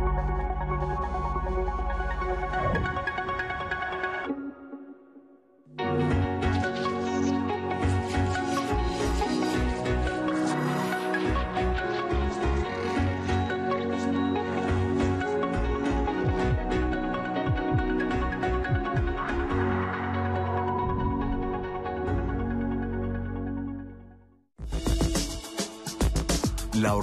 Thank 0.00 0.16
you. 2.84 2.89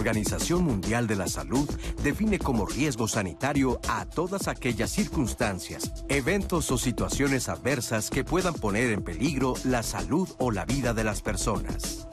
Organización 0.08 0.64
Mundial 0.64 1.06
de 1.06 1.18
la 1.18 1.28
Salud 1.28 1.70
define 2.02 2.40
como 2.40 2.66
riesgo 2.66 3.10
sanitario 3.10 3.82
a 3.90 4.06
todas 4.06 4.48
aquellas 4.48 4.90
circunstancias, 4.90 6.06
eventos 6.08 6.72
o 6.72 6.78
situaciones 6.78 7.50
adversas 7.50 8.10
que 8.10 8.24
puedan 8.24 8.54
poner 8.54 8.92
en 8.92 9.04
peligro 9.04 9.56
la 9.66 9.84
salud 9.84 10.30
o 10.40 10.52
la 10.52 10.64
vida 10.64 10.94
de 10.94 11.04
las 11.04 11.22
personas. 11.22 12.08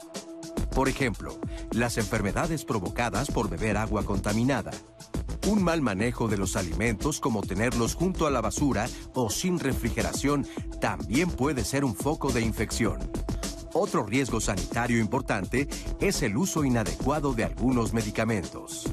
Por 0.71 0.89
ejemplo, 0.89 1.39
las 1.71 1.97
enfermedades 1.97 2.65
provocadas 2.65 3.31
por 3.31 3.49
beber 3.49 3.77
agua 3.77 4.03
contaminada, 4.03 4.71
un 5.47 5.63
mal 5.63 5.81
manejo 5.81 6.27
de 6.27 6.37
los 6.37 6.57
alimentos 6.57 7.21
como 7.21 7.43
tenerlos 7.43 7.95
junto 7.95 8.27
a 8.27 8.29
la 8.29 8.41
basura 8.41 8.89
o 9.13 9.29
sin 9.29 9.57
refrigeración 9.57 10.45
también 10.81 11.31
puede 11.31 11.63
ser 11.63 11.85
un 11.85 11.95
foco 11.95 12.33
de 12.33 12.41
infección. 12.41 12.99
Otro 13.77 14.05
riesgo 14.05 14.39
sanitario 14.39 14.99
importante 14.99 15.67
es 15.99 16.21
el 16.21 16.37
uso 16.37 16.63
inadecuado 16.63 17.33
de 17.33 17.43
algunos 17.43 17.91
medicamentos. 17.91 18.85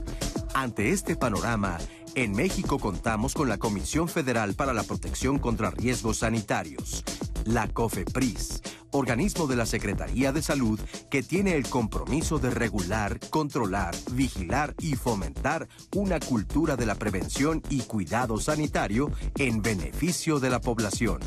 Ante 0.54 0.90
este 0.90 1.14
panorama, 1.14 1.78
en 2.16 2.32
México 2.32 2.80
contamos 2.80 3.32
con 3.32 3.48
la 3.48 3.58
Comisión 3.58 4.08
Federal 4.08 4.54
para 4.54 4.72
la 4.72 4.82
Protección 4.82 5.38
contra 5.38 5.70
Riesgos 5.70 6.18
Sanitarios, 6.18 7.04
la 7.44 7.68
COFEPRIS, 7.68 8.60
organismo 8.90 9.46
de 9.46 9.54
la 9.54 9.66
Secretaría 9.66 10.32
de 10.32 10.42
Salud 10.42 10.80
que 11.08 11.22
tiene 11.22 11.54
el 11.54 11.68
compromiso 11.68 12.40
de 12.40 12.50
regular, 12.50 13.20
controlar, 13.30 13.94
vigilar 14.10 14.74
y 14.80 14.96
fomentar 14.96 15.68
una 15.94 16.18
cultura 16.18 16.74
de 16.74 16.86
la 16.86 16.96
prevención 16.96 17.62
y 17.70 17.82
cuidado 17.82 18.36
sanitario 18.38 19.12
en 19.38 19.62
beneficio 19.62 20.40
de 20.40 20.50
la 20.50 20.60
población. 20.60 21.20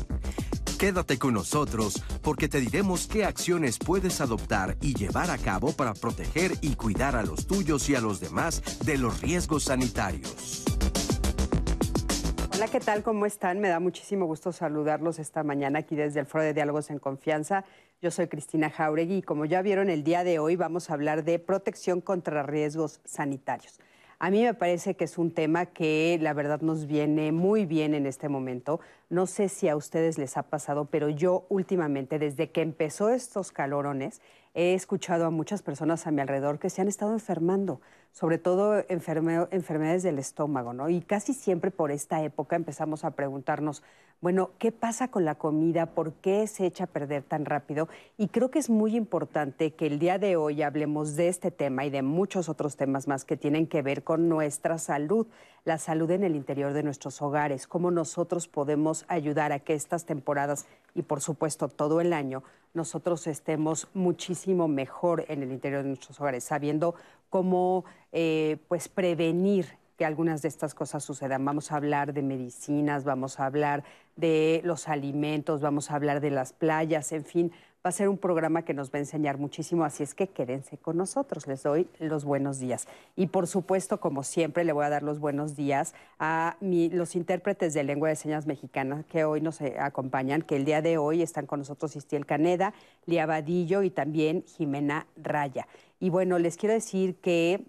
Quédate 0.78 1.18
con 1.18 1.32
nosotros 1.32 2.02
porque 2.22 2.48
te 2.48 2.60
diremos 2.60 3.06
qué 3.06 3.24
acciones 3.24 3.78
puedes 3.78 4.20
adoptar 4.20 4.76
y 4.82 4.92
llevar 4.92 5.30
a 5.30 5.38
cabo 5.38 5.72
para 5.72 5.94
proteger 5.94 6.52
y 6.60 6.74
cuidar 6.74 7.16
a 7.16 7.22
los 7.22 7.46
tuyos 7.46 7.88
y 7.88 7.94
a 7.94 8.02
los 8.02 8.20
demás 8.20 8.62
de 8.84 8.98
los 8.98 9.22
riesgos 9.22 9.64
sanitarios. 9.64 10.64
Hola, 12.54 12.68
¿qué 12.68 12.80
tal? 12.80 13.02
¿Cómo 13.02 13.24
están? 13.24 13.58
Me 13.60 13.68
da 13.68 13.80
muchísimo 13.80 14.26
gusto 14.26 14.52
saludarlos 14.52 15.18
esta 15.18 15.42
mañana 15.42 15.78
aquí 15.78 15.96
desde 15.96 16.20
el 16.20 16.26
Foro 16.26 16.44
de 16.44 16.52
Diálogos 16.52 16.90
en 16.90 16.98
Confianza. 16.98 17.64
Yo 18.02 18.10
soy 18.10 18.26
Cristina 18.28 18.68
Jauregui 18.68 19.16
y 19.16 19.22
como 19.22 19.46
ya 19.46 19.62
vieron 19.62 19.88
el 19.88 20.04
día 20.04 20.24
de 20.24 20.38
hoy 20.38 20.56
vamos 20.56 20.90
a 20.90 20.92
hablar 20.92 21.24
de 21.24 21.38
protección 21.38 22.02
contra 22.02 22.42
riesgos 22.42 23.00
sanitarios. 23.06 23.80
A 24.18 24.30
mí 24.30 24.42
me 24.42 24.54
parece 24.54 24.94
que 24.94 25.04
es 25.04 25.18
un 25.18 25.30
tema 25.30 25.66
que 25.66 26.18
la 26.22 26.32
verdad 26.32 26.62
nos 26.62 26.86
viene 26.86 27.32
muy 27.32 27.66
bien 27.66 27.92
en 27.92 28.06
este 28.06 28.30
momento. 28.30 28.80
No 29.10 29.26
sé 29.26 29.50
si 29.50 29.68
a 29.68 29.76
ustedes 29.76 30.16
les 30.16 30.38
ha 30.38 30.44
pasado, 30.44 30.86
pero 30.86 31.10
yo 31.10 31.44
últimamente, 31.50 32.18
desde 32.18 32.50
que 32.50 32.62
empezó 32.62 33.10
estos 33.10 33.52
calorones, 33.52 34.22
he 34.54 34.72
escuchado 34.72 35.26
a 35.26 35.30
muchas 35.30 35.60
personas 35.60 36.06
a 36.06 36.12
mi 36.12 36.22
alrededor 36.22 36.58
que 36.58 36.70
se 36.70 36.80
han 36.80 36.88
estado 36.88 37.12
enfermando, 37.12 37.82
sobre 38.16 38.38
todo 38.38 38.82
enfermedades 38.88 40.02
del 40.02 40.18
estómago, 40.18 40.72
¿no? 40.72 40.88
Y 40.88 41.02
casi 41.02 41.34
siempre 41.34 41.70
por 41.70 41.90
esta 41.90 42.22
época 42.22 42.56
empezamos 42.56 43.04
a 43.04 43.10
preguntarnos, 43.10 43.82
bueno, 44.22 44.52
¿qué 44.58 44.72
pasa 44.72 45.08
con 45.08 45.26
la 45.26 45.34
comida? 45.34 45.84
¿Por 45.84 46.14
qué 46.14 46.46
se 46.46 46.64
echa 46.64 46.84
a 46.84 46.86
perder 46.86 47.24
tan 47.24 47.44
rápido? 47.44 47.90
Y 48.16 48.28
creo 48.28 48.50
que 48.50 48.58
es 48.58 48.70
muy 48.70 48.96
importante 48.96 49.74
que 49.74 49.86
el 49.86 49.98
día 49.98 50.18
de 50.18 50.36
hoy 50.36 50.62
hablemos 50.62 51.14
de 51.14 51.28
este 51.28 51.50
tema 51.50 51.84
y 51.84 51.90
de 51.90 52.00
muchos 52.00 52.48
otros 52.48 52.76
temas 52.76 53.06
más 53.06 53.26
que 53.26 53.36
tienen 53.36 53.66
que 53.66 53.82
ver 53.82 54.02
con 54.02 54.30
nuestra 54.30 54.78
salud, 54.78 55.26
la 55.66 55.76
salud 55.76 56.10
en 56.10 56.24
el 56.24 56.36
interior 56.36 56.72
de 56.72 56.84
nuestros 56.84 57.20
hogares, 57.20 57.66
cómo 57.66 57.90
nosotros 57.90 58.48
podemos 58.48 59.04
ayudar 59.08 59.52
a 59.52 59.58
que 59.58 59.74
estas 59.74 60.06
temporadas 60.06 60.64
y 60.94 61.02
por 61.02 61.20
supuesto 61.20 61.68
todo 61.68 62.00
el 62.00 62.14
año 62.14 62.42
nosotros 62.76 63.26
estemos 63.26 63.88
muchísimo 63.94 64.68
mejor 64.68 65.24
en 65.28 65.42
el 65.42 65.50
interior 65.50 65.82
de 65.82 65.88
nuestros 65.88 66.20
hogares, 66.20 66.44
sabiendo 66.44 66.94
cómo 67.30 67.84
eh, 68.12 68.58
pues 68.68 68.88
prevenir 68.88 69.66
que 69.96 70.04
algunas 70.04 70.42
de 70.42 70.48
estas 70.48 70.74
cosas 70.74 71.02
sucedan. 71.02 71.44
Vamos 71.44 71.72
a 71.72 71.76
hablar 71.76 72.12
de 72.12 72.22
medicinas, 72.22 73.04
vamos 73.04 73.40
a 73.40 73.46
hablar 73.46 73.82
de 74.14 74.60
los 74.62 74.88
alimentos, 74.88 75.62
vamos 75.62 75.90
a 75.90 75.94
hablar 75.94 76.20
de 76.20 76.30
las 76.30 76.52
playas, 76.52 77.12
en 77.12 77.24
fin, 77.24 77.52
va 77.86 77.90
a 77.90 77.92
ser 77.92 78.08
un 78.08 78.18
programa 78.18 78.62
que 78.62 78.74
nos 78.74 78.90
va 78.90 78.96
a 78.96 78.98
enseñar 78.98 79.38
muchísimo, 79.38 79.84
así 79.84 80.02
es 80.02 80.12
que 80.12 80.26
quédense 80.26 80.76
con 80.76 80.96
nosotros, 80.96 81.46
les 81.46 81.62
doy 81.62 81.86
los 82.00 82.24
buenos 82.24 82.58
días. 82.58 82.88
Y 83.14 83.28
por 83.28 83.46
supuesto, 83.46 84.00
como 84.00 84.24
siempre, 84.24 84.64
le 84.64 84.72
voy 84.72 84.84
a 84.84 84.88
dar 84.88 85.04
los 85.04 85.20
buenos 85.20 85.54
días 85.54 85.94
a 86.18 86.56
los 86.60 87.14
intérpretes 87.14 87.74
de 87.74 87.84
lengua 87.84 88.08
de 88.08 88.16
señas 88.16 88.44
mexicana 88.48 89.04
que 89.08 89.24
hoy 89.24 89.40
nos 89.40 89.60
eh, 89.60 89.76
acompañan, 89.78 90.42
que 90.42 90.56
el 90.56 90.64
día 90.64 90.82
de 90.82 90.98
hoy 90.98 91.22
están 91.22 91.46
con 91.46 91.60
nosotros 91.60 91.94
Istiel 91.94 92.26
Caneda, 92.26 92.74
Lía 93.04 93.24
Vadillo 93.24 93.84
y 93.84 93.90
también 93.90 94.42
Jimena 94.48 95.06
Raya. 95.16 95.68
Y 96.00 96.10
bueno, 96.10 96.40
les 96.40 96.56
quiero 96.56 96.74
decir 96.74 97.14
que 97.20 97.66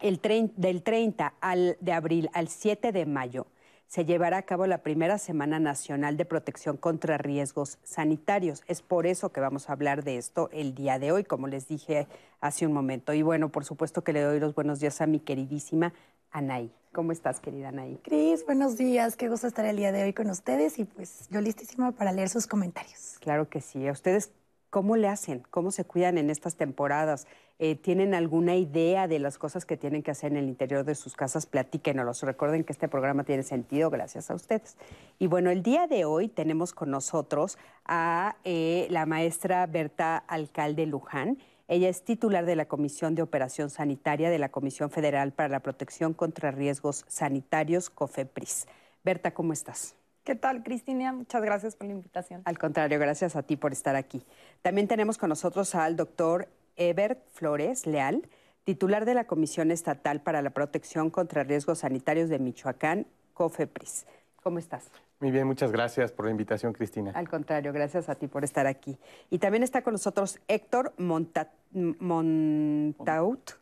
el 0.00 0.20
del 0.56 0.82
30 0.82 1.34
de 1.78 1.92
abril 1.92 2.30
al 2.32 2.48
7 2.48 2.90
de 2.90 3.06
mayo 3.06 3.46
se 3.88 4.04
llevará 4.04 4.38
a 4.38 4.42
cabo 4.42 4.66
la 4.66 4.78
primera 4.78 5.18
Semana 5.18 5.58
Nacional 5.58 6.16
de 6.16 6.24
Protección 6.24 6.76
contra 6.76 7.18
Riesgos 7.18 7.78
Sanitarios. 7.84 8.62
Es 8.66 8.82
por 8.82 9.06
eso 9.06 9.30
que 9.30 9.40
vamos 9.40 9.68
a 9.68 9.72
hablar 9.72 10.04
de 10.04 10.16
esto 10.16 10.48
el 10.52 10.74
día 10.74 10.98
de 10.98 11.12
hoy, 11.12 11.24
como 11.24 11.46
les 11.46 11.68
dije 11.68 12.06
hace 12.40 12.66
un 12.66 12.72
momento. 12.72 13.12
Y 13.12 13.22
bueno, 13.22 13.50
por 13.50 13.64
supuesto 13.64 14.02
que 14.02 14.12
le 14.12 14.22
doy 14.22 14.40
los 14.40 14.54
buenos 14.54 14.80
días 14.80 15.00
a 15.00 15.06
mi 15.06 15.20
queridísima 15.20 15.92
Anaí. 16.30 16.70
¿Cómo 16.92 17.12
estás, 17.12 17.40
querida 17.40 17.68
Anaí? 17.68 17.98
Cris, 18.02 18.44
buenos 18.44 18.76
días. 18.76 19.16
Qué 19.16 19.28
gusto 19.28 19.46
estar 19.46 19.64
el 19.66 19.76
día 19.76 19.92
de 19.92 20.02
hoy 20.02 20.12
con 20.12 20.30
ustedes 20.30 20.78
y 20.78 20.84
pues 20.84 21.28
yo 21.30 21.40
listísima 21.40 21.92
para 21.92 22.12
leer 22.12 22.28
sus 22.28 22.46
comentarios. 22.46 23.16
Claro 23.20 23.48
que 23.48 23.60
sí. 23.60 23.86
¿A 23.86 23.92
ustedes 23.92 24.30
cómo 24.76 24.96
le 24.96 25.08
hacen? 25.08 25.42
¿Cómo 25.50 25.70
se 25.70 25.86
cuidan 25.86 26.18
en 26.18 26.28
estas 26.28 26.56
temporadas? 26.56 27.26
Eh, 27.58 27.76
tienen 27.76 28.12
alguna 28.12 28.56
idea 28.56 29.08
de 29.08 29.18
las 29.18 29.38
cosas 29.38 29.64
que 29.64 29.78
tienen 29.78 30.02
que 30.02 30.10
hacer 30.10 30.32
en 30.32 30.36
el 30.36 30.48
interior 30.48 30.84
de 30.84 30.94
sus 30.94 31.16
casas, 31.16 31.46
platíquenos. 31.46 32.20
Recuerden 32.20 32.62
que 32.62 32.74
este 32.74 32.86
programa 32.86 33.24
tiene 33.24 33.42
sentido 33.42 33.88
gracias 33.88 34.30
a 34.30 34.34
ustedes. 34.34 34.76
Y 35.18 35.28
bueno, 35.28 35.48
el 35.48 35.62
día 35.62 35.86
de 35.86 36.04
hoy 36.04 36.28
tenemos 36.28 36.74
con 36.74 36.90
nosotros 36.90 37.56
a 37.86 38.36
eh, 38.44 38.86
la 38.90 39.06
maestra 39.06 39.64
Berta 39.64 40.18
Alcalde 40.18 40.84
Luján. 40.84 41.38
Ella 41.68 41.88
es 41.88 42.02
titular 42.02 42.44
de 42.44 42.56
la 42.56 42.66
Comisión 42.66 43.14
de 43.14 43.22
Operación 43.22 43.70
Sanitaria 43.70 44.28
de 44.28 44.38
la 44.38 44.50
Comisión 44.50 44.90
Federal 44.90 45.32
para 45.32 45.48
la 45.48 45.60
Protección 45.60 46.12
contra 46.12 46.50
Riesgos 46.50 47.06
Sanitarios, 47.08 47.88
COFEPRIS. 47.88 48.66
Berta, 49.02 49.32
¿cómo 49.32 49.54
estás? 49.54 49.96
¿Qué 50.26 50.34
tal, 50.34 50.64
Cristina? 50.64 51.12
Muchas 51.12 51.40
gracias 51.40 51.76
por 51.76 51.86
la 51.86 51.92
invitación. 51.92 52.42
Al 52.46 52.58
contrario, 52.58 52.98
gracias 52.98 53.36
a 53.36 53.44
ti 53.44 53.54
por 53.56 53.70
estar 53.70 53.94
aquí. 53.94 54.24
También 54.60 54.88
tenemos 54.88 55.18
con 55.18 55.28
nosotros 55.28 55.76
al 55.76 55.94
doctor 55.94 56.48
Ebert 56.74 57.20
Flores 57.30 57.86
Leal, 57.86 58.28
titular 58.64 59.04
de 59.04 59.14
la 59.14 59.28
Comisión 59.28 59.70
Estatal 59.70 60.20
para 60.22 60.42
la 60.42 60.50
Protección 60.50 61.10
contra 61.10 61.44
Riesgos 61.44 61.78
Sanitarios 61.78 62.28
de 62.28 62.40
Michoacán, 62.40 63.06
COFEPRIS. 63.34 64.06
¿Cómo 64.42 64.58
estás? 64.58 64.90
Muy 65.20 65.30
bien, 65.30 65.46
muchas 65.46 65.70
gracias 65.70 66.10
por 66.10 66.24
la 66.24 66.32
invitación, 66.32 66.72
Cristina. 66.72 67.12
Al 67.14 67.28
contrario, 67.28 67.72
gracias 67.72 68.08
a 68.08 68.16
ti 68.16 68.26
por 68.26 68.42
estar 68.42 68.66
aquí. 68.66 68.98
Y 69.30 69.38
también 69.38 69.62
está 69.62 69.82
con 69.82 69.92
nosotros 69.92 70.40
Héctor 70.48 70.92
Montaut, 70.98 71.48
Montaut, 71.70 73.52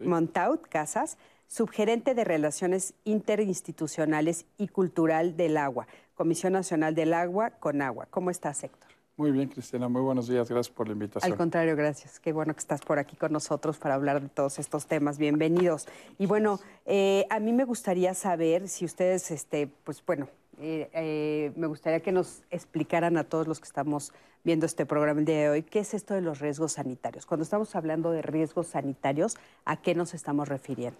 Montaut 0.00 0.66
Casas, 0.68 1.18
subgerente 1.54 2.16
de 2.16 2.24
Relaciones 2.24 2.94
Interinstitucionales 3.04 4.44
y 4.58 4.66
Cultural 4.66 5.36
del 5.36 5.56
Agua, 5.56 5.86
Comisión 6.16 6.52
Nacional 6.52 6.96
del 6.96 7.14
Agua, 7.14 7.50
con 7.50 7.80
Agua. 7.80 8.08
¿Cómo 8.10 8.30
estás, 8.30 8.64
Héctor? 8.64 8.90
Muy 9.16 9.30
bien, 9.30 9.48
Cristina, 9.48 9.88
muy 9.88 10.02
buenos 10.02 10.26
días, 10.26 10.48
gracias 10.48 10.74
por 10.74 10.88
la 10.88 10.94
invitación. 10.94 11.30
Al 11.30 11.38
contrario, 11.38 11.76
gracias. 11.76 12.18
Qué 12.18 12.32
bueno 12.32 12.54
que 12.54 12.58
estás 12.58 12.80
por 12.80 12.98
aquí 12.98 13.14
con 13.14 13.32
nosotros 13.32 13.78
para 13.78 13.94
hablar 13.94 14.20
de 14.20 14.28
todos 14.28 14.58
estos 14.58 14.86
temas. 14.86 15.16
Bienvenidos. 15.16 15.86
Y 16.18 16.26
bueno, 16.26 16.58
eh, 16.86 17.24
a 17.30 17.38
mí 17.38 17.52
me 17.52 17.62
gustaría 17.62 18.14
saber 18.14 18.66
si 18.66 18.84
ustedes, 18.84 19.30
este, 19.30 19.68
pues 19.68 20.02
bueno, 20.04 20.26
eh, 20.58 20.90
eh, 20.92 21.52
me 21.54 21.68
gustaría 21.68 22.00
que 22.00 22.10
nos 22.10 22.42
explicaran 22.50 23.16
a 23.16 23.22
todos 23.22 23.46
los 23.46 23.60
que 23.60 23.66
estamos 23.66 24.12
viendo 24.42 24.66
este 24.66 24.86
programa 24.86 25.20
el 25.20 25.26
día 25.26 25.38
de 25.38 25.48
hoy, 25.50 25.62
¿qué 25.62 25.78
es 25.78 25.94
esto 25.94 26.14
de 26.14 26.20
los 26.20 26.40
riesgos 26.40 26.72
sanitarios? 26.72 27.26
Cuando 27.26 27.44
estamos 27.44 27.76
hablando 27.76 28.10
de 28.10 28.22
riesgos 28.22 28.66
sanitarios, 28.66 29.36
¿a 29.64 29.80
qué 29.80 29.94
nos 29.94 30.14
estamos 30.14 30.48
refiriendo? 30.48 30.98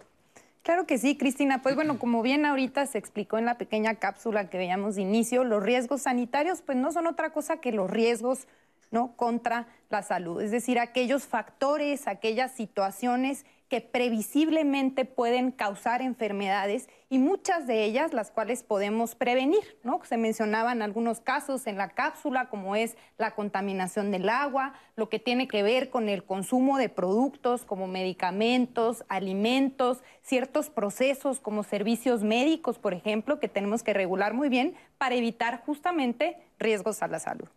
Claro 0.64 0.86
que 0.86 0.96
sí, 0.96 1.14
Cristina. 1.18 1.60
Pues 1.60 1.74
bueno, 1.74 1.98
como 1.98 2.22
bien 2.22 2.46
ahorita 2.46 2.86
se 2.86 2.96
explicó 2.96 3.36
en 3.36 3.44
la 3.44 3.58
pequeña 3.58 3.96
cápsula 3.96 4.48
que 4.48 4.56
veíamos 4.56 4.94
de 4.94 5.02
inicio, 5.02 5.44
los 5.44 5.62
riesgos 5.62 6.02
sanitarios 6.02 6.62
pues 6.62 6.78
no 6.78 6.90
son 6.90 7.06
otra 7.06 7.34
cosa 7.34 7.58
que 7.58 7.70
los 7.70 7.90
riesgos 7.90 8.48
¿no? 8.90 9.14
contra 9.14 9.66
la 9.90 10.02
salud, 10.02 10.40
es 10.40 10.50
decir, 10.50 10.78
aquellos 10.78 11.26
factores, 11.26 12.08
aquellas 12.08 12.52
situaciones 12.52 13.44
que 13.74 13.80
previsiblemente 13.80 15.04
pueden 15.04 15.50
causar 15.50 16.00
enfermedades 16.00 16.88
y 17.10 17.18
muchas 17.18 17.66
de 17.66 17.82
ellas 17.82 18.12
las 18.12 18.30
cuales 18.30 18.62
podemos 18.62 19.16
prevenir, 19.16 19.64
¿no? 19.82 20.00
Se 20.04 20.16
mencionaban 20.16 20.80
algunos 20.80 21.18
casos 21.18 21.66
en 21.66 21.76
la 21.76 21.88
cápsula 21.88 22.48
como 22.50 22.76
es 22.76 22.96
la 23.18 23.32
contaminación 23.32 24.12
del 24.12 24.28
agua, 24.28 24.74
lo 24.94 25.08
que 25.08 25.18
tiene 25.18 25.48
que 25.48 25.64
ver 25.64 25.90
con 25.90 26.08
el 26.08 26.22
consumo 26.22 26.78
de 26.78 26.88
productos 26.88 27.64
como 27.64 27.88
medicamentos, 27.88 29.04
alimentos, 29.08 30.04
ciertos 30.22 30.70
procesos 30.70 31.40
como 31.40 31.64
servicios 31.64 32.22
médicos, 32.22 32.78
por 32.78 32.94
ejemplo, 32.94 33.40
que 33.40 33.48
tenemos 33.48 33.82
que 33.82 33.92
regular 33.92 34.34
muy 34.34 34.50
bien 34.50 34.76
para 34.98 35.16
evitar 35.16 35.64
justamente 35.66 36.36
riesgos 36.60 37.02
a 37.02 37.08
la 37.08 37.18
salud. 37.18 37.48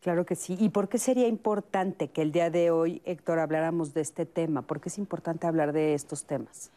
Claro 0.00 0.24
que 0.24 0.34
sí. 0.34 0.56
¿Y 0.58 0.70
por 0.70 0.88
qué 0.88 0.98
sería 0.98 1.28
importante 1.28 2.08
que 2.08 2.22
el 2.22 2.32
día 2.32 2.50
de 2.50 2.70
hoy, 2.70 3.02
Héctor, 3.04 3.38
habláramos 3.38 3.92
de 3.92 4.00
este 4.00 4.24
tema? 4.24 4.62
¿Por 4.62 4.80
qué 4.80 4.88
es 4.88 4.96
importante 4.96 5.46
hablar 5.46 5.72
de 5.72 5.94
estos 5.94 6.24
temas? 6.24 6.70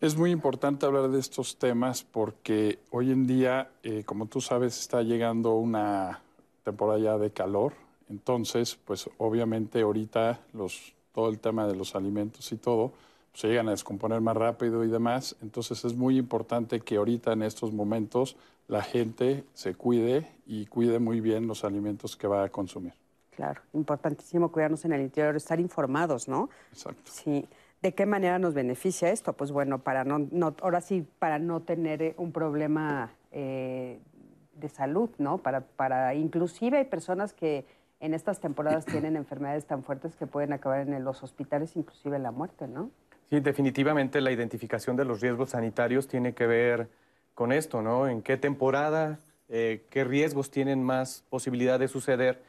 Es 0.00 0.16
muy 0.16 0.30
importante 0.30 0.86
hablar 0.86 1.08
de 1.08 1.18
estos 1.18 1.56
temas 1.56 2.04
porque 2.04 2.78
hoy 2.90 3.10
en 3.10 3.26
día, 3.26 3.70
eh, 3.82 4.04
como 4.04 4.26
tú 4.26 4.40
sabes, 4.40 4.78
está 4.78 5.02
llegando 5.02 5.54
una 5.54 6.20
temporada 6.62 6.98
ya 6.98 7.18
de 7.18 7.30
calor. 7.30 7.72
Entonces, 8.08 8.78
pues 8.84 9.08
obviamente 9.18 9.80
ahorita 9.80 10.40
los, 10.52 10.94
todo 11.12 11.30
el 11.30 11.40
tema 11.40 11.66
de 11.66 11.74
los 11.74 11.94
alimentos 11.94 12.52
y 12.52 12.56
todo 12.56 12.92
pues, 13.30 13.40
se 13.40 13.48
llegan 13.48 13.68
a 13.68 13.72
descomponer 13.72 14.20
más 14.20 14.36
rápido 14.36 14.84
y 14.84 14.88
demás. 14.88 15.36
Entonces 15.42 15.84
es 15.84 15.96
muy 15.96 16.18
importante 16.18 16.80
que 16.80 16.96
ahorita 16.96 17.32
en 17.32 17.42
estos 17.42 17.72
momentos 17.72 18.36
la 18.68 18.82
gente 18.82 19.44
se 19.52 19.74
cuide 19.74 20.30
y 20.46 20.66
cuide 20.66 20.98
muy 20.98 21.20
bien 21.20 21.46
los 21.46 21.64
alimentos 21.64 22.16
que 22.16 22.26
va 22.26 22.44
a 22.44 22.48
consumir. 22.48 22.94
Claro, 23.36 23.60
importantísimo 23.72 24.50
cuidarnos 24.52 24.84
en 24.84 24.92
el 24.92 25.02
interior, 25.02 25.34
estar 25.36 25.58
informados, 25.58 26.28
¿no? 26.28 26.50
Exacto. 26.70 27.10
Sí. 27.12 27.46
¿De 27.82 27.92
qué 27.92 28.06
manera 28.06 28.38
nos 28.38 28.54
beneficia 28.54 29.10
esto? 29.10 29.32
Pues 29.32 29.52
bueno, 29.52 29.80
para 29.80 30.04
no, 30.04 30.20
no 30.30 30.54
ahora 30.62 30.80
sí, 30.80 31.06
para 31.18 31.38
no 31.38 31.60
tener 31.60 32.00
eh, 32.00 32.14
un 32.16 32.32
problema 32.32 33.12
eh, 33.32 33.98
de 34.54 34.68
salud, 34.68 35.10
¿no? 35.18 35.38
Para, 35.38 35.60
para, 35.60 36.14
inclusive 36.14 36.78
hay 36.78 36.84
personas 36.84 37.32
que 37.32 37.66
en 38.00 38.14
estas 38.14 38.40
temporadas 38.40 38.86
tienen 38.86 39.16
enfermedades 39.16 39.66
tan 39.66 39.82
fuertes 39.82 40.14
que 40.16 40.26
pueden 40.26 40.52
acabar 40.52 40.88
en 40.88 41.04
los 41.04 41.22
hospitales, 41.22 41.76
inclusive 41.76 42.18
la 42.18 42.30
muerte, 42.30 42.68
¿no? 42.68 42.90
Sí, 43.28 43.40
definitivamente 43.40 44.20
la 44.20 44.30
identificación 44.30 44.96
de 44.96 45.04
los 45.04 45.20
riesgos 45.20 45.50
sanitarios 45.50 46.06
tiene 46.06 46.34
que 46.34 46.46
ver 46.46 46.88
con 47.34 47.52
esto, 47.52 47.82
¿no? 47.82 48.08
En 48.08 48.22
qué 48.22 48.36
temporada, 48.36 49.18
eh, 49.48 49.84
qué 49.90 50.04
riesgos 50.04 50.50
tienen 50.50 50.82
más 50.82 51.24
posibilidad 51.28 51.78
de 51.78 51.88
suceder 51.88 52.42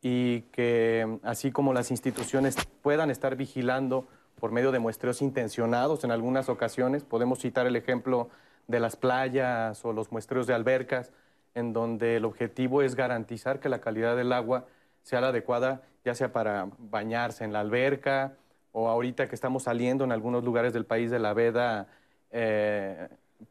y 0.00 0.42
que 0.52 1.18
así 1.22 1.52
como 1.52 1.72
las 1.72 1.90
instituciones 1.90 2.56
puedan 2.82 3.10
estar 3.10 3.36
vigilando 3.36 4.06
por 4.40 4.50
medio 4.50 4.72
de 4.72 4.80
muestreos 4.80 5.22
intencionados 5.22 6.02
en 6.02 6.10
algunas 6.10 6.48
ocasiones, 6.48 7.04
podemos 7.04 7.38
citar 7.38 7.66
el 7.66 7.76
ejemplo 7.76 8.28
de 8.66 8.80
las 8.80 8.96
playas 8.96 9.84
o 9.84 9.92
los 9.92 10.10
muestreos 10.10 10.46
de 10.46 10.54
albercas, 10.54 11.12
en 11.54 11.72
donde 11.72 12.16
el 12.16 12.24
objetivo 12.24 12.82
es 12.82 12.96
garantizar 12.96 13.60
que 13.60 13.68
la 13.68 13.80
calidad 13.80 14.16
del 14.16 14.32
agua 14.32 14.66
sea 15.02 15.20
la 15.20 15.28
adecuada, 15.28 15.82
ya 16.04 16.14
sea 16.14 16.32
para 16.32 16.68
bañarse 16.78 17.44
en 17.44 17.52
la 17.52 17.60
alberca 17.60 18.34
o 18.72 18.88
ahorita 18.88 19.28
que 19.28 19.34
estamos 19.34 19.64
saliendo 19.64 20.04
en 20.04 20.12
algunos 20.12 20.42
lugares 20.42 20.72
del 20.72 20.86
país 20.86 21.10
de 21.10 21.18
la 21.18 21.34
veda 21.34 21.86
eh, 22.30 23.08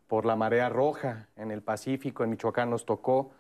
por 0.08 0.26
la 0.26 0.36
marea 0.36 0.70
roja 0.70 1.28
en 1.36 1.52
el 1.52 1.62
Pacífico, 1.62 2.24
en 2.24 2.32
Michoacán 2.32 2.70
nos 2.70 2.86
tocó. 2.86 3.32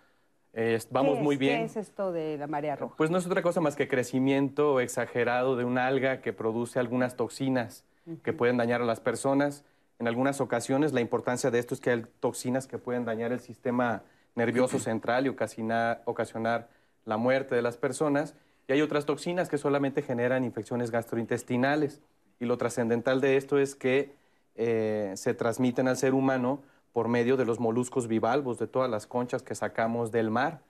vamos 0.89 1.19
muy 1.19 1.37
bien. 1.37 1.59
¿Qué 1.59 1.65
es 1.65 1.77
esto 1.77 2.11
de 2.11 2.37
la 2.37 2.47
marea 2.47 2.75
roja? 2.75 2.95
Pues 2.97 3.09
no 3.09 3.17
es 3.17 3.25
otra 3.25 3.41
cosa 3.41 3.61
más 3.61 3.75
que 3.75 3.87
crecimiento 3.87 4.79
exagerado 4.79 5.55
de 5.55 5.65
un 5.65 5.77
alga 5.77 6.21
que 6.21 6.33
produce 6.33 6.79
algunas 6.79 7.15
toxinas 7.15 7.83
que 8.23 8.33
pueden 8.33 8.57
dañar 8.57 8.81
a 8.81 8.85
las 8.85 8.99
personas. 8.99 9.63
En 9.99 10.07
algunas 10.07 10.41
ocasiones 10.41 10.93
la 10.93 11.01
importancia 11.01 11.51
de 11.51 11.59
esto 11.59 11.73
es 11.73 11.81
que 11.81 11.91
hay 11.91 12.05
toxinas 12.19 12.67
que 12.67 12.77
pueden 12.77 13.05
dañar 13.05 13.31
el 13.31 13.39
sistema 13.39 14.03
nervioso 14.35 14.79
central 14.79 15.25
y 15.25 15.29
ocasionar, 15.29 16.01
ocasionar 16.05 16.69
la 17.05 17.17
muerte 17.17 17.55
de 17.55 17.61
las 17.61 17.77
personas. 17.77 18.35
Y 18.67 18.73
hay 18.73 18.81
otras 18.81 19.05
toxinas 19.05 19.49
que 19.49 19.57
solamente 19.57 20.01
generan 20.01 20.43
infecciones 20.43 20.91
gastrointestinales. 20.91 22.01
Y 22.39 22.45
lo 22.45 22.57
trascendental 22.57 23.21
de 23.21 23.37
esto 23.37 23.59
es 23.59 23.75
que 23.75 24.15
eh, 24.55 25.13
se 25.15 25.33
transmiten 25.33 25.87
al 25.87 25.97
ser 25.97 26.13
humano 26.13 26.61
por 26.93 27.07
medio 27.07 27.37
de 27.37 27.45
los 27.45 27.59
moluscos 27.59 28.07
bivalvos, 28.07 28.59
de 28.59 28.67
todas 28.67 28.89
las 28.89 29.07
conchas 29.07 29.43
que 29.43 29.55
sacamos 29.55 30.11
del 30.11 30.29
mar. 30.29 30.61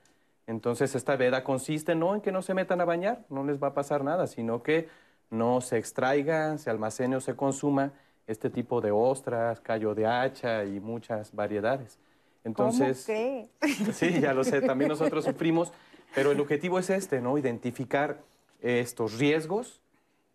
Entonces, 0.48 0.96
esta 0.96 1.16
veda 1.16 1.44
consiste 1.44 1.96
no 1.96 2.14
en 2.14 2.22
que 2.22 2.32
no 2.32 2.42
se 2.42 2.54
metan 2.54 2.82
a 2.82 2.86
bañar, 2.86 3.26
no 3.30 3.44
les 3.44 3.62
va 3.62 3.68
a 3.68 3.74
pasar 3.74 4.04
nada, 4.04 4.28
sino 4.28 4.62
que 4.62 4.88
no 5.30 5.62
se 5.62 5.78
extraiga, 5.78 6.58
se 6.58 6.70
almacene 6.70 7.16
o 7.16 7.22
se 7.22 7.36
consuma 7.36 7.94
este 8.28 8.50
tipo 8.50 8.82
de 8.82 8.92
ostras, 8.92 9.60
callo 9.62 9.96
de 9.96 10.06
hacha 10.06 10.66
y 10.66 10.80
muchas 10.80 11.34
variedades. 11.34 11.98
Entonces, 12.44 13.06
¿Cómo 13.06 13.94
sí, 13.94 14.20
ya 14.20 14.34
lo 14.34 14.44
sé, 14.44 14.62
también 14.62 14.90
nosotros 14.90 15.26
sufrimos, 15.26 15.72
pero 16.16 16.32
el 16.32 16.40
objetivo 16.40 16.80
es 16.80 16.90
este, 16.90 17.22
¿no? 17.22 17.38
Identificar 17.38 18.20
estos 18.62 19.18
riesgos 19.18 19.80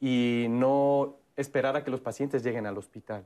y 0.00 0.46
no 0.48 1.16
esperar 1.36 1.76
a 1.76 1.84
que 1.84 1.90
los 1.90 2.00
pacientes 2.00 2.42
lleguen 2.42 2.66
al 2.66 2.78
hospital, 2.78 3.24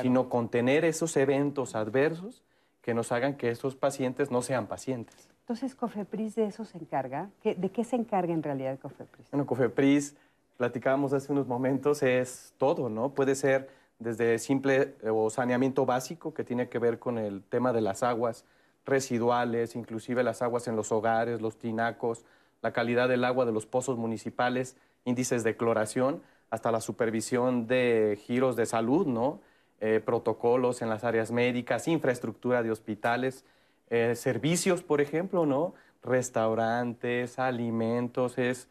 sino 0.00 0.28
contener 0.28 0.84
esos 0.84 1.16
eventos 1.16 1.74
adversos 1.74 2.42
que 2.82 2.94
nos 2.94 3.12
hagan 3.12 3.36
que 3.36 3.50
estos 3.50 3.76
pacientes 3.76 4.30
no 4.30 4.42
sean 4.42 4.66
pacientes. 4.66 5.28
Entonces, 5.40 5.74
¿Cofepris 5.74 6.34
de 6.34 6.46
eso 6.46 6.64
se 6.64 6.78
encarga? 6.78 7.30
¿De 7.42 7.70
qué 7.70 7.84
se 7.84 7.96
encarga 7.96 8.32
en 8.32 8.42
realidad 8.42 8.78
Cofepris? 8.78 9.30
Bueno, 9.30 9.46
Cofepris, 9.46 10.14
platicábamos 10.56 11.12
hace 11.12 11.32
unos 11.32 11.46
momentos, 11.46 12.02
es 12.02 12.52
todo, 12.58 12.88
¿no? 12.88 13.10
Puede 13.10 13.34
ser 13.34 13.68
desde 13.98 14.38
simple 14.38 14.94
eh, 15.02 15.10
o 15.10 15.30
saneamiento 15.30 15.86
básico, 15.86 16.32
que 16.34 16.44
tiene 16.44 16.68
que 16.68 16.78
ver 16.78 16.98
con 16.98 17.18
el 17.18 17.42
tema 17.42 17.72
de 17.72 17.80
las 17.80 18.02
aguas 18.02 18.44
residuales, 18.84 19.76
inclusive 19.76 20.22
las 20.22 20.42
aguas 20.42 20.68
en 20.68 20.76
los 20.76 20.92
hogares, 20.92 21.40
los 21.40 21.58
tinacos, 21.58 22.24
la 22.62 22.72
calidad 22.72 23.08
del 23.08 23.24
agua 23.24 23.44
de 23.44 23.52
los 23.52 23.66
pozos 23.66 23.98
municipales, 23.98 24.76
índices 25.04 25.44
de 25.44 25.56
cloración, 25.56 26.22
hasta 26.50 26.72
la 26.72 26.80
supervisión 26.80 27.66
de 27.66 28.18
giros 28.22 28.56
de 28.56 28.66
salud, 28.66 29.06
¿no? 29.06 29.40
Eh, 29.80 30.00
protocolos 30.04 30.82
en 30.82 30.88
las 30.88 31.04
áreas 31.04 31.30
médicas, 31.30 31.86
infraestructura 31.86 32.64
de 32.64 32.72
hospitales, 32.72 33.44
eh, 33.90 34.16
servicios, 34.16 34.82
por 34.82 35.00
ejemplo, 35.00 35.46
¿no? 35.46 35.72
Restaurantes, 36.02 37.38
alimentos, 37.38 38.38
es 38.38 38.68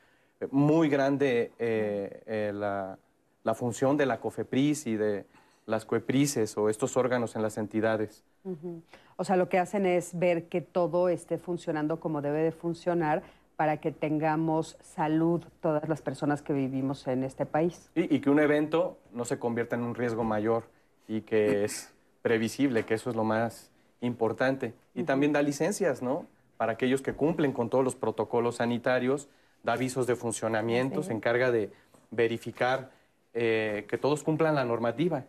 muy 0.51 0.89
grande 0.89 1.53
eh, 1.59 2.51
la, 2.53 2.97
la, 3.45 3.53
función 3.53 3.95
de 3.95 4.05
la 4.05 4.19
COFEPRIS 4.19 4.85
y 4.87 4.97
de 4.97 5.25
las 5.65 5.85
COEPRISES 5.85 6.57
o 6.57 6.67
estos 6.67 6.97
órganos 6.97 7.37
en 7.37 7.41
las 7.41 7.57
entidades. 7.57 8.25
O 9.15 9.23
sea, 9.23 9.37
lo 9.37 9.47
que 9.47 9.59
hacen 9.59 9.85
es 9.85 10.19
ver 10.19 10.49
que 10.49 10.59
todo 10.59 11.07
esté 11.07 11.37
funcionando 11.37 12.01
como 12.01 12.21
debe 12.21 12.39
de 12.43 12.51
funcionar 12.51 13.23
para 13.55 13.77
que 13.77 13.93
tengamos 13.93 14.77
salud 14.81 15.41
todas 15.61 15.87
las 15.87 16.01
personas 16.01 16.41
que 16.41 16.51
vivimos 16.51 17.07
en 17.07 17.23
este 17.23 17.45
país. 17.45 17.89
Y, 17.95 18.19
que 18.19 18.29
un 18.29 18.39
evento 18.39 18.97
no 19.13 19.23
se 19.23 19.39
convierta 19.39 19.77
en 19.77 19.83
un 19.83 19.95
riesgo 19.95 20.25
mayor 20.25 20.65
y 21.07 21.21
que 21.21 21.63
es 21.63 21.93
previsible, 22.21 22.83
que 22.83 22.95
eso 22.95 23.09
es 23.09 23.15
lo 23.15 23.23
más 23.23 23.71
importante. 24.01 24.73
Y 24.93 25.03
también 25.03 25.33
da 25.33 25.41
licencias, 25.41 26.01
¿no? 26.01 26.25
Para 26.57 26.73
aquellos 26.73 27.01
que 27.01 27.13
cumplen 27.13 27.53
con 27.53 27.69
todos 27.69 27.83
los 27.83 27.95
protocolos 27.95 28.57
sanitarios, 28.57 29.29
da 29.63 29.73
avisos 29.73 30.07
de 30.07 30.15
funcionamiento, 30.15 31.03
se 31.03 31.13
encarga 31.13 31.51
de 31.51 31.71
verificar 32.11 32.91
eh, 33.33 33.85
que 33.87 33.97
todos 33.97 34.23
cumplan 34.23 34.55
la 34.55 34.65
normativa, 34.65 35.25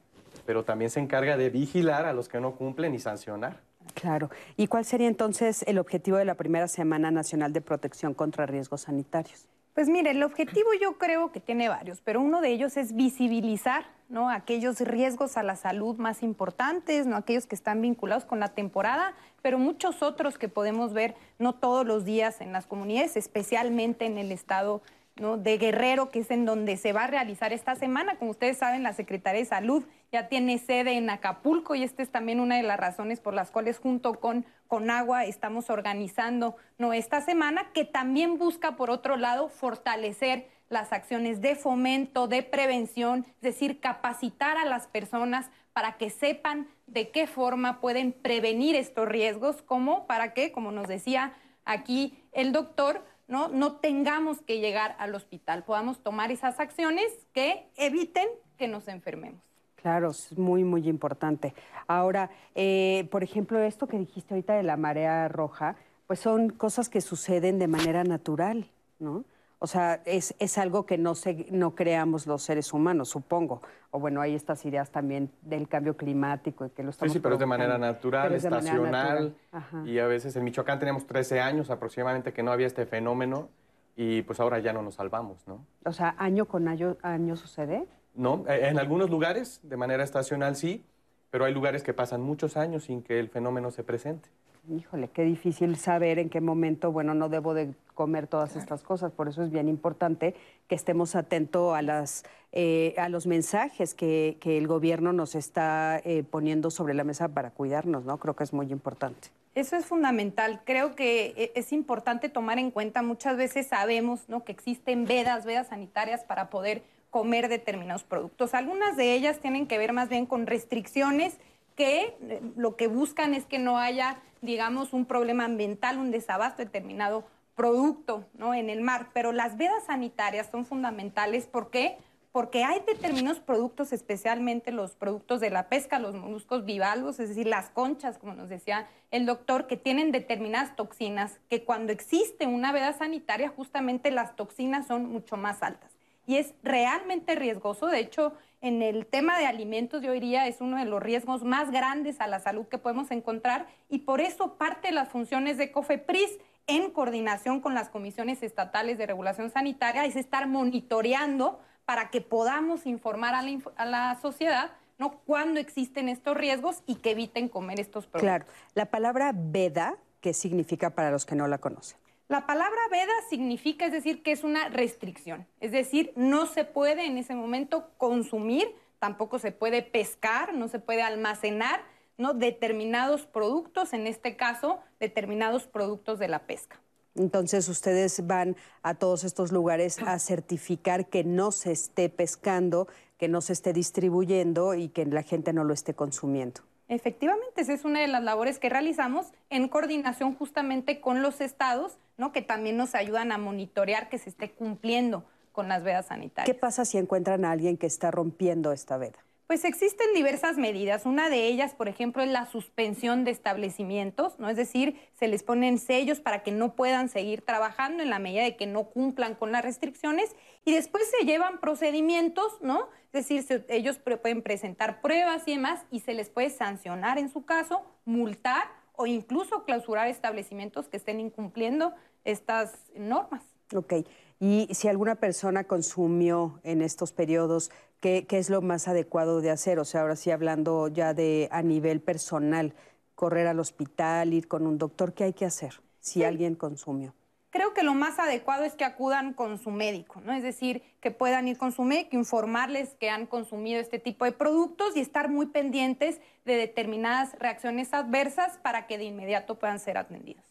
pero 0.47 0.65
también 0.65 0.91
se 0.91 1.01
encarga 1.01 1.37
de 1.37 1.51
vigilar 1.51 2.07
a 2.07 2.13
los 2.13 2.29
que 2.29 2.41
no 2.41 2.57
cumplen 2.57 2.95
y 2.95 2.99
sancionar. 2.99 3.61
Claro. 3.95 4.31
¿Y 4.57 4.67
cuál 4.67 4.85
sería 4.85 5.09
entonces 5.09 5.63
el 5.67 5.79
objetivo 5.79 6.17
de 6.17 6.25
la 6.25 6.35
primera 6.35 6.69
Semana 6.69 7.11
Nacional 7.11 7.53
de 7.53 7.61
Protección 7.61 8.15
contra 8.15 8.47
Riesgos 8.47 8.83
Sanitarios? 8.83 9.47
Pues 9.79 9.89
mire, 9.89 10.11
el 10.11 10.25
objetivo 10.25 10.71
yo 10.83 10.99
creo 10.99 11.31
que 11.31 11.39
tiene 11.39 11.69
varios, 11.69 12.01
pero 12.01 12.21
uno 12.21 12.41
de 12.41 12.49
ellos 12.49 12.77
es 12.77 12.97
visibilizar 12.97 13.85
¿no? 14.09 14.29
aquellos 14.29 14.81
riesgos 14.81 15.37
a 15.37 15.45
la 15.45 15.55
salud 15.55 15.95
más 15.99 16.25
importantes, 16.25 17.07
¿no? 17.07 17.15
aquellos 17.15 17.47
que 17.47 17.55
están 17.55 17.81
vinculados 17.81 18.25
con 18.25 18.41
la 18.41 18.49
temporada, 18.49 19.15
pero 19.41 19.57
muchos 19.57 20.03
otros 20.03 20.37
que 20.37 20.49
podemos 20.49 20.95
ver 20.95 21.15
no 21.39 21.55
todos 21.55 21.87
los 21.87 22.05
días 22.05 22.41
en 22.41 22.53
las 22.53 22.67
comunidades, 22.67 23.17
especialmente 23.17 24.05
en 24.05 24.19
el 24.19 24.33
estado 24.33 24.83
de 25.19 25.59
Guerrero, 25.59 26.11
que 26.11 26.21
es 26.21 26.31
en 26.31 26.45
donde 26.45 26.77
se 26.77 26.93
va 26.93 27.05
a 27.05 27.07
realizar 27.09 27.53
esta 27.53 27.75
semana. 27.75 28.17
Como 28.17 28.31
ustedes 28.31 28.59
saben, 28.59 28.85
la 28.85 28.93
Secretaría 28.93 29.41
de 29.41 29.47
Salud 29.47 29.85
ya 30.13 30.29
tiene 30.29 30.59
sede 30.59 30.93
en 30.93 31.11
Acapulco 31.11 31.75
y 31.75 31.83
esta 31.83 32.03
es 32.03 32.11
también 32.11 32.39
una 32.39 32.57
de 32.57 32.63
las 32.63 32.79
razones 32.79 33.19
por 33.19 33.35
las 33.35 33.51
cuales 33.51 33.79
junto 33.79 34.21
con 34.21 34.47
Conagua 34.69 35.25
estamos 35.25 35.71
organizando 35.71 36.57
¿no? 36.79 36.93
esta 36.93 37.21
semana, 37.21 37.73
que 37.73 37.85
también 37.85 38.39
busca, 38.39 38.77
por 38.77 38.91
otro 38.91 39.17
lado, 39.17 39.49
fortalecer 39.49 40.49
las 40.69 40.93
acciones 40.93 41.41
de 41.41 41.57
fomento, 41.57 42.29
de 42.29 42.43
prevención, 42.45 43.27
es 43.37 43.41
decir, 43.41 43.81
capacitar 43.81 44.57
a 44.57 44.67
las 44.67 44.87
personas 44.87 45.51
para 45.73 45.97
que 45.97 46.11
sepan 46.11 46.69
de 46.87 47.11
qué 47.11 47.27
forma 47.27 47.81
pueden 47.81 48.13
prevenir 48.13 48.77
estos 48.77 49.09
riesgos, 49.09 49.63
como 49.63 50.07
para 50.07 50.33
que, 50.33 50.53
como 50.53 50.71
nos 50.71 50.87
decía 50.87 51.33
aquí 51.65 52.23
el 52.33 52.53
doctor, 52.53 53.05
¿no? 53.29 53.49
no 53.49 53.77
tengamos 53.77 54.41
que 54.43 54.61
llegar 54.61 54.97
al 54.99 55.15
hospital, 55.15 55.63
podamos 55.65 56.03
tomar 56.03 56.33
esas 56.33 56.59
acciones 56.59 57.05
que 57.33 57.69
eviten 57.77 58.27
que 58.57 58.67
nos 58.67 58.89
enfermemos. 58.89 59.41
Claro, 59.77 60.11
es 60.11 60.37
muy, 60.37 60.65
muy 60.65 60.89
importante. 60.89 61.55
Ahora, 61.87 62.31
eh, 62.57 63.07
por 63.13 63.23
ejemplo, 63.23 63.61
esto 63.61 63.87
que 63.87 63.99
dijiste 63.99 64.35
ahorita 64.35 64.55
de 64.55 64.65
la 64.65 64.77
marea 64.77 65.29
roja, 65.29 65.77
pues 66.09 66.19
son 66.19 66.51
cosas 66.51 66.89
que 66.89 67.01
suceden 67.01 67.59
de 67.59 67.69
manera 67.69 68.03
natural, 68.03 68.67
¿no? 68.99 69.25
O 69.61 69.67
sea, 69.67 70.03
es, 70.05 70.35
es 70.39 70.57
algo 70.57 70.87
que 70.87 70.99
no, 70.99 71.15
se, 71.17 71.47
no 71.51 71.75
creamos 71.75 72.27
los 72.27 72.43
seres 72.43 72.73
humanos, 72.73 73.09
supongo. 73.09 73.61
O 73.91 73.99
bueno, 73.99 74.21
hay 74.21 74.35
estas 74.35 74.65
ideas 74.65 74.91
también 74.91 75.31
del 75.43 75.67
cambio 75.67 75.97
climático 75.97 76.65
y 76.67 76.71
que 76.71 76.85
lo 76.85 76.91
estamos 76.91 77.13
Sí, 77.13 77.19
sí, 77.19 77.23
pero 77.23 77.35
es 77.35 77.41
de 77.41 77.47
manera 77.47 77.77
natural, 77.77 78.33
es 78.35 78.45
de 78.45 78.51
manera 78.51 78.75
estacional. 78.77 79.35
natural. 79.51 79.89
Y 79.89 79.99
a 79.99 80.07
veces 80.07 80.37
en 80.37 80.45
Michoacán 80.45 80.79
tenemos 80.79 81.07
13 81.07 81.41
años 81.41 81.71
aproximadamente 81.71 82.33
que 82.33 82.43
no 82.45 82.53
había 82.53 82.69
este 82.69 82.87
fenómeno 82.87 83.49
y 83.97 84.23
pues 84.23 84.39
ahora 84.39 84.61
ya 84.61 84.73
no 84.73 84.83
nos 84.83 84.95
salvamos, 84.95 85.39
¿no? 85.49 85.65
O 85.85 85.93
sea, 85.93 86.15
año 86.19 86.45
con 86.45 86.69
año, 86.69 86.97
año 87.03 87.35
sucede. 87.35 87.85
No, 88.15 88.45
eh, 88.49 88.69
en 88.69 88.79
algunos 88.79 89.11
lugares 89.11 89.59
de 89.65 89.77
manera 89.77 90.05
estacional 90.05 90.55
sí, 90.55 90.85
pero 91.31 91.45
hay 91.45 91.53
lugares 91.53 91.83
que 91.83 91.93
pasan 91.95 92.23
muchos 92.23 92.57
años 92.57 92.85
sin 92.85 93.03
que 93.03 93.19
el 93.19 93.29
fenómeno 93.29 93.73
se 93.73 93.83
presente. 93.83 94.29
Híjole, 94.71 95.09
qué 95.09 95.23
difícil 95.23 95.77
saber 95.77 96.19
en 96.19 96.29
qué 96.29 96.41
momento, 96.43 96.93
bueno, 96.93 97.15
no 97.15 97.29
debo 97.31 97.55
de 97.55 97.73
comer 97.95 98.27
todas 98.27 98.55
estas 98.55 98.83
cosas. 98.83 99.13
Por 99.13 99.29
eso 99.29 99.43
es 99.43 99.51
bien 99.51 99.67
importante 99.67 100.35
que 100.69 100.75
estemos 100.75 101.17
atentos 101.17 101.75
a, 101.75 101.81
las, 101.81 102.25
eh, 102.53 102.95
a 102.99 103.09
los 103.09 103.27
mensajes 103.27 103.95
que, 103.95 104.37
que 104.41 104.59
el 104.59 104.67
gobierno 104.67 105.13
nos 105.15 105.35
está 105.35 106.01
eh, 106.05 106.23
poniendo 106.23 106.71
sobre 106.71 106.93
la 106.93 107.05
mesa 107.05 107.29
para 107.29 107.51
cuidarnos, 107.51 108.05
¿no? 108.05 108.19
Creo 108.19 108.37
que 108.37 108.45
es 108.45 108.53
muy 108.53 108.71
importante. 108.71 109.29
Eso 109.55 109.75
es 109.75 109.87
fundamental. 109.87 110.61
Creo 110.65 110.95
que 110.95 111.35
e- 111.37 111.53
es 111.55 111.73
importante 111.73 112.29
tomar 112.29 112.59
en 112.59 112.71
cuenta, 112.71 113.03
muchas 113.03 113.37
veces 113.37 113.69
sabemos 113.69 114.29
¿no? 114.29 114.45
que 114.45 114.53
existen 114.53 115.07
vedas, 115.07 115.47
vedas 115.47 115.69
sanitarias 115.69 116.25
para 116.25 116.51
poder 116.51 116.83
comer 117.11 117.49
determinados 117.49 118.05
productos. 118.05 118.55
Algunas 118.55 118.97
de 118.97 119.15
ellas 119.15 119.41
tienen 119.41 119.67
que 119.67 119.79
ver 119.79 119.95
más 119.95 120.11
bien 120.11 120.27
con 120.27 120.47
restricciones 120.47 121.39
que 121.79 122.17
eh, 122.21 122.43
lo 122.57 122.75
que 122.75 122.89
buscan 122.89 123.35
es 123.35 123.47
que 123.47 123.61
no 123.61 123.79
haya, 123.79 124.21
digamos, 124.43 124.93
un 124.93 125.07
problema 125.07 125.45
ambiental, 125.45 125.97
un 125.97 126.11
desabasto 126.11 126.59
de 126.59 126.65
determinado 126.65 127.25
producto 127.55 128.27
¿no? 128.35 128.53
en 128.53 128.69
el 128.69 128.81
mar. 128.81 129.11
Pero 129.15 129.31
las 129.31 129.57
vedas 129.57 129.85
sanitarias 129.87 130.49
son 130.51 130.67
fundamentales. 130.67 131.47
¿Por 131.47 131.71
qué? 131.71 131.97
Porque 132.33 132.65
hay 132.65 132.81
determinados 132.85 133.39
productos, 133.39 133.93
especialmente 133.93 134.73
los 134.73 134.97
productos 134.97 135.41
de 135.41 135.51
la 135.51 135.69
pesca, 135.69 136.01
los 136.01 136.15
moluscos 136.15 136.65
bivalvos, 136.65 137.21
es 137.21 137.29
decir, 137.29 137.47
las 137.47 137.71
conchas, 137.71 138.19
como 138.19 138.35
nos 138.35 138.49
decía 138.49 138.89
el 139.13 139.25
doctor, 139.25 139.69
que 139.69 139.77
tienen 139.77 140.11
determinadas 140.11 140.75
toxinas, 140.75 141.39
que 141.49 141.65
cuando 141.65 141.93
existe 141.93 142.49
una 142.49 142.73
veda 142.73 142.93
sanitaria, 142.93 143.51
justamente 143.51 144.11
las 144.11 144.35
toxinas 144.35 144.89
son 144.89 145.07
mucho 145.07 145.37
más 145.37 145.63
altas. 145.63 145.98
Y 146.29 146.37
es 146.37 146.55
realmente 146.63 147.35
riesgoso. 147.37 147.87
De 147.87 148.01
hecho, 148.01 148.35
en 148.61 148.83
el 148.83 149.07
tema 149.07 149.39
de 149.39 149.47
alimentos, 149.47 150.03
yo 150.03 150.13
diría, 150.13 150.47
es 150.47 150.61
uno 150.61 150.77
de 150.77 150.85
los 150.85 151.03
riesgos 151.03 151.43
más 151.43 151.71
grandes 151.71 152.21
a 152.21 152.27
la 152.27 152.39
salud 152.39 152.67
que 152.67 152.77
podemos 152.77 153.11
encontrar. 153.11 153.67
Y 153.89 154.01
por 154.01 154.21
eso 154.21 154.59
parte 154.59 154.89
de 154.89 154.95
las 154.95 155.09
funciones 155.09 155.57
de 155.57 155.73
COFEPRIS 155.73 156.39
en 156.67 156.91
coordinación 156.91 157.61
con 157.61 157.75
las 157.75 157.89
comisiones 157.89 158.43
estatales 158.43 158.99
de 158.99 159.07
regulación 159.07 159.51
sanitaria 159.51 160.05
es 160.05 160.17
estar 160.17 160.47
monitoreando 160.47 161.61
para 161.87 162.11
que 162.11 162.21
podamos 162.21 162.85
informar 162.85 163.35
a 163.35 163.41
la, 163.41 163.59
a 163.77 163.87
la 163.87 164.19
sociedad 164.21 164.73
¿no? 164.99 165.13
cuando 165.25 165.61
existen 165.61 166.11
estos 166.11 166.37
riesgos 166.37 166.83
y 166.87 166.97
que 166.97 167.13
eviten 167.13 167.49
comer 167.49 167.81
estos 167.81 168.07
productos. 168.07 168.21
Claro, 168.21 168.45
la 168.75 168.85
palabra 168.85 169.33
veda, 169.35 169.97
¿qué 170.21 170.35
significa 170.35 170.91
para 170.91 171.11
los 171.11 171.25
que 171.25 171.37
no 171.37 171.49
la 171.49 171.57
conocen? 171.57 171.99
La 172.29 172.47
palabra 172.47 172.81
veda 172.91 173.13
significa, 173.31 173.87
es 173.87 173.93
decir, 173.93 174.23
que 174.23 174.33
es 174.33 174.45
una 174.45 174.69
restricción. 174.69 175.47
Es 175.61 175.73
decir, 175.73 176.13
no 176.15 176.45
se 176.45 176.65
puede 176.65 177.07
en 177.07 177.17
ese 177.17 177.35
momento 177.35 177.89
consumir, 177.97 178.69
tampoco 178.99 179.39
se 179.39 179.51
puede 179.51 179.83
pescar, 179.83 180.53
no 180.55 180.69
se 180.69 180.79
puede 180.79 181.01
almacenar 181.01 181.81
¿no? 182.19 182.35
determinados 182.35 183.25
productos, 183.25 183.95
en 183.95 184.07
este 184.07 184.37
caso, 184.37 184.79
determinados 185.01 185.67
productos 185.67 186.19
de 186.19 186.29
la 186.29 186.41
pesca. 186.41 186.79
Entonces 187.15 187.67
ustedes 187.67 188.27
van 188.27 188.57
a 188.83 188.95
todos 188.95 189.25
estos 189.25 189.51
lugares 189.51 189.99
a 190.03 190.19
certificar 190.19 191.07
que 191.07 191.25
no 191.25 191.51
se 191.51 191.73
esté 191.73 192.11
pescando, 192.11 192.89
que 193.17 193.29
no 193.29 193.41
se 193.41 193.55
esté 193.55 193.73
distribuyendo 193.73 194.75
y 194.75 194.91
que 194.91 195.07
la 195.07 195.23
gente 195.23 195.55
no 195.55 195.65
lo 195.65 195.73
esté 195.73 195.95
consumiendo. 195.95 196.61
Efectivamente, 196.89 197.61
esa 197.61 197.75
es 197.75 197.85
una 197.85 198.01
de 198.01 198.09
las 198.09 198.23
labores 198.23 198.59
que 198.59 198.71
realizamos 198.71 199.33
en 199.51 199.69
coordinación 199.69 200.35
justamente 200.35 201.01
con 201.01 201.21
los 201.21 201.41
estados, 201.43 201.99
¿no? 202.17 202.33
que 202.33 202.41
también 202.41 202.79
nos 202.79 202.95
ayudan 202.95 203.31
a 203.31 203.39
monitorear 203.39 204.09
que 204.09 204.19
se 204.19 204.31
esté 204.31 204.51
cumpliendo 204.51 205.25
con 205.53 205.69
las 205.69 205.83
vedas 205.83 206.07
sanitarias. 206.07 206.47
¿Qué 206.47 206.59
pasa 206.59 206.85
si 206.85 206.97
encuentran 206.97 207.45
a 207.45 207.51
alguien 207.51 207.77
que 207.77 207.87
está 207.87 208.11
rompiendo 208.11 208.73
esta 208.73 208.97
veda? 208.97 209.19
Pues 209.49 209.65
existen 209.65 210.13
diversas 210.15 210.59
medidas. 210.59 211.07
Una 211.07 211.31
de 211.31 211.47
ellas, 211.47 211.73
por 211.75 211.89
ejemplo, 211.89 212.23
es 212.23 212.29
la 212.29 212.45
suspensión 212.45 213.25
de 213.25 213.31
establecimientos, 213.31 214.39
¿no? 214.39 214.51
Es 214.51 214.57
decir, 214.59 215.01
se 215.19 215.27
les 215.27 215.43
ponen 215.43 215.79
sellos 215.79 216.21
para 216.21 216.43
que 216.43 216.53
no 216.53 216.77
puedan 216.77 217.09
seguir 217.09 217.41
trabajando 217.41 218.03
en 218.03 218.11
la 218.11 218.19
medida 218.19 218.43
de 218.43 218.57
que 218.57 218.67
no 218.67 218.85
cumplan 218.91 219.35
con 219.35 219.51
las 219.51 219.65
restricciones 219.65 220.37
y 220.67 220.75
después 220.75 221.05
se 221.19 221.25
llevan 221.25 221.61
procedimientos, 221.61 222.59
¿no? 222.61 222.91
Es 223.07 223.13
decir, 223.27 223.43
se- 223.43 223.65
ellos 223.71 223.99
pueden 223.99 224.43
presentar 224.43 225.01
pruebas 225.01 225.45
y 225.47 225.53
demás 225.53 225.81
y 225.91 226.01
se 226.01 226.13
les 226.13 226.29
puede 226.29 226.51
sancionar 226.51 227.17
en 227.17 227.31
su 227.31 227.47
caso, 227.47 227.81
multar 228.05 228.65
o 228.97 229.07
incluso 229.07 229.65
clausurar 229.65 230.09
establecimientos 230.09 230.91
que 230.91 230.99
estén 230.99 231.21
incumpliendo 231.21 231.95
estas 232.23 232.75
normas. 232.95 233.45
Ok. 233.75 233.95
Y 234.41 234.69
si 234.73 234.89
alguna 234.89 235.17
persona 235.17 235.65
consumió 235.65 236.61
en 236.63 236.81
estos 236.81 237.13
periodos, 237.13 237.71
¿qué, 238.01 238.27
qué 238.27 238.39
es 238.39 238.51
lo 238.51 238.63
más 238.63 238.89
adecuado 238.89 239.41
de 239.41 239.51
hacer? 239.51 239.79
O 239.79 239.85
sea, 239.85 240.03
ahora 240.03 240.17
sí 240.17 240.31
hablando 240.31 240.89
ya 240.89 241.15
de 241.15 241.49
a 241.53 241.63
nivel 241.63 242.01
personal, 242.01 242.75
correr 243.15 243.47
al 243.47 243.61
hospital, 243.61 244.33
ir 244.35 244.49
con 244.49 244.67
un 244.67 244.79
doctor, 244.79 245.13
¿qué 245.15 245.25
hay 245.25 245.33
que 245.33 245.45
hacer 245.47 245.81
si 246.01 246.25
alguien 246.25 246.55
consumió? 246.55 247.15
Creo 247.51 247.73
que 247.73 247.83
lo 247.83 247.95
más 247.95 248.19
adecuado 248.19 248.65
es 248.65 248.75
que 248.75 248.85
acudan 248.85 249.33
con 249.33 249.59
su 249.59 249.71
médico, 249.71 250.21
¿no? 250.21 250.35
Es 250.35 250.43
decir, 250.43 250.83
que 251.01 251.11
puedan 251.11 251.49
ir 251.49 251.57
con 251.57 251.73
su 251.73 251.83
médico, 251.83 252.15
informarles 252.15 252.91
que 253.01 253.09
han 253.09 253.27
consumido 253.27 253.81
este 253.81 253.99
tipo 253.99 254.27
de 254.27 254.33
productos 254.33 254.95
y 254.97 255.01
estar 255.01 255.31
muy 255.31 255.47
pendientes 255.47 256.21
de 256.45 256.57
determinadas 256.57 257.35
reacciones 257.39 257.95
adversas 257.95 258.59
para 258.59 258.87
que 258.87 258.99
de 258.99 259.05
inmediato 259.05 259.59
puedan 259.59 259.79
ser 259.81 259.97
atendidas. 259.97 260.45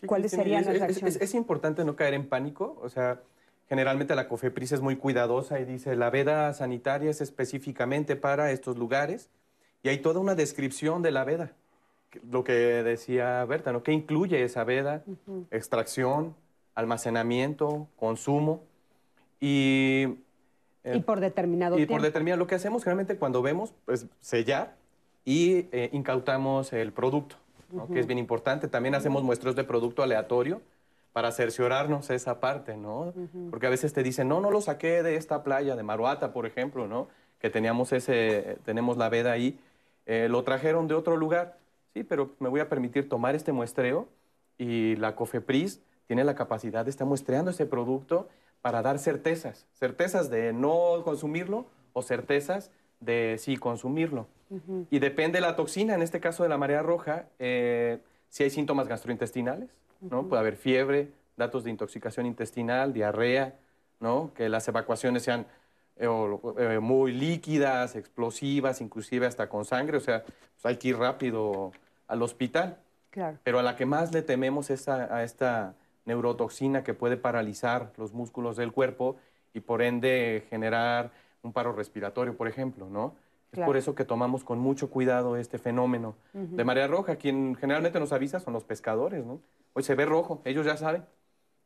Sí, 0.00 0.06
¿Cuáles 0.08 0.32
serían 0.32 0.64
las 0.64 0.74
es, 0.74 0.74
es- 0.74 0.80
reacciones? 0.80 1.16
es- 1.16 1.22
es 1.22 1.34
importante 1.34 1.84
no 1.84 1.94
caer 1.94 2.14
en 2.14 2.28
pánico, 2.28 2.78
o 2.82 2.88
sea, 2.88 3.20
generalmente 3.70 4.16
la 4.16 4.26
COFEPRIS 4.26 4.72
es 4.72 4.80
muy 4.80 4.96
cuidadosa 4.96 5.60
y 5.60 5.64
dice, 5.64 5.94
la 5.94 6.10
veda 6.10 6.52
sanitaria 6.52 7.08
es 7.08 7.20
específicamente 7.20 8.16
para 8.16 8.50
estos 8.50 8.76
lugares 8.76 9.30
y 9.84 9.88
hay 9.90 9.98
toda 9.98 10.18
una 10.18 10.34
descripción 10.34 11.02
de 11.02 11.12
la 11.12 11.22
veda, 11.22 11.52
lo 12.28 12.42
que 12.42 12.52
decía 12.52 13.44
Berta, 13.44 13.72
¿no? 13.72 13.84
¿Qué 13.84 13.92
incluye 13.92 14.42
esa 14.42 14.64
veda? 14.64 15.04
Extracción, 15.52 16.34
almacenamiento, 16.74 17.86
consumo 17.96 18.64
y... 19.38 20.16
eh, 20.82 20.96
y 20.96 21.00
por 21.00 21.20
determinado 21.20 21.76
y 21.76 21.86
tiempo. 21.86 21.94
por 21.94 22.02
determinar 22.02 22.40
lo 22.40 22.48
que 22.48 22.56
hacemos 22.56 22.82
generalmente 22.82 23.18
cuando 23.18 23.40
vemos, 23.40 23.72
pues 23.84 24.06
sellar 24.20 24.74
y 25.24 25.68
eh, 25.70 25.90
incautamos 25.92 26.72
el 26.72 26.92
producto, 26.92 27.36
¿no? 27.70 27.86
que 27.86 28.00
es 28.00 28.08
bien 28.08 28.18
importante. 28.18 28.66
También 28.66 28.96
hacemos 28.96 29.22
muestros 29.22 29.54
de 29.54 29.62
producto 29.62 30.02
aleatorio 30.02 30.60
para 31.12 31.32
cerciorarnos 31.32 32.10
esa 32.10 32.40
parte, 32.40 32.76
¿no? 32.76 33.12
Porque 33.50 33.66
a 33.66 33.70
veces 33.70 33.92
te 33.92 34.02
dicen, 34.02 34.28
no, 34.28 34.40
no 34.40 34.50
lo 34.50 34.60
saqué 34.60 35.02
de 35.02 35.16
esta 35.16 35.42
playa 35.42 35.76
de 35.76 35.82
Maruata, 35.82 36.32
por 36.32 36.46
ejemplo, 36.46 36.86
¿no? 36.86 37.08
Que 37.40 37.50
teníamos 37.50 37.92
ese, 37.92 38.58
tenemos 38.64 38.96
la 38.96 39.08
veda 39.08 39.32
ahí, 39.32 39.58
eh, 40.06 40.28
lo 40.30 40.44
trajeron 40.44 40.86
de 40.86 40.94
otro 40.94 41.16
lugar. 41.16 41.58
Sí, 41.94 42.04
pero 42.04 42.30
me 42.38 42.48
voy 42.48 42.60
a 42.60 42.68
permitir 42.68 43.08
tomar 43.08 43.34
este 43.34 43.50
muestreo 43.50 44.08
y 44.58 44.94
la 44.96 45.16
COFEPRIS 45.16 45.80
tiene 46.06 46.22
la 46.22 46.34
capacidad 46.34 46.84
de 46.84 46.90
estar 46.90 47.06
muestreando 47.06 47.50
ese 47.50 47.66
producto 47.66 48.28
para 48.62 48.82
dar 48.82 48.98
certezas, 48.98 49.66
certezas 49.74 50.30
de 50.30 50.52
no 50.52 51.02
consumirlo 51.04 51.66
o 51.92 52.02
certezas 52.02 52.70
de 53.00 53.36
sí 53.38 53.56
consumirlo. 53.56 54.26
Y 54.90 54.98
depende 54.98 55.38
de 55.38 55.42
la 55.42 55.54
toxina, 55.54 55.94
en 55.94 56.02
este 56.02 56.18
caso 56.18 56.42
de 56.42 56.48
la 56.48 56.58
marea 56.58 56.82
roja, 56.82 57.26
eh, 57.38 58.00
si 58.28 58.42
hay 58.42 58.50
síntomas 58.50 58.88
gastrointestinales, 58.88 59.70
¿no? 60.00 60.26
Puede 60.26 60.40
haber 60.40 60.56
fiebre, 60.56 61.08
datos 61.36 61.64
de 61.64 61.70
intoxicación 61.70 62.26
intestinal, 62.26 62.92
diarrea, 62.92 63.54
¿no? 64.00 64.32
Que 64.34 64.48
las 64.48 64.66
evacuaciones 64.68 65.22
sean 65.22 65.46
eh, 65.96 66.06
o- 66.06 66.54
eh, 66.58 66.78
muy 66.80 67.12
líquidas, 67.12 67.94
explosivas, 67.96 68.80
inclusive 68.80 69.26
hasta 69.26 69.48
con 69.48 69.64
sangre, 69.64 69.98
o 69.98 70.00
sea, 70.00 70.22
pues 70.24 70.64
hay 70.64 70.76
que 70.76 70.88
ir 70.88 70.96
rápido 70.96 71.72
al 72.08 72.22
hospital. 72.22 72.78
Claro. 73.10 73.38
Pero 73.44 73.58
a 73.58 73.62
la 73.62 73.76
que 73.76 73.86
más 73.86 74.12
le 74.12 74.22
tememos 74.22 74.70
es 74.70 74.88
a, 74.88 75.14
a 75.14 75.24
esta 75.24 75.74
neurotoxina 76.06 76.82
que 76.84 76.94
puede 76.94 77.16
paralizar 77.16 77.92
los 77.98 78.12
músculos 78.12 78.56
del 78.56 78.72
cuerpo 78.72 79.16
y 79.52 79.60
por 79.60 79.82
ende 79.82 80.44
generar 80.48 81.10
un 81.42 81.52
paro 81.52 81.72
respiratorio, 81.72 82.36
por 82.36 82.48
ejemplo, 82.48 82.88
¿no? 82.88 83.14
Es 83.52 83.60
por 83.64 83.76
eso 83.76 83.94
que 83.94 84.04
tomamos 84.04 84.44
con 84.44 84.58
mucho 84.58 84.90
cuidado 84.90 85.36
este 85.36 85.58
fenómeno 85.58 86.14
de 86.32 86.64
marea 86.64 86.86
roja. 86.86 87.16
Quien 87.16 87.56
generalmente 87.56 87.98
nos 87.98 88.12
avisa 88.12 88.38
son 88.38 88.52
los 88.52 88.64
pescadores, 88.64 89.24
¿no? 89.24 89.40
Hoy 89.72 89.82
se 89.82 89.94
ve 89.94 90.06
rojo, 90.06 90.40
ellos 90.44 90.66
ya 90.66 90.76
saben. 90.76 91.04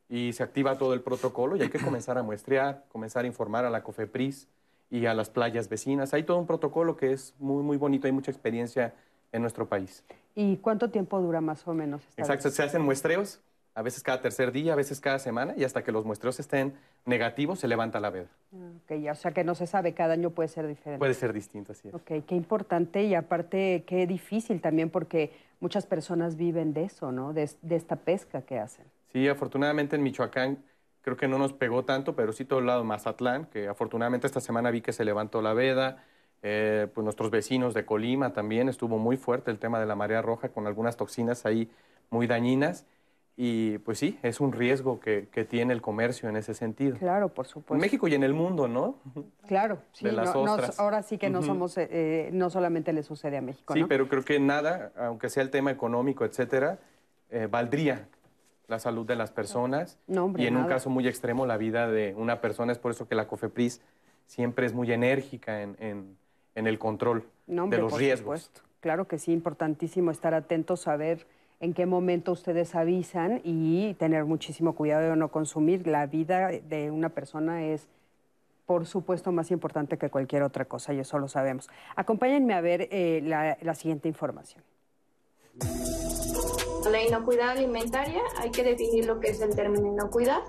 Y 0.09 0.33
se 0.33 0.43
activa 0.43 0.77
todo 0.77 0.93
el 0.93 1.01
protocolo 1.01 1.55
y 1.55 1.61
hay 1.61 1.69
que 1.69 1.79
comenzar 1.79 2.17
a 2.17 2.23
muestrear, 2.23 2.85
comenzar 2.89 3.25
a 3.25 3.27
informar 3.27 3.65
a 3.65 3.69
la 3.69 3.83
COFEPRIS 3.83 4.47
y 4.91 5.07
a 5.07 5.13
las 5.13 5.29
playas 5.29 5.67
vecinas. 5.67 6.13
Hay 6.13 6.23
todo 6.23 6.37
un 6.37 6.45
protocolo 6.45 6.95
que 6.95 7.11
es 7.11 7.33
muy, 7.39 7.63
muy 7.63 7.77
bonito, 7.77 8.05
hay 8.07 8.13
mucha 8.13 8.29
experiencia 8.31 8.93
en 9.31 9.41
nuestro 9.41 9.67
país. 9.67 10.03
¿Y 10.35 10.57
cuánto 10.57 10.89
tiempo 10.89 11.19
dura 11.21 11.41
más 11.41 11.67
o 11.67 11.73
menos? 11.73 12.01
Esta 12.09 12.21
Exacto, 12.21 12.45
vez? 12.45 12.55
se 12.55 12.63
hacen 12.63 12.81
muestreos, 12.81 13.39
a 13.75 13.81
veces 13.81 14.01
cada 14.03 14.21
tercer 14.21 14.51
día, 14.53 14.73
a 14.73 14.75
veces 14.75 15.01
cada 15.01 15.19
semana, 15.19 15.53
y 15.57 15.65
hasta 15.65 15.83
que 15.83 15.91
los 15.91 16.05
muestreos 16.05 16.39
estén 16.39 16.73
negativos, 17.05 17.59
se 17.59 17.67
levanta 17.67 17.99
la 17.99 18.09
veda. 18.09 18.27
Ok, 18.53 18.99
ya, 19.01 19.11
o 19.11 19.15
sea 19.15 19.31
que 19.31 19.43
no 19.43 19.53
se 19.53 19.67
sabe, 19.67 19.93
cada 19.93 20.13
año 20.13 20.29
puede 20.29 20.47
ser 20.47 20.65
diferente. 20.65 20.97
Puede 20.97 21.13
ser 21.13 21.33
distinto, 21.33 21.73
así 21.73 21.89
es. 21.89 21.93
Ok, 21.93 22.25
qué 22.25 22.35
importante 22.35 23.03
y 23.03 23.13
aparte 23.13 23.83
qué 23.85 24.07
difícil 24.07 24.61
también 24.61 24.89
porque 24.89 25.33
muchas 25.59 25.85
personas 25.85 26.37
viven 26.37 26.73
de 26.73 26.85
eso, 26.85 27.11
¿no? 27.11 27.33
De, 27.33 27.49
de 27.61 27.75
esta 27.75 27.97
pesca 27.97 28.41
que 28.43 28.59
hacen. 28.59 28.85
Sí, 29.11 29.27
afortunadamente 29.27 29.97
en 29.97 30.03
Michoacán 30.03 30.63
creo 31.01 31.17
que 31.17 31.27
no 31.27 31.37
nos 31.37 31.53
pegó 31.53 31.83
tanto, 31.83 32.15
pero 32.15 32.31
sí 32.31 32.45
todo 32.45 32.59
el 32.59 32.65
lado 32.65 32.79
de 32.79 32.87
Mazatlán, 32.87 33.45
que 33.45 33.67
afortunadamente 33.67 34.25
esta 34.25 34.39
semana 34.39 34.71
vi 34.71 34.81
que 34.81 34.93
se 34.93 35.05
levantó 35.05 35.41
la 35.41 35.53
veda. 35.53 36.03
Eh, 36.41 36.87
pues 36.93 37.03
nuestros 37.03 37.31
vecinos 37.31 37.73
de 37.73 37.85
Colima 37.85 38.33
también 38.33 38.69
estuvo 38.69 38.97
muy 38.99 39.17
fuerte 39.17 39.51
el 39.51 39.59
tema 39.59 39.79
de 39.79 39.85
la 39.85 39.95
marea 39.95 40.21
roja 40.21 40.49
con 40.49 40.65
algunas 40.67 40.95
toxinas 40.95 41.45
ahí 41.45 41.69
muy 42.09 42.27
dañinas. 42.27 42.85
Y 43.37 43.79
pues 43.79 43.99
sí, 43.99 44.17
es 44.23 44.39
un 44.39 44.53
riesgo 44.53 44.99
que, 45.01 45.27
que 45.29 45.43
tiene 45.43 45.73
el 45.73 45.81
comercio 45.81 46.29
en 46.29 46.37
ese 46.37 46.53
sentido. 46.53 46.97
Claro, 46.97 47.27
por 47.33 47.47
supuesto. 47.47 47.73
En 47.75 47.81
México 47.81 48.07
y 48.07 48.13
en 48.15 48.23
el 48.23 48.33
mundo, 48.33 48.69
¿no? 48.69 48.95
Claro, 49.45 49.79
sí, 49.91 50.05
de 50.05 50.13
las 50.13 50.33
no- 50.33 50.57
ahora 50.77 51.03
sí 51.03 51.17
que 51.17 51.29
no 51.29 51.41
somos, 51.41 51.77
eh, 51.77 51.87
eh, 51.91 52.29
no 52.31 52.49
solamente 52.49 52.93
le 52.93 53.03
sucede 53.03 53.35
a 53.37 53.41
México, 53.41 53.73
Sí, 53.73 53.81
¿no? 53.81 53.87
pero 53.89 54.07
creo 54.07 54.23
que 54.23 54.39
nada, 54.39 54.93
aunque 54.97 55.29
sea 55.29 55.43
el 55.43 55.49
tema 55.49 55.69
económico, 55.71 56.23
etcétera, 56.23 56.79
eh, 57.29 57.47
valdría 57.51 58.07
la 58.67 58.79
salud 58.79 59.05
de 59.05 59.15
las 59.17 59.31
personas 59.31 59.99
No, 60.07 60.25
hombre, 60.25 60.43
y 60.43 60.47
en 60.47 60.55
un 60.55 60.61
nada. 60.63 60.73
caso 60.75 60.89
muy 60.89 61.05
extremo 61.07 61.45
la 61.45 61.57
vida 61.57 61.89
de 61.91 62.15
una 62.15 62.39
persona. 62.39 62.71
Es 62.71 62.79
por 62.79 62.91
eso 62.91 63.05
que 63.07 63.15
la 63.15 63.27
COFEPRIS 63.27 63.81
siempre 64.27 64.65
es 64.65 64.73
muy 64.73 64.91
enérgica 64.93 65.61
en, 65.61 65.75
en- 65.79 66.17
en 66.55 66.67
el 66.67 66.79
control 66.79 67.25
No, 67.47 67.63
hombre, 67.65 67.77
de 67.77 67.83
los 67.83 67.91
por 67.91 67.99
riesgos. 67.99 68.43
supuesto. 68.43 68.61
Claro 68.79 69.07
que 69.09 69.19
sí, 69.19 69.33
importantísimo 69.33 70.09
estar 70.09 70.33
atentos, 70.33 70.79
saber 70.79 71.27
en 71.59 71.73
qué 71.73 71.85
momento 71.85 72.31
ustedes 72.31 72.75
avisan 72.75 73.41
y 73.43 73.93
tener 73.95 74.25
muchísimo 74.25 74.75
cuidado 74.75 75.09
de 75.09 75.15
no 75.15 75.29
consumir. 75.29 75.87
La 75.87 76.05
vida 76.05 76.49
de 76.49 76.91
una 76.91 77.09
persona 77.09 77.63
es, 77.65 77.87
por 78.65 78.85
supuesto, 78.85 79.31
más 79.31 79.51
importante 79.51 79.97
que 79.97 80.09
cualquier 80.09 80.43
otra 80.43 80.65
cosa, 80.65 80.93
y 80.93 80.99
eso 80.99 81.19
lo 81.19 81.27
sabemos. 81.27 81.69
Acompáñenme 81.95 82.53
a 82.53 82.61
ver 82.61 82.87
eh, 82.91 83.21
la, 83.23 83.57
la 83.61 83.75
siguiente 83.75 84.07
información. 84.07 84.63
La 86.91 87.01
inocuidad 87.01 87.49
alimentaria, 87.49 88.21
hay 88.37 88.51
que 88.51 88.63
definir 88.63 89.05
lo 89.05 89.19
que 89.19 89.29
es 89.29 89.41
el 89.41 89.55
término 89.55 89.87
inocuidad. 89.87 90.43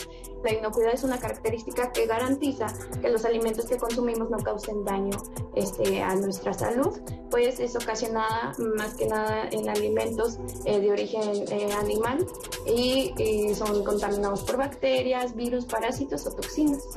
La 0.46 0.52
inocuidad 0.52 0.94
es 0.94 1.02
una 1.02 1.18
característica 1.18 1.90
que 1.90 2.06
garantiza 2.06 2.68
que 3.02 3.08
los 3.08 3.24
alimentos 3.24 3.64
que 3.64 3.76
consumimos 3.78 4.30
no 4.30 4.38
causen 4.38 4.84
daño 4.84 5.18
este, 5.56 6.00
a 6.00 6.14
nuestra 6.14 6.52
salud, 6.52 7.00
pues 7.32 7.58
es 7.58 7.74
ocasionada 7.74 8.52
más 8.76 8.94
que 8.94 9.06
nada 9.06 9.48
en 9.50 9.68
alimentos 9.68 10.38
eh, 10.64 10.78
de 10.78 10.92
origen 10.92 11.32
eh, 11.50 11.72
animal 11.72 12.24
y, 12.64 13.12
y 13.20 13.54
son 13.56 13.82
contaminados 13.82 14.44
por 14.44 14.58
bacterias, 14.58 15.34
virus, 15.34 15.66
parásitos 15.66 16.24
o 16.28 16.30
toxinas. 16.30 16.96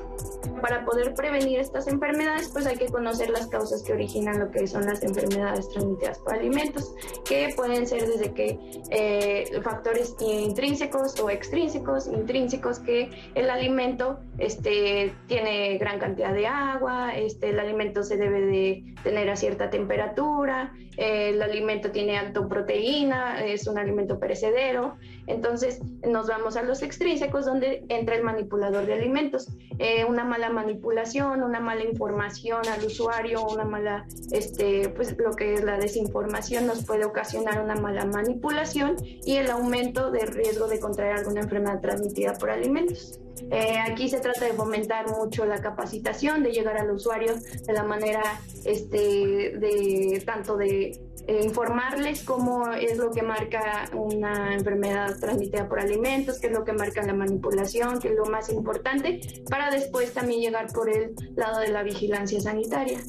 Para 0.62 0.86
poder 0.86 1.14
prevenir 1.14 1.60
estas 1.60 1.88
enfermedades, 1.88 2.50
pues 2.50 2.66
hay 2.66 2.76
que 2.76 2.88
conocer 2.88 3.30
las 3.30 3.48
causas 3.48 3.82
que 3.82 3.94
originan 3.94 4.40
lo 4.40 4.52
que 4.52 4.68
son 4.68 4.86
las 4.86 5.02
enfermedades 5.04 5.70
transmitidas 5.70 6.20
por 6.20 6.34
alimentos, 6.34 6.94
que 7.24 7.48
pueden 7.56 7.88
ser 7.88 8.06
desde 8.08 8.34
que 8.34 8.60
eh, 8.90 9.62
factores 9.64 10.16
intrínsecos 10.20 11.20
o 11.20 11.30
extrínsecos, 11.30 12.08
intrínsecos 12.08 12.80
que 12.80 13.10
el 13.40 13.50
alimento 13.50 14.20
este, 14.38 15.14
tiene 15.28 15.78
gran 15.78 15.98
cantidad 15.98 16.34
de 16.34 16.46
agua, 16.46 17.16
este, 17.16 17.52
el 17.52 17.60
alimento 17.60 18.04
se 18.04 18.18
debe 18.18 18.42
de 18.42 18.84
tener 19.02 19.30
a 19.30 19.38
cierta 19.38 19.70
temperatura, 19.70 20.74
el 20.98 21.42
alimento 21.42 21.92
tiene 21.92 22.18
alto 22.18 22.50
proteína, 22.50 23.46
es 23.46 23.66
un 23.68 23.78
alimento 23.78 24.20
perecedero, 24.20 24.98
entonces 25.30 25.80
nos 26.08 26.28
vamos 26.28 26.58
a 26.58 26.64
los 26.64 26.82
extrínsecos 26.82 27.46
donde 27.46 27.86
entra 27.88 28.16
el 28.16 28.24
manipulador 28.24 28.86
de 28.86 28.94
alimentos. 28.94 29.48
Eh, 29.78 30.04
una 30.04 30.26
mala 30.26 30.50
manipulación, 30.50 31.44
una 31.44 31.60
mala 31.60 31.84
información 31.84 32.62
al 32.68 32.84
usuario, 32.84 33.46
una 33.46 33.64
mala, 33.64 34.08
este, 34.32 34.90
pues 34.90 35.16
lo 35.18 35.32
que 35.32 35.54
es 35.54 35.64
la 35.64 35.78
desinformación 35.78 36.66
nos 36.66 36.84
puede 36.84 37.06
ocasionar 37.06 37.62
una 37.64 37.76
mala 37.76 38.06
manipulación 38.06 38.96
y 39.04 39.36
el 39.36 39.52
aumento 39.52 40.10
de 40.12 40.26
riesgo 40.26 40.68
de 40.68 40.80
contraer 40.80 41.18
alguna 41.18 41.42
enfermedad 41.42 41.80
transmitida 41.80 42.34
por 42.34 42.50
alimentos. 42.50 43.20
Eh, 43.52 43.78
aquí 43.80 44.10
se 44.10 44.20
trata 44.20 44.46
de 44.46 44.54
fomentar 44.54 45.10
mucho 45.10 45.46
la 45.46 45.62
capacitación, 45.62 46.44
de 46.44 46.52
llegar 46.52 46.78
al 46.78 46.92
usuario 46.92 47.36
de 47.36 47.74
la 47.74 47.84
manera 47.84 48.22
este, 48.66 48.98
de 48.98 50.22
tanto 50.26 50.58
de 50.58 51.00
informarles 51.44 52.24
cómo 52.24 52.72
es 52.72 52.98
lo 52.98 53.12
que 53.12 53.22
marca 53.22 53.90
una 53.94 54.54
enfermedad 54.54 55.20
transmitida 55.20 55.68
por 55.68 55.80
alimentos, 55.80 56.40
qué 56.40 56.48
es 56.48 56.54
lo 56.54 56.64
que 56.64 56.74
marca 56.74 57.02
la 57.04 57.14
manipulación, 57.14 58.00
qué 58.00 58.10
es 58.10 58.16
lo 58.16 58.26
más 58.26 58.50
importante, 58.50 59.22
para 59.50 59.70
después 59.70 60.14
también 60.14 60.42
llegar 60.42 60.68
por 60.74 60.90
el 60.90 61.16
lado 61.36 61.60
de 61.60 61.70
la 61.70 61.84
vigilancia 61.84 62.40
sanitaria. 62.40 63.00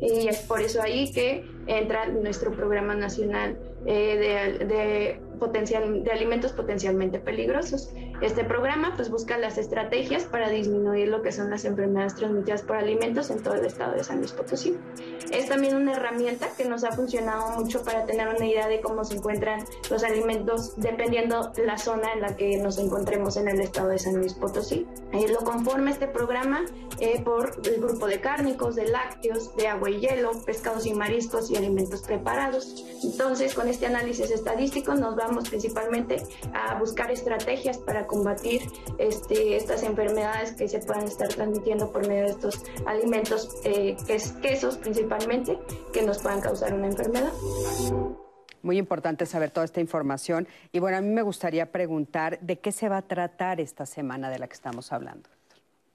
Y 0.00 0.28
es 0.28 0.38
por 0.40 0.60
eso 0.60 0.82
ahí 0.82 1.12
que 1.12 1.44
entra 1.66 2.06
nuestro 2.06 2.52
programa 2.52 2.94
nacional 2.94 3.58
eh, 3.86 4.58
de, 4.58 5.20
de 6.02 6.10
alimentos 6.10 6.52
potencialmente 6.52 7.18
peligrosos. 7.18 7.92
Este 8.22 8.44
programa 8.44 8.94
pues 8.96 9.10
busca 9.10 9.36
las 9.36 9.58
estrategias 9.58 10.24
para 10.24 10.48
disminuir 10.48 11.08
lo 11.08 11.20
que 11.20 11.32
son 11.32 11.50
las 11.50 11.66
enfermedades 11.66 12.14
transmitidas 12.14 12.62
por 12.62 12.76
alimentos 12.76 13.30
en 13.30 13.42
todo 13.42 13.54
el 13.54 13.66
estado 13.66 13.92
de 13.92 14.04
San 14.04 14.18
Luis 14.18 14.32
Potosí. 14.32 14.76
Es 15.30 15.48
también 15.48 15.76
una 15.76 15.92
herramienta 15.92 16.48
que 16.56 16.64
nos 16.64 16.84
ha 16.84 16.92
funcionado 16.92 17.58
mucho 17.58 17.82
para 17.82 18.04
tener 18.04 18.28
una 18.28 18.46
idea 18.46 18.68
de 18.68 18.80
cómo 18.80 19.04
se 19.04 19.16
encuentran 19.16 19.64
los 19.90 20.02
alimentos 20.02 20.74
dependiendo 20.76 21.52
la 21.64 21.76
zona 21.76 22.12
en 22.14 22.20
la 22.22 22.36
que 22.36 22.56
nos 22.58 22.78
encontremos 22.78 23.36
en 23.36 23.48
el 23.48 23.60
estado 23.60 23.88
de 23.88 23.98
San 23.98 24.16
Luis 24.16 24.32
Potosí. 24.32 24.86
Eh, 25.12 25.28
lo 25.28 25.40
conforma 25.40 25.90
este 25.90 26.06
programa 26.06 26.64
eh, 27.00 27.20
por 27.22 27.52
el 27.64 27.80
grupo 27.80 28.06
de 28.06 28.20
cárnicos, 28.20 28.76
de 28.76 28.88
lácteos, 28.88 29.54
de 29.56 29.68
agua 29.68 29.90
y 29.90 30.00
hielo, 30.00 30.30
pescados 30.44 30.86
y 30.86 30.94
mariscos 30.94 31.50
y 31.50 31.56
alimentos 31.56 32.02
preparados. 32.02 32.86
Entonces, 33.02 33.54
con 33.54 33.68
este 33.68 33.86
análisis 33.86 34.30
estadístico 34.30 34.94
nos 34.94 35.16
vamos 35.16 35.48
principalmente 35.48 36.22
a 36.54 36.78
buscar 36.78 37.10
estrategias 37.10 37.78
para 37.78 38.05
combatir 38.06 38.62
este, 38.98 39.56
estas 39.56 39.82
enfermedades 39.82 40.52
que 40.52 40.68
se 40.68 40.80
puedan 40.80 41.04
estar 41.04 41.28
transmitiendo 41.28 41.90
por 41.92 42.06
medio 42.06 42.24
de 42.24 42.30
estos 42.30 42.62
alimentos, 42.86 43.48
eh, 43.64 43.96
que 44.06 44.14
es 44.14 44.32
quesos 44.32 44.76
principalmente, 44.76 45.58
que 45.92 46.02
nos 46.02 46.18
puedan 46.18 46.40
causar 46.40 46.74
una 46.74 46.86
enfermedad. 46.86 47.32
Muy 48.62 48.78
importante 48.78 49.26
saber 49.26 49.50
toda 49.50 49.64
esta 49.64 49.80
información. 49.80 50.48
Y 50.72 50.80
bueno, 50.80 50.96
a 50.96 51.00
mí 51.00 51.08
me 51.08 51.22
gustaría 51.22 51.70
preguntar 51.70 52.40
de 52.40 52.58
qué 52.58 52.72
se 52.72 52.88
va 52.88 52.98
a 52.98 53.02
tratar 53.02 53.60
esta 53.60 53.86
semana 53.86 54.28
de 54.28 54.38
la 54.38 54.48
que 54.48 54.54
estamos 54.54 54.92
hablando. 54.92 55.28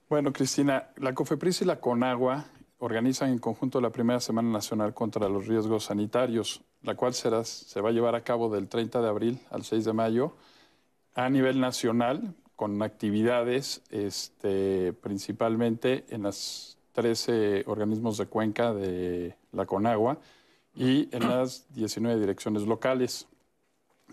Bueno, 0.10 0.32
Cristina, 0.32 0.90
la 0.98 1.14
COFEPRIS 1.14 1.62
y 1.62 1.66
la 1.66 1.80
CONAGUA 1.80 2.46
organizan 2.80 3.30
en 3.30 3.40
conjunto 3.40 3.80
la 3.80 3.92
primera 3.92 4.20
Semana 4.20 4.50
Nacional 4.50 4.94
contra 4.94 5.30
los 5.30 5.48
Riesgos 5.48 5.86
Sanitarios, 5.86 6.62
la 6.82 6.96
cual 6.96 7.14
será, 7.14 7.44
se 7.44 7.80
va 7.80 7.90
a 7.90 7.92
llevar 7.92 8.16
a 8.16 8.24
cabo 8.24 8.50
del 8.50 8.68
30 8.68 9.02
de 9.02 9.08
abril 9.08 9.40
al 9.52 9.64
6 9.64 9.86
de 9.86 9.94
mayo 9.94 10.36
a 11.16 11.30
nivel 11.30 11.60
nacional, 11.60 12.34
con 12.56 12.82
actividades 12.84 13.82
este, 13.90 14.94
principalmente 14.94 16.06
en 16.10 16.24
los 16.24 16.78
13 16.94 17.64
organismos 17.66 18.18
de 18.18 18.28
cuenca 18.28 18.74
de 18.74 19.36
la 19.52 19.66
CONAGUA 19.66 20.20
y 20.76 21.10
en 21.12 21.28
las 21.28 21.66
19 21.74 22.20
direcciones 22.20 22.64
locales. 22.64 23.28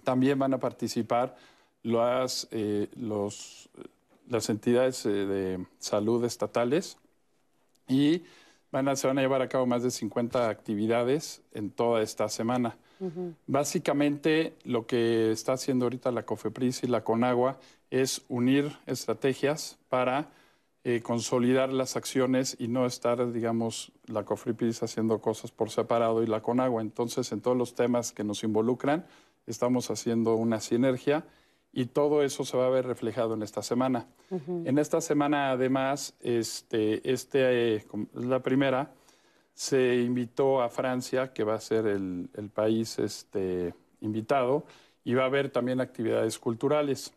También 0.05 0.39
van 0.39 0.55
a 0.55 0.59
participar 0.59 1.37
las, 1.83 2.49
eh, 2.51 2.89
los, 2.97 3.69
las 4.29 4.49
entidades 4.49 5.05
eh, 5.07 5.11
de 5.11 5.67
salud 5.79 6.25
estatales 6.25 6.97
y 7.87 8.23
van 8.71 8.89
a, 8.89 8.97
se 8.97 9.07
van 9.07 9.19
a 9.19 9.23
llevar 9.23 9.43
a 9.43 9.49
cabo 9.49 9.67
más 9.67 9.83
de 9.83 9.91
50 9.91 10.49
actividades 10.49 11.43
en 11.53 11.71
toda 11.71 12.03
esta 12.03 12.29
semana. 12.29 12.77
Uh 13.01 13.07
-huh. 13.07 13.35
Básicamente 13.47 14.55
lo 14.65 14.87
que 14.87 15.31
está 15.31 15.53
haciendo 15.53 15.87
ahorita 15.87 16.11
la 16.11 16.25
COFEPRIS 16.25 16.85
y 16.85 16.87
la 16.87 17.03
CONAGUA 17.03 17.59
es 17.91 18.23
unir 18.29 18.77
estrategias 18.87 19.79
para 19.89 20.31
eh, 20.85 21.01
consolidar 21.03 21.73
las 21.73 21.97
acciones 21.97 22.57
y 22.59 22.69
no 22.69 22.87
estar, 22.87 23.33
digamos, 23.33 23.93
la 24.07 24.25
COFEPRIS 24.25 24.83
haciendo 24.83 25.21
cosas 25.21 25.51
por 25.51 25.71
separado 25.71 26.23
y 26.23 26.27
la 26.27 26.41
CONAGUA. 26.41 26.81
Entonces, 26.81 27.31
en 27.33 27.41
todos 27.41 27.57
los 27.57 27.75
temas 27.75 28.13
que 28.13 28.25
nos 28.25 28.43
involucran, 28.43 29.05
estamos 29.47 29.91
haciendo 29.91 30.35
una 30.35 30.61
sinergia 30.61 31.25
y 31.73 31.87
todo 31.87 32.23
eso 32.23 32.45
se 32.45 32.57
va 32.57 32.67
a 32.67 32.71
ver 32.71 32.87
reflejado 32.87 33.35
en 33.35 33.43
esta 33.43 33.63
semana. 33.63 34.07
Uh 34.31 34.39
-huh. 34.39 34.69
En 34.69 34.79
esta 34.79 35.01
semana, 35.01 35.51
además, 35.51 36.15
este, 36.21 37.01
este 37.11 37.77
eh, 37.77 37.77
es 37.77 38.25
la 38.25 38.41
primera, 38.41 38.93
se 39.59 39.97
invitó 39.97 40.63
a 40.63 40.69
Francia, 40.69 41.33
que 41.33 41.43
va 41.43 41.55
a 41.55 41.61
ser 41.61 41.89
el, 41.89 42.29
país 42.55 42.97
este, 43.01 43.75
invitado, 44.01 44.65
y 45.03 45.15
va 45.15 45.25
a 45.25 45.27
haber 45.27 45.51
también 45.51 45.81
actividades 45.81 46.39
culturales. 46.39 47.13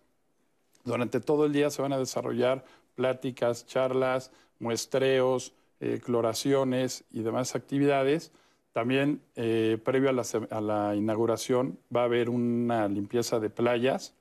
Durante 0.83 1.19
todo 1.19 1.45
el 1.45 1.53
día 1.53 1.69
se 1.69 1.83
van 1.83 1.93
a 1.93 1.99
desarrollar 1.99 2.65
pláticas, 2.95 3.67
charlas, 3.67 4.31
muestreos, 4.57 5.53
eh, 5.81 6.01
cloraciones 6.03 7.03
y 7.11 7.21
demás 7.21 7.53
actividades. 7.53 8.31
También, 8.73 9.21
eh, 9.35 9.77
previo 9.85 10.09
a 10.09 10.13
la, 10.13 10.23
a 10.49 10.61
la 10.61 10.95
inauguración, 10.95 11.77
va 11.95 12.01
a 12.01 12.05
haber 12.05 12.27
una 12.27 12.87
limpieza 12.87 13.39
de 13.39 13.51
playas. 13.51 14.15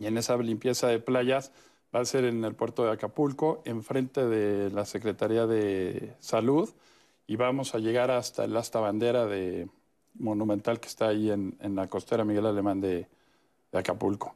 Y 0.00 0.06
en 0.06 0.18
esa 0.18 0.36
limpieza 0.36 0.88
de 0.88 0.98
playas 0.98 1.52
va 1.94 2.00
a 2.00 2.04
ser 2.04 2.24
en 2.24 2.44
el 2.44 2.56
puerto 2.56 2.84
de 2.84 2.90
Acapulco, 2.90 3.62
enfrente 3.66 4.26
de 4.26 4.68
la 4.72 4.84
Secretaría 4.84 5.46
de 5.46 6.16
Salud. 6.18 6.68
Y 7.30 7.36
vamos 7.36 7.76
a 7.76 7.78
llegar 7.78 8.10
hasta 8.10 8.44
el 8.44 8.56
asta 8.56 8.80
bandera 8.80 9.24
de 9.24 9.68
monumental 10.14 10.80
que 10.80 10.88
está 10.88 11.06
ahí 11.06 11.30
en, 11.30 11.56
en 11.60 11.76
la 11.76 11.86
costera 11.86 12.24
Miguel 12.24 12.44
Alemán 12.44 12.80
de, 12.80 13.06
de 13.70 13.78
Acapulco. 13.78 14.34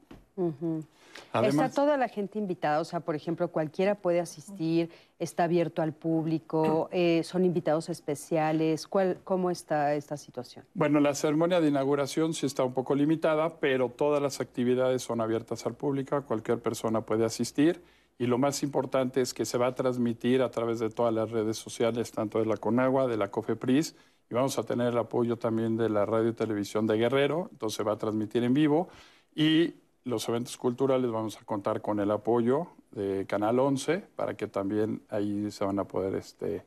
está 1.42 1.70
toda 1.70 1.96
la 1.96 2.06
gente 2.06 2.38
invitada, 2.38 2.78
o 2.78 2.84
sea, 2.84 3.00
por 3.00 3.16
ejemplo, 3.16 3.48
cualquiera 3.48 3.96
puede 3.96 4.20
asistir, 4.20 4.90
está 5.18 5.42
abierto 5.42 5.82
al 5.82 5.92
público, 5.92 6.88
eh, 6.92 7.22
son 7.24 7.44
invitados 7.44 7.88
especiales. 7.88 8.86
¿Cuál, 8.86 9.18
¿Cómo 9.24 9.50
está 9.50 9.92
esta 9.96 10.16
situación? 10.16 10.64
Bueno, 10.74 11.00
la 11.00 11.16
ceremonia 11.16 11.60
de 11.60 11.66
inauguración 11.66 12.32
sí 12.32 12.46
está 12.46 12.62
un 12.62 12.74
poco 12.74 12.94
limitada, 12.94 13.58
pero 13.58 13.88
todas 13.88 14.22
las 14.22 14.40
actividades 14.40 15.02
son 15.02 15.20
abiertas 15.20 15.66
al 15.66 15.74
público, 15.74 16.22
cualquier 16.22 16.60
persona 16.60 17.00
puede 17.00 17.24
asistir. 17.24 17.82
Y 18.18 18.26
lo 18.26 18.38
más 18.38 18.62
importante 18.62 19.20
es 19.20 19.34
que 19.34 19.44
se 19.44 19.58
va 19.58 19.66
a 19.68 19.74
transmitir 19.74 20.42
a 20.42 20.50
través 20.50 20.78
de 20.78 20.88
todas 20.90 21.12
las 21.12 21.30
redes 21.30 21.56
sociales, 21.56 22.12
tanto 22.12 22.38
de 22.38 22.46
la 22.46 22.56
Conagua, 22.56 23.06
de 23.08 23.16
la 23.16 23.30
COFEPRIS, 23.30 23.96
y 24.30 24.34
vamos 24.34 24.58
a 24.58 24.62
tener 24.62 24.88
el 24.88 24.98
apoyo 24.98 25.36
también 25.36 25.76
de 25.76 25.88
la 25.88 26.06
radio 26.06 26.28
y 26.30 26.32
televisión 26.32 26.86
de 26.86 26.96
Guerrero, 26.96 27.48
entonces 27.52 27.76
se 27.76 27.82
va 27.82 27.92
a 27.92 27.98
transmitir 27.98 28.42
en 28.44 28.54
vivo. 28.54 28.88
Y 29.34 29.74
los 30.04 30.28
eventos 30.28 30.56
culturales 30.56 31.10
vamos 31.10 31.36
a 31.40 31.44
contar 31.44 31.80
con 31.82 31.98
el 32.00 32.10
apoyo 32.10 32.68
de 32.92 33.26
Canal 33.26 33.58
11 33.58 34.04
para 34.14 34.34
que 34.36 34.46
también 34.46 35.02
ahí 35.10 35.50
se 35.50 35.64
van 35.64 35.78
a 35.80 35.84
poder 35.84 36.14
este, 36.14 36.62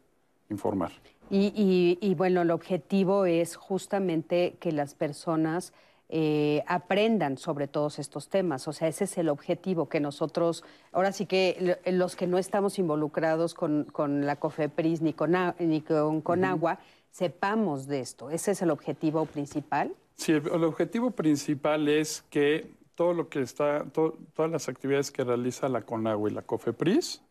informar. 0.49 0.91
Y, 1.29 1.51
y- 1.55 1.97
y, 2.01 2.15
bueno, 2.15 2.41
el 2.41 2.51
objetivo 2.51 3.25
es 3.25 3.55
justamente 3.55 4.55
que 4.59 4.71
las 4.71 4.93
personas 4.95 5.73
eh, 6.09 6.63
aprendan 6.67 7.37
sobre 7.37 7.67
todos 7.67 7.99
estos 7.99 8.29
temas. 8.29 8.67
O 8.67 8.73
sea, 8.73 8.87
ese 8.87 9.03
es 9.03 9.17
el 9.17 9.29
objetivo, 9.29 9.89
que 9.89 9.99
nosotros, 9.99 10.63
ahora 10.91 11.11
sí 11.11 11.25
que 11.25 11.77
lo- 11.85 11.91
los 11.97 12.15
que 12.15 12.27
no 12.27 12.37
estamos 12.37 12.79
involucrados 12.79 13.53
con, 13.53 13.83
con 13.85 14.25
la 14.25 14.37
COFEPRIS 14.37 15.01
ni 15.01 15.13
con, 15.13 15.33
ni 15.59 15.81
con, 15.81 16.21
con 16.21 16.45
agua, 16.45 16.79
sepamos 17.11 17.87
de 17.87 17.99
esto. 17.99 18.29
Ese 18.29 18.51
es 18.51 18.61
el 18.61 18.69
objetivo 18.69 19.25
principal. 19.25 19.93
Sí, 20.15 20.31
el, 20.31 20.47
el 20.47 20.63
objetivo 20.63 21.11
principal 21.11 21.87
es 21.89 22.23
que 22.29 22.71
todo 22.95 23.13
lo 23.13 23.29
que 23.29 23.41
está, 23.41 23.85
to- 23.91 24.17
todas 24.33 24.49
las 24.49 24.69
actividades 24.69 25.11
que 25.11 25.23
realiza 25.23 25.69
la 25.69 25.81
CONAGUA 25.81 26.29
y 26.29 26.33
la 26.33 26.41
COFEPRIS, 26.41 27.21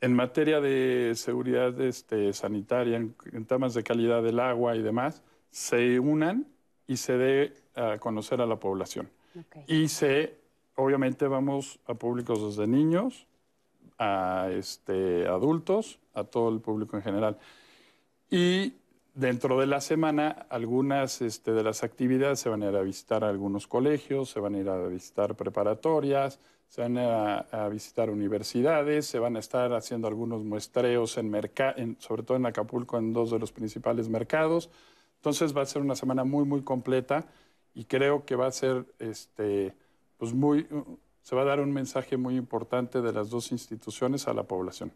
en 0.00 0.14
materia 0.14 0.60
de 0.60 1.14
seguridad 1.16 1.80
este, 1.80 2.32
sanitaria, 2.32 2.98
en, 2.98 3.16
en 3.32 3.44
temas 3.46 3.74
de 3.74 3.82
calidad 3.82 4.22
del 4.22 4.38
agua 4.38 4.76
y 4.76 4.82
demás, 4.82 5.22
se 5.50 5.98
unan 5.98 6.46
y 6.88 6.96
se 6.96 7.16
dé 7.16 7.52
a 7.76 7.98
conocer 7.98 8.40
a 8.40 8.46
la 8.46 8.56
población. 8.56 9.08
Y 9.68 9.86
se, 9.86 10.34
obviamente 10.74 11.28
vamos 11.28 11.78
a 11.86 11.94
públicos 11.94 12.42
desde 12.44 12.66
niños, 12.66 13.26
a 13.98 14.48
este, 14.52 15.26
adultos, 15.28 16.00
a 16.14 16.24
todo 16.24 16.48
el 16.48 16.60
público 16.60 16.96
en 16.96 17.02
general. 17.02 17.38
Y 18.30 18.72
dentro 19.14 19.58
de 19.60 19.66
la 19.66 19.80
semana, 19.80 20.46
algunas 20.50 21.20
este, 21.22 21.52
de 21.52 21.62
las 21.62 21.82
actividades 21.84 22.40
se 22.40 22.48
van 22.48 22.62
a 22.62 22.70
ir 22.70 22.76
a 22.76 22.82
visitar 22.82 23.22
a 23.24 23.28
algunos 23.28 23.66
colegios, 23.66 24.30
se 24.30 24.40
van 24.40 24.54
a 24.54 24.58
ir 24.58 24.68
a 24.68 24.86
visitar 24.86 25.34
preparatorias, 25.34 26.38
se 26.68 26.82
van 26.82 26.98
a, 26.98 27.38
a 27.38 27.68
visitar 27.68 28.10
universidades, 28.10 29.06
se 29.06 29.18
van 29.18 29.36
a 29.36 29.38
estar 29.40 29.72
haciendo 29.72 30.06
algunos 30.08 30.44
muestreos, 30.44 31.16
en 31.18 31.34
en- 31.34 31.96
sobre 32.00 32.22
todo 32.22 32.36
en 32.36 32.46
Acapulco, 32.46 32.98
en 32.98 33.12
dos 33.12 33.30
de 33.30 33.38
los 33.38 33.52
principales 33.52 34.08
mercados. 34.08 34.70
Entonces 35.18 35.56
va 35.56 35.62
a 35.62 35.66
ser 35.66 35.82
una 35.82 35.94
semana 35.94 36.24
muy, 36.24 36.44
muy 36.44 36.62
completa 36.62 37.26
y 37.74 37.84
creo 37.84 38.24
que 38.24 38.36
va 38.36 38.46
a 38.46 38.52
ser, 38.52 38.86
este, 38.98 39.74
pues 40.16 40.32
muy, 40.32 40.66
se 41.22 41.36
va 41.36 41.42
a 41.42 41.44
dar 41.44 41.60
un 41.60 41.72
mensaje 41.72 42.16
muy 42.16 42.36
importante 42.36 43.02
de 43.02 43.12
las 43.12 43.30
dos 43.30 43.52
instituciones 43.52 44.28
a 44.28 44.34
la 44.34 44.44
población. 44.44 44.92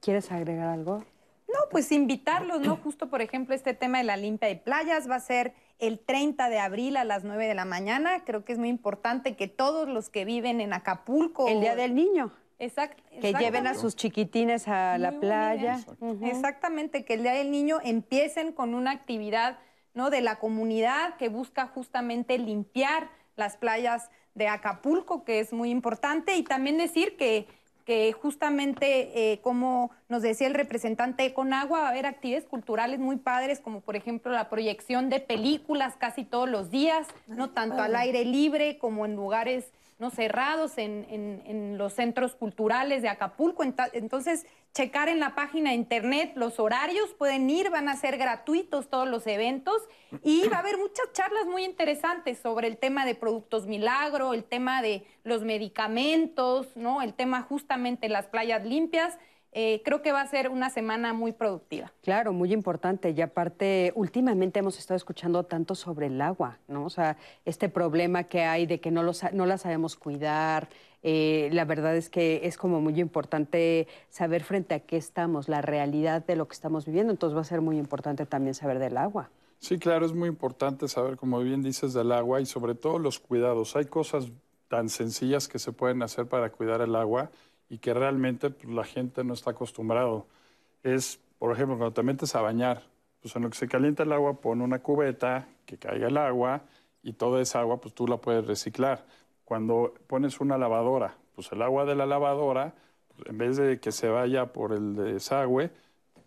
¿Quieres 0.00 0.32
agregar 0.32 0.68
algo? 0.68 1.04
No, 1.48 1.58
pues 1.70 1.92
invitarlos, 1.92 2.60
¿no? 2.60 2.76
Justo, 2.76 3.10
por 3.10 3.22
ejemplo, 3.22 3.54
este 3.54 3.74
tema 3.74 3.98
de 3.98 4.04
la 4.04 4.16
limpia 4.16 4.48
de 4.48 4.56
playas 4.56 5.10
va 5.10 5.16
a 5.16 5.20
ser 5.20 5.52
el 5.78 5.98
30 5.98 6.48
de 6.48 6.58
abril 6.58 6.96
a 6.96 7.04
las 7.04 7.24
9 7.24 7.46
de 7.46 7.54
la 7.54 7.64
mañana. 7.64 8.24
Creo 8.24 8.44
que 8.44 8.52
es 8.52 8.58
muy 8.58 8.68
importante 8.68 9.36
que 9.36 9.48
todos 9.48 9.88
los 9.88 10.08
que 10.10 10.24
viven 10.24 10.60
en 10.60 10.72
Acapulco... 10.72 11.48
El 11.48 11.60
Día 11.60 11.74
del 11.74 11.94
Niño. 11.94 12.32
Exact- 12.60 12.98
Que 13.20 13.32
lleven 13.32 13.66
a 13.66 13.74
sus 13.74 13.96
chiquitines 13.96 14.68
a 14.68 14.98
la 14.98 15.10
Muy 15.10 15.20
playa. 15.20 15.80
Exactamente, 16.22 17.04
que 17.04 17.14
el 17.14 17.22
Día 17.22 17.32
del 17.32 17.50
Niño 17.50 17.80
empiecen 17.82 18.52
con 18.52 18.74
una 18.74 18.90
actividad 18.92 19.58
¿no? 19.94 20.10
de 20.10 20.20
la 20.20 20.38
comunidad 20.38 21.16
que 21.16 21.28
busca 21.28 21.66
justamente 21.66 22.38
limpiar 22.38 23.08
las 23.36 23.56
playas 23.56 24.10
de 24.34 24.46
Acapulco, 24.46 25.24
que 25.24 25.40
es 25.40 25.52
muy 25.52 25.70
importante, 25.70 26.36
y 26.36 26.42
también 26.44 26.78
decir 26.78 27.16
que, 27.16 27.46
que 27.84 28.12
justamente, 28.12 29.32
eh, 29.32 29.40
como 29.40 29.90
nos 30.08 30.22
decía 30.22 30.46
el 30.46 30.54
representante 30.54 31.22
de 31.24 31.34
Conagua, 31.34 31.80
va 31.80 31.86
a 31.86 31.90
haber 31.90 32.06
actividades 32.06 32.46
culturales 32.46 33.00
muy 33.00 33.16
padres, 33.16 33.58
como 33.58 33.80
por 33.80 33.96
ejemplo 33.96 34.30
la 34.30 34.48
proyección 34.48 35.08
de 35.08 35.18
películas 35.20 35.96
casi 35.96 36.24
todos 36.24 36.48
los 36.48 36.70
días, 36.70 37.08
no 37.26 37.50
tanto 37.50 37.82
al 37.82 37.96
aire 37.96 38.24
libre 38.24 38.78
como 38.78 39.06
en 39.06 39.16
lugares 39.16 39.72
no 40.00 40.10
cerrados 40.10 40.78
en, 40.78 41.06
en- 41.10 41.78
los 41.78 41.92
centros 41.94 42.34
culturales 42.34 43.02
de 43.02 43.08
Acapulco. 43.08 43.62
Entonces, 43.92 44.46
checar 44.74 45.08
en 45.08 45.20
la 45.20 45.34
página 45.34 45.70
de 45.70 45.76
internet 45.76 46.32
los 46.34 46.58
horarios, 46.58 47.10
pueden 47.14 47.48
ir, 47.48 47.70
van 47.70 47.88
a 47.88 47.96
ser 47.96 48.18
gratuitos 48.18 48.88
todos 48.88 49.08
los 49.08 49.26
eventos 49.26 49.76
y 50.22 50.48
va 50.48 50.56
a 50.56 50.60
haber 50.60 50.78
muchas 50.78 51.12
charlas 51.12 51.46
muy 51.46 51.64
interesantes 51.64 52.38
sobre 52.38 52.66
el 52.66 52.76
tema 52.76 53.04
de 53.06 53.14
productos 53.14 53.66
milagro, 53.66 54.34
el 54.34 54.44
tema 54.44 54.82
de 54.82 55.06
los 55.22 55.42
medicamentos, 55.42 56.76
¿no? 56.76 57.02
El 57.02 57.14
tema 57.14 57.42
justamente 57.42 58.08
las 58.08 58.26
playas 58.26 58.64
limpias. 58.64 59.18
Eh, 59.52 59.82
creo 59.84 60.00
que 60.00 60.12
va 60.12 60.20
a 60.20 60.26
ser 60.28 60.48
una 60.48 60.70
semana 60.70 61.12
muy 61.12 61.32
productiva. 61.32 61.92
Claro, 62.02 62.32
muy 62.32 62.52
importante. 62.52 63.10
Y 63.10 63.20
aparte, 63.20 63.92
últimamente 63.96 64.60
hemos 64.60 64.78
estado 64.78 64.96
escuchando 64.96 65.44
tanto 65.44 65.74
sobre 65.74 66.06
el 66.06 66.20
agua, 66.20 66.58
¿no? 66.68 66.84
O 66.84 66.90
sea, 66.90 67.16
este 67.44 67.68
problema 67.68 68.24
que 68.24 68.44
hay 68.44 68.66
de 68.66 68.80
que 68.80 68.92
no, 68.92 69.02
lo 69.02 69.12
no 69.32 69.46
la 69.46 69.58
sabemos 69.58 69.96
cuidar. 69.96 70.68
eh, 71.02 71.48
la 71.52 71.64
verdad 71.64 71.96
es 71.96 72.10
que 72.10 72.42
es 72.44 72.56
como 72.56 72.80
muy 72.80 73.00
importante 73.00 73.88
saber 74.10 74.44
frente 74.44 74.74
a 74.74 74.80
qué 74.80 74.96
estamos, 74.98 75.48
la 75.48 75.62
realidad 75.62 76.24
de 76.24 76.36
lo 76.36 76.46
que 76.46 76.54
estamos 76.54 76.86
viviendo. 76.86 77.10
Entonces 77.10 77.36
va 77.36 77.40
a 77.40 77.44
ser 77.44 77.60
muy 77.60 77.78
importante 77.78 78.26
también 78.26 78.54
saber 78.54 78.78
del 78.78 78.96
agua. 78.98 79.30
Sí, 79.58 79.78
claro, 79.78 80.06
es 80.06 80.12
muy 80.14 80.28
importante 80.28 80.88
saber, 80.88 81.16
como 81.16 81.40
bien 81.40 81.62
dices, 81.62 81.92
del 81.92 82.12
agua 82.12 82.40
y 82.40 82.46
sobre 82.46 82.74
todo 82.74 82.98
los 82.98 83.18
cuidados. 83.18 83.76
Hay 83.76 83.86
cosas 83.86 84.30
tan 84.68 84.88
sencillas 84.88 85.48
que 85.48 85.58
se 85.58 85.72
pueden 85.72 86.02
hacer 86.02 86.26
para 86.26 86.50
cuidar 86.50 86.80
el 86.80 86.94
agua 86.94 87.30
y 87.70 87.78
que 87.78 87.94
realmente 87.94 88.50
pues, 88.50 88.68
la 88.68 88.84
gente 88.84 89.24
no 89.24 89.32
está 89.32 89.52
acostumbrado. 89.52 90.26
Es, 90.82 91.20
por 91.38 91.52
ejemplo, 91.52 91.78
cuando 91.78 91.94
te 91.94 92.02
metes 92.02 92.34
a 92.34 92.42
bañar, 92.42 92.82
pues 93.22 93.34
en 93.36 93.42
lo 93.42 93.50
que 93.50 93.56
se 93.56 93.68
calienta 93.68 94.02
el 94.02 94.12
agua, 94.12 94.40
pon 94.40 94.60
una 94.60 94.80
cubeta, 94.80 95.48
que 95.64 95.78
caiga 95.78 96.08
el 96.08 96.16
agua 96.18 96.62
y 97.02 97.14
toda 97.14 97.40
esa 97.40 97.60
agua 97.60 97.80
pues 97.80 97.94
tú 97.94 98.06
la 98.06 98.18
puedes 98.18 98.46
reciclar. 98.46 99.06
Cuando 99.44 99.94
pones 100.06 100.40
una 100.40 100.58
lavadora, 100.58 101.16
pues 101.34 101.50
el 101.52 101.62
agua 101.62 101.84
de 101.84 101.94
la 101.94 102.06
lavadora, 102.06 102.74
pues, 103.08 103.28
en 103.28 103.38
vez 103.38 103.56
de 103.56 103.78
que 103.78 103.92
se 103.92 104.08
vaya 104.08 104.52
por 104.52 104.72
el 104.72 104.96
desagüe, 104.96 105.70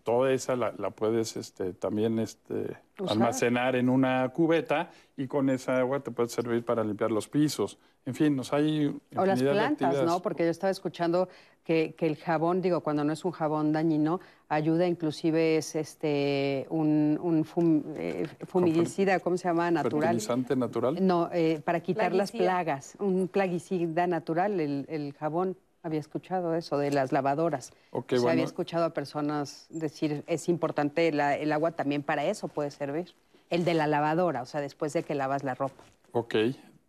toda 0.02 0.32
esa 0.32 0.56
la, 0.56 0.72
la 0.78 0.90
puedes 0.90 1.36
este, 1.36 1.72
también 1.72 2.18
este, 2.18 2.76
almacenar 3.08 3.76
en 3.76 3.88
una 3.88 4.28
cubeta 4.30 4.90
y 5.16 5.26
con 5.26 5.50
esa 5.50 5.78
agua 5.78 6.00
te 6.00 6.10
puede 6.10 6.28
servir 6.28 6.64
para 6.64 6.84
limpiar 6.84 7.10
los 7.10 7.28
pisos. 7.28 7.78
En 8.06 8.14
fin, 8.14 8.36
nos 8.36 8.52
hay 8.52 8.94
O 9.16 9.24
las 9.24 9.42
plantas, 9.42 10.04
¿no? 10.04 10.20
Porque 10.20 10.44
yo 10.44 10.50
estaba 10.50 10.70
escuchando 10.70 11.28
que, 11.64 11.94
que 11.94 12.06
el 12.06 12.16
jabón, 12.16 12.60
digo, 12.60 12.80
cuando 12.82 13.02
no 13.02 13.12
es 13.14 13.24
un 13.24 13.32
jabón 13.32 13.72
dañino, 13.72 14.20
ayuda, 14.50 14.86
inclusive 14.86 15.56
es 15.56 15.74
este 15.74 16.66
un, 16.68 17.18
un 17.22 17.44
fum- 17.46 17.82
eh, 17.96 18.26
fumigicida, 18.46 19.20
¿cómo 19.20 19.38
se 19.38 19.48
llama? 19.48 19.70
Natural. 19.70 20.02
Fertilizante 20.02 20.54
natural. 20.54 20.98
No, 21.06 21.30
eh, 21.32 21.62
para 21.64 21.80
quitar 21.80 22.12
las 22.12 22.30
plagas, 22.32 22.94
un 22.98 23.28
plaguicida 23.28 24.06
natural, 24.06 24.60
el, 24.60 24.84
el 24.88 25.14
jabón. 25.14 25.56
Había 25.82 26.00
escuchado 26.00 26.54
eso 26.54 26.78
de 26.78 26.90
las 26.90 27.12
lavadoras. 27.12 27.70
Ok, 27.90 28.04
O 28.06 28.08
sea, 28.12 28.18
bueno. 28.20 28.30
había 28.32 28.44
escuchado 28.44 28.86
a 28.86 28.90
personas 28.94 29.66
decir, 29.68 30.24
es 30.26 30.48
importante 30.48 31.12
la- 31.12 31.36
el 31.36 31.52
agua 31.52 31.72
también 31.72 32.02
para 32.02 32.24
eso 32.24 32.48
puede 32.48 32.70
servir. 32.70 33.14
El 33.50 33.64
de 33.66 33.74
la 33.74 33.86
lavadora, 33.86 34.40
o 34.40 34.46
sea, 34.46 34.62
después 34.62 34.94
de 34.94 35.02
que 35.02 35.14
lavas 35.14 35.44
la 35.44 35.54
ropa. 35.54 35.82
Ok, 36.12 36.34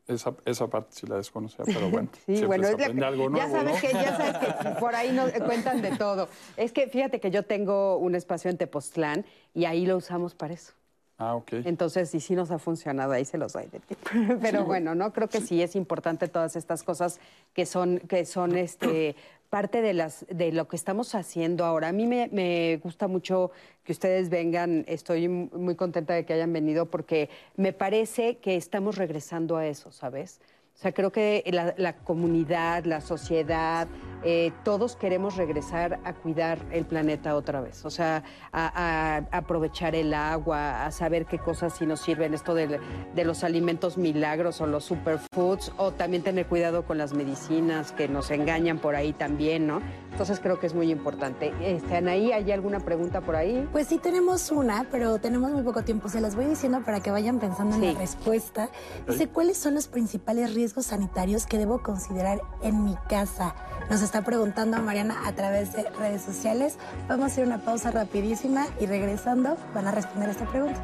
esa, 0.07 0.33
esa 0.45 0.67
parte 0.67 0.89
sí 0.91 1.07
la 1.07 1.15
desconocía, 1.17 1.65
pero 1.65 1.89
bueno, 1.89 2.09
Sí, 2.25 2.45
bueno, 2.45 2.67
es 2.67 2.95
la- 2.95 3.07
algo 3.07 3.23
ya 3.23 3.29
nuevo, 3.29 3.51
sabes 3.51 3.73
¿no? 3.75 3.81
que 3.81 3.93
ya 3.93 4.17
sabes 4.17 4.55
que 4.57 4.69
por 4.79 4.95
ahí 4.95 5.11
nos 5.11 5.31
cuentan 5.31 5.81
de 5.81 5.91
todo. 5.97 6.29
Es 6.57 6.71
que 6.71 6.87
fíjate 6.87 7.19
que 7.19 7.31
yo 7.31 7.43
tengo 7.43 7.97
un 7.97 8.15
espacio 8.15 8.49
en 8.51 8.57
Tepoztlán 8.57 9.25
y 9.53 9.65
ahí 9.65 9.85
lo 9.85 9.97
usamos 9.97 10.35
para 10.35 10.53
eso. 10.53 10.73
Ah, 11.17 11.33
ok. 11.35 11.53
Entonces, 11.63 12.09
sí, 12.09 12.19
sí 12.19 12.35
nos 12.35 12.51
ha 12.51 12.59
funcionado, 12.59 13.13
ahí 13.13 13.23
se 13.23 13.37
los 13.37 13.53
doy 13.53 13.67
de 13.67 13.79
tip. 13.79 13.97
Pero 14.41 14.65
bueno, 14.65 14.95
no 14.95 15.13
creo 15.13 15.29
que 15.29 15.39
sí 15.39 15.61
es 15.61 15.75
importante 15.77 16.27
todas 16.27 16.57
estas 16.57 16.83
cosas 16.83 17.19
que 17.53 17.65
son, 17.65 17.99
que 17.99 18.25
son 18.25 18.57
este, 18.57 19.15
parte 19.55 19.81
de, 19.81 19.93
las, 19.93 20.25
de 20.29 20.51
lo 20.51 20.67
que 20.67 20.75
estamos 20.75 21.15
haciendo 21.15 21.63
ahora. 21.63 21.87
A 21.87 21.93
mí 21.93 22.07
me, 22.07 22.27
me 22.33 22.75
gusta 22.83 23.07
mucho 23.07 23.51
que 23.85 23.93
ustedes 23.93 24.29
vengan, 24.29 24.83
estoy 24.85 25.29
muy 25.29 25.75
contenta 25.75 26.13
de 26.13 26.25
que 26.25 26.33
hayan 26.33 26.51
venido 26.51 26.87
porque 26.87 27.29
me 27.55 27.71
parece 27.71 28.35
que 28.39 28.57
estamos 28.57 28.97
regresando 28.97 29.55
a 29.55 29.65
eso, 29.65 29.93
¿sabes? 29.93 30.41
O 30.75 30.77
sea, 30.77 30.91
creo 30.91 31.09
que 31.09 31.41
la, 31.77 31.93
comunidad, 31.93 32.83
la 32.83 32.99
sociedad, 32.99 33.87
eh, 34.25 34.51
todos 34.65 34.97
queremos 34.97 35.37
regresar 35.37 36.01
a 36.03 36.11
cuidar 36.11 36.59
el 36.69 36.83
planeta 36.83 37.33
otra 37.37 37.61
vez. 37.61 37.85
O 37.85 37.89
sea, 37.89 38.23
a, 38.51 39.21
aprovechar 39.31 39.95
el 39.95 40.13
agua, 40.13 40.85
a 40.85 40.91
saber 40.91 41.27
qué 41.27 41.39
cosas 41.39 41.77
sí 41.77 41.85
nos 41.85 42.01
sirven, 42.01 42.33
esto 42.33 42.53
de, 42.53 42.81
los 43.23 43.45
alimentos 43.45 43.97
milagros 43.97 44.59
o 44.59 44.67
los 44.67 44.83
superfoods, 44.83 45.71
o 45.77 45.93
también 45.93 46.23
tener 46.23 46.45
cuidado 46.45 46.83
con 46.83 46.97
las 46.97 47.13
medicinas 47.13 47.93
que 47.93 48.09
nos 48.09 48.29
engañan 48.29 48.79
por 48.79 48.97
ahí 48.97 49.13
también, 49.13 49.67
¿no? 49.67 49.81
Entonces 50.11 50.41
creo 50.41 50.59
que 50.59 50.67
es 50.67 50.73
muy 50.73 50.91
importante. 50.91 51.53
Este, 51.61 51.95
Anaí, 51.95 52.33
¿hay 52.33 52.51
alguna 52.51 52.81
pregunta 52.81 53.21
por 53.21 53.37
ahí? 53.37 53.65
Pues 53.71 53.87
sí 53.87 53.97
tenemos 53.97 54.51
una, 54.51 54.85
pero 54.91 55.19
tenemos 55.19 55.51
muy 55.51 55.63
poco 55.63 55.83
tiempo. 55.83 56.09
Se 56.09 56.19
las 56.19 56.35
voy 56.35 56.45
diciendo 56.45 56.81
para 56.83 56.99
que 56.99 57.11
vayan 57.11 57.39
pensando 57.39 57.77
en 57.77 57.93
la 57.93 57.99
respuesta. 57.99 58.69
Dice, 59.07 59.29
¿cuáles 59.29 59.57
son 59.57 59.75
los 59.75 59.87
principales 59.87 60.53
riesgos 60.53 60.64
riesgos 60.65 60.87
sanitarios 60.87 61.45
que 61.45 61.59
debo 61.59 61.83
considerar 61.83 62.41
en 62.63 62.83
mi 62.83 62.95
casa? 63.07 63.53
Nos 63.87 64.01
está 64.01 64.23
preguntando 64.23 64.81
Mariana 64.81 65.27
a 65.27 65.31
través 65.33 65.73
de 65.73 65.87
redes 65.91 66.23
sociales. 66.23 66.79
Vamos 67.07 67.25
a 67.25 67.27
hacer 67.27 67.45
una 67.45 67.59
pausa 67.59 67.91
rapidísima 67.91 68.65
y 68.79 68.87
regresando 68.87 69.57
van 69.75 69.85
a 69.85 69.91
responder 69.91 70.29
esta 70.29 70.49
pregunta. 70.49 70.83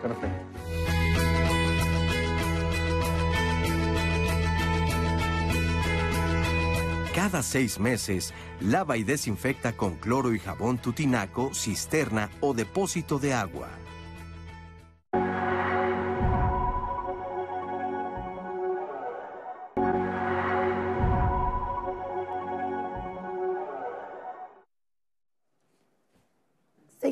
Perfecto. 0.00 0.46
Cada 7.14 7.42
seis 7.42 7.78
meses, 7.78 8.32
lava 8.60 8.96
y 8.96 9.04
desinfecta 9.04 9.74
con 9.74 9.96
cloro 9.96 10.32
y 10.32 10.38
jabón 10.38 10.78
tu 10.78 10.94
tinaco, 10.94 11.52
cisterna 11.52 12.30
o 12.40 12.54
depósito 12.54 13.18
de 13.18 13.34
agua. 13.34 13.68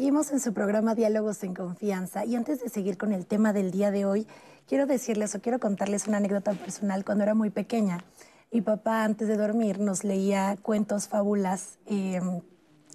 Seguimos 0.08 0.32
en 0.32 0.40
su 0.40 0.54
programa 0.54 0.94
Diálogos 0.94 1.42
en 1.42 1.52
Confianza 1.52 2.24
y 2.24 2.34
antes 2.34 2.62
de 2.62 2.70
seguir 2.70 2.96
con 2.96 3.12
el 3.12 3.26
tema 3.26 3.52
del 3.52 3.70
día 3.70 3.90
de 3.90 4.06
hoy, 4.06 4.26
quiero 4.66 4.86
decirles 4.86 5.34
o 5.34 5.42
quiero 5.42 5.60
contarles 5.60 6.08
una 6.08 6.16
anécdota 6.16 6.52
personal. 6.52 7.04
Cuando 7.04 7.24
era 7.24 7.34
muy 7.34 7.50
pequeña, 7.50 8.02
mi 8.50 8.62
papá 8.62 9.04
antes 9.04 9.28
de 9.28 9.36
dormir 9.36 9.80
nos 9.80 10.04
leía 10.04 10.56
cuentos, 10.62 11.08
fábulas. 11.08 11.76
Em, 11.84 12.40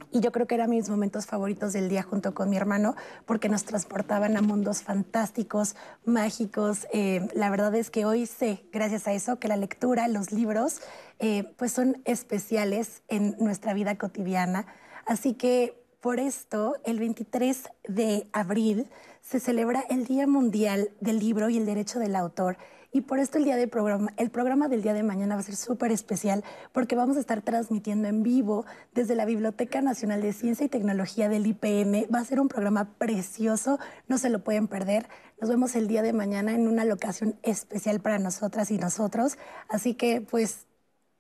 y 0.09 0.21
yo 0.21 0.31
creo 0.31 0.47
que 0.47 0.55
eran 0.55 0.71
mis 0.71 0.89
momentos 0.89 1.27
favoritos 1.27 1.71
del 1.73 1.87
día 1.87 2.01
junto 2.01 2.33
con 2.33 2.49
mi 2.49 2.57
hermano 2.57 2.95
porque 3.27 3.47
nos 3.47 3.63
transportaban 3.63 4.35
a 4.35 4.41
mundos 4.41 4.81
fantásticos, 4.81 5.75
mágicos. 6.05 6.87
Em, 6.91 7.27
la 7.35 7.51
verdad 7.51 7.75
es 7.75 7.91
que 7.91 8.05
hoy 8.05 8.25
sé, 8.25 8.65
gracias 8.71 9.07
a 9.07 9.13
eso, 9.13 9.37
que 9.37 9.47
la 9.47 9.55
lectura, 9.55 10.07
los 10.07 10.31
libros, 10.31 10.81
eh, 11.19 11.43
pues 11.57 11.73
son 11.73 12.01
especiales 12.05 13.03
en 13.07 13.35
nuestra 13.37 13.75
vida 13.75 13.99
cotidiana. 13.99 14.65
Así 15.05 15.35
que 15.35 15.82
por 16.03 16.19
esto, 16.19 16.75
el 16.83 16.99
23 16.99 17.63
de 17.87 18.27
abril 18.33 18.89
se 19.21 19.39
celebra 19.39 19.85
el 19.89 20.03
Día 20.05 20.27
Mundial 20.27 20.89
del 20.99 21.17
Libro 21.17 21.49
y 21.49 21.57
el 21.57 21.65
Derecho 21.65 21.97
del 21.97 22.17
Autor. 22.17 22.57
Y 22.91 23.01
por 23.01 23.19
esto 23.19 23.37
el, 23.37 23.45
día 23.45 23.55
de 23.55 23.69
programa, 23.69 24.11
el 24.17 24.29
programa 24.29 24.67
del 24.67 24.81
día 24.81 24.93
de 24.93 25.01
mañana 25.01 25.35
va 25.35 25.39
a 25.39 25.45
ser 25.45 25.55
súper 25.55 25.93
especial 25.93 26.43
porque 26.73 26.97
vamos 26.97 27.15
a 27.15 27.21
estar 27.21 27.41
transmitiendo 27.41 28.09
en 28.09 28.21
vivo 28.21 28.65
desde 28.93 29.15
la 29.15 29.23
Biblioteca 29.23 29.81
Nacional 29.81 30.21
de 30.21 30.33
Ciencia 30.33 30.65
y 30.65 30.69
Tecnología 30.69 31.29
del 31.29 31.47
IPN. 31.47 32.13
Va 32.13 32.19
a 32.19 32.25
ser 32.25 32.41
un 32.41 32.49
programa 32.49 32.89
precioso, 32.97 33.79
no 34.09 34.17
se 34.17 34.29
lo 34.29 34.43
pueden 34.43 34.67
perder. 34.67 35.07
Nos 35.39 35.49
vemos 35.49 35.73
el 35.73 35.87
día 35.87 36.01
de 36.01 36.11
mañana 36.11 36.53
en 36.53 36.67
una 36.67 36.83
locación 36.83 37.39
especial 37.43 38.01
para 38.01 38.19
nosotras 38.19 38.71
y 38.71 38.77
nosotros. 38.77 39.37
Así 39.69 39.93
que 39.93 40.19
pues 40.19 40.67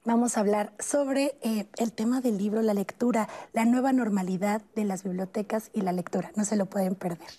vamos 0.05 0.37
a 0.37 0.41
hablar 0.41 0.73
sobre 0.79 1.35
eh, 1.41 1.65
el 1.77 1.91
tema 1.91 2.21
del 2.21 2.37
libro, 2.37 2.61
la 2.61 2.73
lectura, 2.73 3.29
la 3.53 3.65
nueva 3.65 3.93
normalidad 3.93 4.61
de 4.75 4.85
las 4.85 5.03
bibliotecas 5.03 5.69
y 5.73 5.81
la 5.81 5.91
lectura. 5.91 6.31
No 6.35 6.45
se 6.45 6.55
lo 6.55 6.65
pueden 6.65 6.95
perder. 6.95 7.29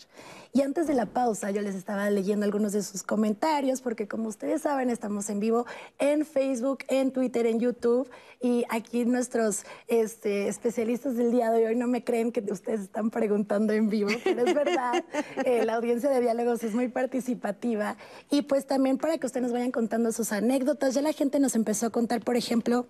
Y 0.56 0.62
antes 0.62 0.86
de 0.86 0.94
la 0.94 1.06
pausa, 1.06 1.50
yo 1.50 1.62
les 1.62 1.74
estaba 1.74 2.08
leyendo 2.10 2.46
algunos 2.46 2.72
de 2.72 2.84
sus 2.84 3.02
comentarios, 3.02 3.80
porque 3.80 4.06
como 4.06 4.28
ustedes 4.28 4.62
saben, 4.62 4.88
estamos 4.88 5.28
en 5.28 5.40
vivo 5.40 5.66
en 5.98 6.24
Facebook, 6.24 6.84
en 6.86 7.10
Twitter, 7.10 7.46
en 7.46 7.58
YouTube. 7.58 8.08
Y 8.40 8.64
aquí 8.68 9.04
nuestros 9.04 9.64
este, 9.88 10.46
especialistas 10.46 11.16
del 11.16 11.32
día 11.32 11.50
de 11.50 11.66
hoy 11.66 11.74
no 11.74 11.88
me 11.88 12.04
creen 12.04 12.30
que 12.30 12.40
ustedes 12.52 12.82
están 12.82 13.10
preguntando 13.10 13.72
en 13.72 13.88
vivo, 13.88 14.10
pero 14.22 14.46
es 14.46 14.54
verdad. 14.54 15.04
Eh, 15.44 15.64
la 15.64 15.74
audiencia 15.74 16.08
de 16.08 16.20
diálogos 16.20 16.62
es 16.62 16.74
muy 16.74 16.88
participativa. 16.88 17.96
Y 18.30 18.42
pues 18.42 18.66
también 18.66 18.96
para 18.96 19.18
que 19.18 19.26
ustedes 19.26 19.42
nos 19.42 19.52
vayan 19.52 19.72
contando 19.72 20.12
sus 20.12 20.30
anécdotas. 20.30 20.94
Ya 20.94 21.02
la 21.02 21.12
gente 21.12 21.40
nos 21.40 21.56
empezó 21.56 21.86
a 21.86 21.90
contar, 21.90 22.22
por 22.22 22.36
ejemplo, 22.36 22.86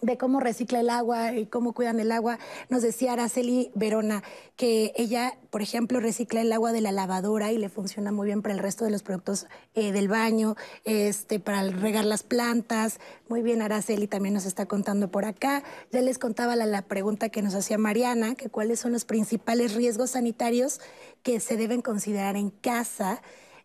de 0.00 0.16
cómo 0.16 0.40
recicla 0.40 0.80
el 0.80 0.90
agua 0.90 1.34
y 1.34 1.46
cómo 1.46 1.72
cuidan 1.72 2.00
el 2.00 2.12
agua. 2.12 2.38
Nos 2.68 2.82
decía 2.82 3.12
Araceli 3.12 3.70
Verona 3.74 4.22
que 4.56 4.92
ella, 4.96 5.36
por 5.50 5.62
ejemplo, 5.62 6.00
recicla 6.00 6.40
el 6.40 6.52
agua 6.52 6.72
de 6.72 6.80
la 6.80 6.92
lavadora 6.92 7.52
y 7.52 7.58
le 7.58 7.68
funciona 7.68 8.12
muy 8.12 8.26
bien 8.26 8.42
para 8.42 8.54
el 8.54 8.60
resto 8.60 8.84
de 8.84 8.90
los 8.90 9.02
productos 9.02 9.46
eh, 9.74 9.92
del 9.92 10.08
baño, 10.08 10.56
este, 10.84 11.40
para 11.40 11.62
regar 11.62 12.04
las 12.04 12.22
plantas. 12.22 13.00
Muy 13.28 13.42
bien, 13.42 13.62
Araceli 13.62 14.06
también 14.06 14.34
nos 14.34 14.46
está 14.46 14.66
contando 14.66 15.10
por 15.10 15.24
acá. 15.24 15.62
Ya 15.92 16.00
les 16.00 16.18
contaba 16.18 16.56
la, 16.56 16.82
pregunta 16.82 17.28
que 17.28 17.42
nos 17.42 17.54
hacía 17.54 17.76
Mariana, 17.76 18.34
que 18.34 18.48
cuáles 18.48 18.80
son 18.80 18.92
los 18.92 19.04
principales 19.04 19.74
riesgos 19.74 20.10
sanitarios 20.10 20.80
que 21.22 21.40
se 21.40 21.56
deben 21.56 21.82
considerar 21.82 22.36
en 22.36 22.50
casa. 22.50 23.20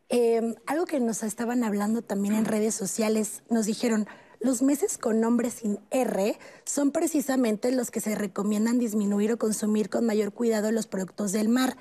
Em, 0.10 0.56
algo 0.66 0.86
que 0.86 1.00
nos 1.00 1.24
estaban 1.24 1.64
hablando 1.64 2.02
también 2.02 2.36
en 2.36 2.46
redes 2.46 2.76
sociales, 2.76 3.44
nos 3.50 3.66
dijeron, 3.66 4.08
los 4.44 4.62
meses 4.62 4.98
con 4.98 5.22
nombre 5.22 5.50
sin 5.50 5.80
R 5.90 6.38
son 6.66 6.92
precisamente 6.92 7.72
los 7.72 7.92
que 7.92 8.02
se 8.02 8.14
recomiendan 8.14 8.78
disminuir 8.78 9.32
o 9.32 9.38
consumir 9.38 9.90
con 9.90 10.06
mayor 10.06 10.34
cuidado 10.34 10.72
los 10.72 10.86
productos 10.86 11.32
del 11.32 11.48
mar. 11.48 11.78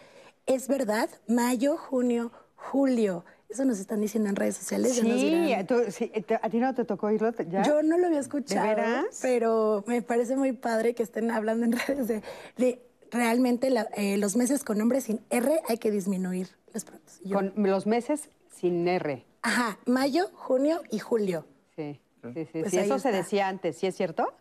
Es 0.47 0.69
verdad, 0.69 1.11
mayo, 1.27 1.77
junio, 1.77 2.31
julio. 2.55 3.25
Eso 3.49 3.65
nos 3.65 3.81
están 3.81 4.01
diciendo 4.01 4.31
en 4.31 4.37
redes 4.37 4.57
sociales. 4.57 4.93
Sí, 4.95 6.13
¿a 6.41 6.49
ti 6.49 6.59
no 6.59 6.75
te 6.75 6.85
tocó 6.85 7.09
oírlo 7.09 7.33
ya? 7.51 7.63
Yo 7.65 7.83
no 7.83 7.99
lo 7.99 8.07
había 8.07 8.21
escuchado, 8.21 9.07
pero 9.21 9.85
me 9.87 10.01
parece 10.01 10.37
muy 10.37 10.53
padre 10.53 10.95
que 10.95 11.03
estén 11.03 11.31
hablando 11.33 11.67
en 11.67 11.73
redes 11.87 12.23
de, 12.57 12.83
realmente 13.11 13.75
eh, 13.97 14.17
los 14.19 14.37
meses 14.37 14.63
con 14.63 14.79
nombre 14.79 15.01
sin 15.01 15.21
R 15.31 15.61
hay 15.69 15.79
que 15.79 15.91
disminuir 15.91 16.49
los 16.73 16.85
productos. 16.85 17.21
Con 17.31 17.53
los 17.57 17.87
meses 17.87 18.31
sin 18.55 18.87
R. 18.87 19.27
Ajá, 19.43 19.79
mayo, 19.85 20.31
junio 20.35 20.81
y 20.91 21.01
julio. 21.01 21.45
Sí. 21.75 22.01
Sí, 22.23 22.45
sí, 22.45 22.61
pues 22.61 22.75
Eso 22.75 22.99
se 22.99 23.11
decía 23.11 23.49
antes, 23.49 23.77
¿sí 23.77 23.87
es 23.87 23.97
cierto? 23.97 24.33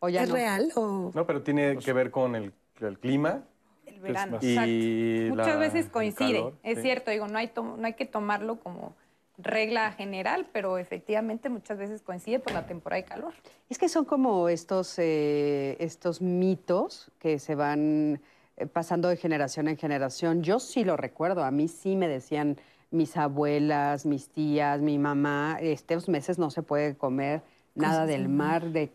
¿O 0.00 0.08
ya 0.08 0.22
¿Es 0.22 0.30
real? 0.30 0.72
O... 0.76 1.10
No, 1.14 1.26
pero 1.26 1.42
tiene 1.42 1.76
que 1.78 1.92
ver 1.92 2.10
con 2.10 2.34
el, 2.34 2.52
clima. 3.00 3.44
El 3.84 4.00
verano. 4.00 4.38
Y 4.40 5.28
Muchas 5.30 5.58
veces 5.58 5.88
coincide, 5.88 6.52
es 6.62 6.80
cierto, 6.80 7.10
digo, 7.10 7.28
no 7.28 7.38
hay, 7.38 7.50
no 7.56 7.84
hay 7.84 7.94
que 7.94 8.06
tomarlo 8.06 8.60
como 8.60 8.94
regla 9.38 9.92
general, 9.92 10.46
pero 10.52 10.78
efectivamente 10.78 11.48
muchas 11.48 11.78
veces 11.78 12.02
coincide 12.02 12.40
por 12.40 12.52
la 12.52 12.66
temporada 12.66 13.02
de 13.02 13.08
calor. 13.08 13.34
Es 13.68 13.78
que 13.78 13.88
son 13.88 14.04
como 14.04 14.48
estos, 14.48 14.98
eh, 14.98 15.76
estos 15.78 16.20
mitos 16.20 17.12
que 17.20 17.38
se 17.38 17.54
van 17.54 18.20
eh, 18.56 18.66
pasando 18.66 19.08
de 19.08 19.16
generación 19.16 19.68
en 19.68 19.76
generación. 19.76 20.42
Yo 20.42 20.58
sí 20.58 20.84
lo 20.84 20.96
recuerdo, 20.96 21.44
a 21.44 21.50
mí 21.52 21.68
sí 21.68 21.94
me 21.94 22.08
decían 22.08 22.58
mis 22.90 23.16
abuelas, 23.16 24.06
mis 24.06 24.28
tías, 24.28 24.80
mi 24.80 24.98
mamá, 24.98 25.58
estos 25.60 26.08
meses 26.08 26.38
no 26.38 26.50
se 26.50 26.62
puede 26.62 26.96
comer 26.96 27.42
nada 27.78 28.06
del 28.06 28.28
mar, 28.28 28.70
de, 28.70 28.90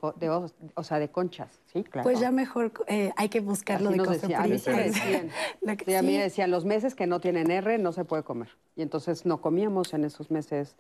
o, 0.76 0.84
sea, 0.84 1.00
de 1.00 1.10
conchas, 1.10 1.62
¿sí? 1.72 1.84
Claro. 1.84 2.04
Pues 2.04 2.20
ya 2.20 2.32
mejor 2.32 2.72
eh, 2.88 3.12
hay 3.16 3.30
que 3.30 3.40
buscarlo 3.40 3.90
de 3.92 3.98
decía, 3.98 4.40
a 4.42 4.44
mí 4.44 4.50
me 4.50 4.84
decían, 4.84 5.30
a 5.66 6.02
mí 6.02 6.18
decían, 6.18 6.52
los 6.52 6.66
meses 6.66 6.96
que 6.96 7.08
no 7.08 7.20
tienen 7.20 7.50
R 7.50 7.78
no 7.78 7.92
se 7.92 8.04
puede 8.04 8.24
comer. 8.24 8.50
Y 8.76 8.82
entonces 8.82 9.26
no 9.26 9.42
comíamos 9.42 9.94
en 9.94 10.04
esos 10.06 10.32
meses 10.32 10.76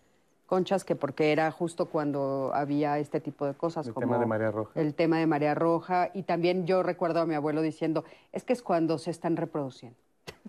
conchas 0.45 0.84
que 0.84 0.95
porque 0.95 1.32
era 1.32 1.49
justo 1.52 1.88
cuando 1.88 2.52
había 2.54 2.99
este 2.99 3.19
tipo 3.19 3.45
de 3.45 3.54
cosas. 3.54 3.88
El 3.88 3.93
como 3.93 4.08
tema 4.08 4.19
de 4.19 4.26
María 4.26 4.52
Roja. 4.52 4.80
El 4.80 4.93
tema 4.93 5.17
de 5.17 5.28
María 5.28 5.56
Roja. 5.56 6.12
Y 6.13 6.23
también 6.23 6.67
yo 6.67 6.84
recuerdo 6.84 7.21
a 7.21 7.26
mi 7.26 7.36
abuelo 7.36 7.62
diciendo, 7.62 8.04
es 8.32 8.43
que 8.43 8.54
es 8.54 8.62
cuando 8.62 8.97
se 8.97 9.12
están 9.12 9.38
reproduciendo. 9.38 9.97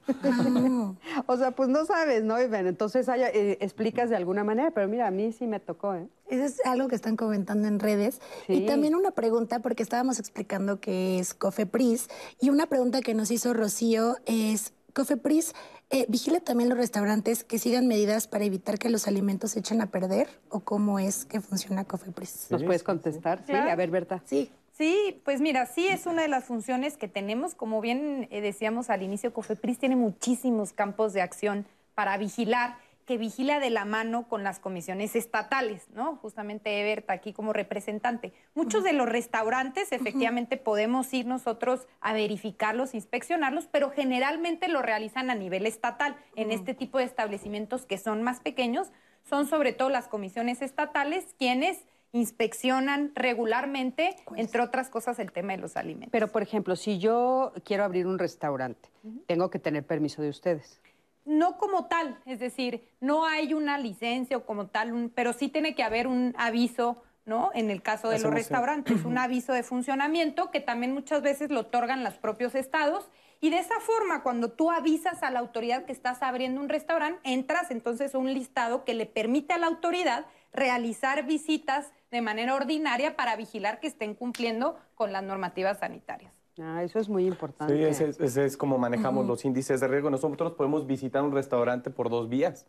o 1.26 1.36
sea, 1.36 1.52
pues 1.52 1.68
no 1.68 1.84
sabes, 1.84 2.24
¿no? 2.24 2.38
Entonces 2.38 3.08
eh, 3.08 3.58
explicas 3.60 4.10
de 4.10 4.16
alguna 4.16 4.44
manera, 4.44 4.70
pero 4.70 4.88
mira, 4.88 5.06
a 5.06 5.10
mí 5.10 5.32
sí 5.32 5.46
me 5.46 5.60
tocó, 5.60 5.94
¿eh? 5.94 6.06
Eso 6.28 6.44
es 6.44 6.60
algo 6.64 6.88
que 6.88 6.94
están 6.94 7.16
comentando 7.16 7.68
en 7.68 7.78
redes. 7.78 8.20
Y 8.48 8.66
también 8.66 8.94
una 8.94 9.12
pregunta, 9.12 9.60
porque 9.60 9.82
estábamos 9.82 10.18
explicando 10.18 10.80
que 10.80 11.18
es 11.18 11.34
Cofepris, 11.34 12.08
y 12.40 12.50
una 12.50 12.66
pregunta 12.66 13.00
que 13.00 13.14
nos 13.14 13.30
hizo 13.30 13.52
Rocío 13.54 14.16
es, 14.26 14.72
Cofepris, 14.94 15.54
eh, 15.90 16.06
¿vigila 16.08 16.40
también 16.40 16.68
los 16.68 16.78
restaurantes 16.78 17.44
que 17.44 17.58
sigan 17.58 17.86
medidas 17.86 18.26
para 18.26 18.44
evitar 18.44 18.78
que 18.78 18.88
los 18.90 19.06
alimentos 19.06 19.52
se 19.52 19.60
echen 19.60 19.80
a 19.80 19.86
perder? 19.86 20.28
¿O 20.48 20.60
cómo 20.60 20.98
es 20.98 21.24
que 21.24 21.40
funciona 21.40 21.84
Cofepris? 21.84 22.46
¿Nos 22.50 22.64
puedes 22.64 22.82
contestar? 22.82 23.42
Sí, 23.46 23.52
a 23.52 23.74
ver, 23.76 23.90
Berta. 23.90 24.22
Sí. 24.24 24.50
Sí, 24.76 25.20
pues 25.24 25.40
mira, 25.40 25.66
sí 25.66 25.86
es 25.86 26.04
una 26.06 26.22
de 26.22 26.28
las 26.28 26.44
funciones 26.44 26.96
que 26.96 27.06
tenemos. 27.06 27.54
Como 27.54 27.80
bien 27.80 28.26
eh, 28.32 28.40
decíamos 28.40 28.90
al 28.90 29.02
inicio, 29.02 29.32
COFEPRIS 29.32 29.78
tiene 29.78 29.94
muchísimos 29.94 30.72
campos 30.72 31.12
de 31.12 31.22
acción 31.22 31.64
para 31.94 32.16
vigilar, 32.16 32.76
que 33.06 33.16
vigila 33.16 33.60
de 33.60 33.70
la 33.70 33.84
mano 33.84 34.26
con 34.26 34.42
las 34.42 34.58
comisiones 34.58 35.14
estatales, 35.14 35.88
¿no? 35.90 36.16
Justamente 36.16 36.80
Everta 36.80 37.12
aquí 37.12 37.32
como 37.32 37.52
representante. 37.52 38.32
Muchos 38.54 38.82
de 38.82 38.94
los 38.94 39.08
restaurantes, 39.08 39.92
efectivamente, 39.92 40.56
podemos 40.56 41.12
ir 41.14 41.26
nosotros 41.26 41.86
a 42.00 42.12
verificarlos, 42.12 42.94
inspeccionarlos, 42.94 43.68
pero 43.70 43.90
generalmente 43.90 44.66
lo 44.66 44.82
realizan 44.82 45.30
a 45.30 45.36
nivel 45.36 45.66
estatal. 45.66 46.16
En 46.34 46.50
este 46.50 46.74
tipo 46.74 46.98
de 46.98 47.04
establecimientos 47.04 47.86
que 47.86 47.98
son 47.98 48.22
más 48.24 48.40
pequeños, 48.40 48.90
son 49.22 49.46
sobre 49.46 49.72
todo 49.72 49.88
las 49.88 50.08
comisiones 50.08 50.62
estatales 50.62 51.26
quienes 51.38 51.84
inspeccionan 52.14 53.10
regularmente, 53.16 54.16
entre 54.36 54.62
otras 54.62 54.88
cosas, 54.88 55.18
el 55.18 55.32
tema 55.32 55.52
de 55.52 55.58
los 55.58 55.76
alimentos. 55.76 56.12
Pero, 56.12 56.28
por 56.28 56.42
ejemplo, 56.42 56.76
si 56.76 56.98
yo 56.98 57.52
quiero 57.64 57.82
abrir 57.82 58.06
un 58.06 58.20
restaurante, 58.20 58.88
tengo 59.26 59.50
que 59.50 59.58
tener 59.58 59.84
permiso 59.84 60.22
de 60.22 60.28
ustedes. 60.28 60.80
No 61.24 61.58
como 61.58 61.86
tal, 61.86 62.16
es 62.24 62.38
decir, 62.38 62.88
no 63.00 63.26
hay 63.26 63.52
una 63.52 63.78
licencia 63.78 64.36
o 64.36 64.46
como 64.46 64.68
tal, 64.68 65.10
pero 65.14 65.32
sí 65.32 65.48
tiene 65.48 65.74
que 65.74 65.82
haber 65.82 66.06
un 66.06 66.34
aviso, 66.38 67.02
¿no? 67.26 67.50
En 67.52 67.68
el 67.70 67.82
caso 67.82 68.08
de 68.08 68.20
los 68.20 68.32
restaurantes, 68.32 69.04
un 69.04 69.18
aviso 69.18 69.52
de 69.52 69.64
funcionamiento 69.64 70.52
que 70.52 70.60
también 70.60 70.94
muchas 70.94 71.20
veces 71.20 71.50
lo 71.50 71.60
otorgan 71.60 72.04
los 72.04 72.14
propios 72.14 72.54
estados. 72.54 73.08
Y 73.40 73.50
de 73.50 73.58
esa 73.58 73.80
forma, 73.80 74.22
cuando 74.22 74.52
tú 74.52 74.70
avisas 74.70 75.24
a 75.24 75.30
la 75.30 75.40
autoridad 75.40 75.84
que 75.84 75.92
estás 75.92 76.22
abriendo 76.22 76.60
un 76.60 76.68
restaurante, 76.68 77.18
entras 77.24 77.72
entonces 77.72 78.14
a 78.14 78.18
un 78.18 78.32
listado 78.32 78.84
que 78.84 78.94
le 78.94 79.06
permite 79.06 79.52
a 79.52 79.58
la 79.58 79.66
autoridad 79.66 80.26
realizar 80.54 81.26
visitas 81.26 81.90
de 82.14 82.22
manera 82.22 82.54
ordinaria 82.54 83.16
para 83.16 83.34
vigilar 83.34 83.80
que 83.80 83.88
estén 83.88 84.14
cumpliendo 84.14 84.76
con 84.94 85.12
las 85.12 85.24
normativas 85.24 85.80
sanitarias. 85.80 86.32
Ah, 86.60 86.84
eso 86.84 87.00
es 87.00 87.08
muy 87.08 87.26
importante. 87.26 87.92
Sí, 87.92 88.04
ese, 88.04 88.44
es 88.44 88.56
como 88.56 88.78
manejamos 88.78 89.26
los 89.26 89.44
índices 89.44 89.80
de 89.80 89.88
riesgo. 89.88 90.10
Nosotros 90.10 90.52
podemos 90.52 90.86
visitar 90.86 91.24
un 91.24 91.32
restaurante 91.32 91.90
por 91.90 92.10
dos 92.10 92.28
vías, 92.28 92.66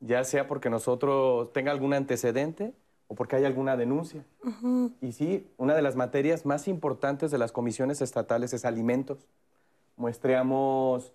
ya 0.00 0.24
sea 0.24 0.48
porque 0.48 0.68
nosotros 0.68 1.52
tenga 1.52 1.70
algún 1.70 1.94
antecedente 1.94 2.74
o 3.06 3.14
porque 3.14 3.36
hay 3.36 3.44
alguna 3.44 3.76
denuncia. 3.76 4.24
Y 5.00 5.12
sí, 5.12 5.48
una 5.58 5.76
de 5.76 5.82
las 5.82 5.94
materias 5.94 6.44
más 6.44 6.66
importantes 6.66 7.30
de 7.30 7.38
las 7.38 7.52
comisiones 7.52 8.00
estatales 8.00 8.52
es 8.52 8.64
alimentos. 8.64 9.28
Muestreamos 9.94 11.12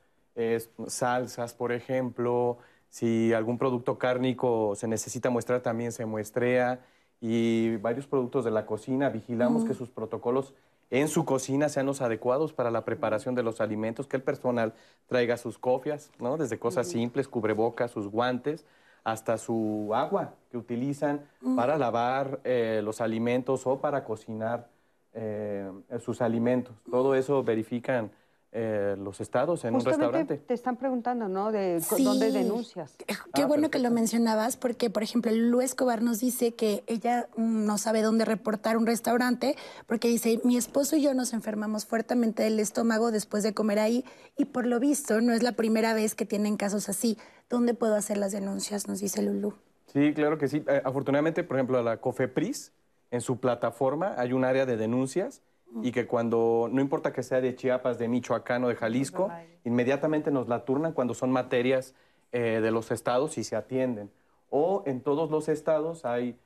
salsas, 0.88 1.54
por 1.54 1.74
ejemplo, 1.74 2.60
si 2.88 3.34
algún 3.34 3.58
producto 3.58 3.98
cárnico 3.98 4.74
se 4.78 4.88
necesita 4.88 5.30
muestrar, 5.30 5.60
también 5.60 5.92
se 5.92 6.06
muestrea 6.06 6.80
y 7.22 7.78
varios 7.78 8.08
productos 8.08 8.44
de 8.44 8.52
la 8.52 8.66
cocina. 8.66 9.10
Vigilamos 9.10 9.64
que 9.64 9.76
sus 9.76 9.90
protocolos 9.90 10.54
en 10.90 11.08
su 11.08 11.24
cocina 11.24 11.70
sean 11.70 11.86
los 11.86 12.02
adecuados 12.02 12.52
para 12.52 12.72
la 12.72 12.84
preparación 12.84 13.36
de 13.36 13.44
los 13.44 13.62
alimentos, 13.62 14.08
que 14.08 14.18
el 14.18 14.24
personal 14.24 14.74
traiga 15.08 15.38
sus 15.38 15.58
cofias, 15.58 16.12
¿no? 16.20 16.36
Desde 16.36 16.60
cosas 16.60 16.88
simples, 16.88 17.30
cubrebocas, 17.30 17.92
sus 17.92 18.08
guantes, 18.08 18.66
hasta 19.04 19.38
su 19.38 19.92
agua 19.94 20.34
que 20.52 20.58
utilizan 20.58 21.22
para 21.56 21.78
lavar 21.78 22.40
eh, 22.44 22.82
los 22.84 23.02
alimentos 23.02 23.66
o 23.66 23.80
para 23.80 24.04
cocinar 24.04 24.68
eh, 25.14 25.72
sus 26.04 26.22
alimentos. 26.22 26.76
Todo 26.90 27.16
eso 27.16 27.44
verifican 27.44 28.12
eh, 28.54 28.96
los 28.98 29.22
estados 29.22 29.64
en 29.64 29.76
un 29.76 29.86
restaurante. 29.86 30.38
Te 30.38 30.54
están 30.54 30.76
preguntando, 30.76 31.30
¿no? 31.30 31.54
De 31.54 31.82
dónde 32.04 32.32
denuncias. 32.32 32.98
Qué 33.34 33.44
ah, 33.44 33.46
bueno 33.46 33.70
que 33.70 33.80
lo 33.80 33.90
mencionabas, 33.92 34.58
porque, 34.58 34.90
por 34.90 35.04
ejemplo, 35.04 35.32
Lu 35.32 35.62
Escobar 35.62 36.02
nos 36.02 36.20
dice 36.20 36.54
que 36.54 36.84
ella 36.88 37.30
no 37.38 37.78
sabe 37.78 38.02
dónde 38.02 38.26
reportar 38.26 38.76
un 38.76 38.86
restaurante, 38.86 39.56
porque 39.88 40.10
dice: 40.10 40.42
Mi 40.44 40.58
esposo 40.58 40.98
y 40.98 41.02
yo 41.02 41.14
nos 41.14 41.32
enfermamos 41.32 41.86
fuertemente 41.86 42.44
del 42.44 42.60
estómago 42.60 43.12
después 43.12 43.44
de 43.44 43.54
comer 43.54 43.80
ahí, 43.80 44.04
y 44.38 44.46
por 44.46 44.66
lo 44.66 44.82
visto 44.82 45.22
no 45.22 45.32
es 45.32 45.44
la 45.44 45.54
primera 45.54 45.94
vez 45.94 46.14
que 46.14 46.26
tienen 46.26 46.58
casos 46.58 46.90
así. 46.90 47.18
¿Dónde 47.50 47.74
puedo 47.74 47.96
hacer 47.96 48.18
las 48.18 48.34
denuncias? 48.34 48.88
Nos 48.88 49.00
dice 49.00 49.22
Lulu. 49.22 49.54
Sí, 49.88 50.14
claro 50.14 50.38
que 50.38 50.50
sí. 50.50 50.64
Eh, 50.68 50.82
afortunadamente, 50.84 51.46
por 51.46 51.56
ejemplo, 51.56 51.82
la 51.82 51.98
COFEPRIS, 51.98 52.74
en 53.12 53.22
su 53.22 53.40
plataforma 53.40 54.16
hay 54.18 54.34
un 54.34 54.44
área 54.44 54.66
de 54.66 54.78
denuncias 54.78 55.42
y 55.82 55.92
que 55.92 56.08
cuando, 56.08 56.70
no 56.72 56.82
importa 56.82 57.14
que 57.14 57.24
sea 57.24 57.42
de 57.42 57.56
Chiapas, 57.56 57.98
de 57.98 58.08
Michoacán 58.08 58.64
o 58.64 58.68
de 58.68 58.76
Jalisco, 58.76 59.32
inmediatamente 59.64 60.32
nos 60.32 60.48
la 60.48 60.66
turnan 60.66 60.94
cuando 60.94 61.14
son 61.14 61.32
materias 61.32 61.94
eh, 62.32 62.60
de 62.62 62.72
los 62.72 62.92
estados 62.92 63.38
y 63.38 63.44
se 63.44 63.56
atienden. 63.56 64.12
O 64.50 64.84
en 64.86 65.02
todos 65.02 65.32
los 65.32 65.48
estados 65.48 66.06
hay 66.06 66.38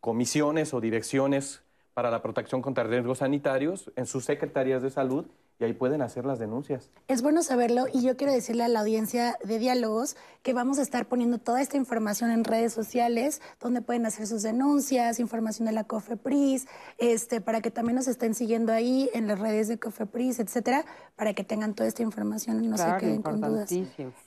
comisiones 0.00 0.74
o 0.74 0.80
direcciones 0.80 1.62
para 1.94 2.10
la 2.10 2.22
protección 2.22 2.62
contra 2.62 2.84
riesgos 2.84 3.18
sanitarios 3.18 3.92
en 3.96 4.06
sus 4.06 4.24
secretarías 4.24 4.82
de 4.82 4.90
salud 4.90 5.26
y 5.58 5.64
ahí 5.64 5.72
pueden 5.72 6.02
hacer 6.02 6.24
las 6.24 6.38
denuncias. 6.38 6.90
Es 7.08 7.22
bueno 7.22 7.42
saberlo 7.42 7.86
y 7.92 8.02
yo 8.02 8.16
quiero 8.16 8.32
decirle 8.32 8.64
a 8.64 8.68
la 8.68 8.80
audiencia 8.80 9.38
de 9.44 9.58
diálogos 9.58 10.16
que 10.42 10.54
vamos 10.54 10.78
a 10.78 10.82
estar 10.82 11.06
poniendo 11.06 11.38
toda 11.38 11.60
esta 11.62 11.76
información 11.76 12.30
en 12.30 12.44
redes 12.44 12.72
sociales 12.72 13.40
donde 13.60 13.80
pueden 13.80 14.04
hacer 14.06 14.26
sus 14.26 14.42
denuncias, 14.42 15.20
información 15.20 15.66
de 15.66 15.72
la 15.72 15.84
COFEPRIS, 15.84 16.66
este, 16.98 17.40
para 17.40 17.60
que 17.60 17.70
también 17.70 17.96
nos 17.96 18.08
estén 18.08 18.34
siguiendo 18.34 18.72
ahí 18.72 19.08
en 19.14 19.28
las 19.28 19.38
redes 19.38 19.68
de 19.68 19.78
COFEPRIS, 19.78 20.40
etcétera, 20.40 20.84
para 21.16 21.34
que 21.34 21.44
tengan 21.44 21.74
toda 21.74 21.88
esta 21.88 22.02
información 22.02 22.64
y 22.64 22.68
no 22.68 22.76
se 22.76 22.96
queden 22.98 23.22
con 23.22 23.40
dudas. 23.40 23.70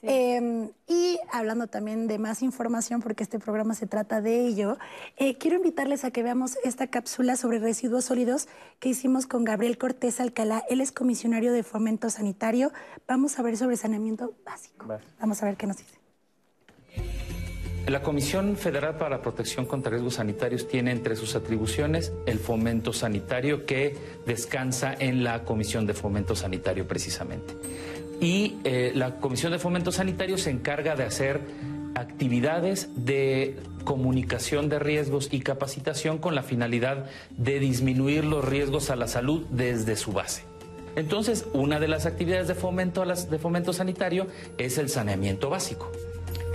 Em, 0.02 0.70
y 0.88 1.20
hablando 1.32 1.68
también 1.68 2.08
de 2.08 2.18
más 2.18 2.42
información, 2.44 3.02
porque 3.02 3.24
este 3.24 3.40
programa 3.40 3.74
se 3.74 3.88
trata 3.88 4.22
de 4.22 4.46
ello, 4.46 4.78
eh, 5.18 5.38
quiero 5.38 5.58
invitarles 5.58 6.06
a 6.06 6.12
que 6.12 6.24
veamos 6.24 6.58
esta 6.64 6.88
cápsula 6.88 7.36
sobre 7.36 7.60
residuos 7.60 8.06
sólidos 8.06 8.48
que 8.80 8.90
hicimos 8.90 9.26
con 9.26 9.44
Gabriel 9.44 9.78
Cortés 9.78 10.20
Alcalá. 10.20 10.64
Él 10.70 10.80
es 10.80 10.92
comisionado 11.16 11.54
de 11.54 11.64
Fomento 11.64 12.10
Sanitario. 12.10 12.74
Vamos 13.08 13.40
a 13.40 13.42
ver 13.42 13.56
sobre 13.56 13.78
saneamiento 13.78 14.34
básico. 14.46 14.86
Vamos 15.18 15.42
a 15.42 15.46
ver 15.46 15.56
qué 15.56 15.66
nos 15.66 15.78
dice. 15.78 15.96
La 17.88 18.02
Comisión 18.02 18.58
Federal 18.58 18.98
para 18.98 19.12
la 19.12 19.22
Protección 19.22 19.66
contra 19.66 19.92
Riesgos 19.92 20.16
Sanitarios 20.16 20.68
tiene 20.68 20.92
entre 20.92 21.16
sus 21.16 21.36
atribuciones 21.36 22.12
el 22.26 22.40
fomento 22.40 22.92
sanitario 22.92 23.66
que 23.66 23.96
descansa 24.26 24.94
en 24.94 25.24
la 25.24 25.46
Comisión 25.46 25.88
de 25.88 25.94
Fomento 25.94 26.36
Sanitario 26.36 26.86
precisamente. 26.86 27.54
Y 28.20 28.58
eh, 28.66 28.92
la 28.94 29.16
Comisión 29.16 29.54
de 29.54 29.60
Fomento 29.60 29.94
Sanitario 29.94 30.38
se 30.38 30.50
encarga 30.50 30.98
de 30.98 31.04
hacer 31.04 31.40
actividades 31.96 32.90
de 32.98 33.56
comunicación 33.86 34.68
de 34.68 34.80
riesgos 34.80 35.30
y 35.32 35.40
capacitación 35.40 36.18
con 36.18 36.36
la 36.36 36.44
finalidad 36.44 37.06
de 37.38 37.60
disminuir 37.60 38.26
los 38.26 38.44
riesgos 38.44 38.90
a 38.90 38.98
la 38.98 39.08
salud 39.08 39.46
desde 39.50 39.96
su 39.96 40.12
base. 40.12 40.55
Entonces, 40.96 41.46
una 41.54 41.80
de 41.80 41.88
las 41.88 42.06
actividades 42.06 42.48
de 42.48 42.56
fomento, 42.56 43.06
de 43.06 43.40
fomento 43.40 43.74
sanitario 43.74 44.28
es 44.58 44.78
el 44.78 44.90
saneamiento 44.90 45.50
básico. 45.50 45.92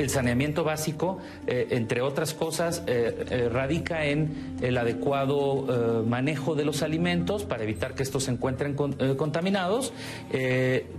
El 0.01 0.09
saneamiento 0.09 0.65
básico, 0.65 1.19
eh, 1.47 1.69
entre 1.73 2.01
otras 2.01 2.33
cosas, 2.33 2.83
eh, 2.87 3.27
eh, 3.29 3.49
radica 3.53 4.07
en 4.07 4.57
el 4.63 4.79
adecuado 4.79 6.05
manejo 6.07 6.55
de 6.55 6.65
los 6.65 6.83
alimentos 6.83 7.45
para 7.45 7.65
evitar 7.65 7.95
que 7.95 8.03
estos 8.03 8.25
se 8.25 8.31
encuentren 8.31 8.75
contaminados, 8.75 9.93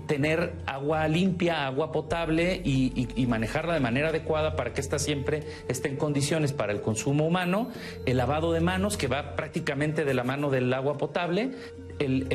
tener 0.07 0.53
agua 0.65 1.07
limpia, 1.07 1.65
agua 1.65 1.91
potable 1.91 2.61
y, 2.63 3.07
y, 3.15 3.25
manejarla 3.27 3.73
de 3.73 3.79
manera 3.79 4.09
adecuada 4.09 4.55
para 4.55 4.73
que 4.73 4.81
ésta 4.81 4.99
siempre 4.99 5.43
esté 5.67 5.89
en 5.89 5.97
condiciones 5.97 6.53
para 6.53 6.71
el 6.71 6.81
consumo 6.81 7.25
humano, 7.25 7.69
el 8.05 8.17
lavado 8.17 8.51
de 8.53 8.61
manos, 8.61 8.97
que 8.97 9.07
va 9.07 9.35
prácticamente 9.35 10.05
de 10.05 10.13
la 10.13 10.23
mano 10.23 10.49
del 10.49 10.71
agua 10.73 10.97
potable, 10.97 11.51
el 11.99 12.27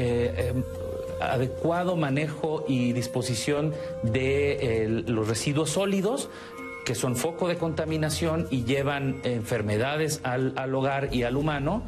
adecuado 1.21 1.97
manejo 1.97 2.65
y 2.69 2.93
disposición 2.93 3.73
de 4.03 5.05
los 5.07 5.29
residuos 5.29 5.71
sólidos 5.71 6.29
que 6.87 6.95
son 6.95 7.17
foco 7.17 7.49
de 7.49 7.57
contaminación 7.57 8.47
y 8.49 8.65
llevan 8.65 9.17
enfermedades 9.25 10.21
al, 10.23 10.55
hogar 10.73 11.13
y 11.13 11.25
al 11.25 11.37
humano, 11.37 11.83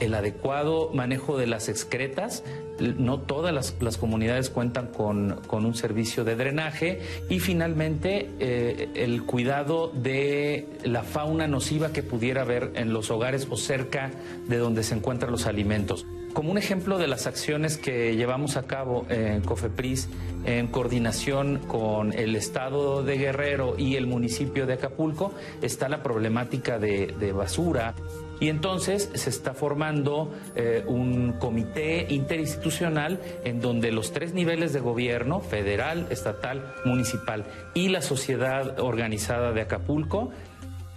el 0.00 0.14
adecuado 0.14 0.90
manejo 0.94 1.36
de 1.36 1.46
las 1.46 1.68
excretas, 1.68 2.42
no 2.80 3.20
todas 3.20 3.74
las, 3.78 3.96
comunidades 3.98 4.48
cuentan 4.48 4.86
con, 4.88 5.42
un 5.50 5.74
servicio 5.74 6.24
de 6.24 6.36
drenaje 6.36 7.02
y 7.28 7.38
finalmente 7.38 8.30
eh, 8.40 8.88
el 8.94 9.24
cuidado 9.24 9.92
de 9.94 10.68
la 10.84 11.02
fauna 11.02 11.46
nociva 11.46 11.92
que 11.92 12.02
pudiera 12.02 12.42
haber 12.42 12.72
en 12.76 12.94
los 12.94 13.10
hogares 13.10 13.46
o 13.50 13.58
cerca 13.58 14.10
de 14.48 14.56
donde 14.56 14.84
se 14.84 14.94
encuentran 14.94 15.32
los 15.32 15.46
alimentos. 15.46 16.06
Como 16.34 16.50
un 16.50 16.58
ejemplo 16.58 16.98
de 16.98 17.06
las 17.06 17.28
acciones 17.28 17.78
que 17.78 18.16
llevamos 18.16 18.56
a 18.56 18.64
cabo 18.64 19.06
en 19.08 19.40
COFEPRIS 19.40 20.08
en 20.44 20.66
coordinación 20.66 21.58
con 21.58 22.12
el 22.12 22.34
Estado 22.34 23.04
de 23.04 23.16
Guerrero 23.16 23.76
y 23.78 23.94
el 23.94 24.08
municipio 24.08 24.66
de 24.66 24.74
Acapulco 24.74 25.32
está 25.62 25.88
la 25.88 26.02
problemática 26.02 26.80
de, 26.80 27.32
basura. 27.32 27.94
Y 28.40 28.48
entonces 28.48 29.10
se 29.14 29.30
está 29.30 29.54
formando 29.54 30.34
eh, 30.56 30.82
un 30.88 31.34
comité 31.34 32.06
interinstitucional 32.10 33.20
en 33.44 33.60
donde 33.60 33.92
los 33.92 34.12
tres 34.12 34.34
niveles 34.34 34.72
de 34.72 34.80
gobierno, 34.80 35.38
federal, 35.40 36.08
estatal, 36.10 36.74
municipal 36.84 37.44
y 37.74 37.90
la 37.90 38.02
sociedad 38.02 38.80
organizada 38.80 39.52
de 39.52 39.60
Acapulco, 39.62 40.32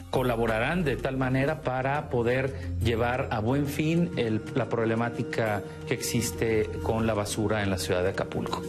colaborarán 0.10 0.84
de 0.84 0.95
tal 0.95 1.18
manera 1.18 1.62
para 1.62 2.10
poder 2.10 2.78
llevar 2.80 3.28
a 3.32 3.39
buen 3.39 3.68
fin 3.68 4.12
la 4.55 4.70
problemática 4.70 5.62
que 5.88 5.93
existe 5.93 6.70
con 6.84 7.05
la 7.05 7.14
basura 7.14 7.64
en 7.64 7.70
la 7.70 7.78
ciudad 7.78 8.03
de 8.03 8.10
Acapulco. 8.10 8.62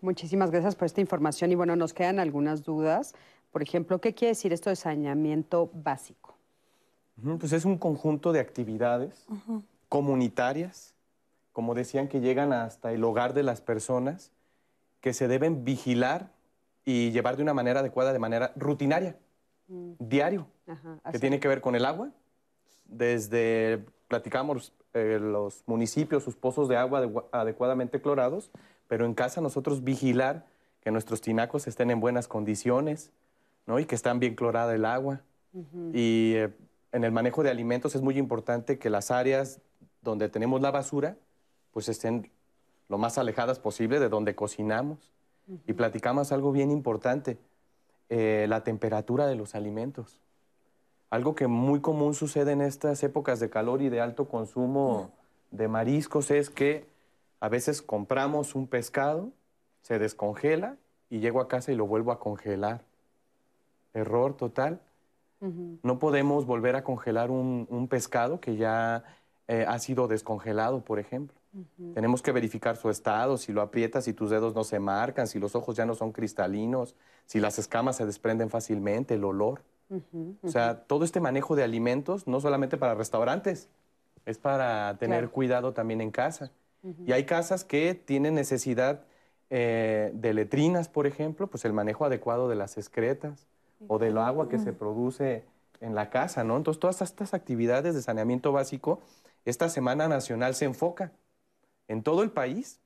Muchísimas 0.00 0.50
gracias 0.50 0.76
por 0.76 0.86
esta 0.86 1.00
información 1.00 1.50
y 1.52 1.54
bueno, 1.54 1.74
nos 1.74 1.92
quedan 1.92 2.20
algunas 2.20 2.62
dudas. 2.62 3.14
Por 3.50 3.62
ejemplo, 3.62 4.00
¿qué 4.00 4.14
quiere 4.14 4.30
decir 4.30 4.52
esto 4.52 4.70
de 4.70 4.76
saneamiento 4.76 5.70
básico? 5.72 6.36
Pues 7.40 7.52
es 7.52 7.64
un 7.64 7.78
conjunto 7.78 8.32
de 8.32 8.40
actividades 8.40 9.26
comunitarias, 9.88 10.94
como 11.52 11.74
decían, 11.74 12.08
que 12.08 12.20
llegan 12.20 12.52
hasta 12.52 12.92
el 12.92 13.02
hogar 13.02 13.32
de 13.32 13.42
las 13.42 13.62
personas, 13.62 14.32
que 15.00 15.14
se 15.14 15.26
deben 15.26 15.64
vigilar 15.64 16.30
y 16.84 17.10
llevar 17.12 17.36
de 17.36 17.42
una 17.42 17.54
manera 17.54 17.80
adecuada, 17.80 18.12
de 18.12 18.18
manera 18.18 18.52
rutinaria, 18.56 19.16
mm. 19.68 19.92
diario, 19.98 20.46
que 21.10 21.18
tiene 21.18 21.40
que 21.40 21.48
ver 21.48 21.60
con 21.60 21.74
el 21.74 21.84
agua. 21.84 22.10
Desde, 22.86 23.84
platicamos 24.08 24.72
eh, 24.94 25.18
los 25.20 25.62
municipios, 25.66 26.22
sus 26.22 26.36
pozos 26.36 26.68
de 26.68 26.76
agua 26.76 27.26
adecuadamente 27.32 28.00
clorados, 28.00 28.50
pero 28.88 29.04
en 29.04 29.14
casa 29.14 29.40
nosotros 29.40 29.84
vigilar 29.84 30.46
que 30.80 30.90
nuestros 30.90 31.20
tinacos 31.20 31.66
estén 31.66 31.90
en 31.90 32.00
buenas 32.00 32.28
condiciones, 32.28 33.10
¿no? 33.66 33.80
Y 33.80 33.86
que 33.86 33.96
están 33.96 34.20
bien 34.20 34.36
clorada 34.36 34.74
el 34.74 34.84
agua. 34.84 35.20
Y 35.92 36.34
eh, 36.36 36.50
en 36.92 37.04
el 37.04 37.12
manejo 37.12 37.42
de 37.42 37.50
alimentos 37.50 37.94
es 37.94 38.02
muy 38.02 38.18
importante 38.18 38.78
que 38.78 38.90
las 38.90 39.10
áreas 39.10 39.60
donde 40.02 40.28
tenemos 40.28 40.60
la 40.60 40.70
basura, 40.70 41.16
pues 41.72 41.88
estén 41.88 42.30
lo 42.88 42.98
más 42.98 43.18
alejadas 43.18 43.58
posible 43.58 43.98
de 43.98 44.08
donde 44.08 44.34
cocinamos. 44.34 45.12
Y 45.66 45.74
platicamos 45.74 46.32
algo 46.32 46.52
bien 46.52 46.70
importante, 46.70 47.38
eh, 48.08 48.46
la 48.48 48.62
temperatura 48.64 49.26
de 49.26 49.34
los 49.34 49.54
alimentos. 49.54 50.20
Algo 51.10 51.34
que 51.34 51.46
muy 51.46 51.80
común 51.80 52.14
sucede 52.14 52.52
en 52.52 52.60
estas 52.60 53.02
épocas 53.02 53.40
de 53.40 53.50
calor 53.50 53.82
y 53.82 53.88
de 53.88 54.00
alto 54.00 54.28
consumo 54.28 55.10
de 55.50 55.68
mariscos 55.68 56.30
es 56.30 56.50
que 56.50 56.86
a 57.40 57.48
veces 57.48 57.82
compramos 57.82 58.54
un 58.54 58.66
pescado, 58.66 59.30
se 59.82 59.98
descongela 59.98 60.76
y 61.10 61.20
llego 61.20 61.40
a 61.40 61.48
casa 61.48 61.72
y 61.72 61.76
lo 61.76 61.86
vuelvo 61.86 62.12
a 62.12 62.18
congelar. 62.18 62.82
Error 63.94 64.36
total. 64.36 64.80
No 65.40 65.98
podemos 65.98 66.46
volver 66.46 66.76
a 66.76 66.82
congelar 66.82 67.30
un, 67.30 67.86
pescado 67.88 68.40
que 68.40 68.56
ya 68.56 69.04
eh, 69.48 69.64
ha 69.68 69.78
sido 69.78 70.08
descongelado, 70.08 70.80
por 70.80 70.98
ejemplo. 70.98 71.36
Tenemos 71.94 72.22
que 72.22 72.32
verificar 72.32 72.76
su 72.76 72.90
estado, 72.90 73.36
si 73.36 73.52
lo 73.52 73.62
aprietas, 73.62 74.04
si 74.04 74.12
tus 74.12 74.30
dedos 74.30 74.54
no 74.54 74.64
se 74.64 74.78
marcan, 74.78 75.26
si 75.26 75.38
los 75.38 75.54
ojos 75.54 75.76
ya 75.76 75.86
no 75.86 75.94
son 75.94 76.12
cristalinos, 76.12 76.94
si 77.24 77.40
las 77.40 77.58
escamas 77.58 77.96
se 77.96 78.06
desprenden 78.06 78.50
fácilmente, 78.50 79.14
el 79.14 79.24
olor. 79.24 79.62
O 80.42 80.48
sea, 80.48 80.82
todo 80.82 81.04
este 81.04 81.20
manejo 81.20 81.56
de 81.56 81.62
alimentos, 81.62 82.26
no 82.26 82.40
solamente 82.40 82.76
para 82.76 82.94
restaurantes, 82.94 83.68
es 84.26 84.38
para 84.38 84.96
tener 84.98 85.30
cuidado 85.30 85.72
también 85.72 86.00
en 86.00 86.10
casa. 86.10 86.50
Y 87.04 87.12
hay 87.12 87.24
casas 87.24 87.64
que 87.64 87.94
tienen 87.94 88.34
necesidad 88.34 89.02
eh, 89.50 90.10
de 90.14 90.34
letrinas, 90.34 90.88
por 90.88 91.06
ejemplo, 91.06 91.46
pues 91.46 91.64
el 91.64 91.72
manejo 91.72 92.04
adecuado 92.04 92.48
de 92.48 92.56
las 92.56 92.76
excretas 92.78 93.46
o 93.88 93.98
del 93.98 94.18
agua 94.18 94.48
que 94.48 94.58
se 94.58 94.72
produce 94.72 95.44
en 95.80 95.94
la 95.94 96.10
casa, 96.10 96.44
¿no? 96.44 96.56
Entonces, 96.56 96.80
todas 96.80 97.02
estas 97.02 97.34
actividades 97.34 97.94
de 97.94 98.02
saneamiento 98.02 98.52
básico, 98.52 99.00
esta 99.44 99.68
Semana 99.68 100.08
Nacional 100.08 100.54
se 100.54 100.64
enfoca 100.64 101.12
en 101.88 102.02
todo 102.02 102.22
el 102.22 102.30
país, 102.30 102.80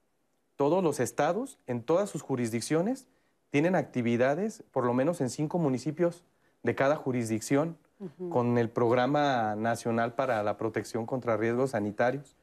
todos 0.57 0.83
los 0.83 1.01
estados, 1.01 1.59
en 1.67 1.83
todas 1.83 2.11
sus 2.11 2.23
jurisdicciones, 2.23 3.09
tienen 3.51 3.75
actividades, 3.75 4.63
por 4.71 4.85
lo 4.85 4.95
menos 4.95 5.21
en 5.21 5.31
cinco 5.31 5.59
municipios 5.59 6.25
de 6.63 6.75
cada 6.75 6.97
jurisdicción, 6.97 7.77
con 8.31 8.57
el 8.57 8.71
Programa 8.71 9.55
Nacional 9.57 10.15
para 10.15 10.43
la 10.43 10.57
Protección 10.57 11.05
contra 11.05 11.37
Riesgos 11.37 11.73
Sanitarios. 11.73 12.35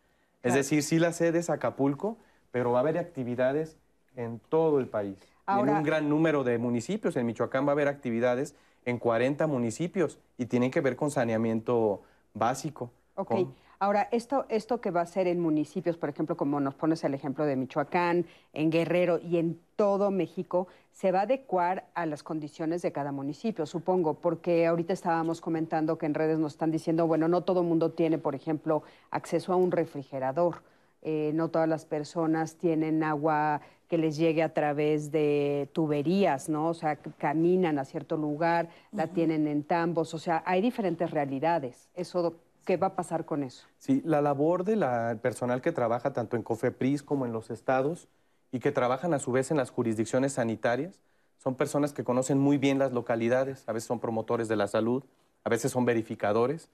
Es 0.44 0.54
decir, 0.54 0.84
sí 0.84 1.00
la 1.00 1.14
sede 1.14 1.40
es 1.40 1.50
Acapulco, 1.50 2.18
pero 2.52 2.72
va 2.72 2.80
a 2.80 2.82
haber 2.82 3.00
actividades 3.00 3.76
en 4.16 4.40
todo 4.50 4.80
el 4.80 4.88
país 4.88 5.18
en 5.48 5.70
un 5.70 5.84
gran 5.84 6.10
número 6.10 6.44
de 6.44 6.58
municipios. 6.58 7.16
En 7.16 7.26
Michoacán 7.26 7.66
va 7.66 7.70
a 7.70 7.74
haber 7.74 7.88
actividades 7.88 8.56
en 8.86 9.00
40 9.00 9.48
municipios 9.48 10.20
y 10.38 10.46
tienen 10.46 10.72
que 10.72 10.82
ver 10.82 10.96
con 10.96 11.12
saneamiento 11.12 12.02
básico. 12.34 12.92
Ok. 13.16 13.48
Ahora, 13.80 14.10
esto, 14.12 14.46
esto 14.50 14.82
que 14.82 14.90
va 14.90 15.02
a 15.02 15.06
ser 15.06 15.28
en 15.28 15.40
municipios, 15.40 15.98
por 15.98 16.10
ejemplo, 16.10 16.36
como 16.36 16.60
nos 16.60 16.74
pones 16.74 17.04
el 17.04 17.14
ejemplo 17.14 17.46
de 17.46 17.56
Michoacán, 17.56 18.26
en 18.54 18.72
Guerrero 18.72 19.20
y 19.20 19.38
en 19.38 19.60
todo 19.76 20.10
México, 20.10 20.68
se 20.92 21.12
va 21.12 21.20
a 21.20 21.24
adecuar 21.24 21.86
a 21.94 22.08
las 22.08 22.24
condiciones 22.24 22.82
de 22.82 22.92
cada 22.92 23.12
municipio, 23.12 23.68
supongo, 23.68 24.16
porque 24.16 24.66
ahorita 24.66 24.94
estábamos 24.94 25.42
comentando 25.42 26.00
que 26.00 26.08
en 26.08 26.16
redes 26.16 26.40
nos 26.40 26.54
están 26.54 26.72
diciendo, 26.72 27.06
bueno, 27.06 27.28
no 27.28 27.42
todo 27.42 27.62
mundo 27.62 27.92
tiene, 27.92 28.18
por 28.18 28.34
ejemplo, 28.34 28.82
acceso 29.12 29.54
a 29.54 29.58
un 29.58 29.70
refrigerador. 29.70 30.64
Eh, 31.04 31.32
no 31.36 31.50
todas 31.50 31.70
las 31.70 31.86
personas 31.86 32.56
tienen 32.56 33.04
agua 33.04 33.62
que 33.88 34.00
les 34.00 34.18
llegue 34.18 34.42
a 34.42 34.54
través 34.54 35.12
de 35.12 35.70
tuberías, 35.72 36.50
¿no? 36.50 36.70
O 36.70 36.74
sea, 36.74 36.96
caminan 36.96 37.78
a 37.78 37.86
cierto 37.86 38.18
lugar, 38.18 38.70
la 38.92 39.08
tienen 39.08 39.48
en 39.48 39.64
tambos, 39.64 40.16
o 40.16 40.20
sea, 40.20 40.42
hay 40.46 40.62
diferentes 40.62 41.12
realidades. 41.12 41.88
Eso, 41.94 42.36
¿qué 42.68 42.76
va 42.76 42.88
a 42.88 42.96
pasar 42.96 43.24
con 43.24 43.44
eso? 43.44 43.66
Sí, 43.78 44.02
la 44.04 44.22
labor 44.22 44.66
del 44.66 44.86
personal 45.20 45.62
que 45.62 45.72
trabaja 45.72 46.12
tanto 46.12 46.36
en 46.36 46.44
COFEPRIS 46.44 47.02
como 47.02 47.26
en 47.26 47.32
los 47.32 47.50
estados 47.50 48.10
y 48.52 48.60
que 48.60 48.74
trabajan 48.74 49.14
a 49.14 49.20
su 49.20 49.32
vez 49.32 49.52
en 49.52 49.58
las 49.58 49.72
jurisdicciones 49.72 50.34
sanitarias, 50.34 51.00
son 51.38 51.56
personas 51.56 51.94
que 51.94 52.04
conocen 52.04 52.38
muy 52.38 52.58
bien 52.58 52.78
las 52.78 52.92
localidades, 52.92 53.64
a 53.68 53.72
veces 53.72 53.88
son 53.88 54.02
promotores 54.02 54.50
de 54.50 54.58
la 54.58 54.68
salud, 54.68 55.04
a 55.46 55.50
veces 55.50 55.72
son 55.72 55.86
verificadores, 55.86 56.70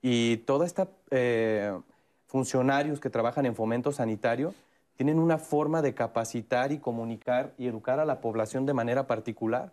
y 0.00 0.38
toda 0.38 0.64
esta 0.64 0.88
eh, 1.10 1.78
funcionarios 2.26 2.98
que 2.98 3.10
trabajan 3.10 3.44
en 3.44 3.54
fomento 3.54 3.92
sanitario 3.92 4.54
tienen 4.96 5.18
una 5.18 5.36
forma 5.36 5.82
de 5.82 5.92
capacitar 5.92 6.72
y 6.72 6.78
comunicar 6.78 7.52
y 7.58 7.66
educar 7.66 8.00
a 8.00 8.06
la 8.06 8.22
población 8.22 8.64
de 8.64 8.72
manera 8.72 9.06
particular, 9.06 9.72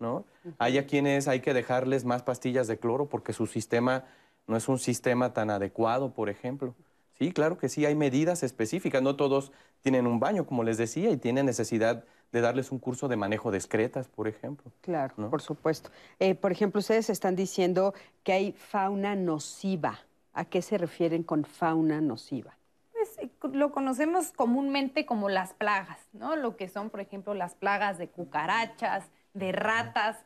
¿no? 0.00 0.24
Hay 0.58 0.78
a 0.78 0.86
quienes 0.86 1.28
hay 1.28 1.40
que 1.40 1.54
dejarles 1.54 2.04
más 2.04 2.24
pastillas 2.24 2.66
de 2.66 2.78
cloro 2.78 3.06
porque 3.06 3.32
su 3.32 3.46
sistema 3.46 4.04
no 4.46 4.56
es 4.56 4.68
un 4.68 4.78
sistema 4.78 5.32
tan 5.32 5.50
adecuado, 5.50 6.12
por 6.12 6.28
ejemplo. 6.28 6.74
Sí, 7.18 7.32
claro 7.32 7.58
que 7.58 7.68
sí, 7.68 7.86
hay 7.86 7.94
medidas 7.94 8.42
específicas. 8.42 9.02
No 9.02 9.16
todos 9.16 9.52
tienen 9.82 10.06
un 10.06 10.18
baño, 10.18 10.46
como 10.46 10.64
les 10.64 10.78
decía, 10.78 11.10
y 11.10 11.16
tienen 11.16 11.46
necesidad 11.46 12.04
de 12.32 12.40
darles 12.40 12.72
un 12.72 12.78
curso 12.78 13.08
de 13.08 13.16
manejo 13.16 13.50
de 13.50 13.58
excretas, 13.58 14.08
por 14.08 14.26
ejemplo. 14.26 14.72
Claro, 14.80 15.14
por 15.30 15.42
supuesto. 15.42 15.90
Eh, 16.18 16.34
por 16.34 16.50
ejemplo, 16.50 16.80
ustedes 16.80 17.10
están 17.10 17.36
diciendo 17.36 17.94
que 18.24 18.32
hay 18.32 18.52
fauna 18.52 19.14
nociva. 19.14 20.00
¿A 20.32 20.46
qué 20.46 20.62
se 20.62 20.78
refieren 20.78 21.22
con 21.22 21.44
fauna 21.44 22.00
nociva? 22.00 22.56
Eh, 23.18 23.28
lo 23.52 23.70
conocemos 23.70 24.32
comúnmente 24.32 25.04
como 25.04 25.28
las 25.28 25.52
plagas, 25.52 25.98
¿no? 26.14 26.36
Lo 26.36 26.56
que 26.56 26.68
son, 26.68 26.88
por 26.88 27.00
ejemplo, 27.00 27.34
las 27.34 27.54
plagas 27.54 27.98
de 27.98 28.08
cucarachas, 28.08 29.04
de 29.34 29.52
ratas, 29.52 30.16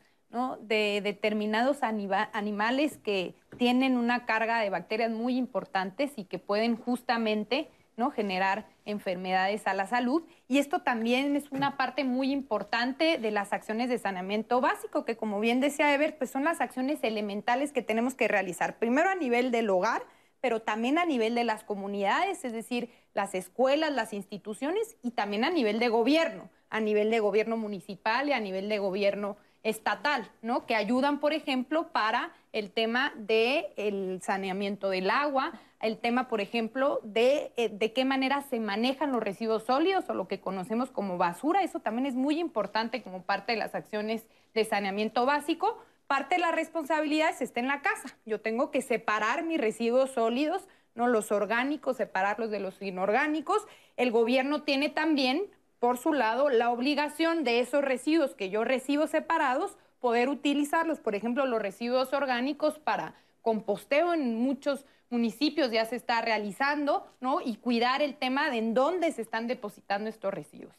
De 0.61 1.01
determinados 1.01 1.79
animales 1.81 2.97
que 2.97 3.33
tienen 3.57 3.97
una 3.97 4.25
carga 4.25 4.59
de 4.59 4.69
bacterias 4.69 5.09
muy 5.09 5.37
importantes 5.37 6.11
y 6.17 6.25
que 6.25 6.37
pueden 6.37 6.75
justamente 6.75 7.69
¿no? 7.97 8.11
generar 8.11 8.67
enfermedades 8.85 9.65
a 9.67 9.73
la 9.73 9.87
salud. 9.87 10.23
Y 10.47 10.59
esto 10.59 10.83
también 10.83 11.35
es 11.35 11.51
una 11.51 11.75
parte 11.75 12.03
muy 12.03 12.31
importante 12.31 13.17
de 13.17 13.31
las 13.31 13.51
acciones 13.51 13.89
de 13.89 13.97
saneamiento 13.97 14.61
básico, 14.61 15.03
que 15.03 15.17
como 15.17 15.39
bien 15.39 15.59
decía 15.59 15.93
Ever, 15.93 16.17
pues 16.17 16.29
son 16.29 16.43
las 16.43 16.61
acciones 16.61 16.99
elementales 17.03 17.73
que 17.73 17.81
tenemos 17.81 18.13
que 18.13 18.27
realizar. 18.27 18.77
Primero 18.77 19.09
a 19.09 19.15
nivel 19.15 19.51
del 19.51 19.69
hogar, 19.69 20.03
pero 20.39 20.61
también 20.61 20.99
a 20.99 21.05
nivel 21.05 21.33
de 21.33 21.43
las 21.43 21.63
comunidades, 21.63 22.45
es 22.45 22.53
decir, 22.53 22.89
las 23.15 23.33
escuelas, 23.33 23.91
las 23.91 24.13
instituciones 24.13 24.95
y 25.01 25.11
también 25.11 25.43
a 25.43 25.49
nivel 25.49 25.79
de 25.79 25.89
gobierno, 25.89 26.49
a 26.69 26.79
nivel 26.79 27.09
de 27.09 27.19
gobierno 27.19 27.57
municipal 27.57 28.29
y 28.29 28.33
a 28.33 28.39
nivel 28.39 28.69
de 28.69 28.77
gobierno 28.77 29.37
estatal, 29.67 30.29
¿no? 30.41 30.65
Que 30.65 30.75
ayudan, 30.75 31.19
por 31.19 31.33
ejemplo, 31.33 31.89
para 31.89 32.31
el 32.53 32.71
tema 32.71 33.13
del 33.17 34.21
saneamiento 34.21 34.89
del 34.89 35.09
agua, 35.09 35.59
el 35.81 35.97
tema, 35.97 36.27
por 36.27 36.41
ejemplo, 36.41 37.01
de, 37.03 37.51
eh, 37.57 37.69
de 37.69 37.93
qué 37.93 38.05
manera 38.05 38.41
se 38.41 38.59
manejan 38.59 39.11
los 39.11 39.21
residuos 39.21 39.63
sólidos 39.63 40.09
o 40.09 40.13
lo 40.13 40.27
que 40.27 40.39
conocemos 40.39 40.89
como 40.89 41.17
basura. 41.17 41.63
Eso 41.63 41.79
también 41.79 42.05
es 42.05 42.15
muy 42.15 42.39
importante 42.39 43.03
como 43.03 43.23
parte 43.23 43.51
de 43.51 43.59
las 43.59 43.75
acciones 43.75 44.25
de 44.53 44.63
saneamiento 44.63 45.25
básico, 45.25 45.77
parte 46.07 46.35
de 46.35 46.41
las 46.41 46.55
responsabilidades 46.55 47.41
está 47.41 47.59
en 47.59 47.67
la 47.67 47.81
casa. 47.81 48.17
Yo 48.25 48.39
tengo 48.39 48.71
que 48.71 48.81
separar 48.81 49.43
mis 49.43 49.59
residuos 49.59 50.11
sólidos, 50.11 50.67
no 50.95 51.07
los 51.07 51.31
orgánicos, 51.31 51.97
separarlos 51.97 52.49
de 52.49 52.59
los 52.59 52.81
inorgánicos. 52.81 53.67
El 53.97 54.11
gobierno 54.11 54.63
tiene 54.63 54.89
también, 54.89 55.43
por 55.79 55.97
su 55.97 56.13
lado, 56.13 56.49
la 56.49 56.71
obligación 56.71 57.43
de 57.43 57.59
esos 57.59 57.83
residuos 57.83 58.33
que 58.33 58.49
yo 58.49 58.63
recibo 58.63 59.07
separados, 59.07 59.77
poder 59.99 60.29
utilizarlos, 60.29 60.99
por 60.99 61.15
ejemplo, 61.15 61.45
los 61.45 61.61
residuos 61.61 62.13
orgánicos 62.13 62.79
para 62.79 63.15
composteo 63.41 64.13
en 64.13 64.35
muchos 64.35 64.85
municipios 65.09 65.71
ya 65.71 65.85
se 65.85 65.95
está 65.95 66.21
realizando, 66.21 67.05
¿no? 67.21 67.39
Y 67.41 67.55
cuidar 67.55 68.01
el 68.01 68.15
tema 68.15 68.49
de 68.49 68.57
en 68.57 68.73
dónde 68.73 69.11
se 69.11 69.21
están 69.21 69.47
depositando 69.47 70.09
estos 70.09 70.33
residuos. 70.33 70.75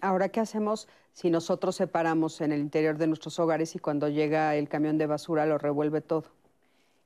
Ahora, 0.00 0.28
¿qué 0.28 0.40
hacemos 0.40 0.88
si 1.12 1.30
nosotros 1.30 1.76
separamos 1.76 2.40
en 2.40 2.50
el 2.50 2.60
interior 2.60 2.98
de 2.98 3.06
nuestros 3.06 3.38
hogares 3.38 3.76
y 3.76 3.78
cuando 3.78 4.08
llega 4.08 4.56
el 4.56 4.68
camión 4.68 4.98
de 4.98 5.06
basura 5.06 5.46
lo 5.46 5.56
revuelve 5.56 6.00
todo? 6.00 6.24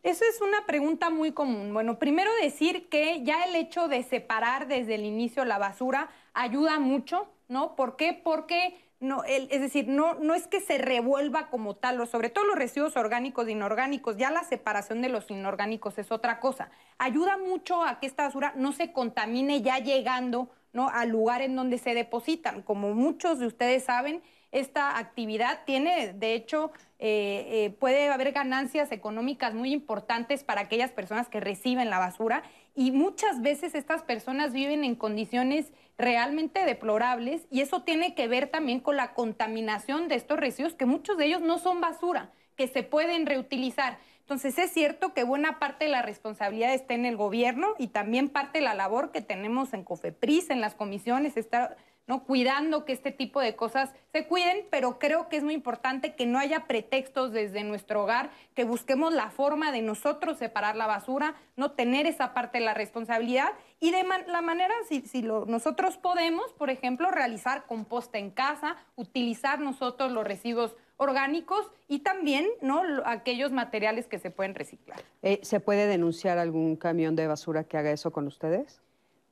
Esa 0.06 0.24
es 0.28 0.40
una 0.40 0.64
pregunta 0.66 1.10
muy 1.10 1.32
común. 1.32 1.74
Bueno, 1.74 1.98
primero 1.98 2.30
decir 2.40 2.88
que 2.88 3.24
ya 3.24 3.42
el 3.42 3.56
hecho 3.56 3.88
de 3.88 4.04
separar 4.04 4.68
desde 4.68 4.94
el 4.94 5.04
inicio 5.04 5.44
la 5.44 5.58
basura 5.58 6.10
ayuda 6.32 6.78
mucho, 6.78 7.26
¿no? 7.48 7.74
¿Por 7.74 7.96
qué? 7.96 8.12
Porque 8.12 8.78
no, 9.00 9.24
es 9.24 9.60
decir, 9.60 9.88
no, 9.88 10.14
no 10.14 10.36
es 10.36 10.46
que 10.46 10.60
se 10.60 10.78
revuelva 10.78 11.48
como 11.48 11.74
tal, 11.74 12.00
o 12.00 12.06
sobre 12.06 12.30
todo 12.30 12.44
los 12.44 12.54
residuos 12.54 12.96
orgánicos 12.96 13.48
e 13.48 13.50
inorgánicos, 13.50 14.16
ya 14.16 14.30
la 14.30 14.44
separación 14.44 15.02
de 15.02 15.08
los 15.08 15.28
inorgánicos 15.28 15.98
es 15.98 16.12
otra 16.12 16.38
cosa. 16.38 16.70
Ayuda 16.98 17.36
mucho 17.36 17.82
a 17.82 17.98
que 17.98 18.06
esta 18.06 18.26
basura 18.26 18.52
no 18.54 18.70
se 18.70 18.92
contamine 18.92 19.60
ya 19.60 19.80
llegando 19.80 20.50
¿no? 20.72 20.88
al 20.88 21.08
lugar 21.08 21.42
en 21.42 21.56
donde 21.56 21.78
se 21.78 21.94
depositan. 21.94 22.62
Como 22.62 22.94
muchos 22.94 23.40
de 23.40 23.48
ustedes 23.48 23.82
saben, 23.82 24.22
esta 24.52 24.98
actividad 24.98 25.64
tiene, 25.64 26.12
de 26.12 26.34
hecho, 26.34 26.70
eh, 26.98 27.46
eh, 27.48 27.76
puede 27.78 28.08
haber 28.08 28.32
ganancias 28.32 28.92
económicas 28.92 29.54
muy 29.54 29.72
importantes 29.72 30.44
para 30.44 30.62
aquellas 30.62 30.92
personas 30.92 31.28
que 31.28 31.40
reciben 31.40 31.90
la 31.90 31.98
basura 31.98 32.42
y 32.74 32.90
muchas 32.92 33.42
veces 33.42 33.74
estas 33.74 34.02
personas 34.02 34.52
viven 34.52 34.84
en 34.84 34.94
condiciones 34.94 35.72
realmente 35.98 36.64
deplorables 36.64 37.46
y 37.50 37.60
eso 37.60 37.82
tiene 37.82 38.14
que 38.14 38.28
ver 38.28 38.48
también 38.48 38.80
con 38.80 38.96
la 38.96 39.14
contaminación 39.14 40.08
de 40.08 40.14
estos 40.14 40.38
residuos, 40.38 40.74
que 40.74 40.86
muchos 40.86 41.18
de 41.18 41.26
ellos 41.26 41.42
no 41.42 41.58
son 41.58 41.80
basura, 41.80 42.30
que 42.56 42.68
se 42.68 42.82
pueden 42.82 43.26
reutilizar. 43.26 43.98
Entonces 44.20 44.58
es 44.58 44.72
cierto 44.72 45.14
que 45.14 45.22
buena 45.22 45.58
parte 45.58 45.84
de 45.84 45.90
la 45.90 46.02
responsabilidad 46.02 46.74
está 46.74 46.94
en 46.94 47.04
el 47.04 47.16
gobierno 47.16 47.68
y 47.78 47.88
también 47.88 48.28
parte 48.28 48.58
de 48.58 48.64
la 48.64 48.74
labor 48.74 49.12
que 49.12 49.22
tenemos 49.22 49.72
en 49.72 49.84
COFEPRIS, 49.84 50.50
en 50.50 50.60
las 50.60 50.74
comisiones, 50.74 51.36
está 51.36 51.76
¿no? 52.06 52.24
Cuidando 52.24 52.84
que 52.84 52.92
este 52.92 53.10
tipo 53.10 53.40
de 53.40 53.56
cosas 53.56 53.92
se 54.12 54.26
cuiden, 54.26 54.66
pero 54.70 54.98
creo 54.98 55.28
que 55.28 55.36
es 55.36 55.42
muy 55.42 55.54
importante 55.54 56.14
que 56.14 56.26
no 56.26 56.38
haya 56.38 56.66
pretextos 56.66 57.32
desde 57.32 57.64
nuestro 57.64 58.02
hogar, 58.02 58.30
que 58.54 58.64
busquemos 58.64 59.12
la 59.12 59.30
forma 59.30 59.72
de 59.72 59.82
nosotros 59.82 60.38
separar 60.38 60.76
la 60.76 60.86
basura, 60.86 61.34
no 61.56 61.72
tener 61.72 62.06
esa 62.06 62.32
parte 62.32 62.58
de 62.58 62.64
la 62.64 62.74
responsabilidad 62.74 63.52
y 63.80 63.90
de 63.90 64.04
la 64.28 64.40
manera, 64.40 64.74
si, 64.88 65.22
nosotros 65.22 65.96
podemos, 65.96 66.52
por 66.52 66.70
ejemplo, 66.70 67.10
realizar 67.10 67.66
composta 67.66 68.18
en 68.18 68.30
casa, 68.30 68.76
utilizar 68.94 69.60
nosotros 69.60 70.12
los 70.12 70.24
residuos 70.24 70.76
orgánicos 70.96 71.70
y 71.88 71.98
también 71.98 72.46
¿no? 72.62 72.82
aquellos 73.04 73.52
materiales 73.52 74.06
que 74.06 74.18
se 74.18 74.30
pueden 74.30 74.54
reciclar. 74.54 75.00
Eh, 75.22 75.40
¿Se 75.42 75.60
puede 75.60 75.86
denunciar 75.86 76.38
algún 76.38 76.76
camión 76.76 77.16
de 77.16 77.26
basura 77.26 77.64
que 77.64 77.76
haga 77.76 77.90
eso 77.90 78.12
con 78.12 78.26
ustedes? 78.26 78.80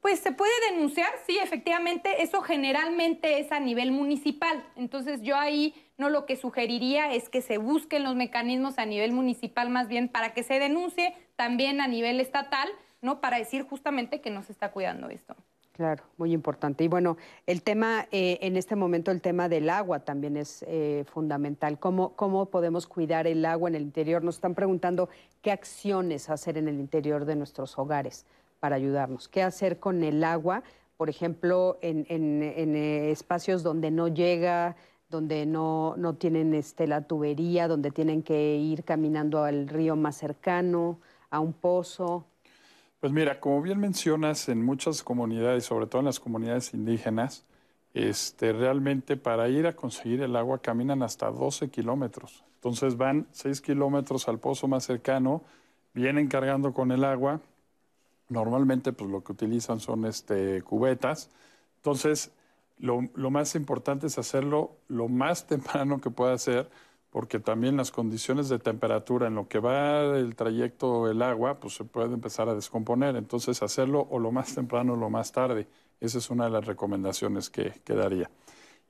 Pues 0.04 0.20
se 0.20 0.32
puede 0.32 0.52
denunciar, 0.70 1.08
sí, 1.26 1.38
efectivamente, 1.42 2.22
eso 2.22 2.42
generalmente 2.42 3.40
es 3.40 3.50
a 3.52 3.58
nivel 3.58 3.90
municipal. 3.90 4.62
Entonces 4.76 5.22
yo 5.22 5.34
ahí 5.34 5.74
no 5.96 6.10
lo 6.10 6.26
que 6.26 6.36
sugeriría 6.36 7.14
es 7.14 7.30
que 7.30 7.40
se 7.40 7.56
busquen 7.56 8.02
los 8.02 8.14
mecanismos 8.14 8.76
a 8.76 8.84
nivel 8.84 9.14
municipal 9.14 9.70
más 9.70 9.88
bien 9.88 10.10
para 10.10 10.34
que 10.34 10.42
se 10.42 10.58
denuncie 10.58 11.14
también 11.36 11.80
a 11.80 11.88
nivel 11.88 12.20
estatal, 12.20 12.68
¿no? 13.00 13.22
Para 13.22 13.38
decir 13.38 13.62
justamente 13.62 14.20
que 14.20 14.28
no 14.28 14.42
se 14.42 14.52
está 14.52 14.72
cuidando 14.72 15.08
esto. 15.08 15.36
Claro, 15.72 16.04
muy 16.18 16.34
importante. 16.34 16.84
Y 16.84 16.88
bueno, 16.88 17.16
el 17.46 17.62
tema, 17.62 18.06
eh, 18.12 18.36
en 18.42 18.58
este 18.58 18.76
momento 18.76 19.10
el 19.10 19.22
tema 19.22 19.48
del 19.48 19.70
agua 19.70 20.00
también 20.00 20.36
es 20.36 20.66
eh, 20.68 21.06
fundamental. 21.10 21.78
¿Cómo, 21.78 22.14
¿Cómo 22.14 22.50
podemos 22.50 22.86
cuidar 22.86 23.26
el 23.26 23.42
agua 23.46 23.70
en 23.70 23.76
el 23.76 23.82
interior? 23.84 24.22
Nos 24.22 24.34
están 24.34 24.54
preguntando 24.54 25.08
qué 25.40 25.50
acciones 25.50 26.28
hacer 26.28 26.58
en 26.58 26.68
el 26.68 26.78
interior 26.78 27.24
de 27.24 27.36
nuestros 27.36 27.78
hogares 27.78 28.26
para 28.64 28.76
ayudarnos. 28.76 29.28
¿Qué 29.28 29.42
hacer 29.42 29.78
con 29.78 30.02
el 30.02 30.24
agua? 30.24 30.62
Por 30.96 31.10
ejemplo, 31.10 31.78
en, 31.82 32.06
eh, 32.08 33.10
espacios 33.10 33.62
donde 33.62 33.90
no 33.90 34.08
llega, 34.08 34.74
donde 35.10 35.44
no, 35.44 35.96
no 35.98 36.14
tienen 36.14 36.54
este, 36.54 36.86
la 36.86 37.02
tubería, 37.02 37.68
donde 37.68 37.90
tienen 37.90 38.22
que 38.22 38.56
ir 38.56 38.82
caminando 38.82 39.44
al 39.44 39.68
río 39.68 39.96
más 39.96 40.16
cercano, 40.16 40.98
a 41.28 41.40
un 41.40 41.52
pozo. 41.52 42.24
Pues 43.00 43.12
mira, 43.12 43.38
como 43.38 43.60
bien 43.60 43.78
mencionas, 43.78 44.48
en 44.48 44.64
muchas 44.64 45.02
comunidades, 45.02 45.66
sobre 45.66 45.86
todo 45.86 45.98
en 45.98 46.06
las 46.06 46.18
comunidades 46.18 46.72
indígenas, 46.72 47.44
este, 47.92 48.54
realmente 48.54 49.18
para 49.18 49.46
ir 49.50 49.66
a 49.66 49.76
conseguir 49.76 50.22
el 50.22 50.34
agua 50.36 50.60
caminan 50.60 51.02
hasta 51.02 51.30
12 51.30 51.68
kilómetros. 51.68 52.44
Entonces 52.54 52.96
van 52.96 53.26
6 53.32 53.60
kilómetros 53.60 54.26
al 54.26 54.38
pozo 54.38 54.68
más 54.68 54.84
cercano, 54.84 55.42
vienen 55.92 56.28
cargando 56.28 56.72
con 56.72 56.92
el 56.92 57.04
agua, 57.04 57.42
Normalmente 58.28 58.92
pues 58.92 59.10
lo 59.10 59.22
que 59.22 59.32
utilizan 59.32 59.80
son 59.80 60.06
este, 60.06 60.62
cubetas. 60.62 61.30
Entonces, 61.76 62.32
lo, 62.78 63.02
más 63.30 63.54
importante 63.54 64.06
es 64.06 64.18
hacerlo 64.18 64.76
lo 64.88 65.08
más 65.08 65.46
temprano 65.48 66.00
que 66.00 66.10
pueda 66.10 66.36
ser, 66.38 66.70
porque 67.10 67.38
también 67.38 67.76
las 67.76 67.92
condiciones 67.92 68.48
de 68.48 68.58
temperatura 68.58 69.28
en 69.28 69.36
lo 69.36 69.48
que 69.48 69.60
va 69.60 70.16
el 70.16 70.34
trayecto 70.34 71.08
el 71.08 71.22
agua, 71.22 71.60
pues 71.60 71.74
se 71.74 71.84
puede 71.84 72.14
empezar 72.14 72.48
a 72.48 72.54
descomponer. 72.54 73.16
Entonces, 73.16 73.62
hacerlo 73.62 74.06
o 74.10 74.18
lo 74.18 74.32
más 74.32 74.54
temprano 74.54 74.94
o 74.94 74.96
lo 74.96 75.10
más 75.10 75.30
tarde. 75.30 75.68
Esa 76.00 76.18
es 76.18 76.30
una 76.30 76.44
de 76.44 76.50
las 76.50 76.66
recomendaciones 76.66 77.50
que, 77.50 77.72
que 77.84 77.94
daría. 77.94 78.30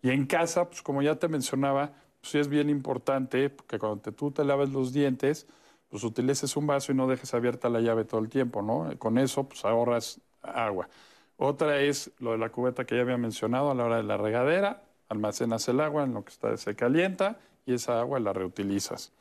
Y 0.01 0.11
en 0.11 0.27
casa, 0.27 0.69
pues 0.69 0.83
como 0.83 1.03
ya 1.03 1.19
te 1.19 1.29
mencionaba, 1.29 1.93
pues 2.21 2.33
sí 2.33 2.39
es 2.39 2.49
bien 2.49 2.71
importante 2.71 3.55
que 3.67 3.79
cuando 3.79 4.13
tú 4.13 4.31
te 4.31 4.45
laves 4.45 4.71
los 4.71 4.93
dientes, 4.93 5.47
pues 5.95 6.03
utilices 6.03 6.57
un 6.57 6.67
vaso 6.67 6.91
y 6.91 6.97
no 6.97 7.07
dejes 7.07 7.35
abierta 7.35 7.69
la 7.69 7.79
llave 7.79 8.05
todo 8.05 8.21
el 8.21 8.29
tiempo, 8.29 8.63
¿no? 8.63 8.91
Con 8.99 9.17
eso, 9.17 9.45
pues 9.45 9.65
ahorras 9.65 10.21
agua. 10.43 10.89
Otra 11.37 11.83
es 11.83 12.11
lo 12.19 12.33
de 12.33 12.39
la 12.39 12.49
cubeta 12.49 12.85
que 12.85 12.97
ya 12.97 13.03
había 13.03 13.17
mencionado 13.17 13.71
a 13.71 13.77
la 13.77 13.85
hora 13.85 13.97
de 13.99 14.03
la 14.03 14.17
regadera, 14.17 14.83
almacenas 15.09 15.69
el 15.69 15.79
agua 15.79 16.03
en 16.03 16.15
lo 16.15 16.25
que 16.25 16.31
está, 16.31 16.57
se 16.57 16.75
calienta 16.75 17.39
y 17.65 17.75
esa 17.75 18.01
agua 18.01 18.19
la 18.19 18.33
reutilizas. 18.33 19.13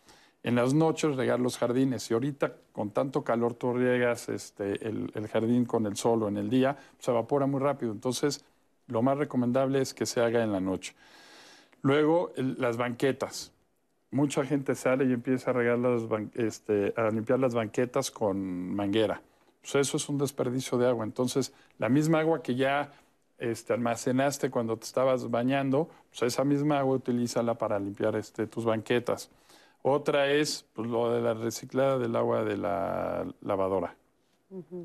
En 0.42 0.56
las 0.56 0.74
noches 0.74 1.16
regar 1.16 1.40
los 1.40 1.60
jardines. 1.60 2.10
Y 2.10 2.16
ahorita 2.16 2.56
con 2.72 2.90
tanto 2.90 3.24
calor 3.24 3.54
tú 3.54 3.76
riegas 3.76 4.28
este, 4.30 4.88
el, 4.88 5.12
jardín 5.32 5.66
con 5.66 5.86
el 5.86 5.96
sol 5.96 6.24
o 6.24 6.28
en 6.28 6.38
el 6.38 6.50
día, 6.50 6.76
se 6.98 7.12
evapora 7.12 7.46
muy 7.46 7.60
rápido. 7.62 7.92
Entonces, 7.92 8.44
lo 8.88 9.04
más 9.04 9.20
recomendable 9.20 9.80
es 9.80 9.94
que 9.94 10.08
se 10.08 10.22
haga 10.22 10.42
en 10.42 10.52
la 10.52 10.60
noche. 10.60 10.96
Luego, 11.84 12.32
las 12.36 12.78
banquetas 12.78 13.53
mucha 14.14 14.46
gente 14.46 14.76
sale 14.76 15.06
y 15.06 15.14
empieza 15.14 15.52
a, 15.52 15.54
regar 15.54 15.80
las 15.80 16.04
este, 16.36 16.94
a 16.96 17.10
limpiar 17.10 17.40
las 17.40 17.54
banquetas 17.54 18.12
con 18.12 18.74
manguera. 18.76 19.22
Pues 19.62 19.76
eso 19.76 19.98
es 19.98 20.08
un 20.10 20.18
desperdicio 20.18 20.78
de 20.78 20.88
agua. 20.88 21.04
Entonces, 21.04 21.54
la 21.80 21.90
misma 21.90 22.20
agua 22.20 22.42
que 22.42 22.56
ya 22.56 22.92
este, 23.38 23.74
almacenaste 23.74 24.50
cuando 24.50 24.78
te 24.78 24.86
estabas 24.86 25.30
bañando, 25.30 25.90
pues 26.10 26.24
esa 26.24 26.44
misma 26.44 26.80
agua 26.80 26.96
utilízala 26.96 27.56
para 27.56 27.80
limpiar 27.80 28.16
este, 28.16 28.48
tus 28.48 28.66
banquetas. 28.66 29.32
Otra 29.82 30.32
es 30.32 30.66
pues, 30.74 30.88
lo 30.88 31.12
de 31.12 31.22
la 31.22 31.34
reciclada 31.34 31.98
del 31.98 32.16
agua 32.16 32.44
de 32.44 32.58
la 32.58 33.26
lavadora. 33.42 33.96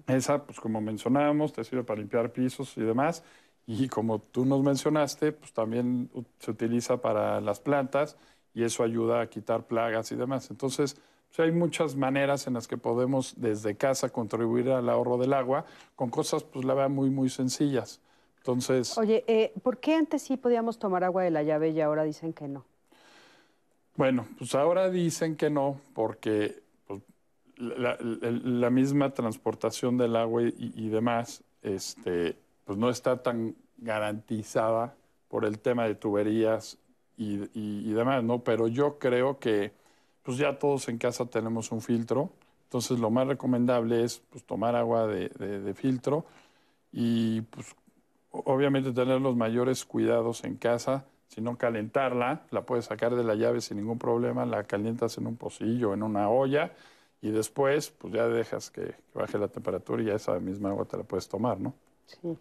Esa, 0.06 0.44
pues 0.44 0.58
como 0.58 0.80
mencionábamos, 0.80 1.52
te 1.52 1.62
sirve 1.62 1.84
para 1.84 2.00
limpiar 2.00 2.32
pisos 2.32 2.76
y 2.78 2.80
demás. 2.80 3.22
Y 3.66 3.88
como 3.88 4.18
tú 4.20 4.46
nos 4.46 4.62
mencionaste, 4.62 5.32
pues 5.32 5.52
también 5.52 6.10
se 6.38 6.50
utiliza 6.50 7.02
para 7.02 7.40
las 7.42 7.60
plantas 7.60 8.16
y 8.58 8.64
eso 8.64 8.82
ayuda 8.82 9.20
a 9.20 9.28
quitar 9.28 9.68
plagas 9.68 10.10
y 10.10 10.16
demás. 10.16 10.50
Entonces, 10.50 10.96
pues, 11.28 11.38
hay 11.38 11.52
muchas 11.52 11.94
maneras 11.94 12.48
en 12.48 12.54
las 12.54 12.66
que 12.66 12.76
podemos 12.76 13.34
desde 13.36 13.76
casa 13.76 14.08
contribuir 14.08 14.68
al 14.70 14.88
ahorro 14.88 15.16
del 15.16 15.32
agua 15.32 15.64
con 15.94 16.10
cosas, 16.10 16.42
pues 16.42 16.64
la 16.64 16.74
verdad, 16.74 16.90
muy, 16.90 17.08
muy 17.08 17.28
sencillas. 17.28 18.00
Entonces... 18.38 18.98
Oye, 18.98 19.22
eh, 19.28 19.52
¿por 19.62 19.78
qué 19.78 19.94
antes 19.94 20.22
sí 20.22 20.36
podíamos 20.36 20.80
tomar 20.80 21.04
agua 21.04 21.22
de 21.22 21.30
la 21.30 21.44
llave 21.44 21.70
y 21.70 21.80
ahora 21.80 22.02
dicen 22.02 22.32
que 22.32 22.48
no? 22.48 22.64
Bueno, 23.94 24.26
pues 24.36 24.56
ahora 24.56 24.90
dicen 24.90 25.36
que 25.36 25.50
no 25.50 25.80
porque 25.94 26.60
pues, 26.88 27.00
la, 27.58 28.70
misma 28.70 29.14
transportación 29.14 29.98
del 29.98 30.16
agua 30.16 30.42
y, 30.42 30.72
y, 30.74 30.88
demás 30.88 31.44
este, 31.62 32.36
pues 32.64 32.76
no 32.76 32.90
está 32.90 33.22
tan 33.22 33.54
garantizada 33.76 34.96
por 35.28 35.44
el 35.44 35.60
tema 35.60 35.84
de 35.84 35.94
tuberías 35.94 36.76
y, 37.18 37.92
demás, 37.92 38.22
¿no? 38.22 38.38
Pero 38.44 38.68
yo 38.68 38.98
creo 38.98 39.38
que 39.38 39.72
pues 40.22 40.38
ya 40.38 40.58
todos 40.58 40.88
en 40.88 40.98
casa 40.98 41.26
tenemos 41.26 41.72
un 41.72 41.80
filtro, 41.80 42.30
entonces 42.64 42.98
lo 42.98 43.10
más 43.10 43.26
recomendable 43.26 44.04
es 44.04 44.22
pues, 44.30 44.44
tomar 44.44 44.76
agua 44.76 45.06
de, 45.06 45.74
filtro 45.74 46.26
y 46.92 47.40
pues 47.42 47.74
obviamente 48.30 48.92
tener 48.92 49.20
los 49.20 49.36
mayores 49.36 49.84
cuidados 49.84 50.44
en 50.44 50.56
casa, 50.56 51.06
si 51.28 51.40
no 51.40 51.56
calentarla, 51.56 52.46
la 52.50 52.62
puedes 52.62 52.86
sacar 52.86 53.14
de 53.14 53.24
la 53.24 53.34
llave 53.34 53.60
sin 53.60 53.78
ningún 53.78 53.98
problema, 53.98 54.46
la 54.46 54.64
calientas 54.64 55.18
en 55.18 55.26
un 55.26 55.36
pocillo, 55.36 55.94
en 55.94 56.02
una 56.02 56.28
olla 56.28 56.72
y 57.20 57.30
después 57.30 57.90
pues 57.90 58.12
ya 58.12 58.28
dejas 58.28 58.70
que, 58.70 58.94
baje 59.14 59.38
la 59.38 59.48
temperatura 59.48 60.02
y 60.02 60.06
ya 60.06 60.14
esa 60.14 60.38
misma 60.38 60.70
agua 60.70 60.84
te 60.84 60.96
la 60.96 61.02
puedes 61.02 61.28
tomar, 61.28 61.58
¿no? 61.58 61.74
Sí. 62.06 62.38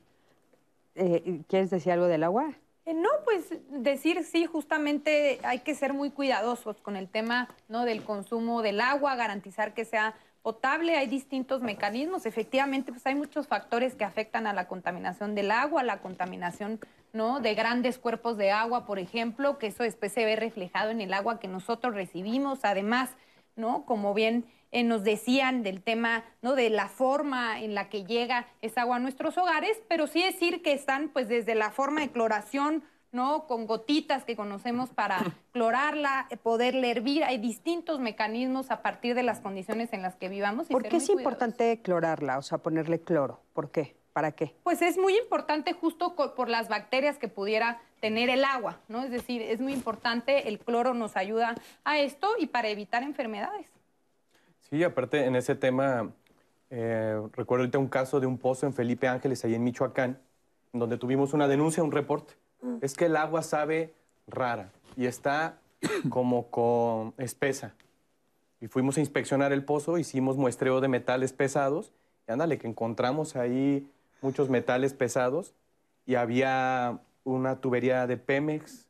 Eh, 0.95 1.41
¿Quieres 1.47 1.69
decir 1.69 1.93
algo 1.93 2.05
del 2.05 2.23
agua? 2.23 2.53
Eh, 2.87 2.93
no, 2.93 3.09
pues 3.25 3.49
decir 3.69 4.23
sí, 4.23 4.45
justamente 4.45 5.41
hay 5.43 5.59
que 5.59 5.75
ser 5.75 5.93
muy 5.93 6.09
cuidadosos 6.09 6.79
con 6.79 6.95
el 6.95 7.09
tema 7.09 7.49
¿no? 7.67 7.83
del 7.83 8.01
consumo 8.01 8.61
del 8.61 8.79
agua, 8.79 9.17
garantizar 9.17 9.73
que 9.73 9.83
sea 9.83 10.15
potable, 10.41 10.95
hay 10.95 11.07
distintos 11.07 11.61
mecanismos. 11.61 12.25
Efectivamente, 12.25 12.93
pues 12.93 13.05
hay 13.05 13.15
muchos 13.15 13.45
factores 13.45 13.93
que 13.95 14.05
afectan 14.05 14.47
a 14.47 14.53
la 14.53 14.69
contaminación 14.69 15.35
del 15.35 15.51
agua, 15.51 15.83
la 15.83 15.99
contaminación 15.99 16.79
¿no? 17.11 17.41
De 17.41 17.55
grandes 17.55 17.97
cuerpos 17.97 18.37
de 18.37 18.51
agua, 18.51 18.85
por 18.85 18.99
ejemplo, 18.99 19.57
que 19.57 19.67
eso 19.67 19.83
después 19.83 20.13
se 20.13 20.23
ve 20.23 20.37
reflejado 20.37 20.89
en 20.89 21.01
el 21.01 21.13
agua 21.13 21.39
que 21.39 21.49
nosotros 21.49 21.93
recibimos. 21.93 22.59
Además, 22.63 23.09
¿no? 23.57 23.83
Como 23.83 24.13
bien 24.13 24.45
eh, 24.71 24.83
nos 24.83 25.03
decían 25.03 25.63
del 25.63 25.81
tema, 25.81 26.23
¿no? 26.41 26.55
De 26.55 26.69
la 26.69 26.87
forma 26.87 27.61
en 27.61 27.75
la 27.75 27.89
que 27.89 28.03
llega 28.03 28.47
esa 28.61 28.81
agua 28.81 28.97
a 28.97 28.99
nuestros 28.99 29.37
hogares, 29.37 29.81
pero 29.87 30.07
sí 30.07 30.21
decir 30.21 30.61
que 30.61 30.73
están, 30.73 31.09
pues, 31.09 31.27
desde 31.27 31.55
la 31.55 31.71
forma 31.71 32.01
de 32.01 32.09
cloración, 32.09 32.83
¿no? 33.11 33.47
Con 33.47 33.65
gotitas 33.65 34.25
que 34.25 34.35
conocemos 34.35 34.89
para 34.89 35.17
clorarla, 35.51 36.27
eh, 36.29 36.37
poderle 36.37 36.91
hervir. 36.91 37.23
Hay 37.23 37.37
distintos 37.37 37.99
mecanismos 37.99 38.71
a 38.71 38.81
partir 38.81 39.15
de 39.15 39.23
las 39.23 39.39
condiciones 39.39 39.93
en 39.93 40.01
las 40.01 40.15
que 40.15 40.29
vivamos. 40.29 40.69
y 40.69 40.73
¿Por 40.73 40.83
qué 40.83 40.97
es 40.97 41.09
importante 41.09 41.81
clorarla? 41.81 42.37
O 42.37 42.41
sea, 42.41 42.57
ponerle 42.57 42.99
cloro. 42.99 43.41
¿Por 43.53 43.71
qué? 43.71 43.95
¿Para 44.13 44.31
qué? 44.31 44.55
Pues 44.63 44.81
es 44.81 44.97
muy 44.97 45.15
importante 45.15 45.73
justo 45.73 46.15
por 46.15 46.49
las 46.49 46.69
bacterias 46.69 47.19
que 47.19 47.27
pudiera 47.27 47.79
tener 47.99 48.29
el 48.29 48.43
agua, 48.45 48.79
¿no? 48.87 49.03
Es 49.03 49.11
decir, 49.11 49.43
es 49.43 49.59
muy 49.59 49.73
importante, 49.73 50.47
el 50.47 50.57
cloro 50.57 50.95
nos 50.95 51.15
ayuda 51.15 51.53
a 51.83 51.99
esto 51.99 52.27
y 52.39 52.47
para 52.47 52.69
evitar 52.69 53.03
enfermedades. 53.03 53.67
Sí, 54.69 54.83
aparte 54.83 55.25
en 55.25 55.35
ese 55.37 55.55
tema, 55.55 56.11
eh, 56.69 57.21
recuerdo 57.33 57.63
ahorita 57.63 57.77
un 57.77 57.87
caso 57.87 58.19
de 58.19 58.27
un 58.27 58.37
pozo 58.37 58.65
en 58.65 58.73
Felipe 58.73 59.07
Ángeles, 59.07 59.45
ahí 59.45 59.55
en 59.55 59.63
Michoacán, 59.63 60.19
donde 60.73 60.97
tuvimos 60.97 61.33
una 61.33 61.47
denuncia, 61.47 61.83
un 61.83 61.91
reporte. 61.91 62.33
Es 62.81 62.95
que 62.95 63.05
el 63.05 63.15
agua 63.15 63.43
sabe 63.43 63.93
rara 64.27 64.71
y 64.97 65.05
está 65.05 65.59
como 66.09 66.47
con 66.47 67.13
espesa. 67.17 67.75
Y 68.59 68.67
fuimos 68.67 68.97
a 68.97 68.99
inspeccionar 68.99 69.53
el 69.53 69.63
pozo, 69.63 69.97
hicimos 69.97 70.35
muestreo 70.35 70.81
de 70.81 70.89
metales 70.89 71.31
pesados, 71.31 71.93
y 72.27 72.31
ándale, 72.33 72.57
que 72.57 72.67
encontramos 72.67 73.37
ahí 73.37 73.89
muchos 74.21 74.49
metales 74.49 74.93
pesados 74.93 75.53
y 76.05 76.15
había 76.15 76.99
una 77.23 77.61
tubería 77.61 78.05
de 78.07 78.17
Pemex 78.17 78.87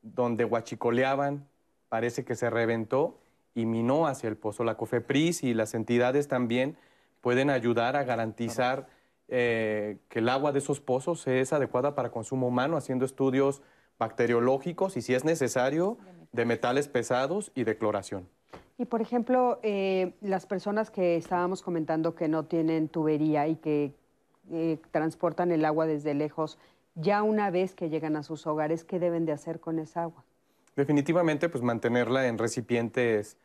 donde 0.00 0.44
guachicoleaban, 0.44 1.46
parece 1.88 2.24
que 2.24 2.34
se 2.34 2.48
reventó 2.48 3.18
y 3.56 3.64
minó 3.64 4.06
hacia 4.06 4.28
el 4.28 4.36
pozo. 4.36 4.62
La 4.62 4.76
COFEPRIS 4.76 5.42
y 5.42 5.54
las 5.54 5.74
entidades 5.74 6.28
también 6.28 6.76
pueden 7.22 7.50
ayudar 7.50 7.96
a 7.96 8.04
garantizar 8.04 8.86
eh, 9.28 9.96
que 10.08 10.20
el 10.20 10.28
agua 10.28 10.52
de 10.52 10.60
esos 10.60 10.78
pozos 10.78 11.26
es 11.26 11.52
adecuada 11.52 11.96
para 11.96 12.10
consumo 12.10 12.46
humano, 12.46 12.76
haciendo 12.76 13.04
estudios 13.04 13.62
bacteriológicos 13.98 14.96
y, 14.98 15.02
si 15.02 15.14
es 15.14 15.24
necesario, 15.24 15.96
de 16.32 16.44
metales 16.44 16.86
pesados 16.86 17.50
y 17.54 17.64
de 17.64 17.78
cloración. 17.78 18.28
Y 18.78 18.84
por 18.84 19.00
ejemplo, 19.00 19.58
eh, 19.62 20.12
las 20.20 20.44
personas 20.44 20.90
que 20.90 21.16
estábamos 21.16 21.62
comentando 21.62 22.14
que 22.14 22.28
no 22.28 22.44
tienen 22.44 22.88
tubería 22.88 23.48
y 23.48 23.56
que 23.56 23.94
eh, 24.50 24.78
transportan 24.90 25.50
el 25.50 25.64
agua 25.64 25.86
desde 25.86 26.12
lejos, 26.12 26.58
ya 26.94 27.22
una 27.22 27.50
vez 27.50 27.74
que 27.74 27.88
llegan 27.88 28.16
a 28.16 28.22
sus 28.22 28.46
hogares, 28.46 28.84
¿qué 28.84 28.98
deben 28.98 29.24
de 29.24 29.32
hacer 29.32 29.60
con 29.60 29.78
esa 29.78 30.02
agua? 30.02 30.24
Definitivamente, 30.76 31.48
pues 31.48 31.64
mantenerla 31.64 32.26
en 32.26 32.36
recipientes 32.36 33.38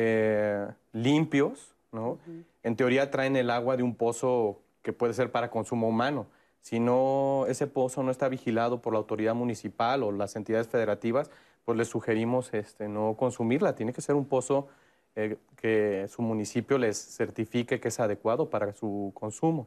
eh, 0.00 0.68
limpios, 0.92 1.74
¿no? 1.90 2.18
En 2.62 2.76
teoría 2.76 3.10
traen 3.10 3.34
el 3.36 3.50
agua 3.50 3.76
de 3.76 3.82
un 3.82 3.94
pozo 3.96 4.60
que 4.82 4.92
puede 4.92 5.12
ser 5.12 5.32
para 5.32 5.50
consumo 5.50 5.88
humano. 5.88 6.26
Si 6.60 6.78
no, 6.78 7.46
ese 7.48 7.66
pozo 7.66 8.02
no 8.04 8.10
está 8.12 8.28
vigilado 8.28 8.80
por 8.80 8.92
la 8.92 8.98
autoridad 9.00 9.34
municipal 9.34 10.02
o 10.04 10.12
las 10.12 10.36
entidades 10.36 10.68
federativas, 10.68 11.30
pues 11.64 11.76
les 11.76 11.88
sugerimos 11.88 12.54
este, 12.54 12.88
no 12.88 13.14
consumirla. 13.18 13.74
Tiene 13.74 13.92
que 13.92 14.00
ser 14.00 14.14
un 14.14 14.24
pozo 14.26 14.68
eh, 15.16 15.36
que 15.56 16.06
su 16.08 16.22
municipio 16.22 16.78
les 16.78 16.96
certifique 17.16 17.80
que 17.80 17.88
es 17.88 17.98
adecuado 17.98 18.50
para 18.50 18.72
su 18.74 19.10
consumo. 19.14 19.66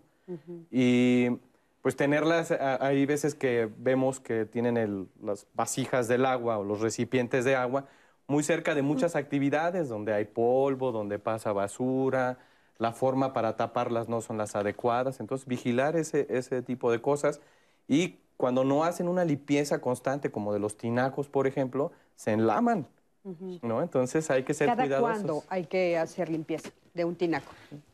Y 0.71 1.27
pues 1.81 1.95
tenerlas, 1.97 2.51
a- 2.51 2.85
hay 2.85 3.05
veces 3.05 3.35
que 3.35 3.67
vemos 3.79 4.19
que 4.21 4.45
tienen 4.45 4.77
el- 4.77 5.07
las 5.21 5.45
vasijas 5.53 6.07
del 6.07 6.25
agua 6.25 6.57
o 6.57 6.63
los 6.63 6.79
recipientes 6.79 7.43
de 7.43 7.55
agua 7.55 7.85
muy 8.31 8.43
cerca 8.43 8.73
de 8.73 8.81
muchas 8.81 9.15
actividades, 9.15 9.89
donde 9.89 10.13
hay 10.13 10.25
polvo, 10.25 10.91
donde 10.91 11.19
pasa 11.19 11.51
basura, 11.51 12.39
la 12.77 12.93
forma 12.93 13.33
para 13.33 13.57
taparlas 13.57 14.09
no 14.09 14.21
son 14.21 14.37
las 14.37 14.55
adecuadas. 14.55 15.19
Entonces, 15.19 15.47
vigilar 15.47 15.97
ese, 15.97 16.25
ese 16.29 16.61
tipo 16.61 16.91
de 16.91 17.01
cosas. 17.01 17.41
Y 17.87 18.15
cuando 18.37 18.63
no 18.63 18.85
hacen 18.85 19.07
una 19.07 19.25
limpieza 19.25 19.81
constante, 19.81 20.31
como 20.31 20.53
de 20.53 20.59
los 20.59 20.77
tinacos, 20.77 21.27
por 21.27 21.45
ejemplo, 21.45 21.91
se 22.15 22.31
enlaman. 22.31 22.87
¿no? 23.61 23.83
Entonces 23.83 24.31
hay 24.31 24.43
que 24.43 24.53
ser 24.55 24.67
¿Cada 24.67 24.83
cuidadosos. 24.83 25.11
cuándo 25.17 25.43
hay 25.49 25.65
que 25.65 25.97
hacer 25.97 26.29
limpieza 26.29 26.71
de 26.93 27.05
un 27.05 27.15
tinaco? 27.15 27.51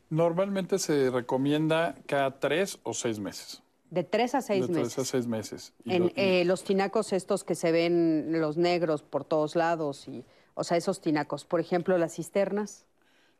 Normalmente 0.10 0.80
se 0.80 1.10
recomienda 1.10 1.96
cada 2.06 2.40
tres 2.40 2.80
o 2.84 2.94
seis 2.94 3.20
meses. 3.20 3.62
De 3.90 4.04
tres 4.04 4.36
a 4.36 4.42
seis 4.42 4.68
de 4.68 4.74
tres 4.74 4.86
meses. 4.86 5.00
a 5.00 5.06
seis 5.06 5.28
meses. 5.28 5.74
Y 5.86 5.94
En 5.96 6.04
lo- 6.04 6.08
y- 6.10 6.14
eh, 6.18 6.46
los 6.46 6.64
tinacos 6.64 7.14
estos 7.14 7.44
que 7.44 7.56
se 7.56 7.72
ven, 7.72 8.40
los 8.40 8.58
negros 8.58 9.02
por 9.02 9.24
todos 9.24 9.56
lados, 9.56 10.08
y, 10.08 10.26
o 10.56 10.64
sea, 10.64 10.76
esos 10.78 11.00
tinacos. 11.02 11.46
Por 11.46 11.60
ejemplo, 11.60 11.98
las 11.98 12.16
cisternas. 12.16 12.86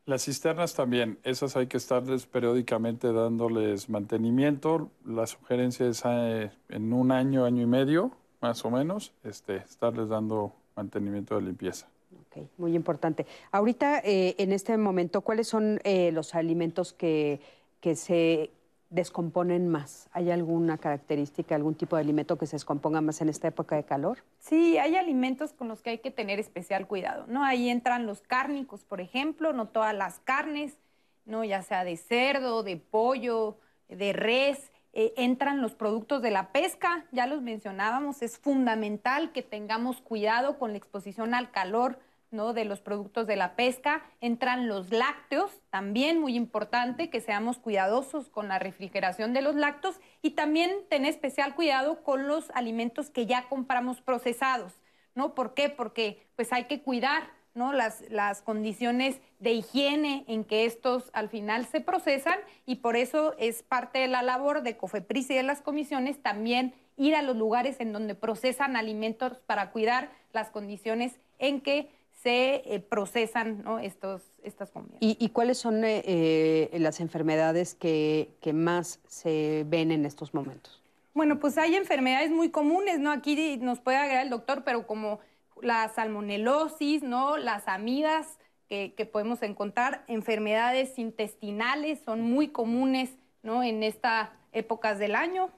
Las 0.06 0.24
cisternas 0.24 0.72
también, 0.72 1.18
esas 1.22 1.54
hay 1.56 1.66
que 1.66 1.76
estarles 1.76 2.24
periódicamente 2.24 3.12
dándoles 3.12 3.90
mantenimiento. 3.90 4.90
La 5.04 5.26
sugerencia 5.26 5.86
es 5.86 6.00
eh, 6.06 6.50
en 6.70 6.92
un 6.94 7.12
año, 7.12 7.44
año 7.44 7.62
y 7.62 7.66
medio, 7.66 8.12
más 8.40 8.64
o 8.64 8.70
menos, 8.70 9.12
este, 9.24 9.56
estarles 9.56 10.08
dando 10.08 10.54
mantenimiento 10.76 11.34
de 11.36 11.42
limpieza. 11.42 11.88
Ok, 12.30 12.46
muy 12.56 12.74
importante. 12.74 13.26
Ahorita, 13.52 13.98
eh, 13.98 14.34
en 14.38 14.52
este 14.52 14.78
momento, 14.78 15.20
¿cuáles 15.20 15.46
son 15.46 15.78
eh, 15.84 16.10
los 16.12 16.34
alimentos 16.34 16.94
que, 16.94 17.40
que 17.80 17.94
se 17.94 18.50
descomponen 18.90 19.68
más? 19.68 20.08
¿Hay 20.12 20.30
alguna 20.30 20.78
característica, 20.78 21.54
algún 21.54 21.74
tipo 21.74 21.96
de 21.96 22.02
alimento 22.02 22.38
que 22.38 22.46
se 22.46 22.56
descomponga 22.56 23.00
más 23.00 23.20
en 23.20 23.28
esta 23.28 23.48
época 23.48 23.76
de 23.76 23.84
calor? 23.84 24.18
Sí, 24.38 24.78
hay 24.78 24.96
alimentos 24.96 25.52
con 25.52 25.68
los 25.68 25.82
que 25.82 25.90
hay 25.90 25.98
que 25.98 26.10
tener 26.10 26.38
especial 26.38 26.86
cuidado, 26.86 27.26
¿no? 27.28 27.44
Ahí 27.44 27.68
entran 27.68 28.06
los 28.06 28.22
cárnicos, 28.22 28.84
por 28.84 29.00
ejemplo, 29.00 29.52
no 29.52 29.68
todas 29.68 29.94
las 29.94 30.20
carnes, 30.20 30.78
¿no? 31.26 31.44
Ya 31.44 31.62
sea 31.62 31.84
de 31.84 31.96
cerdo, 31.96 32.62
de 32.62 32.76
pollo, 32.76 33.58
de 33.88 34.12
res, 34.12 34.70
eh, 34.94 35.12
entran 35.16 35.60
los 35.60 35.74
productos 35.74 36.22
de 36.22 36.30
la 36.30 36.50
pesca, 36.50 37.04
ya 37.12 37.26
los 37.26 37.42
mencionábamos, 37.42 38.22
es 38.22 38.38
fundamental 38.38 39.32
que 39.32 39.42
tengamos 39.42 40.00
cuidado 40.00 40.58
con 40.58 40.72
la 40.72 40.78
exposición 40.78 41.34
al 41.34 41.50
calor, 41.50 41.98
¿no? 42.30 42.52
de 42.52 42.64
los 42.64 42.80
productos 42.80 43.26
de 43.26 43.36
la 43.36 43.56
pesca, 43.56 44.02
entran 44.20 44.68
los 44.68 44.90
lácteos, 44.90 45.50
también 45.70 46.20
muy 46.20 46.36
importante 46.36 47.10
que 47.10 47.20
seamos 47.20 47.58
cuidadosos 47.58 48.28
con 48.28 48.48
la 48.48 48.58
refrigeración 48.58 49.32
de 49.32 49.42
los 49.42 49.54
lácteos 49.54 50.00
y 50.22 50.30
también 50.30 50.70
tener 50.88 51.10
especial 51.10 51.54
cuidado 51.54 52.02
con 52.02 52.28
los 52.28 52.50
alimentos 52.50 53.10
que 53.10 53.26
ya 53.26 53.48
compramos 53.48 54.00
procesados, 54.00 54.72
¿no? 55.14 55.34
¿Por 55.34 55.54
qué? 55.54 55.68
Porque 55.68 56.26
pues 56.36 56.52
hay 56.52 56.64
que 56.64 56.82
cuidar, 56.82 57.30
¿no? 57.54 57.72
Las, 57.72 58.04
las 58.10 58.42
condiciones 58.42 59.20
de 59.38 59.52
higiene 59.52 60.24
en 60.28 60.44
que 60.44 60.66
estos 60.66 61.10
al 61.14 61.28
final 61.28 61.66
se 61.66 61.80
procesan 61.80 62.38
y 62.66 62.76
por 62.76 62.96
eso 62.96 63.34
es 63.38 63.62
parte 63.62 64.00
de 64.00 64.08
la 64.08 64.22
labor 64.22 64.62
de 64.62 64.76
COFEPRIS 64.76 65.30
y 65.30 65.34
de 65.34 65.42
las 65.42 65.62
comisiones 65.62 66.22
también 66.22 66.74
ir 66.98 67.14
a 67.14 67.22
los 67.22 67.36
lugares 67.36 67.76
en 67.80 67.92
donde 67.92 68.14
procesan 68.14 68.76
alimentos 68.76 69.38
para 69.46 69.70
cuidar 69.70 70.10
las 70.32 70.50
condiciones 70.50 71.18
en 71.38 71.60
que 71.60 71.88
se 72.22 72.62
eh, 72.74 72.80
procesan 72.80 73.62
¿no? 73.62 73.78
Estos, 73.78 74.22
estas 74.42 74.70
comidas. 74.70 74.96
¿Y, 75.00 75.16
y 75.20 75.28
cuáles 75.30 75.58
son 75.58 75.84
eh, 75.84 76.02
eh, 76.04 76.78
las 76.78 77.00
enfermedades 77.00 77.74
que, 77.74 78.30
que 78.40 78.52
más 78.52 79.00
se 79.06 79.64
ven 79.68 79.90
en 79.92 80.04
estos 80.04 80.34
momentos? 80.34 80.82
Bueno, 81.14 81.38
pues 81.38 81.58
hay 81.58 81.74
enfermedades 81.74 82.30
muy 82.30 82.50
comunes, 82.50 82.98
¿no? 83.00 83.10
Aquí 83.10 83.56
nos 83.60 83.80
puede 83.80 83.96
agregar 83.96 84.24
el 84.24 84.30
doctor, 84.30 84.62
pero 84.64 84.86
como 84.86 85.20
la 85.62 85.88
salmonelosis, 85.88 87.02
¿no? 87.02 87.36
Las 87.36 87.66
amidas 87.66 88.38
que, 88.68 88.94
que 88.96 89.06
podemos 89.06 89.42
encontrar, 89.42 90.04
enfermedades 90.06 90.98
intestinales 90.98 92.00
son 92.04 92.20
muy 92.22 92.48
comunes, 92.48 93.16
¿no? 93.42 93.62
En 93.62 93.82
estas 93.82 94.30
épocas 94.52 94.98
del 94.98 95.14
año. 95.14 95.50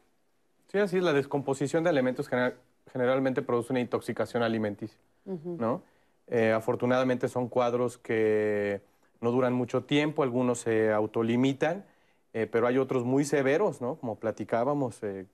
Sí, 0.68 0.78
así 0.78 0.98
es, 0.98 1.02
la 1.02 1.12
descomposición 1.12 1.84
de 1.84 1.90
alimentos 1.90 2.28
general- 2.28 2.56
generalmente 2.92 3.42
produce 3.42 3.72
una 3.72 3.80
intoxicación 3.80 4.42
alimenticia, 4.42 4.98
¿no? 5.24 5.82
Eh, 6.30 6.52
afortunadamente 6.52 7.28
son 7.28 7.48
cuadros 7.48 7.98
que 7.98 8.80
no 9.20 9.32
duran 9.32 9.52
mucho 9.52 9.84
tiempo, 9.84 10.22
algunos 10.22 10.60
se 10.60 10.92
autolimitan, 10.92 11.84
eh, 12.32 12.46
pero 12.50 12.66
hay 12.68 12.78
otros 12.78 13.04
muy 13.04 13.24
severos, 13.24 13.80
¿no? 13.80 13.96
Como 13.96 14.16
platicábamos, 14.18 15.02
eh, 15.02 15.26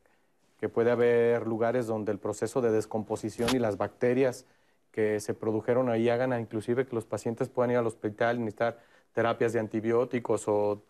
que 0.58 0.68
puede 0.70 0.90
haber 0.90 1.46
lugares 1.46 1.86
donde 1.86 2.12
el 2.12 2.18
proceso 2.18 2.62
de 2.62 2.70
descomposición 2.72 3.50
y 3.54 3.58
las 3.58 3.76
bacterias 3.76 4.46
que 4.90 5.20
se 5.20 5.34
produjeron 5.34 5.90
ahí 5.90 6.08
hagan 6.08 6.32
a 6.32 6.40
inclusive 6.40 6.86
que 6.86 6.94
los 6.94 7.04
pacientes 7.04 7.50
puedan 7.50 7.72
ir 7.72 7.76
al 7.76 7.86
hospital 7.86 8.36
y 8.36 8.40
necesitar 8.40 8.78
terapias 9.12 9.52
de 9.52 9.60
antibióticos 9.60 10.48
o 10.48 10.82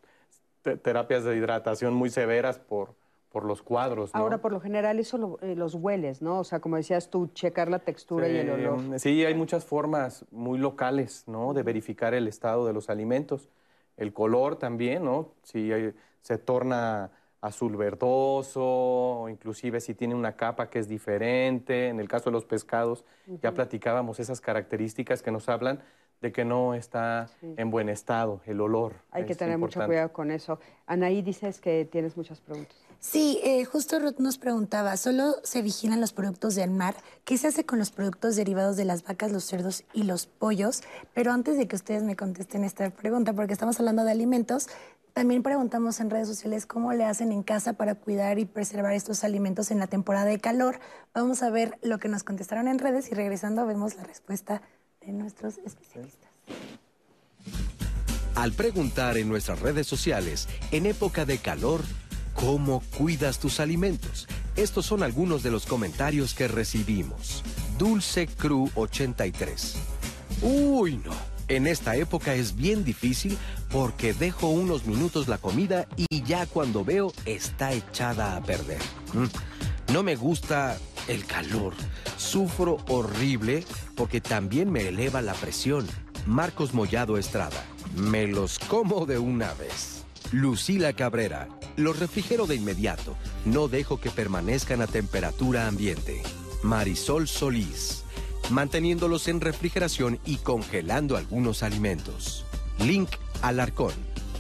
te- 0.63 0.77
terapias 0.77 1.25
de 1.25 1.37
hidratación 1.37 1.95
muy 1.95 2.11
severas 2.11 2.59
por, 2.59 2.95
por 3.37 3.45
los 3.45 3.63
cuadros. 3.63 4.15
¿no? 4.15 4.21
Ahora, 4.21 4.39
por 4.39 4.51
lo 4.51 4.61
general, 4.61 4.99
eso 4.99 5.19
lo- 5.19 5.39
eh, 5.43 5.55
los 5.55 5.75
hueles, 5.75 6.23
¿no? 6.23 6.39
O 6.41 6.45
sea, 6.45 6.59
como 6.61 6.77
decías 6.77 7.11
tú, 7.11 7.27
checar 7.35 7.69
la 7.69 7.81
textura 7.81 8.27
y 8.31 8.35
el 8.37 8.49
olor. 8.49 8.99
Sí, 8.99 9.27
hay 9.27 9.35
muchas 9.35 9.63
formas 9.67 10.25
muy 10.31 10.59
locales, 10.59 11.25
¿no? 11.27 11.53
De 11.53 11.63
verificar 11.63 12.15
el 12.15 12.29
estado 12.29 12.67
de 12.67 12.73
los 12.73 12.89
alimentos. 12.89 13.51
El 13.99 14.15
color 14.15 14.57
también, 14.57 15.05
¿no? 15.05 15.35
Si 15.43 15.71
hay- 15.71 15.93
se 16.23 16.39
torna 16.39 17.11
azul 17.43 17.77
verdoso, 17.77 18.63
o 18.65 19.29
inclusive 19.29 19.81
si 19.83 19.93
tiene 19.95 20.15
una 20.15 20.33
capa 20.35 20.71
que 20.71 20.79
es 20.79 20.89
diferente. 20.89 21.89
En 21.89 22.01
el 22.01 22.09
caso 22.09 22.31
de 22.31 22.33
los 22.33 22.47
pescados, 22.47 23.05
ya 23.43 23.53
platicábamos 23.53 24.19
esas 24.19 24.41
características 24.41 25.21
que 25.21 25.31
nos 25.31 25.51
hablan 25.51 25.83
de 26.23 26.33
que 26.33 26.47
no 26.47 26.73
está 26.73 27.29
en 27.43 27.71
buen 27.71 27.91
estado, 27.91 28.41
el 28.47 28.63
olor. 28.63 28.95
Hay 29.11 29.27
que 29.27 29.35
tener 29.35 29.59
mucho 29.59 29.79
cuidado 29.85 30.11
con 30.15 30.31
eso. 30.31 30.59
Anaí, 30.87 31.21
dices 31.21 31.61
que 31.61 31.85
tienes 31.85 32.17
muchas 32.17 32.41
preguntas. 32.41 32.86
Sí, 33.09 33.39
eh, 33.45 33.65
justo 33.65 34.01
Ruth 34.01 34.19
nos 34.19 34.37
preguntaba, 34.37 34.97
¿solo 34.97 35.37
se 35.45 35.63
vigilan 35.63 36.01
los 36.01 36.13
productos 36.13 36.57
del 36.57 36.73
mar? 36.73 36.97
¿Qué 37.25 37.39
se 37.39 37.47
hace 37.47 37.65
con 37.65 37.79
los 37.79 37.93
productos 37.93 38.35
derivados 38.35 38.77
de 38.77 38.85
las 38.85 39.05
vacas, 39.05 39.31
los 39.31 39.45
cerdos 39.45 39.85
y 39.93 40.03
los 40.03 40.27
pollos? 40.27 40.83
Pero 41.15 41.31
antes 41.31 41.57
de 41.57 41.69
que 41.69 41.77
ustedes 41.77 42.03
me 42.03 42.17
contesten 42.17 42.65
esta 42.65 42.91
pregunta, 42.91 43.33
porque 43.33 43.53
estamos 43.53 43.79
hablando 43.79 44.03
de 44.03 44.11
alimentos, 44.11 44.67
también 45.13 45.45
preguntamos 45.45 46.01
en 46.01 46.11
redes 46.11 46.27
sociales 46.27 46.67
cómo 46.67 46.93
le 46.95 47.05
hacen 47.05 47.31
en 47.31 47.45
casa 47.45 47.75
para 47.75 47.95
cuidar 47.95 48.41
y 48.41 48.45
preservar 48.45 48.93
estos 48.93 49.23
alimentos 49.23 49.71
en 49.71 49.79
la 49.79 49.87
temporada 49.87 50.27
de 50.27 50.41
calor. 50.41 50.81
Vamos 51.15 51.45
a 51.45 51.51
ver 51.51 51.79
lo 51.83 52.01
que 52.01 52.09
nos 52.09 52.25
contestaron 52.25 52.67
en 52.67 52.81
redes 52.81 53.13
y 53.13 53.15
regresando 53.15 53.67
vemos 53.67 53.95
la 53.95 54.03
respuesta 54.03 54.63
de 55.01 55.13
nuestros 55.13 55.59
especialistas. 55.59 56.29
Al 58.35 58.53
preguntar 58.53 59.17
en 59.17 59.29
nuestras 59.29 59.61
redes 59.61 59.87
sociales, 59.87 60.49
en 60.73 60.87
época 60.87 61.25
de 61.25 61.39
calor, 61.39 61.83
¿cómo 62.37 62.83
cuidas 62.97 63.39
tus 63.39 63.61
alimentos? 63.61 64.29
Estos 64.55 64.87
son 64.87 65.03
algunos 65.03 65.43
de 65.43 65.51
los 65.51 65.67
comentarios 65.67 66.35
que 66.35 66.49
recibimos. 66.49 67.43
Dulce 67.79 68.27
Cru 68.27 68.71
83. 68.75 69.77
Uy, 70.43 71.01
no. 71.05 71.13
En 71.49 71.67
esta 71.67 71.95
época 71.97 72.35
es 72.35 72.57
bien 72.57 72.85
difícil 72.85 73.39
porque 73.71 74.13
dejo 74.13 74.49
unos 74.49 74.87
minutos 74.87 75.29
la 75.29 75.39
comida 75.39 75.87
y 75.97 76.23
ya 76.23 76.47
cuando 76.47 76.85
veo 76.85 77.13
está 77.25 77.73
echada 77.73 78.37
a 78.37 78.43
perder. 78.43 78.81
Mm. 79.13 79.93
No 79.93 80.03
me 80.03 80.17
gusta 80.17 80.77
el 81.07 81.25
calor. 81.25 81.75
Sufro 82.17 82.79
horrible 82.89 83.65
porque 83.95 84.21
también 84.21 84.71
me 84.71 84.89
eleva 84.89 85.23
la 85.23 85.35
presión. 85.35 85.87
Marcos 86.27 86.75
Mollado 86.75 87.17
Estrada. 87.17 87.65
Me 87.95 88.27
los 88.27 88.59
como 88.59 89.07
de 89.07 89.19
una 89.19 89.55
vez. 89.55 90.05
Lucila 90.33 90.93
Cabrera. 90.93 91.49
Los 91.77 91.99
refrigero 91.99 92.47
de 92.47 92.57
inmediato. 92.57 93.17
No 93.45 93.69
dejo 93.69 94.01
que 94.01 94.11
permanezcan 94.11 94.83
a 94.83 94.87
temperatura 94.87 95.67
ambiente. 95.67 96.23
Marisol 96.63 97.29
Solís 97.29 98.03
manteniéndolos 98.51 99.29
en 99.29 99.41
refrigeración 99.41 100.19
y 100.25 100.37
congelando 100.37 101.17
algunos 101.17 101.63
alimentos. 101.63 102.45
Link 102.79 103.11
Alarcón, 103.43 103.93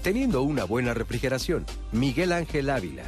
teniendo 0.02 0.42
una 0.42 0.64
buena 0.64 0.94
refrigeración. 0.94 1.64
Miguel 1.92 2.32
Ángel 2.32 2.70
Ávila, 2.70 3.04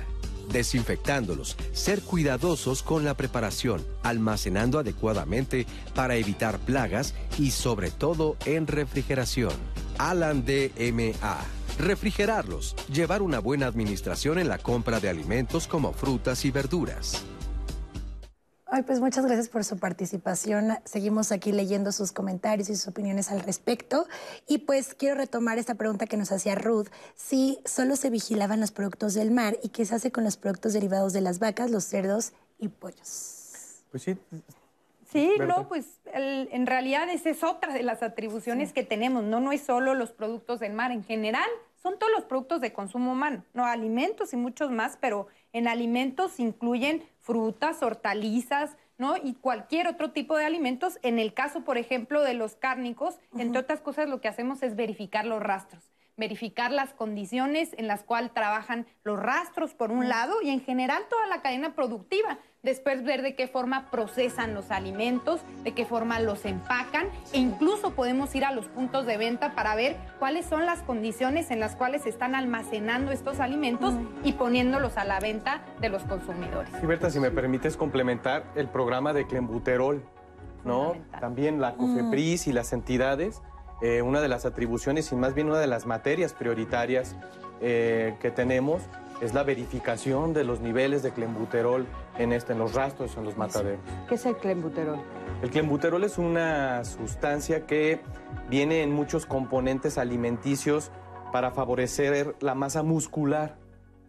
desinfectándolos, 0.50 1.56
ser 1.72 2.02
cuidadosos 2.02 2.82
con 2.82 3.04
la 3.04 3.14
preparación, 3.16 3.84
almacenando 4.02 4.78
adecuadamente 4.78 5.66
para 5.94 6.16
evitar 6.16 6.58
plagas 6.58 7.14
y 7.38 7.50
sobre 7.50 7.90
todo 7.90 8.36
en 8.44 8.66
refrigeración. 8.66 9.52
Alan 9.98 10.44
DMA. 10.44 11.57
Refrigerarlos, 11.78 12.74
llevar 12.92 13.22
una 13.22 13.38
buena 13.38 13.66
administración 13.66 14.40
en 14.40 14.48
la 14.48 14.58
compra 14.58 14.98
de 14.98 15.08
alimentos 15.08 15.68
como 15.68 15.92
frutas 15.92 16.44
y 16.44 16.50
verduras. 16.50 17.24
Ay, 18.66 18.82
pues 18.82 19.00
muchas 19.00 19.24
gracias 19.24 19.48
por 19.48 19.64
su 19.64 19.78
participación. 19.78 20.76
Seguimos 20.84 21.30
aquí 21.30 21.52
leyendo 21.52 21.92
sus 21.92 22.10
comentarios 22.10 22.68
y 22.68 22.74
sus 22.74 22.88
opiniones 22.88 23.30
al 23.30 23.40
respecto. 23.40 24.06
Y 24.46 24.58
pues 24.58 24.94
quiero 24.94 25.14
retomar 25.14 25.58
esta 25.58 25.76
pregunta 25.76 26.06
que 26.06 26.16
nos 26.16 26.32
hacía 26.32 26.56
Ruth. 26.56 26.88
Si 27.14 27.60
solo 27.64 27.94
se 27.94 28.10
vigilaban 28.10 28.60
los 28.60 28.72
productos 28.72 29.14
del 29.14 29.30
mar 29.30 29.56
y 29.62 29.68
qué 29.68 29.86
se 29.86 29.94
hace 29.94 30.10
con 30.10 30.24
los 30.24 30.36
productos 30.36 30.72
derivados 30.72 31.12
de 31.12 31.20
las 31.20 31.38
vacas, 31.38 31.70
los 31.70 31.84
cerdos 31.84 32.32
y 32.58 32.68
pollos. 32.68 33.84
Pues 33.90 34.02
sí. 34.02 34.18
Sí, 35.10 35.30
no, 35.38 35.68
pues 35.68 35.86
en 36.12 36.66
realidad 36.66 37.08
esa 37.08 37.30
es 37.30 37.42
otra 37.42 37.72
de 37.72 37.82
las 37.82 38.02
atribuciones 38.02 38.74
que 38.74 38.82
tenemos. 38.82 39.24
No, 39.24 39.40
no 39.40 39.52
es 39.52 39.62
solo 39.62 39.94
los 39.94 40.10
productos 40.10 40.60
del 40.60 40.74
mar. 40.74 40.92
En 40.92 41.02
general, 41.02 41.48
son 41.82 41.98
todos 41.98 42.12
los 42.12 42.24
productos 42.24 42.60
de 42.60 42.72
consumo 42.72 43.12
humano. 43.12 43.44
No, 43.54 43.64
alimentos 43.64 44.32
y 44.32 44.36
muchos 44.36 44.70
más, 44.70 44.96
pero 45.00 45.28
en 45.52 45.68
alimentos 45.68 46.40
incluyen 46.40 47.04
frutas, 47.20 47.82
hortalizas, 47.82 48.76
¿no? 48.98 49.16
Y 49.16 49.34
cualquier 49.34 49.86
otro 49.86 50.10
tipo 50.10 50.36
de 50.36 50.44
alimentos. 50.44 50.98
En 51.02 51.18
el 51.18 51.32
caso, 51.32 51.64
por 51.64 51.78
ejemplo, 51.78 52.22
de 52.22 52.34
los 52.34 52.56
cárnicos, 52.56 53.18
entre 53.36 53.60
otras 53.60 53.80
cosas, 53.80 54.08
lo 54.08 54.20
que 54.20 54.28
hacemos 54.28 54.62
es 54.62 54.76
verificar 54.76 55.24
los 55.24 55.42
rastros 55.42 55.92
verificar 56.18 56.72
las 56.72 56.92
condiciones 56.92 57.70
en 57.78 57.86
las 57.86 58.02
cuales 58.02 58.34
trabajan 58.34 58.86
los 59.04 59.18
rastros 59.18 59.72
por 59.72 59.92
un 59.92 60.08
lado 60.08 60.42
y 60.42 60.50
en 60.50 60.60
general 60.60 61.04
toda 61.08 61.26
la 61.28 61.40
cadena 61.40 61.74
productiva. 61.74 62.38
Después 62.64 63.04
ver 63.04 63.22
de 63.22 63.36
qué 63.36 63.46
forma 63.46 63.88
procesan 63.88 64.52
los 64.52 64.72
alimentos, 64.72 65.40
de 65.62 65.74
qué 65.74 65.86
forma 65.86 66.18
los 66.18 66.44
empacan 66.44 67.06
e 67.32 67.38
incluso 67.38 67.92
podemos 67.92 68.34
ir 68.34 68.44
a 68.44 68.50
los 68.50 68.66
puntos 68.66 69.06
de 69.06 69.16
venta 69.16 69.54
para 69.54 69.76
ver 69.76 69.96
cuáles 70.18 70.44
son 70.44 70.66
las 70.66 70.82
condiciones 70.82 71.52
en 71.52 71.60
las 71.60 71.76
cuales 71.76 72.02
se 72.02 72.08
están 72.08 72.34
almacenando 72.34 73.12
estos 73.12 73.38
alimentos 73.38 73.94
y 74.24 74.32
poniéndolos 74.32 74.96
a 74.96 75.04
la 75.04 75.20
venta 75.20 75.62
de 75.80 75.88
los 75.88 76.02
consumidores. 76.02 76.68
Sí, 76.80 76.84
Berta, 76.84 77.10
si 77.10 77.20
me 77.20 77.30
permites 77.30 77.76
complementar 77.76 78.42
el 78.56 78.66
programa 78.66 79.12
de 79.12 79.24
Clembuterol, 79.28 80.02
¿no? 80.64 80.96
También 81.20 81.60
la 81.60 81.74
COFEPRIS 81.76 82.48
y 82.48 82.52
las 82.52 82.72
entidades 82.72 83.40
eh, 83.80 84.02
una 84.02 84.20
de 84.20 84.26
las 84.26 84.44
atribuciones 84.44 85.12
y 85.12 85.14
más 85.14 85.34
bien 85.34 85.46
una 85.46 85.60
de 85.60 85.68
las 85.68 85.86
materias 85.86 86.34
prioritarias 86.34 87.14
eh, 87.60 88.16
que 88.20 88.32
tenemos 88.32 88.82
es 89.20 89.34
la 89.34 89.44
verificación 89.44 90.32
de 90.32 90.42
los 90.42 90.60
niveles 90.60 91.02
de 91.02 91.12
clenbuterol 91.12 91.86
en, 92.18 92.32
este, 92.32 92.52
en 92.52 92.58
los 92.58 92.74
rastros, 92.74 93.16
en 93.16 93.24
los 93.24 93.36
mataderos. 93.36 93.80
¿Qué 94.08 94.16
es 94.16 94.26
el 94.26 94.36
clenbuterol? 94.36 94.98
El 95.42 95.50
clenbuterol 95.50 96.04
es 96.04 96.18
una 96.18 96.84
sustancia 96.84 97.66
que 97.66 98.00
viene 98.48 98.82
en 98.82 98.92
muchos 98.92 99.24
componentes 99.24 99.98
alimenticios 99.98 100.90
para 101.32 101.50
favorecer 101.50 102.36
la 102.40 102.54
masa 102.54 102.82
muscular, 102.82 103.56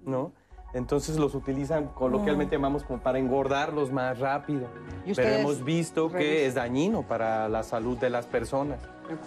¿no? 0.05 0.33
Entonces 0.73 1.17
los 1.17 1.33
utilizan 1.33 1.87
coloquialmente 1.87 2.55
mm. 2.55 2.61
llamamos 2.61 2.83
como 2.83 2.99
para 2.99 3.17
engordarlos 3.17 3.91
más 3.91 4.19
rápido. 4.19 4.67
Pero 5.15 5.29
hemos 5.29 5.63
visto 5.63 6.11
que 6.11 6.45
es 6.45 6.55
dañino 6.55 7.03
para 7.03 7.49
la 7.49 7.63
salud 7.63 7.97
de 7.97 8.09
las 8.09 8.27
personas. 8.27 8.79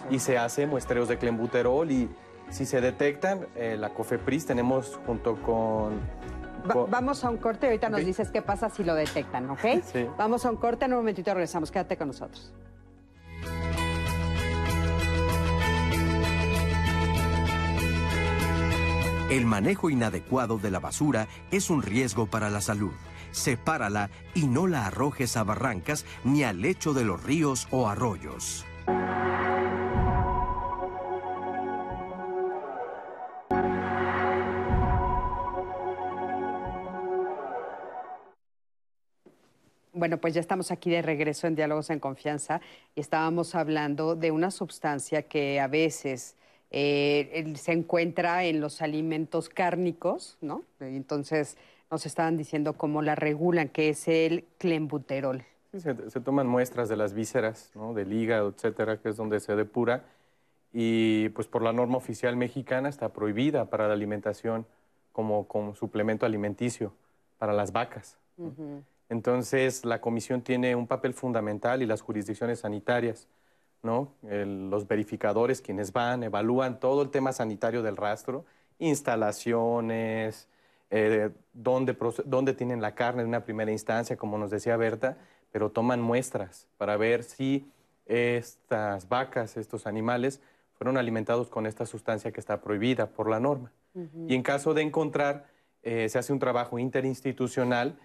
Y 0.09 0.19
se 0.19 0.37
hace 0.37 0.65
muestreos 0.67 1.09
de 1.09 1.17
clenbuterol 1.17 1.91
y 1.91 2.09
si 2.49 2.65
se 2.65 2.79
detectan, 2.81 3.47
eh, 3.55 3.75
la 3.77 3.89
COFEPRIS 3.89 4.45
tenemos 4.45 4.99
junto 5.05 5.35
con... 5.41 5.99
vamos 6.89 7.23
a 7.23 7.29
un 7.29 7.37
corte 7.37 7.65
y 7.65 7.69
ahorita 7.69 7.89
nos 7.89 8.05
dices 8.05 8.29
qué 8.29 8.41
pasa 8.41 8.69
si 8.69 8.83
lo 8.83 8.95
detectan, 8.95 9.49
¿ok? 9.49 9.59
Sí. 9.93 10.07
Vamos 10.17 10.45
a 10.45 10.49
un 10.49 10.57
corte, 10.57 10.85
en 10.85 10.93
un 10.93 10.99
momentito 10.99 11.33
regresamos. 11.33 11.71
Quédate 11.71 11.97
con 11.97 12.07
nosotros. 12.07 12.53
El 19.29 19.45
manejo 19.47 19.89
inadecuado 19.89 20.59
de 20.59 20.69
la 20.69 20.79
basura 20.79 21.27
es 21.49 21.71
un 21.71 21.81
riesgo 21.81 22.27
para 22.27 22.51
la 22.51 22.61
salud. 22.61 22.93
Sepárala 23.31 24.11
y 24.35 24.45
no 24.45 24.67
la 24.67 24.85
arrojes 24.85 25.37
a 25.37 25.43
barrancas 25.43 26.05
ni 26.23 26.43
al 26.43 26.61
lecho 26.61 26.93
de 26.93 27.03
los 27.03 27.23
ríos 27.23 27.67
o 27.71 27.89
arroyos. 27.89 28.63
Bueno, 39.93 40.17
pues 40.17 40.33
ya 40.33 40.41
estamos 40.41 40.71
aquí 40.71 40.89
de 40.89 41.03
regreso 41.03 41.45
en 41.45 41.53
Diálogos 41.53 41.91
en 41.91 41.99
Confianza 41.99 42.61
y 42.95 43.01
estábamos 43.01 43.53
hablando 43.53 44.15
de 44.15 44.31
una 44.31 44.49
sustancia 44.49 45.21
que 45.21 45.59
a 45.59 45.67
veces 45.67 46.35
eh, 46.71 47.53
se 47.55 47.73
encuentra 47.73 48.43
en 48.43 48.59
los 48.59 48.81
alimentos 48.81 49.49
cárnicos, 49.49 50.39
¿no? 50.41 50.63
Entonces 50.79 51.57
nos 51.91 52.07
estaban 52.07 52.37
diciendo 52.37 52.73
cómo 52.73 53.03
la 53.03 53.13
regulan, 53.13 53.69
que 53.69 53.89
es 53.89 54.07
el 54.07 54.45
clenbuterol. 54.57 55.43
se, 55.77 55.93
toman 55.93 56.47
muestras 56.47 56.89
de 56.89 56.95
las 56.95 57.13
vísceras, 57.13 57.71
¿no? 57.75 57.93
del 57.93 58.11
hígado, 58.11 58.49
etcétera, 58.49 58.97
que 58.97 59.09
es 59.09 59.15
donde 59.15 59.39
se 59.39 59.55
depura. 59.55 60.05
Y 60.73 61.29
pues 61.29 61.47
por 61.47 61.61
la 61.61 61.71
norma 61.71 61.97
oficial 61.97 62.35
mexicana 62.35 62.89
está 62.89 63.09
prohibida 63.09 63.65
para 63.65 63.87
la 63.87 63.93
alimentación 63.93 64.65
como, 65.11 65.47
como 65.47 65.75
suplemento 65.75 66.25
alimenticio 66.25 66.93
para 67.37 67.53
las 67.53 67.71
vacas. 67.71 68.17
Entonces 69.13 69.85
la 69.85 70.01
comisión 70.01 70.41
tiene 70.41 70.75
un 70.75 70.87
papel 70.87 71.13
fundamental 71.13 71.81
y 71.81 71.85
las 71.85 72.01
jurisdicciones 72.01 72.59
sanitarias 72.59 73.27
los 73.83 74.87
verificadores 74.87 75.61
quienes 75.61 75.91
van, 75.91 76.23
evalúan 76.23 76.79
todo 76.79 77.01
el 77.01 77.09
tema 77.09 77.33
sanitario 77.33 77.83
del 77.83 77.97
rastro, 77.97 78.45
instalaciones, 78.79 80.47
eh, 80.89 81.31
dónde, 81.53 82.53
tienen 82.53 82.81
la 82.81 82.95
carne 82.95 83.23
en 83.23 83.27
una 83.27 83.43
primera 83.43 83.71
instancia, 83.71 84.15
como 84.15 84.37
nos 84.37 84.51
decía 84.51 84.77
Berta, 84.77 85.17
pero 85.51 85.69
toman 85.69 86.01
muestras 86.01 86.67
para 86.77 86.95
ver 86.97 87.23
si 87.23 87.69
estas 88.05 89.09
vacas, 89.09 89.57
estos 89.57 89.85
animales, 89.85 90.41
fueron 90.77 90.97
alimentados 90.97 91.49
con 91.49 91.65
esta 91.65 91.85
sustancia 91.85 92.31
que 92.31 92.39
está 92.39 92.61
prohibida 92.61 93.07
por 93.07 93.29
la 93.29 93.39
norma. 93.39 93.71
Y 94.27 94.33
en 94.33 94.41
caso 94.41 94.73
de 94.73 94.81
encontrar 94.81 95.45
eh, 95.83 96.09
se 96.09 96.17
hace 96.17 96.33
un 96.33 96.39
trabajo 96.39 96.79
interinstitucional 96.79 97.99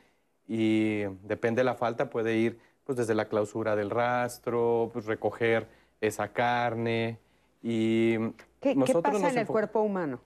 y 0.49 1.03
depende 1.25 1.61
de 1.61 1.65
la 1.65 1.75
falta, 1.75 2.11
puede 2.11 2.37
ir 2.37 2.59
pues, 2.85 2.97
desde 2.99 3.15
la 3.15 3.29
clausura 3.29 3.77
del 3.77 3.91
rastro, 3.91 4.91
pues, 4.93 5.05
recoger 5.07 5.67
esa 6.01 6.33
carne 6.33 7.19
y 7.63 8.17
¿Qué, 8.61 8.75
nosotros 8.75 8.87
¿qué 9.05 9.13
pasa 9.13 9.23
nos 9.25 9.33
en 9.33 9.39
el 9.41 9.47
cuerpo 9.47 9.81
humano? 9.81 10.21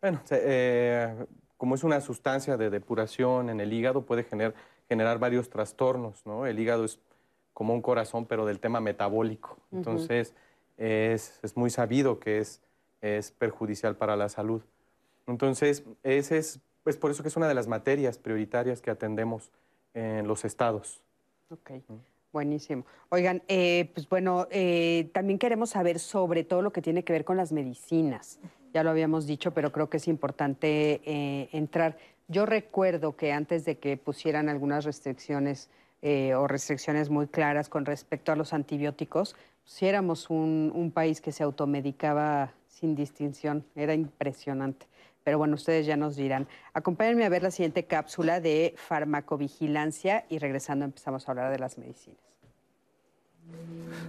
Bueno, 0.00 0.20
eh, 0.30 1.26
como 1.56 1.74
es 1.74 1.84
una 1.84 2.00
sustancia 2.00 2.56
de 2.56 2.70
depuración 2.70 3.50
en 3.50 3.60
el 3.60 3.72
hígado, 3.72 4.02
puede 4.06 4.24
gener- 4.24 4.54
generar 4.88 5.18
varios 5.18 5.50
trastornos, 5.50 6.24
¿no? 6.24 6.46
El 6.46 6.58
hígado 6.58 6.84
es 6.84 7.00
como 7.52 7.74
un 7.74 7.82
corazón, 7.82 8.26
pero 8.26 8.46
del 8.46 8.60
tema 8.60 8.80
metabólico. 8.80 9.58
Entonces, 9.72 10.34
es, 10.76 11.40
es 11.42 11.56
muy 11.56 11.70
sabido 11.70 12.20
que 12.20 12.38
es, 12.38 12.62
es 13.00 13.32
perjudicial 13.32 13.96
para 13.96 14.16
la 14.16 14.28
salud. 14.28 14.62
Entonces, 15.26 15.82
ese 16.04 16.38
es, 16.38 16.60
es 16.84 16.96
por 16.96 17.10
eso 17.10 17.22
que 17.22 17.28
es 17.28 17.36
una 17.36 17.48
de 17.48 17.54
las 17.54 17.66
materias 17.66 18.18
prioritarias 18.18 18.80
que 18.80 18.90
atendemos 18.90 19.50
en 19.94 20.26
los 20.26 20.44
estados. 20.44 21.00
Ok, 21.50 21.70
buenísimo. 22.32 22.84
Oigan, 23.08 23.42
eh, 23.48 23.90
pues 23.94 24.08
bueno, 24.08 24.46
eh, 24.50 25.10
también 25.12 25.38
queremos 25.38 25.70
saber 25.70 25.98
sobre 25.98 26.44
todo 26.44 26.62
lo 26.62 26.72
que 26.72 26.82
tiene 26.82 27.04
que 27.04 27.12
ver 27.12 27.24
con 27.24 27.36
las 27.36 27.52
medicinas. 27.52 28.38
Ya 28.74 28.82
lo 28.82 28.90
habíamos 28.90 29.26
dicho, 29.26 29.52
pero 29.52 29.72
creo 29.72 29.88
que 29.88 29.96
es 29.96 30.08
importante 30.08 31.00
eh, 31.04 31.48
entrar. 31.52 31.96
Yo 32.28 32.44
recuerdo 32.44 33.16
que 33.16 33.32
antes 33.32 33.64
de 33.64 33.78
que 33.78 33.96
pusieran 33.96 34.48
algunas 34.48 34.84
restricciones 34.84 35.70
eh, 36.02 36.34
o 36.34 36.46
restricciones 36.46 37.08
muy 37.08 37.26
claras 37.26 37.68
con 37.68 37.86
respecto 37.86 38.30
a 38.30 38.36
los 38.36 38.52
antibióticos, 38.52 39.34
si 39.64 39.86
éramos 39.86 40.30
un, 40.30 40.70
un 40.74 40.90
país 40.90 41.20
que 41.20 41.32
se 41.32 41.42
automedicaba 41.42 42.52
sin 42.68 42.94
distinción, 42.94 43.64
era 43.74 43.94
impresionante. 43.94 44.86
Pero 45.28 45.36
bueno, 45.36 45.56
ustedes 45.56 45.84
ya 45.84 45.98
nos 45.98 46.16
dirán. 46.16 46.48
Acompáñenme 46.72 47.26
a 47.26 47.28
ver 47.28 47.42
la 47.42 47.50
siguiente 47.50 47.84
cápsula 47.84 48.40
de 48.40 48.74
farmacovigilancia 48.78 50.24
y 50.30 50.38
regresando 50.38 50.86
empezamos 50.86 51.28
a 51.28 51.32
hablar 51.32 51.52
de 51.52 51.58
las 51.58 51.76
medicinas. 51.76 52.22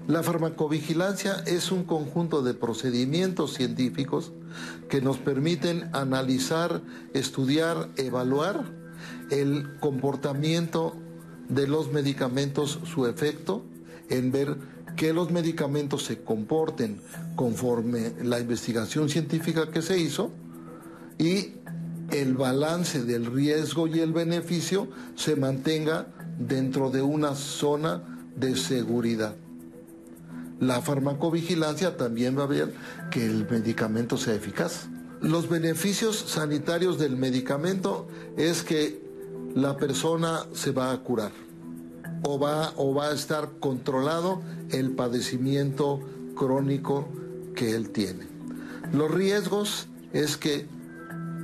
La 0.08 0.24
farmacovigilancia 0.24 1.44
es 1.46 1.74
un 1.74 1.84
conjunto 1.84 2.42
de 2.42 2.54
procedimientos 2.54 3.54
científicos 3.54 4.32
que 4.88 5.02
nos 5.02 5.18
permiten 5.18 5.90
analizar, 5.94 6.80
estudiar, 7.14 7.90
evaluar 7.98 8.64
el 9.30 9.78
comportamiento 9.82 10.96
de 11.50 11.68
los 11.68 11.92
medicamentos, 11.92 12.80
su 12.86 13.08
efecto, 13.08 13.66
en 14.10 14.32
ver 14.32 14.56
que 14.96 15.12
los 15.12 15.32
medicamentos 15.32 16.06
se 16.06 16.24
comporten 16.24 17.02
conforme 17.36 18.14
la 18.24 18.40
investigación 18.40 19.10
científica 19.10 19.70
que 19.70 19.82
se 19.82 20.00
hizo 20.00 20.32
y 21.20 21.52
el 22.12 22.34
balance 22.34 23.04
del 23.04 23.28
riesgo 23.28 23.86
y 23.86 24.00
el 24.00 24.14
beneficio 24.14 24.88
se 25.16 25.36
mantenga 25.36 26.08
dentro 26.40 26.90
de 26.90 27.04
una 27.04 27.36
zona 27.36 28.02
de 28.36 28.56
seguridad. 28.56 29.36
La 30.60 30.82
farmacovigilancia 30.82 31.98
también 31.98 32.38
va 32.38 32.44
a 32.44 32.48
ver 32.48 32.74
que 33.12 33.26
el 33.26 33.48
medicamento 33.48 34.18
sea 34.18 34.34
eficaz. 34.34 34.88
Los 35.22 35.50
beneficios 35.50 36.16
sanitarios 36.16 36.98
del 36.98 37.18
medicamento 37.18 38.08
es 38.38 38.64
que 38.64 39.02
la 39.54 39.78
persona 39.78 40.46
se 40.54 40.72
va 40.72 40.92
a 40.92 40.98
curar 41.00 41.32
o 42.24 42.40
va, 42.40 42.74
o 42.78 42.94
va 42.94 43.10
a 43.10 43.14
estar 43.14 43.50
controlado 43.60 44.42
el 44.70 44.92
padecimiento 44.92 46.00
crónico 46.36 47.08
que 47.56 47.76
él 47.76 47.90
tiene. 47.90 48.28
Los 48.94 49.12
riesgos 49.12 49.88
es 50.14 50.38
que 50.38 50.68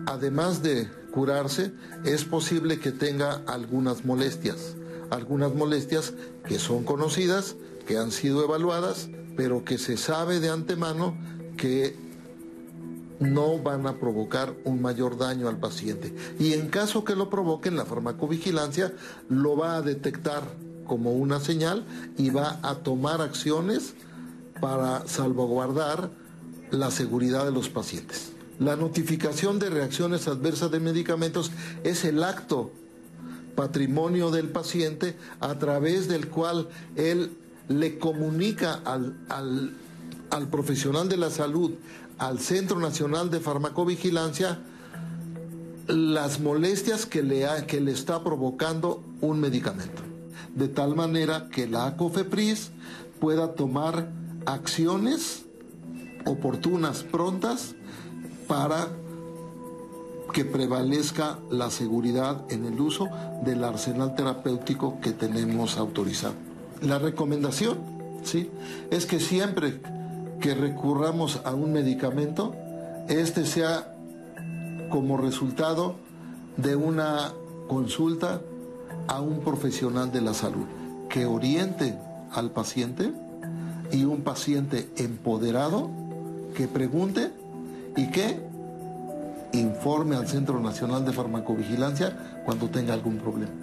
además 0.05 0.61
de 0.61 0.89
curarse, 1.11 1.73
es 2.03 2.25
posible 2.25 2.79
que 2.79 2.91
tenga 2.91 3.41
algunas 3.47 4.05
molestias, 4.05 4.75
algunas 5.09 5.53
molestias 5.53 6.13
que 6.47 6.59
son 6.59 6.83
conocidas, 6.83 7.55
que 7.87 7.97
han 7.97 8.11
sido 8.11 8.43
evaluadas, 8.43 9.09
pero 9.37 9.63
que 9.63 9.77
se 9.77 9.97
sabe 9.97 10.39
de 10.39 10.49
antemano 10.49 11.15
que 11.57 11.95
no 13.19 13.59
van 13.59 13.87
a 13.87 13.97
provocar 13.97 14.53
un 14.65 14.81
mayor 14.81 15.17
daño 15.17 15.47
al 15.47 15.57
paciente. 15.57 16.13
Y 16.39 16.53
en 16.53 16.67
caso 16.67 17.03
que 17.03 17.15
lo 17.15 17.29
provoquen, 17.29 17.77
la 17.77 17.85
farmacovigilancia 17.85 18.93
lo 19.29 19.55
va 19.55 19.77
a 19.77 19.81
detectar 19.81 20.43
como 20.85 21.13
una 21.13 21.39
señal 21.39 21.85
y 22.17 22.29
va 22.29 22.59
a 22.61 22.75
tomar 22.75 23.21
acciones 23.21 23.93
para 24.59 25.07
salvaguardar 25.07 26.09
la 26.71 26.91
seguridad 26.91 27.45
de 27.45 27.51
los 27.51 27.69
pacientes. 27.69 28.34
La 28.59 28.75
notificación 28.75 29.59
de 29.59 29.69
reacciones 29.69 30.27
adversas 30.27 30.71
de 30.71 30.79
medicamentos 30.79 31.51
es 31.83 32.05
el 32.05 32.23
acto 32.23 32.71
patrimonio 33.55 34.31
del 34.31 34.49
paciente 34.49 35.15
a 35.39 35.55
través 35.59 36.07
del 36.07 36.27
cual 36.29 36.67
él 36.95 37.31
le 37.67 37.97
comunica 37.99 38.75
al, 38.85 39.17
al, 39.29 39.73
al 40.29 40.47
profesional 40.49 41.09
de 41.09 41.17
la 41.17 41.29
salud, 41.29 41.71
al 42.17 42.39
Centro 42.39 42.79
Nacional 42.79 43.29
de 43.29 43.39
Farmacovigilancia, 43.39 44.59
las 45.87 46.39
molestias 46.39 47.05
que 47.05 47.23
le, 47.23 47.45
ha- 47.45 47.67
que 47.67 47.81
le 47.81 47.91
está 47.91 48.23
provocando 48.23 49.03
un 49.21 49.39
medicamento. 49.39 50.01
De 50.55 50.67
tal 50.67 50.95
manera 50.95 51.49
que 51.49 51.67
la 51.67 51.95
COFEPRIS 51.97 52.69
pueda 53.19 53.53
tomar 53.53 54.09
acciones 54.45 55.43
oportunas, 56.25 57.03
prontas, 57.03 57.75
para 58.47 58.89
que 60.33 60.43
prevalezca 60.43 61.39
la 61.49 61.69
seguridad 61.71 62.41
en 62.49 62.65
el 62.65 62.79
uso 62.79 63.07
del 63.45 63.63
arsenal 63.63 64.15
terapéutico 64.15 64.99
que 64.99 65.11
tenemos 65.11 65.77
autorizado. 65.77 66.33
La 66.81 66.99
recomendación, 66.99 67.77
¿sí? 68.23 68.49
Es 68.91 69.05
que 69.05 69.19
siempre 69.19 69.79
que 70.41 70.53
recurramos 70.53 71.41
a 71.45 71.53
un 71.53 71.71
medicamento, 71.71 72.53
este 73.07 73.45
sea 73.45 73.95
como 74.89 75.17
resultado 75.17 75.95
de 76.57 76.75
una 76.75 77.31
consulta 77.67 78.41
a 79.07 79.21
un 79.21 79.39
profesional 79.39 80.11
de 80.11 80.21
la 80.21 80.33
salud 80.33 80.65
que 81.09 81.25
oriente 81.25 81.97
al 82.31 82.51
paciente 82.51 83.13
y 83.91 84.03
un 84.03 84.21
paciente 84.21 84.89
empoderado 84.97 85.89
que 86.55 86.67
pregunte 86.67 87.31
y 87.95 88.11
que 88.11 88.39
informe 89.53 90.15
al 90.15 90.27
Centro 90.27 90.59
Nacional 90.59 91.05
de 91.05 91.13
Farmacovigilancia 91.13 92.41
cuando 92.43 92.69
tenga 92.69 92.93
algún 92.93 93.17
problema. 93.17 93.53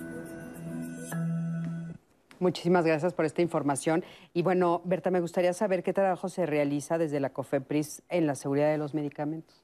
Muchísimas 2.38 2.84
gracias 2.84 3.14
por 3.14 3.24
esta 3.24 3.40
información. 3.40 4.04
Y 4.34 4.42
bueno, 4.42 4.80
Berta, 4.84 5.10
me 5.10 5.20
gustaría 5.20 5.52
saber 5.52 5.84
qué 5.84 5.92
trabajo 5.92 6.28
se 6.28 6.44
realiza 6.44 6.98
desde 6.98 7.20
la 7.20 7.30
COFEPRIS 7.30 8.02
en 8.08 8.26
la 8.26 8.34
seguridad 8.34 8.70
de 8.70 8.78
los 8.78 8.94
medicamentos. 8.94 9.62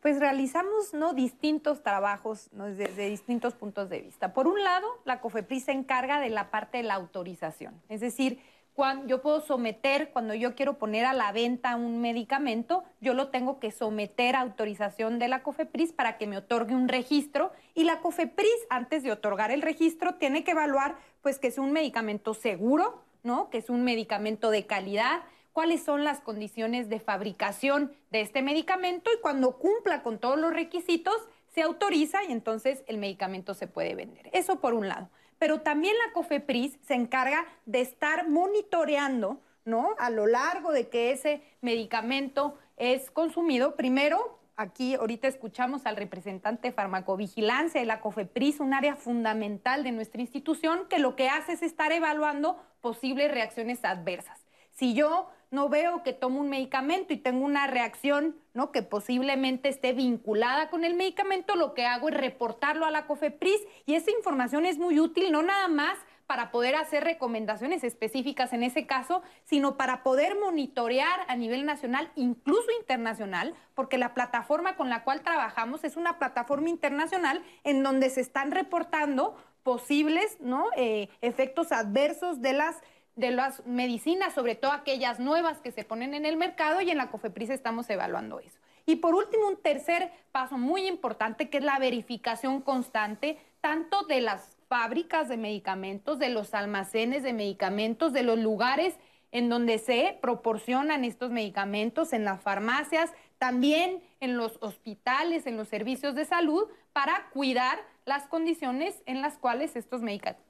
Pues 0.00 0.18
realizamos 0.20 0.94
¿no? 0.94 1.12
distintos 1.12 1.82
trabajos 1.82 2.48
¿no? 2.52 2.66
desde, 2.66 2.84
desde 2.84 3.10
distintos 3.10 3.54
puntos 3.54 3.90
de 3.90 4.00
vista. 4.00 4.32
Por 4.32 4.46
un 4.46 4.62
lado, 4.62 4.86
la 5.04 5.20
COFEPRIS 5.20 5.64
se 5.64 5.72
encarga 5.72 6.20
de 6.20 6.30
la 6.30 6.50
parte 6.50 6.78
de 6.78 6.84
la 6.84 6.94
autorización, 6.94 7.74
es 7.88 8.00
decir, 8.00 8.38
cuando 8.80 9.06
yo 9.08 9.20
puedo 9.20 9.42
someter, 9.42 10.08
cuando 10.10 10.32
yo 10.32 10.54
quiero 10.54 10.78
poner 10.78 11.04
a 11.04 11.12
la 11.12 11.32
venta 11.32 11.76
un 11.76 12.00
medicamento, 12.00 12.82
yo 13.02 13.12
lo 13.12 13.28
tengo 13.28 13.60
que 13.60 13.72
someter 13.72 14.36
a 14.36 14.40
autorización 14.40 15.18
de 15.18 15.28
la 15.28 15.42
COFEPRIS 15.42 15.92
para 15.92 16.16
que 16.16 16.26
me 16.26 16.38
otorgue 16.38 16.74
un 16.74 16.88
registro 16.88 17.52
y 17.74 17.84
la 17.84 18.00
COFEPRIS, 18.00 18.48
antes 18.70 19.02
de 19.02 19.12
otorgar 19.12 19.50
el 19.50 19.60
registro, 19.60 20.14
tiene 20.14 20.44
que 20.44 20.52
evaluar 20.52 20.96
pues 21.20 21.38
que 21.38 21.48
es 21.48 21.58
un 21.58 21.72
medicamento 21.72 22.32
seguro, 22.32 23.02
¿no? 23.22 23.50
Que 23.50 23.58
es 23.58 23.68
un 23.68 23.84
medicamento 23.84 24.50
de 24.50 24.64
calidad, 24.64 25.24
cuáles 25.52 25.82
son 25.82 26.02
las 26.02 26.20
condiciones 26.20 26.88
de 26.88 27.00
fabricación 27.00 27.92
de 28.10 28.22
este 28.22 28.40
medicamento 28.40 29.10
y 29.14 29.20
cuando 29.20 29.58
cumpla 29.58 30.02
con 30.02 30.18
todos 30.18 30.38
los 30.38 30.54
requisitos 30.54 31.16
se 31.52 31.60
autoriza 31.60 32.24
y 32.24 32.32
entonces 32.32 32.82
el 32.86 32.96
medicamento 32.96 33.52
se 33.52 33.66
puede 33.66 33.94
vender. 33.94 34.30
Eso 34.32 34.58
por 34.58 34.72
un 34.72 34.88
lado. 34.88 35.10
Pero 35.40 35.62
también 35.62 35.96
la 36.06 36.12
COFEPRIS 36.12 36.78
se 36.86 36.94
encarga 36.94 37.44
de 37.66 37.80
estar 37.80 38.28
monitoreando, 38.28 39.40
¿no? 39.64 39.96
A 39.98 40.10
lo 40.10 40.28
largo 40.28 40.70
de 40.70 40.88
que 40.88 41.10
ese 41.10 41.42
medicamento 41.60 42.56
es 42.76 43.10
consumido, 43.10 43.74
primero 43.74 44.38
Aquí 44.60 44.94
ahorita 44.94 45.26
escuchamos 45.26 45.86
al 45.86 45.96
representante 45.96 46.68
de 46.68 46.74
farmacovigilancia 46.74 47.80
de 47.80 47.86
la 47.86 48.02
COFEPRIS, 48.02 48.60
un 48.60 48.74
área 48.74 48.94
fundamental 48.94 49.84
de 49.84 49.90
nuestra 49.90 50.20
institución, 50.20 50.86
que 50.90 50.98
lo 50.98 51.16
que 51.16 51.30
hace 51.30 51.54
es 51.54 51.62
estar 51.62 51.92
evaluando 51.92 52.62
posibles 52.82 53.32
reacciones 53.32 53.82
adversas. 53.86 54.38
Si 54.72 54.92
yo 54.92 55.30
no 55.50 55.68
veo 55.68 56.02
que 56.02 56.12
tomo 56.12 56.40
un 56.40 56.48
medicamento 56.48 57.12
y 57.12 57.16
tengo 57.16 57.44
una 57.44 57.66
reacción 57.66 58.36
¿no? 58.54 58.70
que 58.70 58.82
posiblemente 58.82 59.68
esté 59.68 59.92
vinculada 59.92 60.70
con 60.70 60.84
el 60.84 60.94
medicamento, 60.94 61.56
lo 61.56 61.74
que 61.74 61.86
hago 61.86 62.08
es 62.08 62.16
reportarlo 62.16 62.86
a 62.86 62.90
la 62.90 63.06
COFEPRIS 63.06 63.60
y 63.86 63.94
esa 63.94 64.10
información 64.10 64.64
es 64.64 64.78
muy 64.78 65.00
útil 65.00 65.32
no 65.32 65.42
nada 65.42 65.68
más 65.68 65.98
para 66.30 66.52
poder 66.52 66.76
hacer 66.76 67.02
recomendaciones 67.02 67.82
específicas 67.82 68.52
en 68.52 68.62
ese 68.62 68.86
caso, 68.86 69.20
sino 69.42 69.76
para 69.76 70.04
poder 70.04 70.38
monitorear 70.38 71.22
a 71.26 71.34
nivel 71.34 71.66
nacional, 71.66 72.12
incluso 72.14 72.70
internacional, 72.78 73.52
porque 73.74 73.98
la 73.98 74.14
plataforma 74.14 74.76
con 74.76 74.88
la 74.88 75.02
cual 75.02 75.22
trabajamos 75.22 75.82
es 75.82 75.96
una 75.96 76.20
plataforma 76.20 76.68
internacional 76.68 77.42
en 77.64 77.82
donde 77.82 78.10
se 78.10 78.20
están 78.20 78.52
reportando 78.52 79.36
posibles 79.64 80.36
¿no? 80.38 80.68
Eh, 80.76 81.08
efectos 81.20 81.72
adversos 81.72 82.40
de 82.40 82.52
las 82.52 82.76
de 83.20 83.30
las 83.30 83.64
medicinas, 83.66 84.34
sobre 84.34 84.54
todo 84.54 84.72
aquellas 84.72 85.20
nuevas 85.20 85.60
que 85.60 85.70
se 85.70 85.84
ponen 85.84 86.14
en 86.14 86.26
el 86.26 86.36
mercado 86.36 86.80
y 86.80 86.90
en 86.90 86.96
la 86.96 87.10
COFEPRIS 87.10 87.50
estamos 87.50 87.88
evaluando 87.90 88.40
eso. 88.40 88.58
Y 88.86 88.96
por 88.96 89.14
último, 89.14 89.46
un 89.46 89.56
tercer 89.56 90.10
paso 90.32 90.58
muy 90.58 90.86
importante 90.88 91.50
que 91.50 91.58
es 91.58 91.64
la 91.64 91.78
verificación 91.78 92.62
constante 92.62 93.38
tanto 93.60 94.02
de 94.04 94.22
las 94.22 94.56
fábricas 94.68 95.28
de 95.28 95.36
medicamentos, 95.36 96.18
de 96.18 96.30
los 96.30 96.54
almacenes 96.54 97.22
de 97.22 97.32
medicamentos, 97.32 98.12
de 98.12 98.22
los 98.22 98.38
lugares 98.38 98.98
en 99.32 99.48
donde 99.48 99.78
se 99.78 100.18
proporcionan 100.20 101.04
estos 101.04 101.30
medicamentos, 101.30 102.12
en 102.12 102.24
las 102.24 102.42
farmacias, 102.42 103.12
también 103.38 104.02
en 104.18 104.36
los 104.36 104.58
hospitales, 104.60 105.46
en 105.46 105.56
los 105.56 105.68
servicios 105.68 106.14
de 106.14 106.24
salud, 106.24 106.64
para 106.92 107.28
cuidar 107.30 107.78
las 108.06 108.26
condiciones 108.26 109.02
en 109.06 109.22
las 109.22 109.38
cuales 109.38 109.76
estos 109.76 110.02
medicamentos 110.02 110.49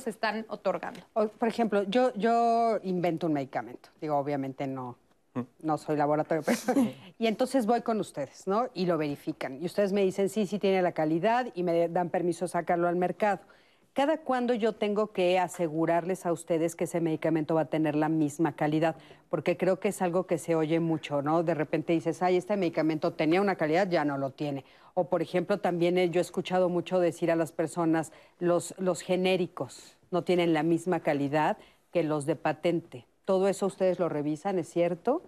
se 0.00 0.10
están 0.10 0.46
otorgando. 0.48 1.00
Por 1.12 1.48
ejemplo, 1.48 1.82
yo, 1.84 2.12
yo 2.14 2.78
invento 2.82 3.26
un 3.26 3.34
medicamento, 3.34 3.88
digo, 4.00 4.16
obviamente 4.16 4.66
no, 4.66 4.96
no 5.62 5.78
soy 5.78 5.96
laboratorio, 5.96 6.42
pero... 6.44 6.58
y 7.18 7.26
entonces 7.26 7.66
voy 7.66 7.82
con 7.82 8.00
ustedes, 8.00 8.46
¿no? 8.46 8.68
Y 8.74 8.86
lo 8.86 8.98
verifican. 8.98 9.62
Y 9.62 9.66
ustedes 9.66 9.92
me 9.92 10.02
dicen, 10.02 10.28
sí, 10.28 10.46
sí 10.46 10.58
tiene 10.58 10.82
la 10.82 10.92
calidad 10.92 11.48
y 11.54 11.62
me 11.62 11.88
dan 11.88 12.10
permiso 12.10 12.48
sacarlo 12.48 12.88
al 12.88 12.96
mercado. 12.96 13.40
¿Cada 13.94 14.16
cuándo 14.16 14.54
yo 14.54 14.72
tengo 14.72 15.12
que 15.12 15.38
asegurarles 15.38 16.24
a 16.24 16.32
ustedes 16.32 16.74
que 16.74 16.84
ese 16.84 17.02
medicamento 17.02 17.56
va 17.56 17.62
a 17.62 17.66
tener 17.66 17.94
la 17.94 18.08
misma 18.08 18.56
calidad? 18.56 18.96
Porque 19.28 19.58
creo 19.58 19.80
que 19.80 19.88
es 19.88 20.00
algo 20.00 20.26
que 20.26 20.38
se 20.38 20.54
oye 20.54 20.80
mucho, 20.80 21.20
¿no? 21.20 21.42
De 21.42 21.52
repente 21.52 21.92
dices, 21.92 22.22
ay, 22.22 22.38
este 22.38 22.56
medicamento 22.56 23.12
tenía 23.12 23.42
una 23.42 23.56
calidad, 23.56 23.90
ya 23.90 24.06
no 24.06 24.16
lo 24.16 24.30
tiene. 24.30 24.64
O, 24.94 25.10
por 25.10 25.20
ejemplo, 25.20 25.58
también 25.58 26.10
yo 26.10 26.20
he 26.20 26.22
escuchado 26.22 26.70
mucho 26.70 27.00
decir 27.00 27.30
a 27.30 27.36
las 27.36 27.52
personas, 27.52 28.12
los, 28.38 28.74
los 28.78 29.02
genéricos 29.02 29.98
no 30.10 30.24
tienen 30.24 30.54
la 30.54 30.62
misma 30.62 31.00
calidad 31.00 31.58
que 31.92 32.02
los 32.02 32.24
de 32.24 32.36
patente. 32.36 33.04
¿Todo 33.26 33.46
eso 33.46 33.66
ustedes 33.66 33.98
lo 33.98 34.08
revisan, 34.08 34.58
es 34.58 34.70
cierto? 34.70 35.22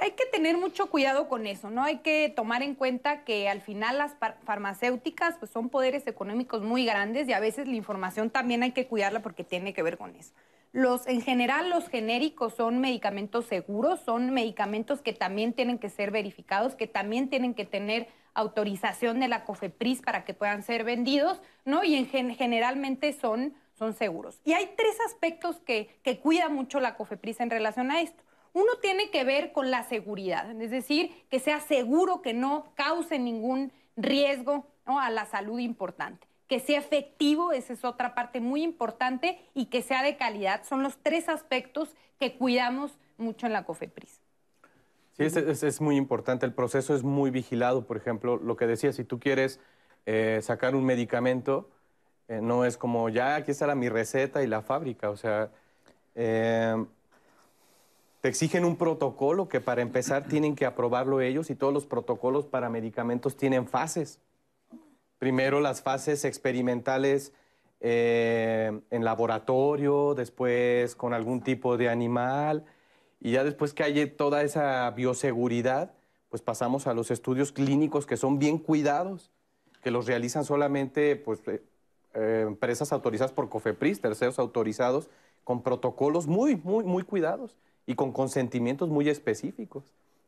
Hay 0.00 0.12
que 0.12 0.26
tener 0.26 0.58
mucho 0.58 0.90
cuidado 0.90 1.28
con 1.28 1.46
eso, 1.46 1.70
¿no? 1.70 1.82
Hay 1.82 1.98
que 1.98 2.32
tomar 2.34 2.62
en 2.62 2.74
cuenta 2.74 3.24
que 3.24 3.48
al 3.48 3.60
final 3.60 3.98
las 3.98 4.16
farmacéuticas 4.44 5.36
pues, 5.38 5.50
son 5.50 5.68
poderes 5.68 6.06
económicos 6.06 6.62
muy 6.62 6.84
grandes 6.84 7.28
y 7.28 7.32
a 7.32 7.40
veces 7.40 7.68
la 7.68 7.76
información 7.76 8.30
también 8.30 8.62
hay 8.62 8.72
que 8.72 8.86
cuidarla 8.86 9.20
porque 9.20 9.44
tiene 9.44 9.72
que 9.72 9.82
ver 9.82 9.96
con 9.96 10.16
eso. 10.16 10.32
Los, 10.72 11.06
en 11.06 11.20
general, 11.22 11.70
los 11.70 11.88
genéricos 11.88 12.54
son 12.54 12.80
medicamentos 12.80 13.46
seguros, 13.46 14.00
son 14.00 14.30
medicamentos 14.30 15.00
que 15.00 15.12
también 15.12 15.52
tienen 15.52 15.78
que 15.78 15.88
ser 15.88 16.10
verificados, 16.10 16.74
que 16.74 16.88
también 16.88 17.28
tienen 17.28 17.54
que 17.54 17.64
tener 17.64 18.08
autorización 18.34 19.20
de 19.20 19.28
la 19.28 19.44
COFEPRIS 19.44 20.02
para 20.02 20.24
que 20.24 20.34
puedan 20.34 20.64
ser 20.64 20.82
vendidos, 20.82 21.40
¿no? 21.64 21.84
Y 21.84 21.94
en 21.94 22.34
generalmente 22.34 23.12
son 23.12 23.54
son 23.74 23.94
seguros. 23.94 24.40
Y 24.44 24.52
hay 24.52 24.70
tres 24.76 24.96
aspectos 25.06 25.56
que, 25.60 25.88
que 26.02 26.18
cuida 26.18 26.48
mucho 26.48 26.80
la 26.80 26.96
COFEPRIS 26.96 27.40
en 27.40 27.50
relación 27.50 27.90
a 27.90 28.00
esto. 28.00 28.22
Uno 28.54 28.76
tiene 28.80 29.10
que 29.10 29.24
ver 29.24 29.52
con 29.52 29.70
la 29.70 29.82
seguridad, 29.82 30.48
es 30.62 30.70
decir, 30.70 31.10
que 31.28 31.40
sea 31.40 31.60
seguro, 31.60 32.22
que 32.22 32.32
no 32.32 32.72
cause 32.76 33.18
ningún 33.18 33.72
riesgo 33.96 34.64
a 34.86 35.10
la 35.10 35.26
salud 35.26 35.58
importante. 35.58 36.26
Que 36.46 36.60
sea 36.60 36.78
efectivo, 36.78 37.50
esa 37.50 37.72
es 37.72 37.84
otra 37.84 38.14
parte 38.14 38.40
muy 38.40 38.62
importante, 38.62 39.40
y 39.54 39.66
que 39.66 39.82
sea 39.82 40.04
de 40.04 40.16
calidad. 40.16 40.64
Son 40.64 40.84
los 40.84 40.96
tres 41.02 41.28
aspectos 41.28 41.96
que 42.20 42.36
cuidamos 42.36 42.96
mucho 43.18 43.46
en 43.46 43.52
la 43.52 43.64
COFEPRIS. 43.64 44.20
Sí, 45.16 45.24
es, 45.24 45.80
muy 45.80 45.96
importante. 45.96 46.46
El 46.46 46.52
proceso 46.52 46.94
es 46.94 47.02
muy 47.02 47.30
vigilado. 47.30 47.86
Por 47.86 47.96
ejemplo, 47.96 48.36
lo 48.36 48.56
que 48.56 48.66
decía, 48.66 48.92
si 48.92 49.04
tú 49.04 49.18
quieres 49.18 49.58
eh, 50.06 50.40
sacar 50.42 50.76
un 50.76 50.84
medicamento, 50.84 51.70
eh, 52.28 52.40
no 52.40 52.64
es 52.64 52.76
como, 52.76 53.08
ya 53.08 53.36
aquí 53.36 53.50
está 53.50 53.72
mi 53.74 53.88
receta 53.88 54.42
y 54.42 54.46
la 54.46 54.62
fábrica. 54.62 55.10
O 55.10 55.16
sea, 55.16 55.50
eh, 56.14 56.84
te 58.24 58.30
exigen 58.30 58.64
un 58.64 58.76
protocolo 58.76 59.50
que 59.50 59.60
para 59.60 59.82
empezar 59.82 60.24
tienen 60.28 60.56
que 60.56 60.64
aprobarlo 60.64 61.20
ellos 61.20 61.50
y 61.50 61.54
todos 61.54 61.74
los 61.74 61.84
protocolos 61.84 62.46
para 62.46 62.70
medicamentos 62.70 63.36
tienen 63.36 63.68
fases. 63.68 64.18
Primero 65.18 65.60
las 65.60 65.82
fases 65.82 66.24
experimentales 66.24 67.34
eh, 67.80 68.80
en 68.90 69.04
laboratorio, 69.04 70.14
después 70.14 70.94
con 70.94 71.12
algún 71.12 71.42
tipo 71.42 71.76
de 71.76 71.90
animal 71.90 72.64
y 73.20 73.32
ya 73.32 73.44
después 73.44 73.74
que 73.74 73.82
hay 73.82 74.06
toda 74.06 74.42
esa 74.42 74.90
bioseguridad, 74.92 75.92
pues 76.30 76.40
pasamos 76.40 76.86
a 76.86 76.94
los 76.94 77.10
estudios 77.10 77.52
clínicos 77.52 78.06
que 78.06 78.16
son 78.16 78.38
bien 78.38 78.56
cuidados, 78.56 79.32
que 79.82 79.90
los 79.90 80.06
realizan 80.06 80.46
solamente 80.46 81.16
pues, 81.16 81.42
eh, 81.46 81.60
empresas 82.46 82.90
autorizadas 82.90 83.32
por 83.32 83.50
COFEPRIS, 83.50 84.00
terceros 84.00 84.38
autorizados, 84.38 85.10
con 85.44 85.62
protocolos 85.62 86.26
muy, 86.26 86.56
muy, 86.56 86.84
muy 86.84 87.02
cuidados 87.02 87.54
y 87.86 87.94
con 87.94 88.12
consentimientos 88.12 88.88
muy 88.88 89.08
específicos. 89.08 89.84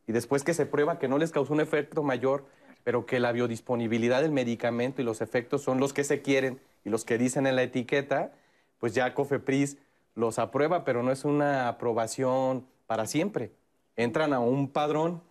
Y 0.07 0.13
después 0.13 0.45
que 0.45 0.55
se 0.55 0.67
prueba 0.67 0.99
que 0.99 1.09
no 1.09 1.19
les 1.19 1.33
causó 1.33 1.53
un 1.53 1.61
efecto 1.61 2.03
mayor, 2.03 2.45
pero 2.85 3.07
que 3.07 3.19
la 3.19 3.33
biodisponibilidad 3.33 4.23
del 4.23 4.31
medicamento 4.31 5.03
y 5.03 5.05
los 5.05 5.21
efectos 5.21 5.63
son 5.63 5.81
los 5.81 5.93
que 5.93 6.05
se 6.05 6.23
quieren 6.23 6.61
y 6.85 6.91
los 6.91 7.05
que 7.05 7.19
dicen 7.19 7.47
en 7.47 7.57
la 7.57 7.63
etiqueta, 7.63 8.33
pues 8.79 8.95
ya 8.95 9.15
COFEPRIS 9.15 9.79
los 10.15 10.39
aprueba, 10.39 10.85
pero 10.85 11.03
no 11.03 11.11
es 11.11 11.25
una 11.25 11.69
aprobación 11.69 12.67
para 12.87 13.07
siempre. 13.07 13.51
Entran 13.97 14.33
a 14.33 14.39
un 14.39 14.69
padrón, 14.69 15.23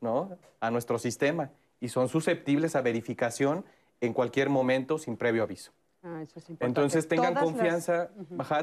¿no? 0.00 0.36
A 0.60 0.70
nuestro 0.70 0.98
sistema 0.98 1.50
y 1.80 1.88
son 1.88 2.08
susceptibles 2.08 2.76
a 2.76 2.82
verificación 2.82 3.64
en 4.00 4.12
cualquier 4.12 4.48
momento 4.50 4.98
sin 4.98 5.16
previo 5.16 5.42
aviso. 5.42 5.72
Ah, 6.02 6.22
Entonces 6.60 7.08
tengan 7.08 7.34
confianza, 7.34 8.10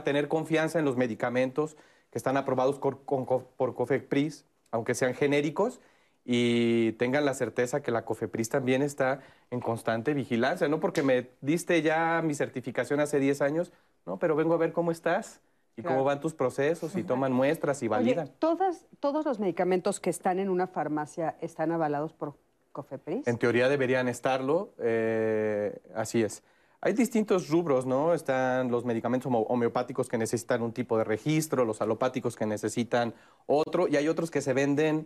tener 0.04 0.28
confianza 0.28 0.80
en 0.80 0.86
los 0.86 0.98
medicamentos 0.98 1.78
que 2.18 2.20
están 2.20 2.36
aprobados 2.36 2.80
por, 2.80 2.98
por 2.98 3.76
COFEPRIS, 3.76 4.44
aunque 4.72 4.96
sean 4.96 5.14
genéricos, 5.14 5.80
y 6.26 6.94
tengan 6.94 7.26
la 7.26 7.36
certeza 7.36 7.84
que 7.84 7.92
la 7.92 8.06
COFEPRIS 8.06 8.50
también 8.50 8.82
está 8.82 9.20
en 9.52 9.60
constante 9.60 10.16
vigilancia, 10.16 10.68
no 10.68 10.80
porque 10.80 11.04
me 11.04 11.30
diste 11.42 11.80
ya 11.84 12.24
mi 12.24 12.34
certificación 12.34 13.02
hace 13.02 13.20
10 13.20 13.44
años, 13.44 13.72
no, 14.08 14.18
pero 14.18 14.36
vengo 14.36 14.56
a 14.56 14.58
ver 14.58 14.74
cómo 14.74 14.90
estás 14.90 15.42
y 15.76 15.84
cómo 15.84 16.04
van 16.04 16.20
tus 16.20 16.34
procesos 16.34 16.96
y 16.96 17.04
toman 17.04 17.34
muestras 17.34 17.84
y 17.84 17.88
validan. 17.88 18.32
¿todas, 18.40 18.88
¿Todos 19.00 19.24
los 19.24 19.38
medicamentos 19.38 20.00
que 20.00 20.10
están 20.10 20.40
en 20.40 20.50
una 20.50 20.66
farmacia 20.66 21.36
están 21.40 21.72
avalados 21.72 22.14
por 22.14 22.34
COFEPRIS? 22.72 23.28
En 23.28 23.38
teoría 23.38 23.70
deberían 23.70 24.08
estarlo, 24.08 24.74
eh, 24.80 25.80
así 25.94 26.24
es. 26.24 26.42
Hay 26.88 26.94
distintos 26.94 27.50
rubros, 27.50 27.86
¿no? 27.86 28.14
Están 28.14 28.72
los 28.72 28.86
medicamentos 28.86 29.30
homeopáticos 29.30 30.08
que 30.08 30.18
necesitan 30.18 30.62
un 30.62 30.72
tipo 30.72 30.98
de 30.98 31.04
registro, 31.04 31.66
los 31.66 31.82
alopáticos 31.82 32.38
que 32.38 32.46
necesitan 32.46 33.14
otro, 33.46 33.90
y 33.90 33.98
hay 33.98 34.08
otros 34.08 34.32
que 34.32 34.40
se 34.40 34.54
venden 34.54 35.06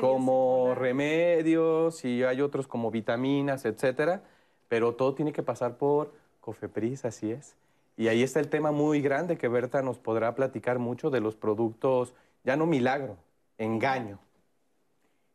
como 0.00 0.74
remedios, 0.74 2.02
y 2.06 2.22
hay 2.22 2.40
otros 2.40 2.66
como 2.66 2.90
vitaminas, 2.90 3.66
etcétera, 3.66 4.22
pero 4.68 4.94
todo 4.94 5.12
tiene 5.12 5.34
que 5.34 5.42
pasar 5.42 5.76
por 5.76 6.14
COFEPRIS, 6.40 7.04
así 7.04 7.30
es. 7.30 7.56
Y 7.98 8.08
ahí 8.08 8.22
está 8.22 8.40
el 8.40 8.48
tema 8.48 8.72
muy 8.72 9.02
grande 9.02 9.36
que 9.36 9.48
Berta 9.48 9.82
nos 9.82 9.98
podrá 9.98 10.34
platicar 10.34 10.78
mucho 10.78 11.10
de 11.10 11.20
los 11.20 11.36
productos, 11.36 12.14
ya 12.42 12.56
no 12.56 12.64
milagro, 12.64 13.18
engaño. 13.58 14.18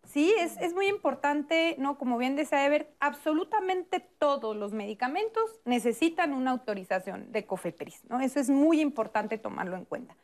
Sí, 0.04 0.34
es, 0.38 0.74
muy 0.74 0.88
importante, 0.88 1.76
¿no? 1.80 1.98
Como 1.98 2.18
bien 2.18 2.36
desea 2.36 2.68
ver, 2.70 2.94
absolutamente 3.00 4.00
todos 4.00 4.56
los 4.56 4.74
medicamentos 4.74 5.44
necesitan 5.66 6.34
una 6.34 6.52
autorización 6.52 7.32
de 7.32 7.46
COFEPRIS, 7.46 8.04
¿no? 8.10 8.20
Eso 8.20 8.40
es 8.40 8.50
muy 8.50 8.82
importante 8.82 9.38
tomarlo 9.38 9.78
en 9.78 9.86
cuenta. 9.86 10.16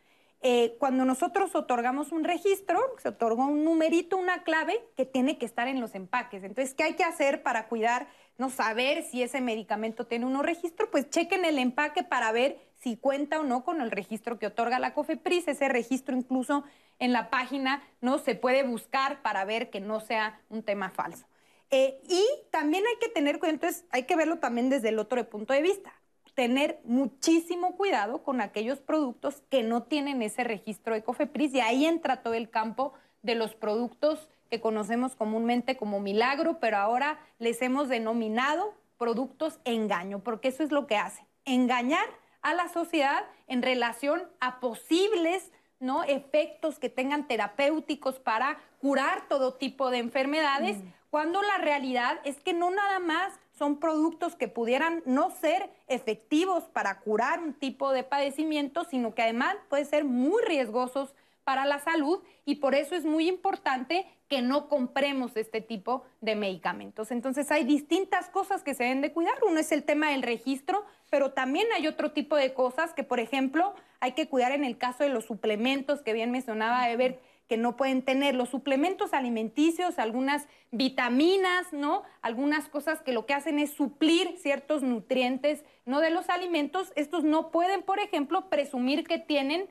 Eh, 0.41 0.75
cuando 0.79 1.05
nosotros 1.05 1.55
otorgamos 1.55 2.11
un 2.11 2.23
registro, 2.23 2.79
se 3.01 3.09
otorga 3.09 3.45
un 3.45 3.65
numerito, 3.65 4.15
una 4.15 4.43
clave 4.43 4.81
que 4.95 5.05
tiene 5.05 5.37
que 5.37 5.45
estar 5.45 5.67
en 5.67 5.81
los 5.81 5.95
empaques. 5.95 6.43
Entonces, 6.43 6.73
¿qué 6.73 6.83
hay 6.83 6.93
que 6.93 7.03
hacer 7.03 7.41
para 7.41 7.67
cuidar, 7.67 8.07
no 8.37 8.49
saber 8.49 9.03
si 9.03 9.23
ese 9.23 9.41
medicamento 9.41 10.07
tiene 10.07 10.25
un 10.25 10.41
registro? 10.43 10.89
Pues 10.91 11.09
chequen 11.09 11.45
el 11.45 11.57
empaque 11.57 12.03
para 12.03 12.31
ver 12.31 12.57
si 12.79 12.97
cuenta 12.97 13.39
o 13.39 13.43
no 13.43 13.63
con 13.63 13.81
el 13.81 13.91
registro 13.91 14.39
que 14.39 14.47
otorga 14.47 14.79
la 14.79 14.93
COFEPRIS. 14.93 15.47
Ese 15.47 15.69
registro 15.69 16.15
incluso 16.15 16.63
en 16.99 17.13
la 17.13 17.29
página 17.29 17.83
no 18.01 18.17
se 18.17 18.35
puede 18.35 18.63
buscar 18.63 19.21
para 19.21 19.45
ver 19.45 19.69
que 19.69 19.79
no 19.79 19.99
sea 19.99 20.41
un 20.49 20.63
tema 20.63 20.89
falso. 20.89 21.25
Eh, 21.71 22.01
y 22.07 22.25
también 22.51 22.83
hay 22.87 22.97
que 22.99 23.09
tener 23.09 23.37
cuidado, 23.39 23.55
entonces 23.55 23.85
hay 23.91 24.03
que 24.03 24.15
verlo 24.15 24.39
también 24.39 24.69
desde 24.69 24.89
el 24.89 24.97
otro 24.97 25.29
punto 25.29 25.53
de 25.53 25.61
vista 25.61 25.93
tener 26.39 26.79
muchísimo 26.85 27.75
cuidado 27.75 28.23
con 28.23 28.39
aquellos 28.39 28.79
productos 28.79 29.43
que 29.49 29.61
no 29.61 29.83
tienen 29.83 30.21
ese 30.21 30.45
registro 30.45 30.93
de 30.93 31.03
COFEPRIS 31.03 31.53
y 31.55 31.59
ahí 31.59 31.85
entra 31.85 32.23
todo 32.23 32.33
el 32.33 32.49
campo 32.49 32.93
de 33.23 33.35
los 33.35 33.55
productos 33.55 34.29
que 34.49 34.61
conocemos 34.61 35.17
comúnmente 35.17 35.75
como 35.75 35.99
milagro, 35.99 36.61
pero 36.61 36.77
ahora 36.77 37.19
les 37.39 37.61
hemos 37.61 37.89
denominado 37.89 38.73
productos 38.97 39.59
engaño, 39.65 40.19
porque 40.19 40.47
eso 40.47 40.63
es 40.63 40.71
lo 40.71 40.87
que 40.87 40.95
hacen, 40.95 41.25
engañar 41.43 42.07
a 42.41 42.53
la 42.53 42.69
sociedad 42.69 43.25
en 43.47 43.61
relación 43.61 44.23
a 44.39 44.59
posibles 44.59 45.51
¿no? 45.79 46.03
efectos 46.03 46.79
que 46.79 46.89
tengan 46.89 47.27
terapéuticos 47.27 48.19
para 48.19 48.57
curar 48.81 49.27
todo 49.27 49.53
tipo 49.53 49.89
de 49.89 49.99
enfermedades, 49.99 50.77
mm. 50.77 50.93
cuando 51.09 51.41
la 51.41 51.57
realidad 51.57 52.19
es 52.23 52.39
que 52.41 52.53
no 52.53 52.71
nada 52.71 52.99
más 52.99 53.33
son 53.57 53.77
productos 53.77 54.35
que 54.35 54.47
pudieran 54.47 55.03
no 55.05 55.31
ser 55.31 55.69
efectivos 55.87 56.63
para 56.65 56.99
curar 56.99 57.41
un 57.41 57.53
tipo 57.53 57.91
de 57.91 58.03
padecimiento, 58.03 58.85
sino 58.85 59.13
que 59.13 59.23
además 59.23 59.55
pueden 59.67 59.85
ser 59.85 60.05
muy 60.05 60.41
riesgosos 60.43 61.13
para 61.49 61.65
la 61.65 61.79
salud 61.79 62.19
y 62.45 62.57
por 62.57 62.75
eso 62.75 62.93
es 62.93 63.05
muy 63.05 63.27
importante 63.27 64.05
que 64.27 64.43
no 64.43 64.69
compremos 64.69 65.35
este 65.35 65.61
tipo 65.61 66.03
de 66.21 66.35
medicamentos. 66.35 67.09
Entonces 67.09 67.49
hay 67.49 67.63
distintas 67.63 68.29
cosas 68.29 68.61
que 68.61 68.75
se 68.75 68.83
deben 68.83 69.01
de 69.01 69.11
cuidar. 69.11 69.33
Uno 69.43 69.59
es 69.59 69.71
el 69.71 69.81
tema 69.81 70.11
del 70.11 70.21
registro, 70.21 70.85
pero 71.09 71.31
también 71.31 71.65
hay 71.75 71.87
otro 71.87 72.11
tipo 72.11 72.35
de 72.35 72.53
cosas 72.53 72.93
que, 72.93 73.03
por 73.03 73.19
ejemplo, 73.19 73.73
hay 73.99 74.11
que 74.11 74.29
cuidar 74.29 74.51
en 74.51 74.63
el 74.63 74.77
caso 74.77 75.03
de 75.03 75.09
los 75.09 75.25
suplementos 75.25 76.03
que 76.03 76.13
bien 76.13 76.29
mencionaba 76.29 76.87
Ever, 76.91 77.19
que 77.47 77.57
no 77.57 77.75
pueden 77.75 78.03
tener 78.03 78.35
los 78.35 78.49
suplementos 78.49 79.11
alimenticios, 79.13 79.97
algunas 79.97 80.47
vitaminas, 80.69 81.73
¿no? 81.73 82.03
Algunas 82.21 82.69
cosas 82.69 83.01
que 83.01 83.11
lo 83.11 83.25
que 83.25 83.33
hacen 83.33 83.57
es 83.57 83.71
suplir 83.71 84.37
ciertos 84.37 84.83
nutrientes, 84.83 85.63
no 85.87 85.99
de 85.99 86.11
los 86.11 86.29
alimentos. 86.29 86.93
Estos 86.95 87.23
no 87.23 87.49
pueden, 87.49 87.81
por 87.81 87.97
ejemplo, 87.97 88.51
presumir 88.51 89.03
que 89.03 89.17
tienen, 89.17 89.67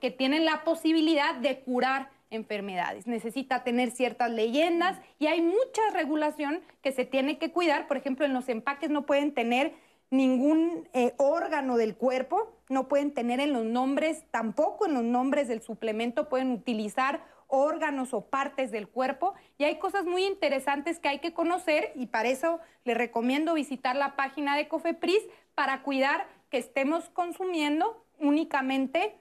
que 0.00 0.10
tienen 0.10 0.44
la 0.44 0.64
posibilidad 0.64 1.34
de 1.36 1.60
curar 1.60 2.10
enfermedades. 2.30 3.06
Necesita 3.06 3.64
tener 3.64 3.90
ciertas 3.90 4.30
leyendas 4.30 4.98
y 5.18 5.26
hay 5.26 5.40
mucha 5.40 5.82
regulación 5.92 6.60
que 6.82 6.92
se 6.92 7.04
tiene 7.04 7.38
que 7.38 7.52
cuidar. 7.52 7.86
Por 7.86 7.96
ejemplo, 7.96 8.24
en 8.24 8.34
los 8.34 8.48
empaques 8.48 8.90
no 8.90 9.06
pueden 9.06 9.34
tener 9.34 9.74
ningún 10.10 10.88
eh, 10.92 11.14
órgano 11.16 11.76
del 11.76 11.96
cuerpo, 11.96 12.52
no 12.68 12.88
pueden 12.88 13.12
tener 13.12 13.40
en 13.40 13.52
los 13.52 13.64
nombres, 13.64 14.24
tampoco 14.30 14.86
en 14.86 14.94
los 14.94 15.04
nombres 15.04 15.48
del 15.48 15.62
suplemento 15.62 16.28
pueden 16.28 16.52
utilizar 16.52 17.24
órganos 17.48 18.14
o 18.14 18.26
partes 18.26 18.70
del 18.70 18.88
cuerpo 18.88 19.34
y 19.58 19.64
hay 19.64 19.78
cosas 19.78 20.04
muy 20.04 20.24
interesantes 20.24 20.98
que 20.98 21.08
hay 21.08 21.18
que 21.18 21.34
conocer 21.34 21.92
y 21.94 22.06
para 22.06 22.28
eso 22.28 22.60
les 22.84 22.96
recomiendo 22.96 23.54
visitar 23.54 23.96
la 23.96 24.16
página 24.16 24.56
de 24.56 24.66
Cofepris 24.66 25.22
para 25.54 25.82
cuidar 25.82 26.26
que 26.50 26.58
estemos 26.58 27.10
consumiendo 27.10 28.04
únicamente 28.18 29.16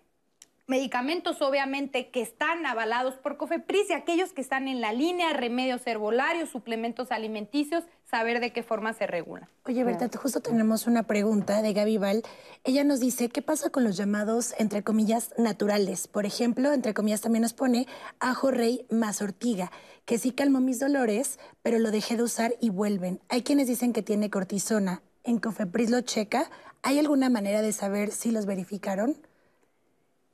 medicamentos 0.66 1.42
obviamente 1.42 2.10
que 2.10 2.22
están 2.22 2.66
avalados 2.66 3.16
por 3.16 3.38
COFEPRIS 3.38 3.90
y 3.90 3.94
aquellos 3.94 4.32
que 4.32 4.42
están 4.42 4.68
en 4.68 4.80
la 4.80 4.94
línea, 4.94 5.34
remedios 5.34 5.86
herbolarios, 5.86 6.50
suplementos 6.50 7.12
alimenticios, 7.12 7.84
saber 8.10 8.40
de 8.40 8.54
qué 8.54 8.64
forma 8.64 8.94
se 8.94 9.06
regula. 9.06 9.50
Oye, 9.66 9.84
Berta, 9.84 10.10
justo 10.18 10.40
tenemos 10.40 10.88
una 10.88 11.04
pregunta 11.04 11.62
de 11.62 11.74
Gaby 11.74 11.98
Val. 11.98 12.24
Ella 12.64 12.84
nos 12.84 13.00
dice, 13.00 13.30
¿qué 13.30 13.42
pasa 13.42 13.72
con 13.72 13.84
los 13.84 13.98
llamados, 13.98 14.54
entre 14.58 14.84
comillas, 14.84 15.34
naturales? 15.38 16.08
Por 16.08 16.26
ejemplo, 16.26 16.72
entre 16.72 16.94
comillas 16.94 17.22
también 17.22 17.42
nos 17.42 17.54
pone 17.54 17.88
ajo 18.20 18.52
rey 18.52 18.86
más 18.90 19.22
ortiga, 19.22 19.72
que 20.06 20.18
sí 20.18 20.32
calmó 20.32 20.62
mis 20.62 20.80
dolores, 20.80 21.40
pero 21.62 21.80
lo 21.80 21.92
dejé 21.92 22.16
de 22.16 22.24
usar 22.24 22.56
y 22.62 22.70
vuelven. 22.70 23.20
Hay 23.30 23.42
quienes 23.42 23.68
dicen 23.68 23.92
que 23.92 24.02
tiene 24.02 24.30
cortisona. 24.30 25.02
¿En 25.26 25.40
COFEPRIS 25.40 25.90
lo 25.90 26.02
checa? 26.02 26.50
¿Hay 26.84 27.00
alguna 27.00 27.30
manera 27.30 27.62
de 27.62 27.72
saber 27.74 28.12
si 28.12 28.32
los 28.32 28.46
verificaron? 28.46 29.18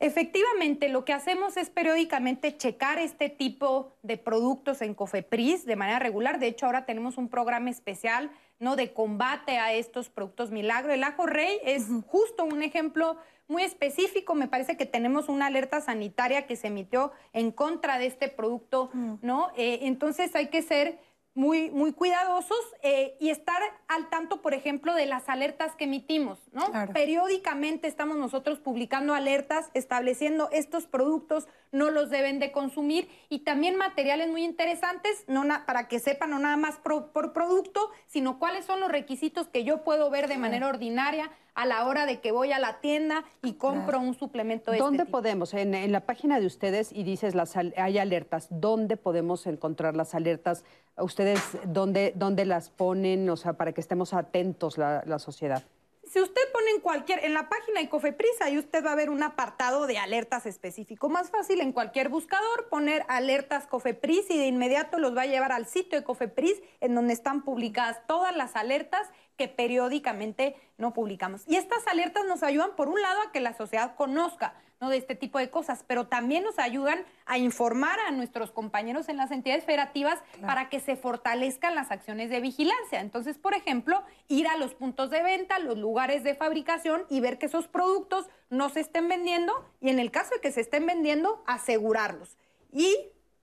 Efectivamente, 0.01 0.87
lo 0.87 1.03
que 1.03 1.11
hacemos 1.11 1.57
es 1.57 1.69
periódicamente 1.69 2.55
checar 2.55 2.99
este 2.99 3.27
tipo 3.27 3.91
de 4.01 4.17
productos 4.17 4.81
en 4.81 4.93
Cofepris 4.93 5.65
de 5.65 5.75
manera 5.75 5.99
regular. 5.99 6.39
De 6.39 6.47
hecho, 6.47 6.65
ahora 6.65 6.85
tenemos 6.85 7.17
un 7.17 7.27
programa 7.27 7.69
especial 7.69 8.31
¿no? 8.59 8.77
de 8.77 8.93
combate 8.93 9.57
a 9.57 9.73
estos 9.73 10.09
productos 10.09 10.51
milagro. 10.51 10.93
El 10.93 11.03
ajo 11.03 11.25
rey 11.25 11.59
es 11.65 11.87
justo 12.07 12.45
un 12.45 12.63
ejemplo 12.63 13.17
muy 13.49 13.63
específico. 13.63 14.35
Me 14.35 14.47
parece 14.47 14.77
que 14.77 14.85
tenemos 14.85 15.27
una 15.27 15.47
alerta 15.47 15.81
sanitaria 15.81 16.47
que 16.47 16.55
se 16.55 16.67
emitió 16.67 17.11
en 17.33 17.51
contra 17.51 17.97
de 17.97 18.05
este 18.05 18.29
producto, 18.29 18.91
¿no? 19.21 19.51
Eh, 19.57 19.79
entonces 19.81 20.33
hay 20.35 20.47
que 20.47 20.61
ser 20.61 20.97
muy, 21.39 21.71
muy 21.71 21.93
cuidadosos 21.93 22.59
eh, 22.83 23.15
y 23.21 23.29
estar 23.29 23.61
al 23.87 24.09
tanto, 24.09 24.41
por 24.41 24.53
ejemplo, 24.53 24.93
de 24.93 25.05
las 25.05 25.29
alertas 25.29 25.73
que 25.77 25.85
emitimos, 25.85 26.37
¿no? 26.51 26.65
Periódicamente 26.93 27.87
estamos 27.87 28.17
nosotros 28.17 28.59
publicando 28.59 29.13
alertas, 29.13 29.69
estableciendo 29.73 30.49
estos 30.51 30.85
productos 30.85 31.47
no 31.71 31.91
los 31.91 32.09
deben 32.09 32.39
de 32.39 32.51
consumir 32.51 33.09
y 33.29 33.39
también 33.39 33.75
materiales 33.75 34.29
muy 34.29 34.43
interesantes, 34.43 35.23
no 35.27 35.43
para 35.65 35.87
que 35.87 35.99
sepan 35.99 36.31
no 36.31 36.39
nada 36.39 36.57
más 36.57 36.77
por 36.77 37.11
producto, 37.33 37.89
sino 38.07 38.39
cuáles 38.39 38.65
son 38.65 38.79
los 38.79 38.91
requisitos 38.91 39.47
que 39.47 39.63
yo 39.63 39.83
puedo 39.83 40.09
ver 40.09 40.27
de 40.27 40.37
manera 40.37 40.67
ordinaria 40.67 41.31
a 41.55 41.65
la 41.65 41.85
hora 41.85 42.05
de 42.05 42.21
que 42.21 42.31
voy 42.31 42.51
a 42.51 42.59
la 42.59 42.79
tienda 42.79 43.25
y 43.43 43.53
compro 43.53 43.99
un 43.99 44.13
suplemento 44.13 44.71
de 44.71 44.77
este 44.77 44.85
¿Dónde 44.85 45.05
podemos? 45.05 45.53
En, 45.53 45.91
la 45.91 45.99
página 46.01 46.39
de 46.39 46.45
ustedes 46.45 46.91
y 46.93 47.03
dices 47.03 47.35
las 47.35 47.57
hay 47.57 47.97
alertas. 47.97 48.47
¿Dónde 48.49 48.95
podemos 48.95 49.45
encontrar 49.45 49.95
las 49.95 50.15
alertas? 50.15 50.63
¿Ustedes 50.97 51.41
dónde, 51.65 52.13
dónde 52.15 52.45
las 52.45 52.69
ponen? 52.69 53.29
O 53.29 53.35
sea, 53.35 53.53
para 53.53 53.73
que 53.73 53.81
estemos 53.81 54.13
atentos 54.13 54.77
la, 54.77 55.03
la 55.05 55.19
sociedad. 55.19 55.63
Si 56.09 56.19
usted 56.19 56.41
pone 56.51 56.71
en 56.71 56.81
cualquier, 56.81 57.23
en 57.23 57.35
la 57.35 57.49
página 57.49 57.81
de 57.81 57.87
Cofeprisa, 57.87 58.49
y 58.49 58.57
usted 58.57 58.83
va 58.83 58.93
a 58.93 58.95
ver 58.95 59.11
un 59.11 59.21
apartado 59.21 59.85
de 59.85 59.99
alertas 59.99 60.47
específico. 60.47 61.07
Más 61.07 61.29
fácil 61.29 61.61
en 61.61 61.71
cualquier 61.71 62.09
buscador 62.09 62.67
poner 62.67 63.05
alertas 63.09 63.67
Cofepris 63.67 64.27
y 64.31 64.39
de 64.39 64.47
inmediato 64.47 64.97
los 64.97 65.15
va 65.15 65.21
a 65.21 65.27
llevar 65.27 65.51
al 65.51 65.67
sitio 65.67 65.99
de 65.99 66.03
Cofepris 66.03 66.63
en 66.81 66.95
donde 66.95 67.13
están 67.13 67.43
publicadas 67.43 68.07
todas 68.07 68.35
las 68.35 68.55
alertas 68.55 69.07
que 69.39 69.47
periódicamente 69.47 70.57
no 70.77 70.93
publicamos. 70.93 71.43
Y 71.47 71.55
estas 71.55 71.87
alertas 71.87 72.25
nos 72.25 72.43
ayudan, 72.43 72.75
por 72.75 72.89
un 72.89 73.01
lado, 73.01 73.21
a 73.21 73.31
que 73.31 73.39
la 73.39 73.53
sociedad 73.53 73.95
conozca 73.95 74.53
¿no? 74.81 74.89
de 74.89 74.97
este 74.97 75.15
tipo 75.15 75.39
de 75.39 75.49
cosas, 75.49 75.85
pero 75.87 76.07
también 76.07 76.43
nos 76.43 76.59
ayudan 76.59 77.05
a 77.25 77.37
informar 77.37 77.97
a 78.01 78.11
nuestros 78.11 78.51
compañeros 78.51 79.07
en 79.07 79.15
las 79.15 79.31
entidades 79.31 79.63
federativas 79.63 80.19
para 80.41 80.67
que 80.67 80.81
se 80.81 80.97
fortalezcan 80.97 81.73
las 81.73 81.89
acciones 81.89 82.29
de 82.29 82.41
vigilancia. 82.41 82.99
Entonces, 82.99 83.37
por 83.37 83.53
ejemplo, 83.53 84.03
ir 84.27 84.45
a 84.49 84.57
los 84.57 84.73
puntos 84.73 85.09
de 85.09 85.23
venta, 85.23 85.57
los 85.57 85.77
lugares 85.77 86.25
de 86.25 86.35
fabricación 86.35 87.05
y 87.09 87.21
ver 87.21 87.37
que 87.37 87.45
esos 87.45 87.69
productos 87.69 88.29
no 88.49 88.67
se 88.67 88.81
estén 88.81 89.07
vendiendo 89.07 89.53
y 89.79 89.87
en 89.87 89.99
el 89.99 90.11
caso 90.11 90.33
de 90.33 90.41
que 90.41 90.51
se 90.51 90.59
estén 90.59 90.85
vendiendo, 90.85 91.41
asegurarlos. 91.47 92.37
Y 92.73 92.93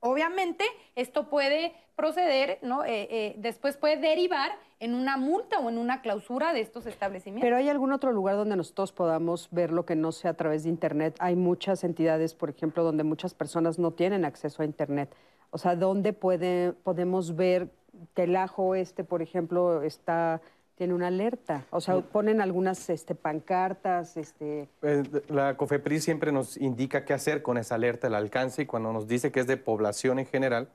obviamente 0.00 0.66
esto 0.94 1.30
puede 1.30 1.74
proceder, 1.96 2.58
¿no? 2.62 2.84
Eh, 2.84 3.08
eh, 3.10 3.34
después 3.38 3.76
puede 3.76 3.96
derivar 3.96 4.52
en 4.78 4.94
una 4.94 5.16
multa 5.16 5.58
o 5.58 5.70
en 5.70 5.78
una 5.78 6.02
clausura 6.02 6.52
de 6.52 6.60
estos 6.60 6.86
establecimientos. 6.86 7.46
Pero 7.46 7.56
hay 7.56 7.68
algún 7.70 7.92
otro 7.92 8.12
lugar 8.12 8.36
donde 8.36 8.54
nosotros 8.56 8.92
podamos 8.92 9.48
ver 9.50 9.72
lo 9.72 9.86
que 9.86 9.96
no 9.96 10.12
sea 10.12 10.32
a 10.32 10.34
través 10.34 10.64
de 10.64 10.68
Internet. 10.68 11.16
Hay 11.18 11.34
muchas 11.34 11.82
entidades, 11.82 12.34
por 12.34 12.50
ejemplo, 12.50 12.84
donde 12.84 13.02
muchas 13.02 13.34
personas 13.34 13.78
no 13.78 13.92
tienen 13.92 14.24
acceso 14.24 14.62
a 14.62 14.66
Internet. 14.66 15.14
O 15.50 15.58
sea, 15.58 15.74
¿dónde 15.74 16.12
puede, 16.12 16.72
podemos 16.72 17.34
ver 17.34 17.70
que 18.14 18.24
el 18.24 18.36
ajo 18.36 18.74
este, 18.74 19.02
por 19.02 19.22
ejemplo, 19.22 19.82
está 19.82 20.42
tiene 20.76 20.92
una 20.92 21.06
alerta. 21.06 21.64
O 21.70 21.80
sea, 21.80 22.00
ponen 22.00 22.40
algunas 22.40 22.90
este, 22.90 23.14
pancartas. 23.14 24.16
Este... 24.16 24.68
Pues, 24.80 25.08
la 25.28 25.56
COFEPRIS 25.56 26.04
siempre 26.04 26.32
nos 26.32 26.58
indica 26.58 27.04
qué 27.04 27.14
hacer 27.14 27.42
con 27.42 27.56
esa 27.56 27.76
alerta, 27.76 28.06
el 28.08 28.14
alcance, 28.14 28.62
y 28.62 28.66
cuando 28.66 28.92
nos 28.92 29.08
dice 29.08 29.32
que 29.32 29.40
es 29.40 29.46
de 29.46 29.56
población 29.56 30.18
en 30.18 30.26
general, 30.26 30.68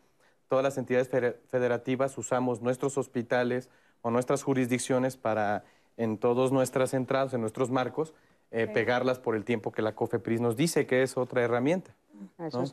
todas 0.51 0.65
las 0.65 0.77
entidades 0.77 1.07
federativas 1.49 2.17
usamos 2.17 2.61
nuestros 2.61 2.97
hospitales 2.97 3.69
o 4.01 4.11
nuestras 4.11 4.43
jurisdicciones 4.43 5.15
para, 5.15 5.63
en 5.95 6.17
todas 6.17 6.51
nuestras 6.51 6.93
entradas, 6.93 7.33
en 7.33 7.39
nuestros 7.39 7.71
marcos, 7.71 8.13
eh, 8.51 8.67
pegarlas 8.67 9.17
por 9.17 9.37
el 9.37 9.45
tiempo 9.45 9.71
que 9.71 9.81
la 9.81 9.95
COFEPRIS 9.95 10.41
nos 10.41 10.57
dice 10.57 10.85
que 10.85 11.03
es 11.03 11.15
otra 11.15 11.41
herramienta 11.41 11.95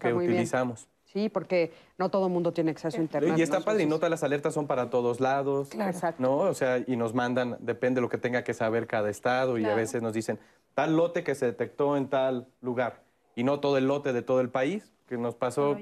que 0.00 0.12
utilizamos. 0.12 0.88
Sí, 1.04 1.28
porque 1.28 1.72
no 1.98 2.10
todo 2.10 2.26
el 2.26 2.32
mundo 2.32 2.52
tiene 2.52 2.72
acceso 2.72 2.98
a 2.98 3.00
Internet. 3.00 3.38
Y 3.38 3.42
está 3.42 3.60
padre, 3.60 3.84
y 3.84 3.86
no 3.86 3.98
todas 3.98 4.10
las 4.10 4.24
alertas 4.24 4.54
son 4.54 4.66
para 4.66 4.90
todos 4.90 5.20
lados. 5.20 5.68
Claro. 5.68 5.96
¿no? 6.18 6.38
O 6.38 6.54
sea, 6.54 6.82
y 6.84 6.96
nos 6.96 7.14
mandan, 7.14 7.58
depende 7.60 7.98
de 7.98 8.02
lo 8.02 8.08
que 8.08 8.18
tenga 8.18 8.42
que 8.42 8.54
saber 8.54 8.88
cada 8.88 9.08
estado, 9.08 9.56
y 9.56 9.66
a 9.66 9.76
veces 9.76 10.02
nos 10.02 10.14
dicen, 10.14 10.40
tal 10.74 10.96
lote 10.96 11.22
que 11.22 11.36
se 11.36 11.46
detectó 11.46 11.96
en 11.96 12.08
tal 12.08 12.48
lugar, 12.60 13.04
y 13.36 13.44
no 13.44 13.60
todo 13.60 13.78
el 13.78 13.86
lote 13.86 14.12
de 14.12 14.22
todo 14.22 14.40
el 14.40 14.50
país, 14.50 14.90
que 15.08 15.18
nos 15.18 15.34
pasó, 15.34 15.76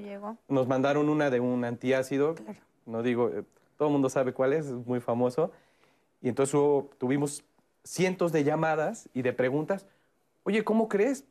nos 0.47 0.67
mandaron 0.67 1.09
una 1.09 1.29
de 1.29 1.39
un 1.39 1.63
antiácido, 1.65 2.35
no 2.85 3.03
digo, 3.03 3.29
eh, 3.29 3.43
todo 3.77 3.89
el 3.89 3.91
mundo 3.91 4.09
sabe 4.09 4.33
cuál 4.33 4.53
es, 4.53 4.65
es 4.65 4.87
muy 4.87 4.99
famoso, 4.99 5.51
y 6.21 6.29
entonces 6.29 6.59
tuvimos 6.97 7.43
cientos 7.83 8.31
de 8.31 8.43
llamadas 8.43 9.09
y 9.13 9.21
de 9.21 9.33
preguntas, 9.33 9.85
oye, 10.43 10.63
¿cómo 10.63 10.87
crees? 10.87 11.25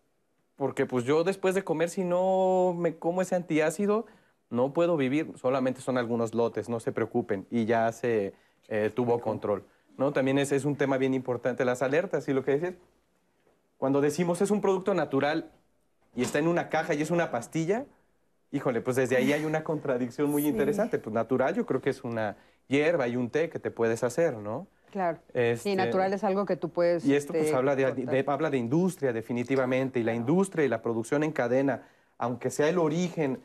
porque 0.57 0.87
pues 0.87 1.05
yo 1.05 1.23
después 1.23 1.55
de 1.55 1.63
comer, 1.63 1.91
si 1.91 2.03
no 2.03 2.75
me 2.77 2.97
como 2.97 3.23
ese 3.23 3.37
antiácido, 3.37 4.07
no 4.51 4.73
puedo 4.73 4.97
vivir. 4.97 5.33
Solamente 5.37 5.81
son 5.81 5.99
algunos 5.99 6.35
lotes, 6.35 6.69
no 6.69 6.81
se 6.81 6.93
preocupen. 6.93 7.47
Y 7.51 7.67
ya 7.67 7.93
se 7.93 8.35
eh, 8.69 8.91
tuvo 8.95 9.21
control. 9.21 9.65
¿no? 9.99 10.13
También 10.13 10.39
ese 10.39 10.57
es 10.57 10.65
un 10.65 10.77
tema 10.77 10.97
bien 10.97 11.15
importante, 11.15 11.65
las 11.65 11.83
alertas. 11.83 12.27
Y 12.29 12.33
lo 12.33 12.43
que 12.43 12.55
dices, 12.55 12.75
cuando 13.77 14.01
decimos 14.01 14.41
es 14.41 14.51
un 14.51 14.63
producto 14.63 14.95
natural 14.95 15.53
y 16.17 16.23
está 16.23 16.39
en 16.39 16.49
una 16.49 16.69
caja 16.69 16.95
y 16.95 17.03
es 17.03 17.11
una 17.11 17.31
pastilla, 17.31 17.85
híjole, 18.51 18.81
pues 18.81 18.97
desde 18.97 19.17
ahí 19.17 19.33
hay 19.33 19.45
una 19.45 19.63
contradicción 19.63 20.31
muy 20.31 20.47
interesante. 20.47 20.99
Pues 20.99 21.15
natural 21.15 21.55
yo 21.55 21.67
creo 21.67 21.81
que 21.81 21.91
es 21.91 22.03
una 22.05 22.37
hierba 22.69 23.07
y 23.07 23.17
un 23.17 23.31
té 23.31 23.49
que 23.51 23.59
te 23.59 23.71
puedes 23.71 24.03
hacer, 24.03 24.37
¿no? 24.37 24.67
Claro. 24.91 25.19
Sí, 25.29 25.39
Este, 25.41 25.77
natural 25.77 26.13
es 26.15 26.25
algo 26.25 26.47
que 26.47 26.57
tú 26.57 26.71
puedes. 26.71 27.05
Y 27.05 27.15
esto 27.15 27.33
pues 27.33 27.45
este, 27.45 27.57
habla 27.57 27.77
de, 27.77 27.93
de- 27.93 28.25
habla 28.27 28.49
de 28.51 28.57
industria, 28.57 29.13
definitivamente, 29.13 30.01
y 30.01 30.03
la 30.05 30.15
industria 30.15 30.65
y 30.65 30.69
la 30.69 30.81
producción 30.81 31.23
en 31.23 31.33
cadena, 31.33 31.83
aunque 32.19 32.51
sea 32.51 32.69
el 32.69 32.79
origen 32.79 33.41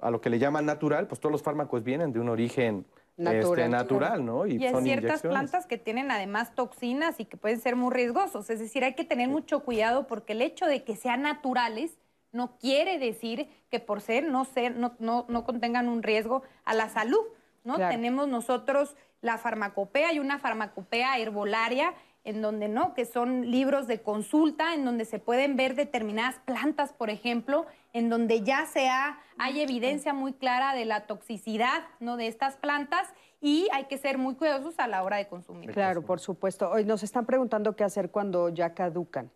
a 0.00 0.10
lo 0.10 0.20
que 0.20 0.30
le 0.30 0.38
llaman 0.38 0.66
natural, 0.66 1.06
pues 1.06 1.20
todos 1.20 1.30
los 1.30 1.42
fármacos 1.42 1.84
vienen 1.84 2.12
de 2.12 2.18
un 2.18 2.28
origen 2.28 2.86
Natural, 3.20 3.38
este, 3.38 3.54
claro. 3.54 3.70
natural, 3.70 4.24
¿no? 4.24 4.46
Y 4.46 4.64
hay 4.64 4.72
son 4.72 4.84
ciertas 4.84 5.20
plantas 5.22 5.66
que 5.66 5.76
tienen 5.76 6.10
además 6.10 6.54
toxinas 6.54 7.20
y 7.20 7.26
que 7.26 7.36
pueden 7.36 7.60
ser 7.60 7.76
muy 7.76 7.92
riesgosos. 7.92 8.48
Es 8.48 8.58
decir, 8.58 8.82
hay 8.82 8.94
que 8.94 9.04
tener 9.04 9.28
mucho 9.28 9.60
cuidado 9.60 10.06
porque 10.06 10.32
el 10.32 10.42
hecho 10.42 10.66
de 10.66 10.84
que 10.84 10.96
sean 10.96 11.22
naturales 11.22 11.98
no 12.32 12.56
quiere 12.58 12.98
decir 12.98 13.48
que 13.70 13.80
por 13.80 14.00
ser 14.00 14.24
no, 14.24 14.44
ser, 14.44 14.76
no, 14.76 14.94
no, 14.98 15.26
no 15.28 15.44
contengan 15.44 15.88
un 15.88 16.02
riesgo 16.02 16.42
a 16.64 16.74
la 16.74 16.88
salud. 16.88 17.24
¿no? 17.64 17.74
Claro. 17.74 17.94
Tenemos 17.94 18.28
nosotros 18.28 18.96
la 19.20 19.36
farmacopea 19.36 20.12
y 20.12 20.18
una 20.18 20.38
farmacopea 20.38 21.18
herbolaria 21.18 21.94
en 22.24 22.42
donde 22.42 22.68
no, 22.68 22.94
que 22.94 23.04
son 23.04 23.50
libros 23.50 23.86
de 23.86 24.02
consulta, 24.02 24.74
en 24.74 24.84
donde 24.84 25.04
se 25.04 25.18
pueden 25.18 25.56
ver 25.56 25.74
determinadas 25.74 26.38
plantas, 26.40 26.92
por 26.92 27.10
ejemplo, 27.10 27.66
en 27.92 28.08
donde 28.08 28.42
ya 28.42 28.66
sea, 28.66 29.18
hay 29.38 29.60
evidencia 29.60 30.12
muy 30.12 30.32
clara 30.32 30.74
de 30.74 30.84
la 30.84 31.06
toxicidad 31.06 31.82
¿no? 31.98 32.16
de 32.16 32.26
estas 32.26 32.56
plantas 32.56 33.08
y 33.40 33.68
hay 33.72 33.84
que 33.84 33.98
ser 33.98 34.18
muy 34.18 34.34
cuidadosos 34.34 34.78
a 34.78 34.86
la 34.86 35.02
hora 35.02 35.16
de 35.16 35.26
consumir. 35.28 35.72
Claro, 35.72 36.02
por 36.02 36.20
supuesto. 36.20 36.70
Hoy 36.70 36.84
nos 36.84 37.02
están 37.02 37.26
preguntando 37.26 37.74
qué 37.74 37.84
hacer 37.84 38.10
cuando 38.10 38.48
ya 38.50 38.74
caducan 38.74 39.30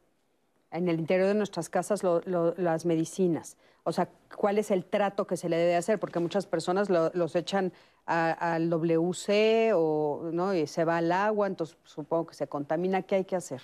en 0.70 0.88
el 0.88 0.98
interior 0.98 1.28
de 1.28 1.34
nuestras 1.34 1.68
casas 1.68 2.02
lo- 2.02 2.20
lo- 2.26 2.54
las 2.56 2.84
medicinas. 2.84 3.56
O 3.84 3.92
sea, 3.92 4.08
¿cuál 4.36 4.58
es 4.58 4.70
el 4.70 4.84
trato 4.84 5.26
que 5.26 5.36
se 5.36 5.48
le 5.48 5.56
debe 5.56 5.76
hacer? 5.76 5.98
Porque 6.00 6.18
muchas 6.18 6.46
personas 6.46 6.90
lo- 6.90 7.10
los 7.14 7.36
echan 7.36 7.72
a- 8.06 8.54
al 8.54 8.68
WC 8.70 9.72
o 9.74 10.30
¿no? 10.32 10.54
y 10.54 10.66
se 10.66 10.84
va 10.84 10.98
al 10.98 11.12
agua, 11.12 11.46
entonces 11.46 11.76
supongo 11.84 12.26
que 12.26 12.34
se 12.34 12.46
contamina. 12.46 13.02
¿Qué 13.02 13.16
hay 13.16 13.24
que 13.24 13.36
hacer? 13.36 13.62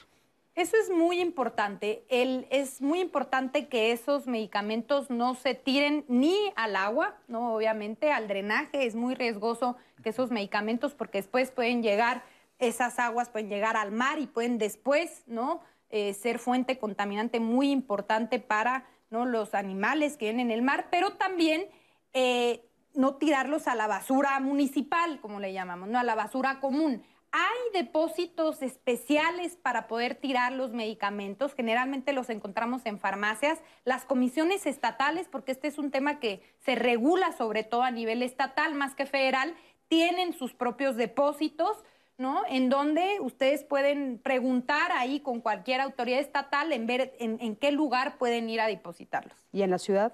Eso 0.60 0.76
es 0.76 0.90
muy 0.90 1.22
importante. 1.22 2.04
El- 2.10 2.46
es 2.50 2.82
muy 2.82 3.00
importante 3.00 3.66
que 3.68 3.92
esos 3.92 4.26
medicamentos 4.26 5.08
no 5.08 5.34
se 5.34 5.54
tiren 5.54 6.04
ni 6.06 6.36
al 6.54 6.76
agua, 6.76 7.16
no 7.28 7.54
obviamente 7.54 8.12
al 8.12 8.28
drenaje. 8.28 8.84
Es 8.84 8.94
muy 8.94 9.14
riesgoso 9.14 9.78
que 10.02 10.10
esos 10.10 10.30
medicamentos, 10.30 10.92
porque 10.92 11.16
después 11.16 11.50
pueden 11.50 11.82
llegar, 11.82 12.24
esas 12.58 12.98
aguas 12.98 13.30
pueden 13.30 13.48
llegar 13.48 13.78
al 13.78 13.90
mar 13.90 14.18
y 14.18 14.26
pueden 14.26 14.58
después, 14.58 15.22
¿no? 15.26 15.62
Eh, 15.88 16.12
ser 16.12 16.38
fuente 16.38 16.78
contaminante 16.78 17.40
muy 17.40 17.70
importante 17.70 18.38
para 18.38 18.84
¿no? 19.08 19.24
los 19.24 19.54
animales 19.54 20.18
que 20.18 20.26
viven 20.26 20.40
en 20.40 20.50
el 20.50 20.60
mar, 20.60 20.88
pero 20.90 21.12
también 21.14 21.68
eh, 22.12 22.62
no 22.92 23.14
tirarlos 23.14 23.66
a 23.66 23.74
la 23.74 23.86
basura 23.86 24.38
municipal, 24.40 25.20
como 25.22 25.40
le 25.40 25.54
llamamos, 25.54 25.88
no 25.88 25.98
a 25.98 26.04
la 26.04 26.14
basura 26.14 26.60
común. 26.60 27.02
Hay 27.32 27.82
depósitos 27.84 28.60
especiales 28.60 29.56
para 29.56 29.86
poder 29.86 30.16
tirar 30.16 30.52
los 30.52 30.72
medicamentos, 30.72 31.54
generalmente 31.54 32.12
los 32.12 32.28
encontramos 32.28 32.84
en 32.86 32.98
farmacias, 32.98 33.60
las 33.84 34.04
comisiones 34.04 34.66
estatales, 34.66 35.28
porque 35.28 35.52
este 35.52 35.68
es 35.68 35.78
un 35.78 35.92
tema 35.92 36.18
que 36.18 36.42
se 36.58 36.74
regula 36.74 37.30
sobre 37.32 37.62
todo 37.62 37.82
a 37.82 37.92
nivel 37.92 38.24
estatal 38.24 38.74
más 38.74 38.96
que 38.96 39.06
federal, 39.06 39.54
tienen 39.86 40.32
sus 40.32 40.54
propios 40.54 40.96
depósitos, 40.96 41.84
¿no? 42.18 42.42
En 42.48 42.68
donde 42.68 43.18
ustedes 43.20 43.62
pueden 43.62 44.18
preguntar 44.18 44.90
ahí 44.92 45.20
con 45.20 45.40
cualquier 45.40 45.80
autoridad 45.80 46.18
estatal 46.18 46.72
en 46.72 46.86
ver 46.88 47.14
en, 47.20 47.38
en 47.40 47.54
qué 47.54 47.70
lugar 47.70 48.18
pueden 48.18 48.50
ir 48.50 48.60
a 48.60 48.66
depositarlos. 48.66 49.38
¿Y 49.52 49.62
en 49.62 49.70
la 49.70 49.78
ciudad? 49.78 50.12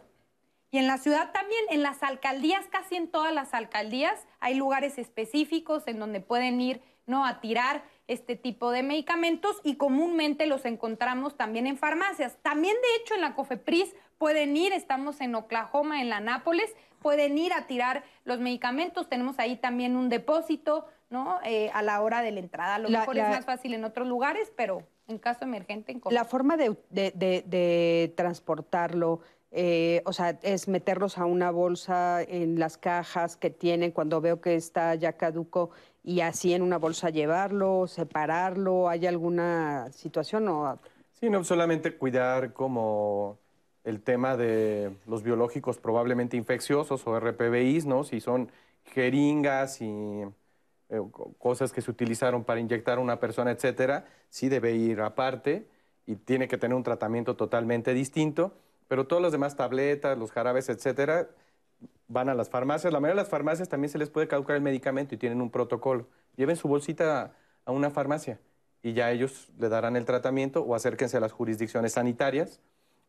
Y 0.71 0.79
en 0.79 0.87
la 0.87 0.99
ciudad 0.99 1.33
también, 1.33 1.65
en 1.71 1.83
las 1.83 2.03
alcaldías, 2.03 2.67
casi 2.71 2.97
en 2.97 3.09
todas 3.09 3.33
las 3.33 3.55
alcaldías, 3.55 4.27
hay 4.41 4.55
lugares 4.55 4.99
específicos 4.99 5.85
en 5.87 5.99
donde 5.99 6.21
pueden 6.21 6.61
ir 6.61 6.83
¿no? 7.07 7.25
a 7.25 7.41
tirar 7.41 7.85
este 8.09 8.37
tipo 8.37 8.71
de 8.71 8.83
medicamentos 8.83 9.57
y 9.65 9.77
comúnmente 9.77 10.47
los 10.47 10.65
encontramos 10.65 11.37
también 11.37 11.67
en 11.67 11.77
farmacias. 11.79 12.37
También, 12.43 12.75
de 12.75 13.03
hecho, 13.03 13.15
en 13.15 13.21
la 13.21 13.35
COFEPRIS 13.35 13.95
pueden 14.19 14.57
ir, 14.57 14.73
estamos 14.73 15.21
en 15.21 15.35
Oklahoma, 15.35 16.01
en 16.01 16.09
la 16.09 16.21
Nápoles, 16.21 16.75
pueden 17.01 17.39
ir 17.39 17.53
a 17.53 17.67
tirar 17.67 18.05
los 18.25 18.39
medicamentos. 18.41 19.09
Tenemos 19.09 19.39
ahí 19.39 19.57
también 19.57 19.97
un 19.97 20.09
depósito 20.09 20.87
¿no? 21.09 21.39
Eh, 21.45 21.71
a 21.73 21.83
la 21.83 22.03
hora 22.03 22.21
de 22.21 22.33
la 22.33 22.41
entrada. 22.41 22.75
A 22.75 22.79
lo 22.81 22.89
La- 22.89 22.99
mejor 23.01 23.15
la- 23.15 23.31
es 23.31 23.37
más 23.37 23.45
fácil 23.45 23.75
en 23.75 23.85
otros 23.85 24.09
lugares, 24.09 24.53
pero 24.57 24.83
en 25.07 25.19
caso 25.19 25.45
emergente, 25.45 25.93
en 25.93 26.01
La 26.11 26.25
forma 26.25 26.57
de, 26.57 26.77
de- 26.91 27.13
de- 27.13 27.45
de 27.47 28.13
transportarlo, 28.17 29.21
eh, 29.53 30.03
o 30.05 30.13
sea, 30.13 30.31
es 30.43 30.67
meterlos 30.67 31.17
a 31.19 31.25
una 31.25 31.53
bolsa 31.53 32.23
en 32.23 32.59
las 32.59 32.77
cajas 32.77 33.37
que 33.37 33.51
tienen 33.51 33.93
cuando 33.93 34.21
veo 34.21 34.41
que 34.41 34.57
está 34.57 34.97
ya 34.97 35.13
caduco 35.13 35.71
y 36.07 36.23
así 36.23 36.55
en 36.55 36.63
una 36.63 36.79
bolsa 36.79 37.11
llevarlo, 37.11 37.87
separarlo, 37.89 38.89
¿hay 38.91 39.07
alguna 39.07 39.93
situación 39.93 40.49
o 40.49 40.81
Sí, 41.13 41.31
no 41.31 41.45
solamente 41.45 41.97
cuidar 41.97 42.53
como 42.53 43.39
el 43.85 44.03
tema 44.03 44.37
de 44.37 44.97
los 45.07 45.23
biológicos 45.23 45.79
probablemente 45.79 46.37
infecciosos 46.37 47.07
o 47.07 47.17
RPVIs, 47.17 47.87
¿no? 47.87 48.05
Si 48.05 48.21
son 48.21 48.51
jeringas 48.85 49.81
y 49.81 49.87
eh, 50.91 51.01
co- 51.13 51.35
cosas 51.39 51.73
que 51.73 51.81
se 51.83 51.91
utilizaron 51.91 52.45
para 52.45 52.61
inyectar 52.61 52.99
a 52.99 53.01
una 53.01 53.19
persona, 53.21 53.51
etcétera, 53.53 54.07
sí 54.29 54.49
debe 54.49 54.75
ir 54.75 55.01
aparte 55.01 55.69
y 56.07 56.17
tiene 56.17 56.49
que 56.49 56.59
tener 56.59 56.77
un 56.77 56.83
tratamiento 56.85 57.37
totalmente 57.37 57.95
distinto. 57.95 58.55
Pero 58.89 59.07
todas 59.07 59.23
las 59.23 59.33
demás 59.33 59.57
tabletas, 59.57 60.19
los 60.19 60.33
jarabes, 60.33 60.69
etcétera, 60.69 61.29
van 62.09 62.29
a 62.29 62.35
las 62.35 62.49
farmacias. 62.49 62.93
La 62.93 63.01
mayoría 63.01 63.21
de 63.21 63.25
las 63.25 63.31
farmacias 63.31 63.69
también 63.69 63.91
se 63.91 63.99
les 63.99 64.11
puede 64.11 64.29
caducar 64.29 64.57
el 64.57 64.63
medicamento 64.63 65.15
y 65.15 65.19
tienen 65.19 65.41
un 65.41 65.51
protocolo. 65.51 66.07
Lleven 66.37 66.57
su 66.57 66.69
bolsita 66.69 67.35
a 67.65 67.73
una 67.73 67.91
farmacia 67.91 68.39
y 68.83 68.93
ya 68.93 69.11
ellos 69.11 69.51
le 69.59 69.69
darán 69.69 69.97
el 69.97 70.05
tratamiento 70.05 70.63
o 70.63 70.75
acérquense 70.75 71.17
a 71.17 71.21
las 71.21 71.33
jurisdicciones 71.33 71.93
sanitarias, 71.93 72.61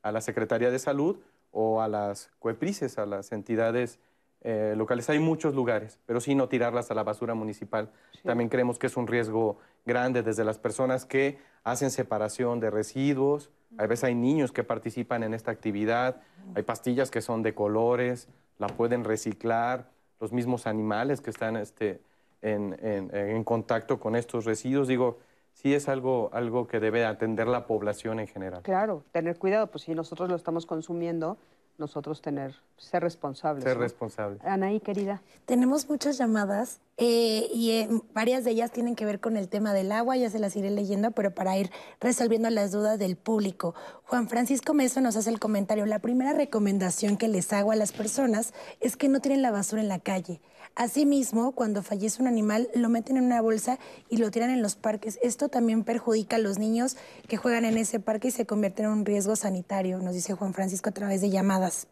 a 0.01 0.11
la 0.11 0.21
Secretaría 0.21 0.71
de 0.71 0.79
Salud 0.79 1.17
o 1.51 1.81
a 1.81 1.87
las 1.87 2.31
COEPRICES, 2.39 2.97
a 2.97 3.05
las 3.05 3.31
entidades 3.31 3.99
eh, 4.41 4.73
locales. 4.77 5.09
Hay 5.09 5.19
muchos 5.19 5.55
lugares, 5.55 5.99
pero 6.05 6.19
sí 6.19 6.35
no 6.35 6.47
tirarlas 6.47 6.89
a 6.91 6.93
la 6.93 7.03
basura 7.03 7.33
municipal. 7.33 7.89
También 8.23 8.49
creemos 8.49 8.79
que 8.79 8.87
es 8.87 8.97
un 8.97 9.07
riesgo 9.07 9.57
grande 9.85 10.23
desde 10.23 10.43
las 10.43 10.57
personas 10.57 11.05
que 11.05 11.39
hacen 11.63 11.91
separación 11.91 12.59
de 12.59 12.69
residuos. 12.69 13.51
A 13.77 13.85
veces 13.87 14.05
hay 14.05 14.15
niños 14.15 14.51
que 14.51 14.63
participan 14.63 15.23
en 15.23 15.33
esta 15.33 15.51
actividad, 15.51 16.21
hay 16.55 16.63
pastillas 16.63 17.11
que 17.11 17.21
son 17.21 17.43
de 17.43 17.53
colores, 17.53 18.29
la 18.59 18.67
pueden 18.67 19.03
reciclar, 19.03 19.89
los 20.19 20.31
mismos 20.31 20.65
animales 20.67 21.21
que 21.21 21.29
están 21.29 21.55
este, 21.57 22.01
en, 22.41 22.77
en- 22.81 23.15
en 23.15 23.43
contacto 23.43 23.99
con 23.99 24.15
estos 24.15 24.45
residuos. 24.45 24.87
Digo, 24.87 25.19
sí 25.53 25.73
es 25.73 25.87
algo, 25.89 26.29
algo 26.33 26.67
que 26.67 26.79
debe 26.79 27.05
atender 27.05 27.47
la 27.47 27.67
población 27.67 28.19
en 28.19 28.27
general. 28.27 28.61
claro, 28.63 29.03
tener 29.11 29.37
cuidado, 29.37 29.67
pues 29.67 29.83
si 29.83 29.93
nosotros 29.93 30.29
lo 30.29 30.35
estamos 30.35 30.65
consumiendo, 30.65 31.37
nosotros 31.77 32.21
tener, 32.21 32.55
ser 32.77 33.03
responsables. 33.03 33.63
Ser 33.63 33.75
¿no? 33.77 33.83
responsable. 33.83 34.39
Anaí, 34.43 34.79
querida. 34.79 35.21
Tenemos 35.45 35.89
muchas 35.89 36.17
llamadas 36.17 36.79
eh, 36.97 37.47
y 37.53 37.71
eh, 37.71 37.89
varias 38.13 38.43
de 38.43 38.51
ellas 38.51 38.71
tienen 38.71 38.95
que 38.95 39.05
ver 39.05 39.19
con 39.19 39.37
el 39.37 39.47
tema 39.49 39.73
del 39.73 39.91
agua, 39.91 40.17
ya 40.17 40.29
se 40.29 40.39
las 40.39 40.55
iré 40.55 40.71
leyendo, 40.71 41.11
pero 41.11 41.33
para 41.33 41.57
ir 41.57 41.69
resolviendo 41.99 42.49
las 42.49 42.71
dudas 42.71 42.97
del 42.97 43.15
público. 43.15 43.75
Juan 44.05 44.27
Francisco 44.27 44.73
Meso 44.73 45.01
nos 45.01 45.15
hace 45.15 45.29
el 45.29 45.39
comentario, 45.39 45.85
la 45.85 45.99
primera 45.99 46.33
recomendación 46.33 47.17
que 47.17 47.27
les 47.27 47.53
hago 47.53 47.71
a 47.71 47.75
las 47.75 47.91
personas 47.91 48.53
es 48.79 48.97
que 48.97 49.09
no 49.09 49.19
tiren 49.19 49.41
la 49.41 49.51
basura 49.51 49.81
en 49.81 49.87
la 49.87 49.99
calle. 49.99 50.41
Asimismo, 50.77 51.53
cuando 51.53 51.81
fallece 51.81 52.21
un 52.21 52.27
animal, 52.27 52.69
lo 52.75 52.87
meten 52.87 53.17
en 53.17 53.23
una 53.23 53.41
bolsa 53.41 53.79
y 54.09 54.17
lo 54.17 54.29
tiran 54.29 54.51
en 54.51 54.61
los 54.61 54.75
parques. 54.75 55.17
Esto 55.23 55.49
también 55.49 55.83
perjudica 55.83 56.35
a 56.35 56.39
los 56.39 56.59
niños 56.59 56.97
que 57.27 57.35
juegan 57.35 57.65
en 57.65 57.79
ese 57.79 57.99
parque 57.99 58.27
y 58.27 58.31
se 58.31 58.45
convierte 58.45 58.83
en 58.83 58.89
un 58.89 59.03
riesgo 59.03 59.35
sanitario, 59.35 59.97
nos 59.97 60.13
dice 60.13 60.35
Juan 60.35 60.53
Francisco 60.53 60.89
a 60.89 60.93
través 60.93 61.19
de 61.19 61.31
llamadas. 61.31 61.87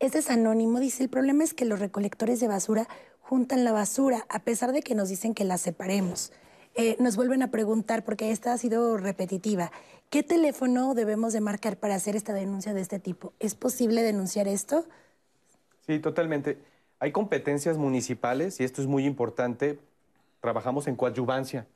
Este 0.00 0.18
es 0.18 0.28
anónimo, 0.28 0.80
dice, 0.80 1.04
el 1.04 1.08
problema 1.08 1.44
es 1.44 1.54
que 1.54 1.64
los 1.64 1.78
recolectores 1.78 2.40
de 2.40 2.48
basura 2.48 2.88
juntan 3.20 3.62
la 3.62 3.70
basura, 3.70 4.26
a 4.28 4.40
pesar 4.40 4.72
de 4.72 4.82
que 4.82 4.96
nos 4.96 5.08
dicen 5.08 5.32
que 5.32 5.44
la 5.44 5.56
separemos. 5.56 6.32
Eh, 6.74 6.96
nos 6.98 7.14
vuelven 7.14 7.42
a 7.42 7.52
preguntar, 7.52 8.04
porque 8.04 8.32
esta 8.32 8.52
ha 8.52 8.58
sido 8.58 8.96
repetitiva, 8.96 9.70
¿qué 10.10 10.24
teléfono 10.24 10.94
debemos 10.94 11.32
de 11.32 11.40
marcar 11.40 11.76
para 11.76 11.94
hacer 11.94 12.16
esta 12.16 12.32
denuncia 12.32 12.74
de 12.74 12.80
este 12.80 12.98
tipo? 12.98 13.34
¿Es 13.38 13.54
posible 13.54 14.02
denunciar 14.02 14.48
esto? 14.48 14.84
Sí, 15.86 16.00
totalmente. 16.00 16.58
Hay 17.00 17.12
competencias 17.12 17.76
municipales 17.76 18.58
y 18.60 18.64
esto 18.64 18.82
es 18.82 18.88
muy 18.88 19.06
importante. 19.06 19.78
Trabajamos 20.40 20.88
en 20.88 20.96
coadyuvancia, 20.96 21.66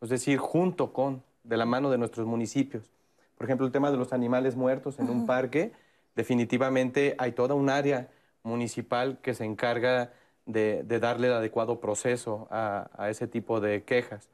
es 0.00 0.08
decir, 0.08 0.38
junto 0.38 0.92
con, 0.92 1.22
de 1.44 1.56
la 1.56 1.64
mano 1.64 1.90
de 1.90 1.98
nuestros 1.98 2.26
municipios. 2.26 2.90
Por 3.38 3.46
ejemplo, 3.46 3.66
el 3.66 3.72
tema 3.72 3.90
de 3.90 3.96
los 3.96 4.12
animales 4.12 4.56
muertos 4.56 4.98
en 4.98 5.10
un 5.10 5.26
parque, 5.26 5.72
definitivamente 6.14 7.14
hay 7.18 7.32
toda 7.32 7.54
un 7.54 7.70
área 7.70 8.08
municipal 8.42 9.18
que 9.22 9.34
se 9.34 9.44
encarga 9.44 10.12
de, 10.46 10.82
de 10.84 11.00
darle 11.00 11.28
el 11.28 11.34
adecuado 11.34 11.80
proceso 11.80 12.48
a, 12.50 12.90
a 12.96 13.10
ese 13.10 13.26
tipo 13.26 13.60
de 13.60 13.82
quejas. 13.82 14.28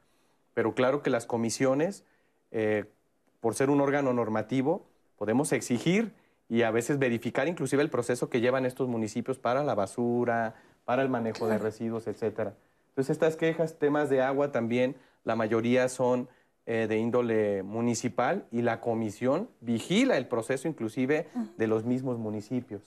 Pero 0.53 0.73
claro 0.73 1.01
que 1.01 1.09
las 1.09 1.25
comisiones, 1.25 2.03
eh, 2.51 2.85
por 3.39 3.55
ser 3.55 3.69
un 3.69 3.79
órgano 3.79 4.11
normativo, 4.13 4.85
podemos 5.17 5.51
exigir 5.51 6.13
y 6.51 6.63
a 6.63 6.71
veces 6.71 6.99
verificar 6.99 7.47
inclusive 7.47 7.81
el 7.81 7.89
proceso 7.89 8.29
que 8.29 8.41
llevan 8.41 8.65
estos 8.65 8.89
municipios 8.89 9.39
para 9.39 9.63
la 9.63 9.73
basura, 9.73 10.55
para 10.83 11.01
el 11.01 11.07
manejo 11.07 11.47
de 11.47 11.57
residuos, 11.57 12.07
etcétera. 12.07 12.55
Entonces 12.89 13.11
estas 13.11 13.37
quejas, 13.37 13.79
temas 13.79 14.09
de 14.09 14.21
agua 14.21 14.51
también, 14.51 14.97
la 15.23 15.37
mayoría 15.37 15.87
son 15.87 16.27
eh, 16.65 16.87
de 16.89 16.97
índole 16.97 17.63
municipal 17.63 18.47
y 18.51 18.63
la 18.63 18.81
comisión 18.81 19.47
vigila 19.61 20.17
el 20.17 20.27
proceso 20.27 20.67
inclusive 20.67 21.29
de 21.57 21.67
los 21.67 21.85
mismos 21.85 22.17
municipios. 22.17 22.81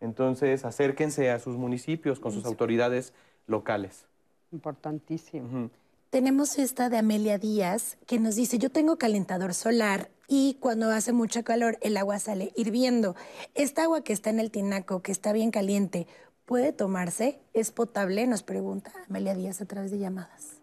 Entonces 0.00 0.64
acérquense 0.64 1.32
a 1.32 1.40
sus 1.40 1.56
municipios 1.56 2.20
con 2.20 2.30
sus 2.30 2.44
autoridades 2.44 3.14
locales. 3.48 4.04
Importantísimo. 4.52 5.70
Tenemos 6.10 6.56
esta 6.56 6.88
de 6.88 6.98
Amelia 6.98 7.36
Díaz 7.36 7.98
que 8.06 8.20
nos 8.20 8.36
dice, 8.36 8.58
yo 8.58 8.70
tengo 8.70 8.96
calentador 8.96 9.54
solar 9.54 10.08
y 10.28 10.58
cuando 10.60 10.90
hace 10.90 11.12
mucho 11.12 11.42
calor 11.42 11.78
el 11.80 11.96
agua 11.96 12.18
sale 12.18 12.52
hirviendo. 12.54 13.16
Esta 13.54 13.84
agua 13.84 14.02
que 14.02 14.12
está 14.12 14.30
en 14.30 14.38
el 14.38 14.50
tinaco, 14.50 15.02
que 15.02 15.10
está 15.10 15.32
bien 15.32 15.50
caliente, 15.50 16.06
¿puede 16.44 16.72
tomarse? 16.72 17.40
¿Es 17.54 17.72
potable? 17.72 18.26
Nos 18.26 18.42
pregunta 18.42 18.92
Amelia 19.08 19.34
Díaz 19.34 19.60
a 19.60 19.66
través 19.66 19.90
de 19.90 19.98
llamadas. 19.98 20.60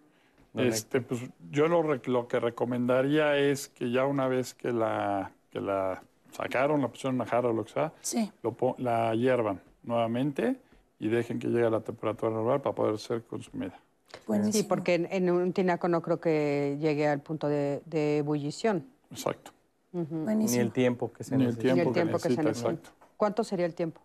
Este, 0.53 1.01
pues, 1.01 1.21
yo 1.51 1.67
lo, 1.67 1.83
lo, 1.83 2.27
que 2.29 2.39
recomendaría 2.39 3.37
es 3.37 3.67
que 3.67 3.91
ya 3.91 4.05
una 4.05 4.29
vez 4.29 4.53
que 4.53 4.71
la, 4.71 5.33
que 5.51 5.59
la 5.59 6.01
sacaron, 6.31 6.81
la 6.81 6.87
pusieron 6.87 7.15
en 7.15 7.21
una 7.21 7.29
jarra 7.29 7.49
o 7.49 7.53
lo 7.53 7.65
que 7.65 7.73
sea, 7.73 7.93
la 8.77 9.15
hiervan 9.15 9.61
nuevamente 9.83 10.55
y 10.99 11.09
dejen 11.09 11.39
que 11.39 11.47
llegue 11.47 11.65
a 11.65 11.69
la 11.69 11.81
temperatura 11.81 12.31
normal 12.31 12.61
para 12.61 12.75
poder 12.75 12.97
ser 12.99 13.23
consumida. 13.23 13.77
Sí, 14.51 14.63
porque 14.63 15.07
en, 15.09 15.29
un 15.29 15.53
tinaco 15.53 15.87
no 15.87 16.01
creo 16.01 16.19
que 16.19 16.77
llegue 16.79 17.07
al 17.07 17.21
punto 17.21 17.47
de, 17.47 17.81
ebullición. 18.17 18.87
Exacto. 19.11 19.51
Ni 19.95 20.55
el 20.55 20.71
tiempo 20.71 21.11
que 21.13 21.23
se 21.23 21.37
necesita. 21.37 21.73
Ni 21.73 21.79
el 21.79 21.93
tiempo, 21.93 22.19
que, 22.19 22.29
se 22.29 22.29
necesita, 22.29 22.49
exacto. 22.49 22.89
¿Cuánto 23.15 23.43
sería 23.43 23.65
el 23.65 23.73
tiempo? 23.73 24.01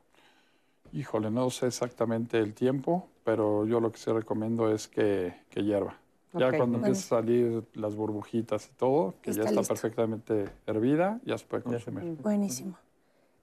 Híjole, 0.92 1.30
no 1.30 1.50
sé 1.50 1.66
exactamente 1.66 2.38
el 2.38 2.54
tiempo, 2.54 3.08
pero 3.24 3.66
yo 3.66 3.80
lo 3.80 3.90
que 3.90 3.98
sí 3.98 4.10
recomiendo 4.10 4.72
es 4.72 4.88
que, 4.88 5.34
que 5.50 5.62
hierva. 5.62 5.98
Ya 6.32 6.56
cuando 6.56 6.78
empieza 6.78 7.16
a 7.16 7.20
salir 7.20 7.64
las 7.74 7.96
burbujitas 7.96 8.68
y 8.68 8.76
todo, 8.76 9.14
que 9.20 9.32
ya 9.32 9.42
está 9.42 9.62
perfectamente 9.62 10.48
hervida, 10.66 11.20
ya 11.24 11.36
se 11.36 11.44
puede 11.44 11.64
consumir. 11.64 12.16
Buenísimo. 12.22 12.76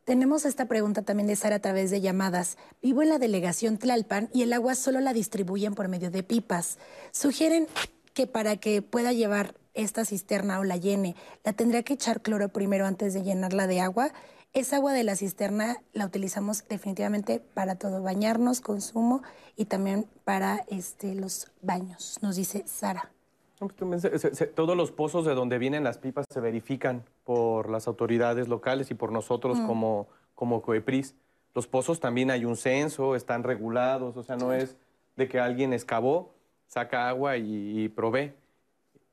Tenemos 0.05 0.45
esta 0.45 0.69
pregunta 0.69 1.01
también 1.01 1.27
de 1.27 1.35
Sara 1.35 1.57
a 1.57 1.59
través 1.59 1.91
de 1.91 1.99
llamadas. 1.99 2.57
Vivo 2.81 3.01
en 3.01 3.09
la 3.09 3.19
delegación 3.19 3.77
Tlalpan 3.77 4.29
y 4.33 4.43
el 4.43 4.53
agua 4.53 4.75
solo 4.75 5.01
la 5.01 5.11
distribuyen 5.11 5.75
por 5.75 5.89
medio 5.89 6.09
de 6.11 6.23
pipas. 6.23 6.77
Sugieren 7.11 7.67
que 8.13 8.25
para 8.25 8.55
que 8.55 8.81
pueda 8.81 9.11
llevar 9.11 9.53
esta 9.77 10.03
cisterna 10.03 10.59
o 10.59 10.63
la 10.63 10.75
llene, 10.75 11.15
la 11.45 11.53
tendría 11.53 11.83
que 11.83 11.93
echar 11.93 12.21
cloro 12.21 12.49
primero 12.49 12.85
antes 12.85 13.13
de 13.13 13.23
llenarla 13.23 13.67
de 13.67 13.79
agua. 13.79 14.11
Esa 14.53 14.77
agua 14.77 14.91
de 14.91 15.03
la 15.03 15.15
cisterna 15.15 15.77
la 15.93 16.05
utilizamos 16.05 16.67
definitivamente 16.67 17.39
para 17.53 17.75
todo, 17.75 18.01
bañarnos, 18.01 18.59
consumo 18.59 19.21
y 19.55 19.65
también 19.65 20.07
para 20.25 20.65
este, 20.67 21.15
los 21.15 21.51
baños, 21.61 22.17
nos 22.21 22.35
dice 22.35 22.63
Sara. 22.65 23.11
Pues, 23.59 24.51
todos 24.53 24.77
los 24.77 24.91
pozos 24.91 25.25
de 25.25 25.33
donde 25.33 25.57
vienen 25.57 25.83
las 25.83 25.97
pipas 25.97 26.25
se 26.29 26.39
verifican 26.39 27.03
por 27.23 27.69
las 27.69 27.87
autoridades 27.87 28.47
locales 28.47 28.91
y 28.91 28.93
por 28.93 29.11
nosotros 29.11 29.57
mm. 29.57 29.65
como, 29.65 30.07
como 30.35 30.61
COEPRIS. 30.61 31.15
Los 31.55 31.65
pozos 31.65 31.99
también 31.99 32.29
hay 32.29 32.45
un 32.45 32.55
censo, 32.55 33.15
están 33.15 33.43
regulados, 33.43 34.15
o 34.15 34.21
sea, 34.21 34.35
no 34.35 34.53
es 34.53 34.77
de 35.15 35.27
que 35.27 35.39
alguien 35.39 35.73
excavó, 35.73 36.35
saca 36.67 37.09
agua 37.09 37.37
y, 37.37 37.89
provee. 37.89 38.33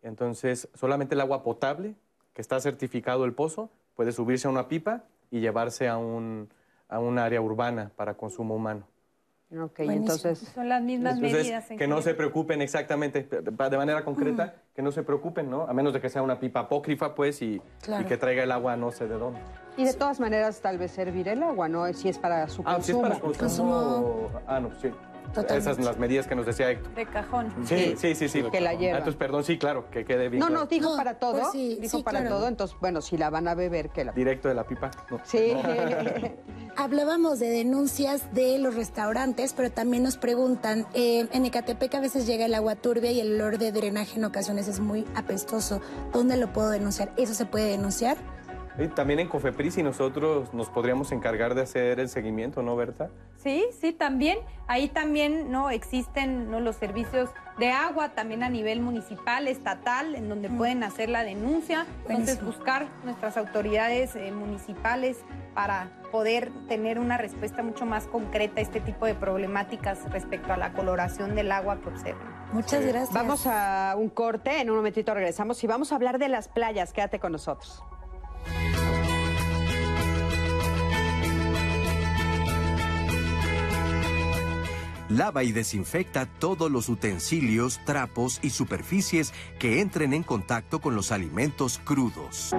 Entonces, 0.04 0.68
solamente 0.74 1.14
el 1.14 1.20
agua 1.22 1.42
potable, 1.42 1.94
que 2.34 2.42
está 2.42 2.60
certificado 2.60 3.24
el 3.24 3.32
pozo, 3.32 3.70
puede 3.96 4.12
subirse 4.12 4.46
a 4.46 4.50
una 4.50 4.68
pipa 4.68 5.04
y 5.30 5.40
llevarse 5.40 5.88
a 5.88 5.96
un, 5.96 6.50
a 6.88 7.00
un 7.00 7.18
área 7.18 7.40
urbana 7.40 7.90
para 7.96 8.14
consumo 8.14 8.54
humano. 8.54 8.86
Ok, 9.58 9.80
entonces... 9.80 10.38
Son 10.54 10.68
las 10.68 10.82
mismas 10.82 11.18
medidas. 11.18 11.66
que 11.68 11.86
no 11.86 12.02
se 12.02 12.14
preocupen 12.14 12.60
exactamente, 12.60 13.22
de 13.22 13.76
manera 13.76 14.04
concreta, 14.04 14.56
que 14.74 14.82
no 14.82 14.90
se 14.92 15.02
preocupen, 15.04 15.48
¿no? 15.48 15.62
A 15.62 15.72
menos 15.72 15.92
de 15.92 16.00
que 16.00 16.10
sea 16.10 16.22
una 16.22 16.38
pipa 16.38 16.60
apócrifa, 16.60 17.14
pues, 17.14 17.40
y, 17.40 17.62
y, 18.00 18.04
que 18.04 18.16
traiga 18.16 18.42
el 18.42 18.52
agua 18.52 18.76
no 18.76 18.90
sé 18.90 19.06
de 19.06 19.16
dónde. 19.16 19.38
Y 19.76 19.84
de 19.84 19.94
todas 19.94 20.20
maneras, 20.20 20.60
tal 20.60 20.76
vez 20.76 20.90
servir 20.90 21.28
el 21.28 21.42
agua, 21.42 21.68
¿no? 21.68 21.90
Si 21.94 22.08
es 22.08 22.18
para 22.18 22.48
su 22.48 22.62
ah, 22.66 22.74
consumo. 22.74 22.82
si 22.82 22.92
es 22.92 22.98
para 22.98 23.32
su 23.32 23.38
consumo... 23.38 24.30
Ah, 24.46 24.60
no, 24.60 24.70
sí. 24.80 24.90
Esas 25.42 25.76
son 25.76 25.84
las 25.84 25.98
medidas 25.98 26.26
que 26.26 26.34
nos 26.34 26.46
decía 26.46 26.70
Héctor. 26.70 26.94
De 26.94 27.06
cajón. 27.06 27.52
Sí, 27.64 27.94
sí, 27.96 28.14
sí. 28.14 28.28
sí, 28.28 28.42
Que 28.50 28.60
la 28.60 28.74
lleva. 28.74 28.94
Ah, 28.94 28.98
entonces, 28.98 29.18
perdón, 29.18 29.44
sí, 29.44 29.58
claro, 29.58 29.90
que 29.90 30.04
quede 30.04 30.28
bien. 30.28 30.40
No, 30.40 30.48
no, 30.50 30.66
dijo 30.66 30.96
para 30.96 31.14
todo. 31.14 31.32
Pues 31.32 31.52
sí, 31.52 31.78
dijo 31.80 32.02
para 32.02 32.28
todo. 32.28 32.48
Entonces, 32.48 32.76
bueno, 32.80 33.00
si 33.00 33.16
la 33.16 33.30
van 33.30 33.48
a 33.48 33.54
beber, 33.54 33.90
que 33.90 34.04
la. 34.04 34.12
Directo 34.12 34.48
de 34.48 34.54
la 34.54 34.64
pipa. 34.64 34.90
Sí. 35.24 35.52
Hablábamos 36.76 37.38
de 37.38 37.50
denuncias 37.50 38.34
de 38.34 38.58
los 38.58 38.74
restaurantes, 38.74 39.52
pero 39.52 39.70
también 39.70 40.02
nos 40.02 40.16
preguntan, 40.16 40.86
eh, 40.92 41.28
en 41.32 41.44
Ecatepec 41.44 41.94
a 41.94 42.00
veces 42.00 42.26
llega 42.26 42.46
el 42.46 42.54
agua 42.54 42.74
turbia 42.74 43.12
y 43.12 43.20
el 43.20 43.34
olor 43.34 43.58
de 43.58 43.70
drenaje 43.70 44.18
en 44.18 44.24
ocasiones 44.24 44.66
es 44.66 44.80
muy 44.80 45.04
apestoso. 45.14 45.80
¿Dónde 46.12 46.36
lo 46.36 46.52
puedo 46.52 46.70
denunciar? 46.70 47.12
¿Eso 47.16 47.34
se 47.34 47.46
puede 47.46 47.66
denunciar? 47.66 48.16
También 48.94 49.20
en 49.20 49.28
Cofepris 49.28 49.78
y 49.78 49.82
nosotros 49.82 50.52
nos 50.52 50.68
podríamos 50.68 51.12
encargar 51.12 51.54
de 51.54 51.62
hacer 51.62 52.00
el 52.00 52.08
seguimiento, 52.08 52.62
¿no, 52.62 52.74
Berta? 52.74 53.08
Sí, 53.36 53.64
sí, 53.80 53.92
también. 53.92 54.38
Ahí 54.66 54.88
también 54.88 55.52
no 55.52 55.70
existen 55.70 56.50
¿no? 56.50 56.60
los 56.60 56.76
servicios 56.76 57.30
de 57.58 57.70
agua, 57.70 58.10
también 58.10 58.42
a 58.42 58.48
nivel 58.48 58.80
municipal, 58.80 59.46
estatal, 59.46 60.14
en 60.14 60.28
donde 60.28 60.48
pueden 60.48 60.82
hacer 60.82 61.08
la 61.08 61.22
denuncia. 61.22 61.86
Entonces, 62.08 62.44
buscar 62.44 62.88
nuestras 63.04 63.36
autoridades 63.36 64.16
eh, 64.16 64.32
municipales 64.32 65.18
para 65.54 65.90
poder 66.10 66.50
tener 66.68 66.98
una 66.98 67.16
respuesta 67.16 67.62
mucho 67.62 67.86
más 67.86 68.06
concreta 68.06 68.60
a 68.60 68.62
este 68.62 68.80
tipo 68.80 69.06
de 69.06 69.14
problemáticas 69.14 70.10
respecto 70.10 70.52
a 70.52 70.56
la 70.56 70.72
coloración 70.72 71.34
del 71.34 71.52
agua 71.52 71.80
que 71.80 71.90
observan. 71.90 72.34
Muchas 72.52 72.84
gracias. 72.84 73.12
Vamos 73.12 73.46
a 73.46 73.94
un 73.96 74.08
corte, 74.08 74.60
en 74.60 74.70
un 74.70 74.76
momentito 74.76 75.12
regresamos 75.12 75.62
y 75.62 75.66
vamos 75.66 75.92
a 75.92 75.96
hablar 75.96 76.18
de 76.18 76.28
las 76.28 76.48
playas. 76.48 76.92
Quédate 76.92 77.18
con 77.18 77.32
nosotros. 77.32 77.82
Lava 85.08 85.44
y 85.44 85.52
desinfecta 85.52 86.26
todos 86.26 86.70
los 86.70 86.88
utensilios, 86.88 87.80
trapos 87.84 88.40
y 88.42 88.50
superficies 88.50 89.32
que 89.60 89.80
entren 89.80 90.12
en 90.12 90.24
contacto 90.24 90.80
con 90.80 90.96
los 90.96 91.12
alimentos 91.12 91.80
crudos. 91.84 92.52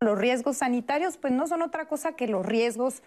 Los 0.00 0.18
riesgos 0.18 0.58
sanitarios 0.58 1.16
pues 1.16 1.32
no 1.32 1.46
son 1.46 1.62
otra 1.62 1.86
cosa 1.88 2.16
que 2.16 2.28
los 2.28 2.44
riesgos 2.44 3.02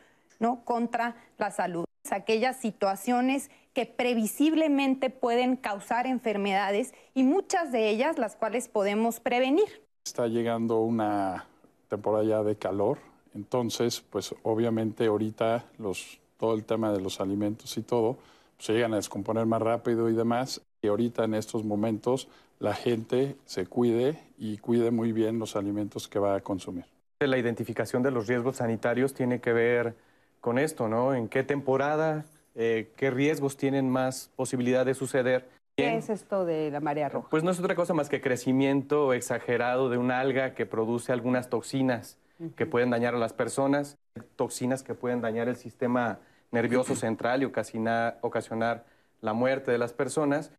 contra 0.63 1.15
la 1.37 1.51
salud 1.51 1.85
aquellas 2.11 2.57
situaciones 2.57 3.49
que 3.73 3.85
previsiblemente 3.85 5.09
pueden 5.09 5.55
causar 5.55 6.07
enfermedades 6.07 6.93
y 7.13 7.23
muchas 7.23 7.71
de 7.71 7.89
ellas 7.89 8.17
las 8.17 8.35
cuales 8.35 8.67
podemos 8.67 9.19
prevenir. 9.19 9.83
Está 10.05 10.27
llegando 10.27 10.81
una 10.81 11.45
temporada 11.87 12.23
ya 12.23 12.43
de 12.43 12.55
calor, 12.55 12.97
entonces 13.35 14.01
pues 14.01 14.33
obviamente 14.43 15.07
ahorita 15.07 15.65
los, 15.77 16.19
todo 16.37 16.55
el 16.55 16.63
tema 16.63 16.91
de 16.91 17.01
los 17.01 17.19
alimentos 17.19 17.77
y 17.77 17.81
todo 17.81 18.17
pues, 18.55 18.67
se 18.67 18.73
llegan 18.73 18.93
a 18.93 18.97
descomponer 18.97 19.45
más 19.45 19.61
rápido 19.61 20.09
y 20.09 20.13
demás 20.13 20.61
y 20.81 20.87
ahorita 20.87 21.25
en 21.25 21.35
estos 21.35 21.63
momentos 21.63 22.27
la 22.59 22.73
gente 22.73 23.37
se 23.45 23.65
cuide 23.65 24.19
y 24.39 24.57
cuide 24.57 24.89
muy 24.89 25.11
bien 25.11 25.37
los 25.37 25.55
alimentos 25.55 26.07
que 26.07 26.17
va 26.17 26.35
a 26.35 26.41
consumir. 26.41 26.85
La 27.19 27.37
identificación 27.37 28.01
de 28.01 28.11
los 28.11 28.27
riesgos 28.27 28.57
sanitarios 28.57 29.13
tiene 29.13 29.41
que 29.41 29.51
ver 29.51 29.95
con 30.39 30.57
esto, 30.57 30.87
¿no? 30.87 31.13
¿En 31.13 31.27
qué 31.27 31.43
temporada? 31.43 32.25
Eh, 32.55 32.91
¿Qué 32.95 33.11
riesgos 33.11 33.57
tienen 33.57 33.89
más 33.89 34.31
posibilidad 34.37 34.85
de 34.85 34.93
suceder? 34.93 35.49
¿Qué 35.75 35.97
es 35.97 36.09
esto 36.09 36.45
de 36.45 36.71
la 36.71 36.79
marea 36.79 37.09
roja? 37.09 37.29
Pues 37.29 37.43
no 37.43 37.51
es 37.51 37.59
otra 37.59 37.75
cosa 37.75 37.93
más 37.93 38.09
que 38.09 38.21
crecimiento 38.21 39.13
exagerado 39.13 39.89
de 39.89 39.97
un 39.97 40.11
alga 40.11 40.53
que 40.55 40.65
produce 40.65 41.11
algunas 41.11 41.49
toxinas 41.49 42.17
que 42.55 42.65
pueden 42.65 42.89
dañar 42.89 43.15
a 43.15 43.17
las 43.17 43.33
personas, 43.33 43.97
toxinas 44.37 44.81
que 44.81 44.93
pueden 44.93 45.19
dañar 45.19 45.49
el 45.49 45.57
sistema 45.57 46.19
nervioso 46.51 46.95
central 46.95 47.41
y 47.41 47.45
ocasionar, 47.45 48.17
ocasionar 48.21 48.85
la 49.21 49.33
muerte 49.33 49.71
de 49.71 49.77
las 49.77 49.91
personas. 49.91 50.51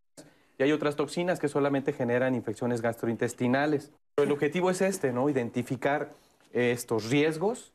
Y 0.60 0.62
hay 0.62 0.72
otras 0.72 0.94
toxinas 0.94 1.40
que 1.40 1.48
solamente 1.48 1.94
generan 1.94 2.34
infecciones 2.34 2.82
gastrointestinales. 2.82 3.92
Pero 4.14 4.26
el 4.26 4.32
objetivo 4.32 4.70
es 4.70 4.82
este, 4.82 5.10
¿no? 5.10 5.30
Identificar 5.30 6.10
estos 6.52 7.08
riesgos 7.08 7.72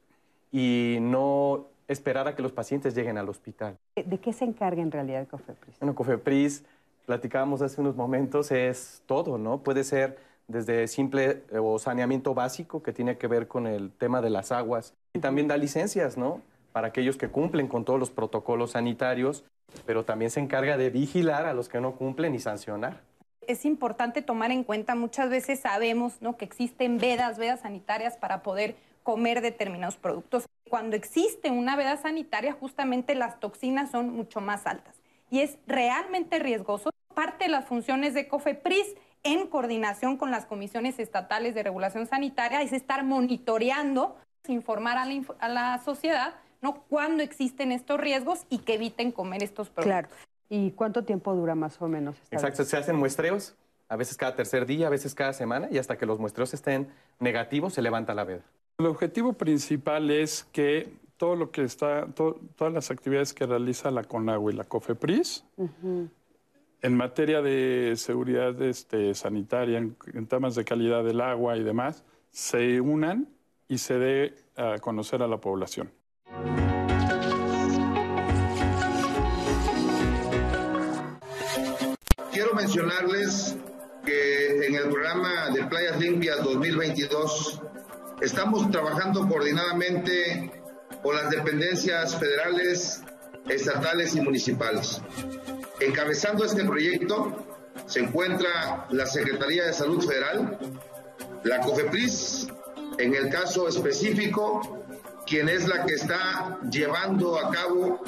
y 0.51 0.99
no 1.01 1.65
esperar 1.87 2.27
a 2.27 2.35
que 2.35 2.43
los 2.43 2.51
pacientes 2.51 2.93
lleguen 2.93 3.17
al 3.17 3.27
hospital. 3.27 3.75
¿De 3.95 4.19
qué 4.19 4.31
se 4.33 4.45
encarga 4.45 4.83
en 4.83 4.91
realidad 4.91 5.27
COFEPRIS? 5.27 5.79
Bueno, 5.79 5.95
COFEPRIS, 5.95 6.63
platicábamos 7.07 7.63
hace 7.63 7.81
unos 7.81 7.95
momentos, 7.95 8.51
es 8.51 9.01
todo, 9.07 9.39
¿no? 9.39 9.63
Puede 9.63 9.83
ser 9.83 10.19
desde 10.47 10.87
simple 10.87 11.41
eh, 11.51 11.57
o 11.57 11.79
saneamiento 11.79 12.35
básico, 12.35 12.83
que 12.83 12.93
tiene 12.93 13.17
que 13.17 13.25
ver 13.25 13.47
con 13.47 13.65
el 13.65 13.89
tema 13.93 14.21
de 14.21 14.29
las 14.29 14.51
aguas, 14.51 14.93
y 15.15 15.19
también 15.19 15.47
da 15.47 15.57
licencias, 15.57 16.17
¿no? 16.17 16.39
Para 16.71 16.89
aquellos 16.89 17.17
que 17.17 17.29
cumplen 17.29 17.67
con 17.67 17.83
todos 17.83 17.99
los 17.99 18.11
protocolos 18.11 18.71
sanitarios, 18.71 19.43
pero 19.85 20.05
también 20.05 20.31
se 20.31 20.39
encarga 20.39 20.77
de 20.77 20.89
vigilar 20.89 21.45
a 21.45 21.53
los 21.53 21.69
que 21.69 21.81
no 21.81 21.95
cumplen 21.95 22.35
y 22.35 22.39
sancionar. 22.39 23.01
Es 23.41 23.65
importante 23.65 24.21
tomar 24.21 24.51
en 24.51 24.63
cuenta, 24.63 24.95
muchas 24.95 25.29
veces 25.29 25.59
sabemos 25.59 26.21
¿no? 26.21 26.35
que 26.37 26.45
existen 26.45 26.97
vedas, 26.97 27.37
vedas 27.37 27.61
sanitarias 27.61 28.17
para 28.17 28.41
poder 28.41 28.75
comer 29.03 29.41
determinados 29.41 29.97
productos. 29.97 30.45
Cuando 30.67 30.95
existe 30.95 31.51
una 31.51 31.75
veda 31.75 31.95
sanitaria, 31.97 32.53
justamente 32.53 33.13
las 33.13 33.39
toxinas 33.39 33.91
son 33.91 34.09
mucho 34.09 34.41
más 34.41 34.65
altas 34.65 34.95
y 35.29 35.41
es 35.41 35.59
realmente 35.67 36.39
riesgoso. 36.39 36.89
Parte 37.13 37.45
de 37.45 37.51
las 37.51 37.65
funciones 37.65 38.13
de 38.13 38.27
COFEPRIS 38.27 38.95
en 39.23 39.47
coordinación 39.47 40.17
con 40.17 40.31
las 40.31 40.45
comisiones 40.45 40.97
estatales 40.97 41.53
de 41.53 41.63
regulación 41.63 42.07
sanitaria 42.07 42.61
es 42.61 42.73
estar 42.73 43.03
monitoreando, 43.03 44.17
informar 44.47 44.97
a 44.97 45.05
la, 45.05 45.21
a 45.39 45.49
la 45.49 45.81
sociedad 45.83 46.33
¿no? 46.61 46.83
cuándo 46.89 47.23
existen 47.23 47.71
estos 47.71 47.99
riesgos 47.99 48.45
y 48.49 48.59
que 48.59 48.75
eviten 48.75 49.11
comer 49.11 49.43
estos 49.43 49.69
productos. 49.69 49.85
Claro. 49.85 50.09
¿Y 50.49 50.71
cuánto 50.71 51.03
tiempo 51.03 51.33
dura 51.33 51.55
más 51.55 51.81
o 51.81 51.87
menos? 51.87 52.15
Esta 52.23 52.35
Exacto, 52.35 52.63
se 52.63 52.77
hacen 52.77 52.95
muestreos, 52.95 53.55
a 53.89 53.95
veces 53.95 54.17
cada 54.17 54.35
tercer 54.35 54.65
día, 54.65 54.87
a 54.87 54.89
veces 54.89 55.15
cada 55.15 55.33
semana, 55.33 55.67
y 55.71 55.77
hasta 55.77 55.97
que 55.97 56.05
los 56.05 56.19
muestreos 56.19 56.53
estén 56.53 56.87
negativos 57.19 57.73
se 57.73 57.81
levanta 57.81 58.13
la 58.13 58.23
veda. 58.23 58.43
El 58.77 58.87
objetivo 58.87 59.33
principal 59.33 60.11
es 60.11 60.43
que 60.51 60.93
todo 61.17 61.35
lo 61.35 61.51
que 61.51 61.63
está, 61.63 62.07
to, 62.07 62.39
todas 62.55 62.73
las 62.73 62.91
actividades 62.91 63.33
que 63.33 63.45
realiza 63.45 63.89
la 63.91 64.03
CONAGUA 64.03 64.51
y 64.51 64.55
la 64.55 64.63
COFEPRIS, 64.65 65.45
uh 65.57 65.67
-huh. 65.83 66.09
en 66.81 66.97
materia 66.97 67.41
de 67.41 67.93
seguridad 67.95 68.61
este, 68.61 69.13
sanitaria, 69.13 69.77
en, 69.77 69.95
en, 70.13 70.27
temas 70.27 70.55
de 70.55 70.65
calidad 70.65 71.03
del 71.03 71.21
agua 71.21 71.57
y 71.57 71.63
demás, 71.63 72.03
se 72.31 72.81
unan 72.81 73.27
y 73.67 73.77
se 73.77 73.97
dé 73.97 74.35
a 74.57 74.77
conocer 74.79 75.21
a 75.21 75.27
la 75.27 75.37
población. 75.37 75.89
Quiero 82.31 82.53
mencionarles 82.53 83.55
que 84.05 84.67
en 84.67 84.75
el 84.75 84.89
programa 84.89 85.49
de 85.51 85.63
Playas 85.65 85.99
Limpias 85.99 86.43
2022 86.43 87.61
estamos 88.21 88.69
trabajando 88.71 89.27
coordinadamente 89.27 90.51
con 91.01 91.15
las 91.15 91.29
dependencias 91.29 92.17
federales, 92.19 93.01
estatales 93.47 94.15
y 94.15 94.21
municipales. 94.21 95.01
Encabezando 95.79 96.43
este 96.43 96.65
proyecto 96.65 97.45
se 97.85 98.01
encuentra 98.01 98.87
la 98.89 99.05
Secretaría 99.05 99.65
de 99.65 99.73
Salud 99.73 100.05
Federal, 100.05 100.57
la 101.43 101.61
COFEPRIS, 101.61 102.47
en 102.97 103.13
el 103.15 103.29
caso 103.29 103.67
específico, 103.67 104.84
quien 105.25 105.49
es 105.49 105.67
la 105.67 105.85
que 105.85 105.95
está 105.95 106.59
llevando 106.69 107.37
a 107.37 107.51
cabo 107.51 108.03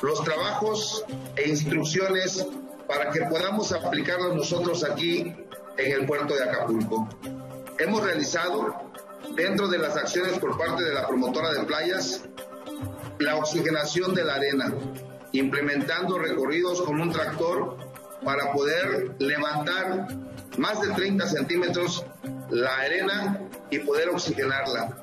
los 0.00 0.24
trabajos 0.24 1.04
e 1.36 1.48
instrucciones 1.48 2.46
para 2.88 3.10
que 3.10 3.22
podamos 3.22 3.72
aplicarlos 3.72 4.34
nosotros 4.34 4.84
aquí 4.84 5.34
en 5.76 5.92
el 5.92 6.06
puerto 6.06 6.34
de 6.34 6.44
Acapulco. 6.44 7.08
Hemos 7.78 8.02
realizado, 8.02 8.74
dentro 9.36 9.68
de 9.68 9.78
las 9.78 9.96
acciones 9.96 10.38
por 10.38 10.58
parte 10.58 10.84
de 10.84 10.94
la 10.94 11.06
promotora 11.06 11.52
de 11.52 11.64
playas, 11.64 12.22
la 13.18 13.36
oxigenación 13.36 14.14
de 14.14 14.24
la 14.24 14.34
arena, 14.34 14.72
implementando 15.32 16.18
recorridos 16.18 16.82
con 16.82 17.00
un 17.00 17.12
tractor 17.12 17.76
para 18.24 18.52
poder 18.52 19.14
levantar 19.18 20.08
más 20.58 20.80
de 20.80 20.88
30 20.88 21.26
centímetros 21.26 22.04
la 22.50 22.76
arena 22.76 23.48
y 23.70 23.78
poder 23.80 24.10
oxigenarla. 24.10 25.01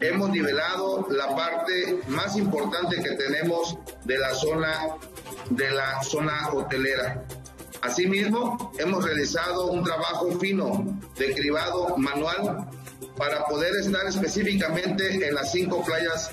Hemos 0.00 0.30
nivelado 0.30 1.06
la 1.10 1.34
parte 1.34 2.00
más 2.08 2.36
importante 2.36 3.02
que 3.02 3.12
tenemos 3.12 3.78
de 4.04 4.18
la 4.18 4.34
zona 4.34 4.96
de 5.50 5.70
la 5.70 6.02
zona 6.02 6.50
hotelera. 6.52 7.24
Asimismo, 7.80 8.72
hemos 8.78 9.04
realizado 9.04 9.66
un 9.68 9.84
trabajo 9.84 10.30
fino 10.38 10.84
de 11.16 11.34
cribado 11.34 11.96
manual 11.96 12.68
para 13.16 13.44
poder 13.44 13.72
estar 13.80 14.06
específicamente 14.06 15.26
en 15.26 15.34
las 15.34 15.52
cinco 15.52 15.84
playas 15.84 16.30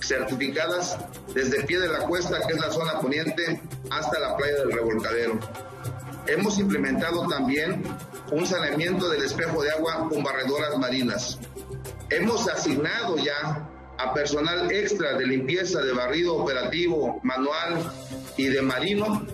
certificadas 0.00 0.98
desde 1.34 1.64
pie 1.64 1.80
de 1.80 1.88
la 1.88 2.00
cuesta, 2.00 2.40
que 2.46 2.54
es 2.54 2.60
la 2.60 2.70
zona 2.70 3.00
poniente, 3.00 3.60
hasta 3.90 4.18
la 4.18 4.36
playa 4.36 4.56
del 4.56 4.72
revolcadero. 4.72 5.38
Hemos 6.26 6.58
implementado 6.58 7.26
también 7.26 7.82
un 8.32 8.46
saneamiento 8.46 9.08
del 9.08 9.22
espejo 9.22 9.62
de 9.62 9.70
agua 9.70 10.08
con 10.10 10.22
barredoras 10.22 10.76
marinas. 10.78 11.38
Hemos 12.10 12.48
asignado 12.48 13.16
ya 13.16 13.68
a 13.98 14.14
personal 14.14 14.70
extra 14.70 15.18
de 15.18 15.26
limpieza 15.26 15.80
de 15.82 15.92
barrido 15.92 16.36
operativo, 16.36 17.20
manual 17.22 17.92
y 18.36 18.46
de 18.46 18.62
marino 18.62 19.26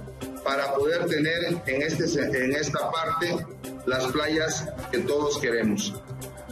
para 0.43 0.75
poder 0.75 1.07
tener 1.07 1.63
en, 1.67 1.83
este, 1.83 2.21
en 2.45 2.53
esta 2.53 2.91
parte 2.91 3.37
las 3.87 4.07
playas 4.07 4.69
que 4.91 4.99
todos 4.99 5.39
queremos. 5.39 5.95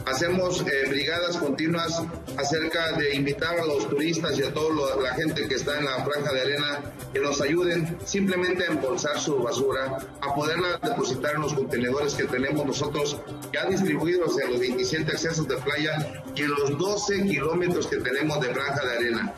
Hacemos 0.05 0.61
eh, 0.61 0.89
brigadas 0.89 1.37
continuas 1.37 2.01
acerca 2.37 2.91
de 2.93 3.15
invitar 3.15 3.57
a 3.57 3.65
los 3.65 3.87
turistas 3.87 4.37
y 4.37 4.43
a 4.43 4.53
toda 4.53 5.01
la 5.01 5.13
gente 5.13 5.47
que 5.47 5.55
está 5.55 5.79
en 5.79 5.85
la 5.85 6.03
franja 6.03 6.33
de 6.33 6.41
arena 6.41 6.81
que 7.13 7.19
nos 7.19 7.39
ayuden 7.39 7.97
simplemente 8.05 8.65
a 8.65 8.71
embolsar 8.71 9.17
su 9.19 9.37
basura, 9.37 9.97
a 10.19 10.35
poderla 10.35 10.77
depositar 10.83 11.35
en 11.35 11.41
los 11.41 11.53
contenedores 11.53 12.15
que 12.15 12.25
tenemos 12.25 12.65
nosotros 12.65 13.17
ya 13.53 13.65
distribuidos 13.65 14.37
en 14.39 14.51
los 14.51 14.59
27 14.59 15.09
accesos 15.11 15.47
de 15.47 15.55
playa 15.57 16.23
y 16.35 16.41
en 16.41 16.51
los 16.51 16.77
12 16.77 17.23
kilómetros 17.23 17.87
que 17.87 17.97
tenemos 17.97 18.41
de 18.41 18.53
franja 18.53 18.85
de 18.85 18.97
arena. 18.97 19.33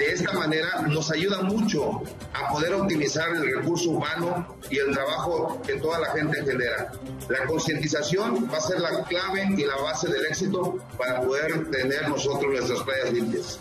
De 0.00 0.12
esta 0.12 0.32
manera 0.32 0.80
nos 0.88 1.10
ayuda 1.10 1.42
mucho 1.42 2.02
a 2.32 2.50
poder 2.50 2.72
optimizar 2.72 3.36
el 3.36 3.54
recurso 3.54 3.90
humano 3.90 4.56
y 4.70 4.78
el 4.78 4.92
trabajo 4.92 5.60
que 5.66 5.74
toda 5.74 5.98
la 5.98 6.12
gente 6.12 6.42
genera. 6.42 6.90
La 7.28 7.44
concientización 7.44 8.48
va 8.50 8.56
a 8.56 8.60
ser 8.62 8.80
la 8.80 9.04
clave 9.04 9.46
y 9.54 9.62
la 9.62 9.76
base 9.76 10.08
del 10.08 10.24
éxito 10.24 10.78
para 10.96 11.20
poder 11.20 11.70
tener 11.70 12.08
nosotros 12.08 12.50
nuestras 12.50 12.82
playas 12.82 13.12
limpias. 13.12 13.58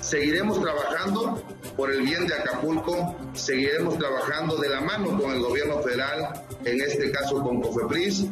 Seguiremos 0.00 0.60
trabajando 0.60 1.40
por 1.76 1.92
el 1.92 2.02
bien 2.02 2.26
de 2.26 2.34
Acapulco, 2.34 3.14
seguiremos 3.34 3.96
trabajando 3.96 4.56
de 4.56 4.68
la 4.68 4.80
mano 4.80 5.16
con 5.16 5.30
el 5.34 5.40
gobierno 5.40 5.80
federal, 5.82 6.32
en 6.64 6.80
este 6.80 7.12
caso 7.12 7.40
con 7.44 7.62
COFEPRIS, 7.62 8.24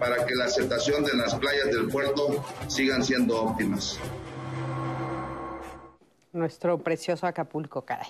para 0.00 0.24
que 0.24 0.34
la 0.34 0.46
aceptación 0.46 1.04
de 1.04 1.12
las 1.12 1.34
playas 1.34 1.66
del 1.66 1.88
puerto 1.88 2.42
sigan 2.68 3.04
siendo 3.04 3.38
óptimas 3.38 3.98
nuestro 6.32 6.78
precioso 6.78 7.26
Acapulco, 7.26 7.84
caray. 7.84 8.08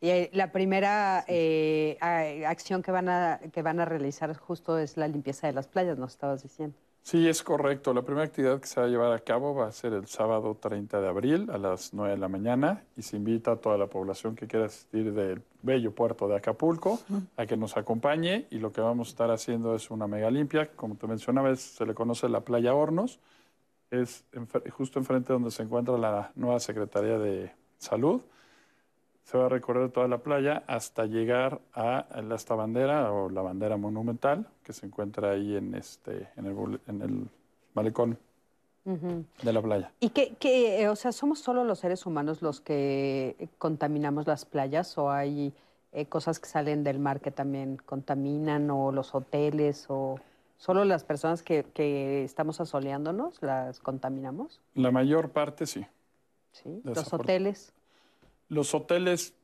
Y 0.00 0.34
la 0.36 0.52
primera 0.52 1.24
eh, 1.26 1.98
acción 2.46 2.82
que 2.82 2.92
van, 2.92 3.08
a, 3.08 3.40
que 3.52 3.62
van 3.62 3.80
a 3.80 3.84
realizar 3.84 4.36
justo 4.36 4.78
es 4.78 4.96
la 4.96 5.08
limpieza 5.08 5.48
de 5.48 5.52
las 5.52 5.66
playas, 5.66 5.98
nos 5.98 6.12
estabas 6.12 6.42
diciendo. 6.42 6.76
Sí, 7.02 7.26
es 7.26 7.42
correcto. 7.42 7.94
La 7.94 8.02
primera 8.02 8.26
actividad 8.26 8.60
que 8.60 8.66
se 8.66 8.78
va 8.78 8.86
a 8.86 8.90
llevar 8.90 9.12
a 9.12 9.18
cabo 9.20 9.54
va 9.54 9.66
a 9.66 9.72
ser 9.72 9.94
el 9.94 10.06
sábado 10.08 10.58
30 10.60 11.00
de 11.00 11.08
abril 11.08 11.48
a 11.50 11.56
las 11.56 11.94
9 11.94 12.12
de 12.12 12.18
la 12.18 12.28
mañana 12.28 12.84
y 12.98 13.02
se 13.02 13.16
invita 13.16 13.52
a 13.52 13.56
toda 13.56 13.78
la 13.78 13.86
población 13.86 14.36
que 14.36 14.46
quiera 14.46 14.66
asistir 14.66 15.14
del 15.14 15.42
bello 15.62 15.94
puerto 15.94 16.28
de 16.28 16.36
Acapulco 16.36 17.00
a 17.38 17.46
que 17.46 17.56
nos 17.56 17.78
acompañe 17.78 18.46
y 18.50 18.58
lo 18.58 18.72
que 18.72 18.82
vamos 18.82 19.08
a 19.08 19.10
estar 19.12 19.30
haciendo 19.30 19.74
es 19.74 19.90
una 19.90 20.06
mega 20.06 20.30
limpia. 20.30 20.70
Como 20.76 20.96
te 20.96 21.06
mencionaba, 21.06 21.56
se 21.56 21.86
le 21.86 21.94
conoce 21.94 22.28
la 22.28 22.40
playa 22.40 22.74
Hornos. 22.74 23.20
Es 23.90 24.24
justo 24.76 24.98
enfrente 24.98 25.32
donde 25.32 25.50
se 25.50 25.62
encuentra 25.62 25.96
la 25.96 26.30
nueva 26.34 26.60
Secretaría 26.60 27.18
de 27.18 27.52
Salud. 27.78 28.20
Se 29.24 29.36
va 29.36 29.46
a 29.46 29.48
recorrer 29.48 29.90
toda 29.90 30.08
la 30.08 30.18
playa 30.18 30.62
hasta 30.66 31.04
llegar 31.06 31.60
a 31.74 32.06
esta 32.34 32.54
bandera 32.54 33.12
o 33.12 33.28
la 33.28 33.42
bandera 33.42 33.76
monumental 33.76 34.46
que 34.62 34.72
se 34.72 34.86
encuentra 34.86 35.30
ahí 35.30 35.56
en, 35.56 35.74
este, 35.74 36.28
en, 36.36 36.46
el, 36.46 36.80
en 36.86 37.02
el 37.02 37.28
malecón 37.74 38.18
uh 38.84 38.92
-huh. 38.92 39.24
de 39.42 39.52
la 39.52 39.62
playa. 39.62 39.92
¿Y 40.00 40.10
qué, 40.10 40.34
qué, 40.38 40.88
o 40.88 40.96
sea, 40.96 41.12
somos 41.12 41.40
solo 41.40 41.64
los 41.64 41.78
seres 41.78 42.06
humanos 42.06 42.40
los 42.42 42.60
que 42.60 43.48
contaminamos 43.58 44.26
las 44.26 44.44
playas 44.44 44.96
o 44.96 45.10
hay 45.10 45.52
eh, 45.92 46.06
cosas 46.06 46.38
que 46.38 46.48
salen 46.48 46.84
del 46.84 46.98
mar 46.98 47.20
que 47.20 47.30
también 47.30 47.76
contaminan 47.84 48.70
o 48.70 48.92
los 48.92 49.14
hoteles 49.14 49.86
o 49.88 50.18
solo 50.58 50.84
las 50.84 51.04
personas 51.04 51.42
que, 51.42 51.64
que 51.72 52.24
estamos 52.24 52.60
asoleándonos 52.60 53.40
las 53.42 53.80
contaminamos? 53.80 54.60
La 54.74 54.90
mayor 54.90 55.30
parte 55.30 55.66
sí. 55.66 55.86
¿Sí? 56.52 56.80
¿Los 56.84 57.12
hoteles? 57.12 57.72
Los 58.48 58.74
hoteles, 58.74 59.34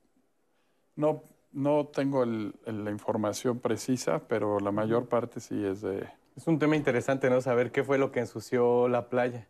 no, 0.97 1.23
no 1.53 1.87
tengo 1.87 2.25
el, 2.25 2.55
el, 2.67 2.85
la 2.85 2.91
información 2.91 3.61
precisa, 3.61 4.21
pero 4.29 4.61
la 4.61 4.73
mayor 4.73 5.07
parte 5.07 5.41
sí 5.41 5.65
es 5.65 5.81
de... 5.81 6.09
Es 6.37 6.49
un 6.49 6.59
tema 6.59 6.75
interesante, 6.75 7.31
¿no? 7.31 7.41
Saber 7.41 7.71
qué 7.71 7.85
fue 7.85 7.97
lo 7.97 8.11
que 8.11 8.21
ensució 8.21 8.89
la 8.89 9.09
playa. 9.09 9.47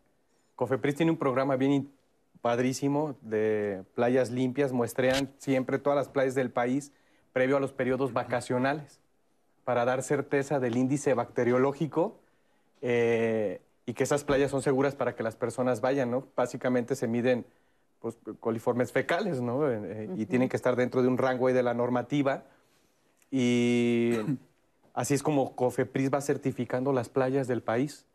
Cofepris 0.55 0.95
tiene 0.95 1.11
un 1.11 1.17
programa 1.17 1.55
bien 1.55 1.91
padrísimo 2.41 3.15
de 3.21 3.83
playas 3.95 4.29
limpias, 4.29 4.71
muestrean 4.71 5.33
siempre 5.39 5.79
todas 5.79 5.97
las 5.97 6.09
playas 6.09 6.35
del 6.35 6.51
país 6.51 6.93
previo 7.33 7.57
a 7.57 7.59
los 7.59 7.73
periodos 7.73 8.13
vacacionales 8.13 8.99
para 9.65 9.83
dar 9.83 10.03
certeza 10.03 10.59
del 10.59 10.77
índice 10.77 11.13
bacteriológico 11.15 12.15
eh, 12.81 13.61
y 13.85 13.93
que 13.93 14.03
esas 14.03 14.23
playas 14.23 14.51
son 14.51 14.61
seguras 14.61 14.95
para 14.95 15.15
que 15.15 15.23
las 15.23 15.35
personas 15.35 15.81
vayan, 15.81 16.11
¿no? 16.11 16.27
Básicamente 16.35 16.95
se 16.95 17.07
miden 17.07 17.45
pues, 17.99 18.15
coliformes 18.39 18.91
fecales, 18.91 19.41
¿no? 19.41 19.69
Eh, 19.69 19.79
eh, 19.83 20.09
Y 20.15 20.27
tienen 20.27 20.49
que 20.49 20.55
estar 20.55 20.75
dentro 20.75 21.01
de 21.01 21.07
un 21.07 21.17
rango 21.17 21.47
ahí 21.47 21.53
de 21.53 21.63
la 21.63 21.73
normativa. 21.73 22.43
Y 23.31 24.13
así 24.93 25.15
es 25.15 25.23
como 25.23 25.55
COFEPRIS 25.55 26.13
va 26.13 26.21
certificando 26.21 26.93
las 26.93 27.09
playas 27.09 27.47
del 27.47 27.63
país, 27.63 28.05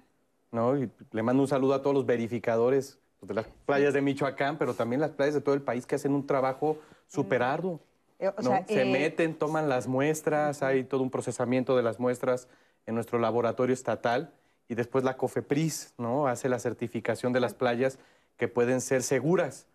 ¿no? 0.52 0.78
Y 0.78 0.88
le 1.10 1.22
mando 1.22 1.42
un 1.42 1.48
saludo 1.48 1.74
a 1.74 1.82
todos 1.82 1.94
los 1.94 2.06
verificadores 2.06 2.98
pues, 3.18 3.28
de 3.28 3.34
las 3.34 3.46
playas 3.66 3.92
de 3.92 4.00
Michoacán, 4.02 4.56
pero 4.56 4.74
también 4.74 5.00
las 5.00 5.10
playas 5.10 5.34
de 5.34 5.40
todo 5.40 5.56
el 5.56 5.62
país 5.62 5.84
que 5.84 5.96
hacen 5.96 6.14
un 6.14 6.26
trabajo 6.26 6.78
súper 7.08 7.42
arduo. 7.42 7.80
Eh, 8.20 8.28
o 8.28 8.42
¿no? 8.42 8.50
sea, 8.50 8.66
Se 8.66 8.82
eh, 8.82 8.84
meten, 8.84 9.34
toman 9.34 9.68
las 9.68 9.88
muestras, 9.88 10.62
hay 10.62 10.84
todo 10.84 11.02
un 11.02 11.10
procesamiento 11.10 11.76
de 11.76 11.82
las 11.82 11.98
muestras 11.98 12.48
en 12.86 12.94
nuestro 12.94 13.18
laboratorio 13.18 13.72
estatal 13.72 14.32
y 14.68 14.74
después 14.74 15.04
la 15.04 15.16
COFEPRIS 15.16 15.94
¿no? 15.98 16.26
hace 16.28 16.48
la 16.48 16.58
certificación 16.58 17.32
de 17.32 17.40
las 17.40 17.54
playas 17.54 17.98
que 18.36 18.46
pueden 18.46 18.80
ser 18.80 19.02
seguras 19.02 19.66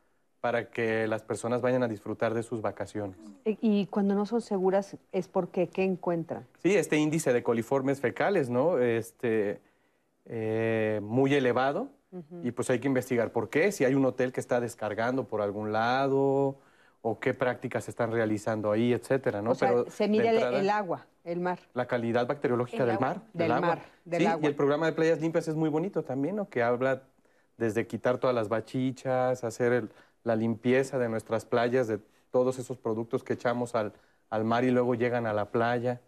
para 0.42 0.70
que 0.70 1.08
las 1.08 1.24
personas 1.24 1.62
vayan 1.62 1.82
a 1.82 1.88
disfrutar 1.88 2.36
de 2.36 2.44
sus 2.44 2.62
vacaciones. 2.62 3.18
Y 3.46 3.58
y 3.62 3.88
cuando 3.88 4.14
no 4.14 4.28
son 4.28 4.42
seguras 4.42 4.96
es 5.12 5.28
porque 5.28 5.68
¿qué 5.68 5.84
encuentran? 5.84 6.46
Sí, 6.62 6.76
este 6.76 6.98
índice 6.98 7.34
de 7.34 7.42
coliformes 7.42 8.00
fecales, 8.00 8.50
¿no? 8.50 8.78
Este, 8.78 9.60
eh, 10.26 11.00
muy 11.04 11.34
elevado 11.34 11.90
y 12.44 12.52
pues 12.52 12.70
hay 12.70 12.80
que 12.80 12.88
investigar 12.88 13.32
por 13.32 13.50
qué, 13.50 13.74
si 13.74 13.84
hay 13.84 13.94
un 13.94 14.06
hotel 14.06 14.32
que 14.32 14.40
está 14.40 14.62
descargando 14.62 15.26
por 15.28 15.42
algún 15.42 15.74
lado 15.74 16.58
o 17.08 17.20
qué 17.20 17.36
prácticas 17.36 17.84
se 17.84 17.92
están 17.92 18.12
realizando 18.12 18.72
ahí, 18.72 18.92
etcétera, 18.92 19.40
¿no? 19.40 19.52
o 19.52 19.56
sea, 19.56 19.70
Pero 19.70 19.92
se 19.92 20.06
de 20.06 20.10
mide 20.10 20.30
el, 20.30 20.36
entrada- 20.38 20.60
el 20.60 20.70
agua, 20.72 21.06
el 21.24 21.40
mar. 21.40 21.60
la 21.76 21.86
calidad 21.86 22.26
bacteriológica 22.26 22.82
El 22.82 22.88
del 22.90 22.96
agua. 22.96 23.08
mar. 23.08 23.22
Del 23.32 23.52
agua. 23.52 23.68
mar, 23.68 23.82
del 24.06 24.22
sí, 24.22 24.26
agua. 24.26 24.40
y 24.44 24.48
el 24.48 24.56
programa 24.56 24.88
de 24.88 24.94
playas 24.94 25.22
limpias 25.22 25.48
es 25.48 25.54
muy 25.54 25.70
bonito 25.70 26.04
también, 26.04 26.36
¿no? 26.38 26.50
Que 26.50 26.64
habla 26.64 27.04
desde 27.58 27.86
quitar 27.86 28.18
todas 28.18 28.36
las 28.36 28.50
bachichas, 28.50 29.44
hacer 29.44 29.72
el- 29.72 29.90
la 30.24 30.36
limpieza 30.36 30.98
de 30.98 31.08
nuestras 31.08 31.46
playas, 31.46 31.88
de 31.88 32.00
todos 32.32 32.58
esos 32.58 32.80
productos 32.80 33.24
que 33.24 33.34
echamos 33.34 33.76
al, 33.76 33.94
al 34.32 34.44
mar 34.44 34.64
y 34.64 34.72
luego 34.72 34.96
llegan 34.96 35.28
a 35.28 35.34
la 35.34 35.52
playa. 35.52 36.02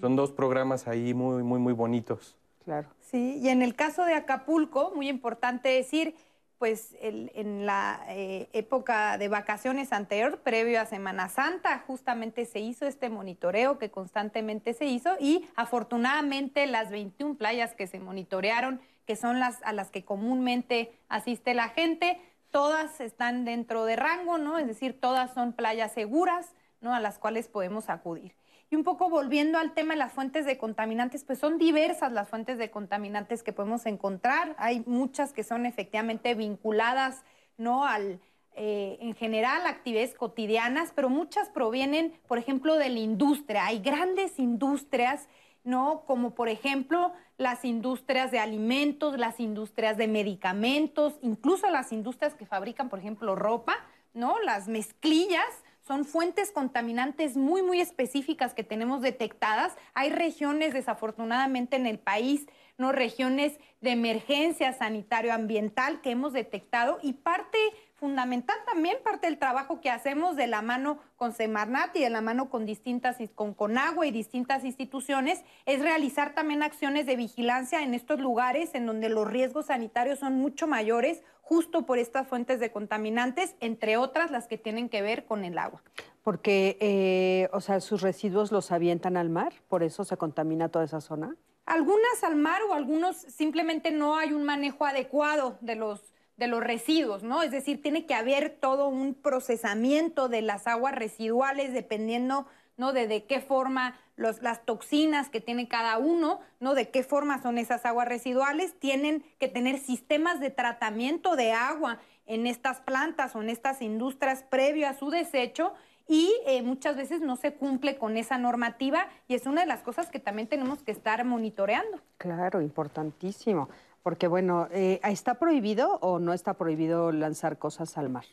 Son 0.00 0.16
dos 0.16 0.32
programas 0.32 0.88
ahí 0.88 1.12
muy, 1.12 1.42
muy, 1.42 1.58
muy 1.58 1.74
bonitos. 1.74 2.34
Claro. 2.64 2.88
Sí, 3.02 3.38
y 3.42 3.50
en 3.50 3.60
el 3.60 3.74
caso 3.74 4.06
de 4.06 4.14
Acapulco, 4.14 4.92
muy 4.96 5.10
importante 5.10 5.68
decir, 5.68 6.14
pues 6.60 6.94
en 7.00 7.64
la 7.64 8.04
eh, 8.08 8.50
época 8.52 9.16
de 9.16 9.28
vacaciones 9.28 9.94
anterior, 9.94 10.40
previo 10.40 10.78
a 10.78 10.84
Semana 10.84 11.30
Santa, 11.30 11.82
justamente 11.86 12.44
se 12.44 12.60
hizo 12.60 12.86
este 12.86 13.08
monitoreo 13.08 13.78
que 13.78 13.90
constantemente 13.90 14.74
se 14.74 14.84
hizo 14.84 15.16
y 15.18 15.48
afortunadamente 15.56 16.66
las 16.66 16.90
21 16.90 17.36
playas 17.36 17.74
que 17.74 17.86
se 17.86 17.98
monitorearon, 17.98 18.82
que 19.06 19.16
son 19.16 19.40
las 19.40 19.62
a 19.62 19.72
las 19.72 19.90
que 19.90 20.04
comúnmente 20.04 20.92
asiste 21.08 21.54
la 21.54 21.70
gente, 21.70 22.20
todas 22.50 23.00
están 23.00 23.46
dentro 23.46 23.86
de 23.86 23.96
rango, 23.96 24.36
¿no? 24.36 24.58
Es 24.58 24.66
decir, 24.66 25.00
todas 25.00 25.32
son 25.32 25.54
playas 25.54 25.92
seguras, 25.92 26.54
¿no? 26.82 26.94
A 26.94 27.00
las 27.00 27.18
cuales 27.18 27.48
podemos 27.48 27.88
acudir. 27.88 28.34
Y 28.70 28.76
un 28.76 28.84
poco 28.84 29.10
volviendo 29.10 29.58
al 29.58 29.74
tema 29.74 29.94
de 29.94 29.98
las 29.98 30.12
fuentes 30.12 30.46
de 30.46 30.56
contaminantes, 30.56 31.24
pues 31.24 31.40
son 31.40 31.58
diversas 31.58 32.12
las 32.12 32.28
fuentes 32.28 32.56
de 32.56 32.70
contaminantes 32.70 33.42
que 33.42 33.52
podemos 33.52 33.84
encontrar. 33.84 34.54
Hay 34.58 34.84
muchas 34.86 35.32
que 35.32 35.42
son 35.42 35.66
efectivamente 35.66 36.36
vinculadas, 36.36 37.24
¿no? 37.58 37.84
Al, 37.84 38.20
eh, 38.54 38.96
en 39.00 39.16
general, 39.16 39.66
actividades 39.66 40.14
cotidianas, 40.14 40.92
pero 40.94 41.08
muchas 41.08 41.48
provienen, 41.48 42.12
por 42.28 42.38
ejemplo, 42.38 42.76
de 42.76 42.90
la 42.90 43.00
industria. 43.00 43.66
Hay 43.66 43.80
grandes 43.80 44.38
industrias, 44.38 45.28
¿no? 45.64 46.04
Como 46.06 46.36
por 46.36 46.48
ejemplo 46.48 47.12
las 47.38 47.64
industrias 47.64 48.30
de 48.30 48.38
alimentos, 48.38 49.18
las 49.18 49.40
industrias 49.40 49.96
de 49.96 50.06
medicamentos, 50.06 51.18
incluso 51.22 51.68
las 51.70 51.90
industrias 51.90 52.34
que 52.34 52.46
fabrican, 52.46 52.88
por 52.88 53.00
ejemplo, 53.00 53.34
ropa, 53.34 53.76
¿no? 54.14 54.38
Las 54.40 54.68
mezclillas 54.68 55.48
son 55.90 56.04
fuentes 56.04 56.52
contaminantes 56.52 57.36
muy, 57.36 57.62
muy 57.62 57.80
específicas 57.80 58.54
que 58.54 58.62
tenemos 58.62 59.02
detectadas. 59.02 59.76
Hay 59.92 60.10
regiones, 60.10 60.72
desafortunadamente, 60.72 61.74
en 61.74 61.84
el 61.84 61.98
país, 61.98 62.46
no 62.78 62.92
regiones 62.92 63.58
de 63.80 63.90
emergencia 63.90 64.72
sanitario-ambiental 64.72 66.00
que 66.00 66.12
hemos 66.12 66.32
detectado 66.32 67.00
y 67.02 67.14
parte 67.14 67.58
fundamental 68.00 68.56
también, 68.66 68.96
parte 69.04 69.26
del 69.26 69.38
trabajo 69.38 69.80
que 69.80 69.90
hacemos 69.90 70.34
de 70.34 70.46
la 70.46 70.62
mano 70.62 70.98
con 71.16 71.32
Semarnat 71.32 71.94
y 71.96 72.00
de 72.00 72.10
la 72.10 72.22
mano 72.22 72.48
con 72.48 72.64
distintas, 72.64 73.18
con 73.34 73.52
Conagua 73.52 74.06
y 74.06 74.10
distintas 74.10 74.64
instituciones, 74.64 75.44
es 75.66 75.80
realizar 75.80 76.34
también 76.34 76.62
acciones 76.62 77.04
de 77.04 77.16
vigilancia 77.16 77.82
en 77.82 77.92
estos 77.92 78.18
lugares 78.18 78.74
en 78.74 78.86
donde 78.86 79.10
los 79.10 79.30
riesgos 79.30 79.66
sanitarios 79.66 80.18
son 80.18 80.34
mucho 80.34 80.66
mayores, 80.66 81.22
justo 81.42 81.84
por 81.84 81.98
estas 81.98 82.26
fuentes 82.26 82.58
de 82.58 82.72
contaminantes, 82.72 83.54
entre 83.60 83.96
otras 83.96 84.30
las 84.30 84.46
que 84.46 84.56
tienen 84.56 84.88
que 84.88 85.02
ver 85.02 85.26
con 85.26 85.44
el 85.44 85.58
agua. 85.58 85.82
Porque, 86.22 86.78
eh, 86.80 87.48
o 87.52 87.60
sea, 87.60 87.80
sus 87.80 88.02
residuos 88.02 88.50
los 88.50 88.72
avientan 88.72 89.16
al 89.16 89.30
mar, 89.30 89.52
por 89.68 89.82
eso 89.82 90.04
se 90.04 90.16
contamina 90.16 90.68
toda 90.68 90.84
esa 90.84 91.00
zona. 91.00 91.36
Algunas 91.66 92.24
al 92.24 92.36
mar 92.36 92.62
o 92.62 92.74
algunos 92.74 93.16
simplemente 93.16 93.90
no 93.90 94.16
hay 94.16 94.32
un 94.32 94.44
manejo 94.44 94.86
adecuado 94.86 95.58
de 95.60 95.76
los, 95.76 96.00
de 96.40 96.48
los 96.48 96.64
residuos, 96.64 97.22
¿no? 97.22 97.42
Es 97.42 97.50
decir, 97.50 97.82
tiene 97.82 98.06
que 98.06 98.14
haber 98.14 98.48
todo 98.48 98.88
un 98.88 99.14
procesamiento 99.14 100.30
de 100.30 100.40
las 100.40 100.66
aguas 100.66 100.94
residuales 100.94 101.74
dependiendo, 101.74 102.46
¿no? 102.78 102.94
De, 102.94 103.24
qué 103.26 103.40
forma 103.40 104.00
los, 104.16 104.40
las 104.40 104.64
toxinas 104.64 105.28
que 105.28 105.42
tiene 105.42 105.68
cada 105.68 105.98
uno, 105.98 106.40
¿no? 106.58 106.74
De 106.74 106.88
qué 106.88 107.04
forma 107.04 107.42
son 107.42 107.58
esas 107.58 107.84
aguas 107.84 108.08
residuales. 108.08 108.74
Tienen 108.80 109.22
que 109.38 109.48
tener 109.48 109.78
sistemas 109.78 110.40
de 110.40 110.48
tratamiento 110.48 111.36
de 111.36 111.52
agua 111.52 111.98
en 112.24 112.46
estas 112.46 112.80
plantas 112.80 113.36
o 113.36 113.42
en 113.42 113.50
estas 113.50 113.82
industrias 113.82 114.42
previo 114.42 114.88
a 114.88 114.94
su 114.94 115.10
desecho 115.10 115.74
y 116.08 116.34
eh, 116.46 116.62
muchas 116.62 116.96
veces 116.96 117.20
no 117.20 117.36
se 117.36 117.52
cumple 117.52 117.98
con 117.98 118.16
esa 118.16 118.38
normativa 118.38 119.06
y 119.28 119.34
es 119.34 119.46
una 119.46 119.60
de 119.60 119.66
las 119.66 119.82
cosas 119.82 120.10
que 120.10 120.18
también 120.18 120.48
tenemos 120.48 120.82
que 120.82 120.90
estar 120.90 121.24
monitoreando. 121.24 122.00
Claro, 122.18 122.60
importantísimo. 122.62 123.68
Porque, 124.02 124.28
bueno, 124.28 124.68
eh, 124.72 125.00
¿está 125.04 125.34
prohibido 125.34 125.98
o 126.00 126.18
no 126.18 126.32
está 126.32 126.54
prohibido 126.54 127.12
lanzar 127.12 127.58
cosas 127.58 127.98
al 127.98 128.08
mar? 128.08 128.24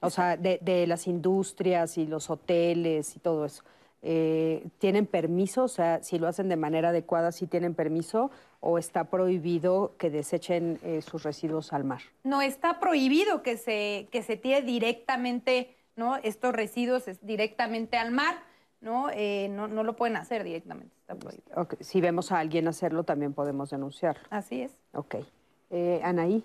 O 0.00 0.10
sea, 0.10 0.36
de, 0.36 0.58
de 0.62 0.86
las 0.86 1.06
industrias 1.06 1.96
y 1.98 2.06
los 2.06 2.28
hoteles 2.30 3.14
y 3.16 3.20
todo 3.20 3.44
eso. 3.44 3.62
Eh, 4.04 4.66
¿Tienen 4.78 5.06
permiso? 5.06 5.64
O 5.64 5.68
sea, 5.68 6.02
si 6.02 6.18
lo 6.18 6.26
hacen 6.26 6.48
de 6.48 6.56
manera 6.56 6.88
adecuada, 6.88 7.30
¿sí 7.30 7.46
tienen 7.46 7.74
permiso? 7.74 8.32
¿O 8.58 8.78
está 8.78 9.04
prohibido 9.04 9.94
que 9.98 10.10
desechen 10.10 10.80
eh, 10.82 11.02
sus 11.02 11.22
residuos 11.22 11.72
al 11.72 11.84
mar? 11.84 12.00
No 12.24 12.42
está 12.42 12.80
prohibido 12.80 13.42
que 13.44 13.56
se, 13.56 14.08
que 14.10 14.22
se 14.22 14.36
tire 14.36 14.62
directamente 14.62 15.76
¿no? 15.94 16.16
estos 16.16 16.52
residuos 16.52 17.06
es- 17.06 17.24
directamente 17.24 17.96
al 17.96 18.10
mar, 18.10 18.36
¿no? 18.80 19.08
Eh, 19.10 19.48
no, 19.50 19.68
no 19.68 19.84
lo 19.84 19.94
pueden 19.94 20.16
hacer 20.16 20.42
directamente, 20.42 20.96
está 21.12 21.16
prohibido. 21.16 21.60
Ok, 21.60 21.74
Si 21.80 22.00
vemos 22.00 22.32
a 22.32 22.38
alguien 22.38 22.68
hacerlo, 22.68 23.04
también 23.04 23.32
podemos 23.34 23.70
denunciarlo. 23.70 24.22
Así 24.30 24.62
es. 24.62 24.72
Ok. 24.94 25.16
Eh, 25.70 26.00
Anaí. 26.04 26.44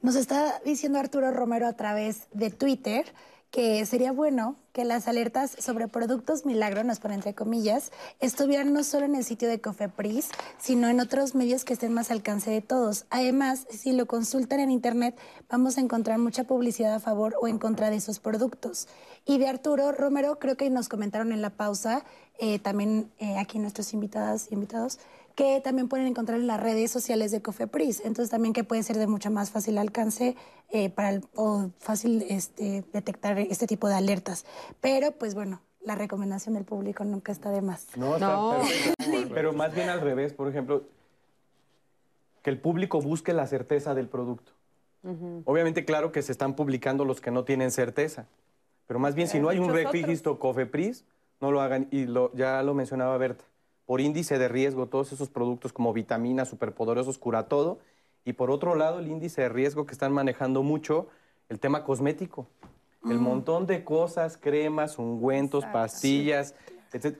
Nos 0.00 0.16
está 0.16 0.60
diciendo 0.64 0.98
Arturo 0.98 1.30
Romero 1.32 1.66
a 1.66 1.72
través 1.72 2.28
de 2.32 2.50
Twitter 2.50 3.06
que 3.52 3.84
sería 3.84 4.12
bueno 4.12 4.56
que 4.72 4.86
las 4.86 5.06
alertas 5.06 5.54
sobre 5.58 5.86
productos 5.86 6.46
milagro, 6.46 6.84
nos 6.84 7.00
pone 7.00 7.14
entre 7.14 7.34
comillas, 7.34 7.92
estuvieran 8.18 8.72
no 8.72 8.82
solo 8.82 9.04
en 9.04 9.14
el 9.14 9.24
sitio 9.24 9.46
de 9.46 9.60
Cofepris, 9.60 10.30
sino 10.58 10.88
en 10.88 11.00
otros 11.00 11.34
medios 11.34 11.62
que 11.62 11.74
estén 11.74 11.92
más 11.92 12.10
al 12.10 12.16
alcance 12.16 12.50
de 12.50 12.62
todos. 12.62 13.04
Además, 13.10 13.66
si 13.68 13.92
lo 13.92 14.06
consultan 14.06 14.60
en 14.60 14.70
Internet, 14.70 15.18
vamos 15.50 15.76
a 15.76 15.82
encontrar 15.82 16.18
mucha 16.18 16.44
publicidad 16.44 16.94
a 16.94 17.00
favor 17.00 17.34
o 17.42 17.46
en 17.46 17.58
contra 17.58 17.90
de 17.90 17.96
esos 17.96 18.20
productos. 18.20 18.88
Y 19.26 19.36
de 19.36 19.48
Arturo 19.48 19.92
Romero, 19.92 20.38
creo 20.38 20.56
que 20.56 20.70
nos 20.70 20.88
comentaron 20.88 21.30
en 21.30 21.42
la 21.42 21.50
pausa, 21.50 22.04
eh, 22.38 22.58
también 22.58 23.12
eh, 23.18 23.36
aquí 23.38 23.58
nuestros 23.58 23.92
invitadas 23.92 24.48
y 24.50 24.54
invitados, 24.54 24.98
que 25.34 25.60
también 25.60 25.88
pueden 25.88 26.06
encontrar 26.06 26.38
en 26.38 26.46
las 26.46 26.60
redes 26.60 26.90
sociales 26.90 27.30
de 27.30 27.40
Cofepris. 27.42 28.00
Entonces 28.00 28.30
también 28.30 28.52
que 28.52 28.64
puede 28.64 28.82
ser 28.82 28.96
de 28.98 29.06
mucho 29.06 29.30
más 29.30 29.50
fácil 29.50 29.78
alcance 29.78 30.36
eh, 30.70 30.90
para 30.90 31.10
el- 31.10 31.24
o 31.34 31.70
fácil 31.78 32.24
este, 32.28 32.84
detectar 32.92 33.38
este 33.38 33.66
tipo 33.66 33.88
de 33.88 33.94
alertas. 33.94 34.44
Pero 34.80 35.12
pues 35.12 35.34
bueno, 35.34 35.60
la 35.84 35.94
recomendación 35.94 36.54
del 36.54 36.64
público 36.64 37.04
nunca 37.04 37.32
está 37.32 37.50
de 37.50 37.60
más. 37.62 37.86
No, 37.96 38.14
está 38.14 38.28
No. 38.36 38.50
perfecto. 38.58 38.94
Pero 39.34 39.52
más 39.52 39.74
bien 39.74 39.88
al 39.88 40.00
revés, 40.00 40.32
por 40.32 40.48
ejemplo, 40.48 40.84
que 42.42 42.50
el 42.50 42.58
público 42.60 43.00
busque 43.00 43.32
la 43.32 43.46
certeza 43.46 43.94
del 43.94 44.08
producto. 44.08 44.52
Obviamente, 45.44 45.84
claro 45.84 46.12
que 46.12 46.22
se 46.22 46.30
están 46.30 46.54
publicando 46.54 47.04
los 47.04 47.20
que 47.20 47.32
no 47.32 47.42
tienen 47.44 47.72
certeza, 47.72 48.26
pero 48.86 49.00
más 49.00 49.16
bien 49.16 49.26
si 49.26 49.40
no 49.40 49.48
hay 49.48 49.58
un 49.58 49.72
registro 49.72 50.38
COFEPRIS, 50.38 51.04
no 51.40 51.50
lo 51.50 51.60
hagan. 51.60 51.88
Y 51.90 52.06
lo, 52.06 52.32
ya 52.34 52.62
lo 52.62 52.72
mencionaba 52.74 53.16
Berta, 53.18 53.44
por 53.86 54.00
índice 54.00 54.38
de 54.38 54.48
riesgo, 54.48 54.86
todos 54.86 55.12
esos 55.12 55.28
productos 55.28 55.72
como 55.72 55.92
vitaminas, 55.92 56.48
superpoderosos, 56.48 57.18
cura 57.18 57.48
todo. 57.48 57.80
Y 58.24 58.34
por 58.34 58.50
otro 58.50 58.74
lado, 58.74 59.00
el 59.00 59.08
índice 59.08 59.42
de 59.42 59.48
riesgo 59.48 59.86
que 59.86 59.92
están 59.92 60.12
manejando 60.12 60.62
mucho, 60.62 61.08
el 61.48 61.58
tema 61.58 61.84
cosmético. 61.84 62.46
El 63.04 63.18
montón 63.18 63.66
de 63.66 63.82
cosas, 63.82 64.36
cremas, 64.36 64.96
ungüentos, 64.96 65.64
Exacto. 65.64 65.78
pastillas, 65.78 66.54
etc., 66.92 67.18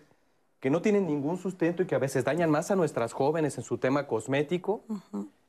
que 0.61 0.71
no 0.71 0.81
tienen 0.81 1.09
ningún 1.09 1.39
sustento 1.39 1.83
y 1.83 1.87
que 1.87 1.97
a 1.97 1.99
veces 1.99 2.23
dañan 2.23 2.49
más 2.49 2.71
a 2.71 2.77
nuestras 2.77 3.13
jóvenes 3.13 3.59
en 3.59 3.65
su 3.65 3.79
tema 3.79 4.07
cosmético 4.07 4.85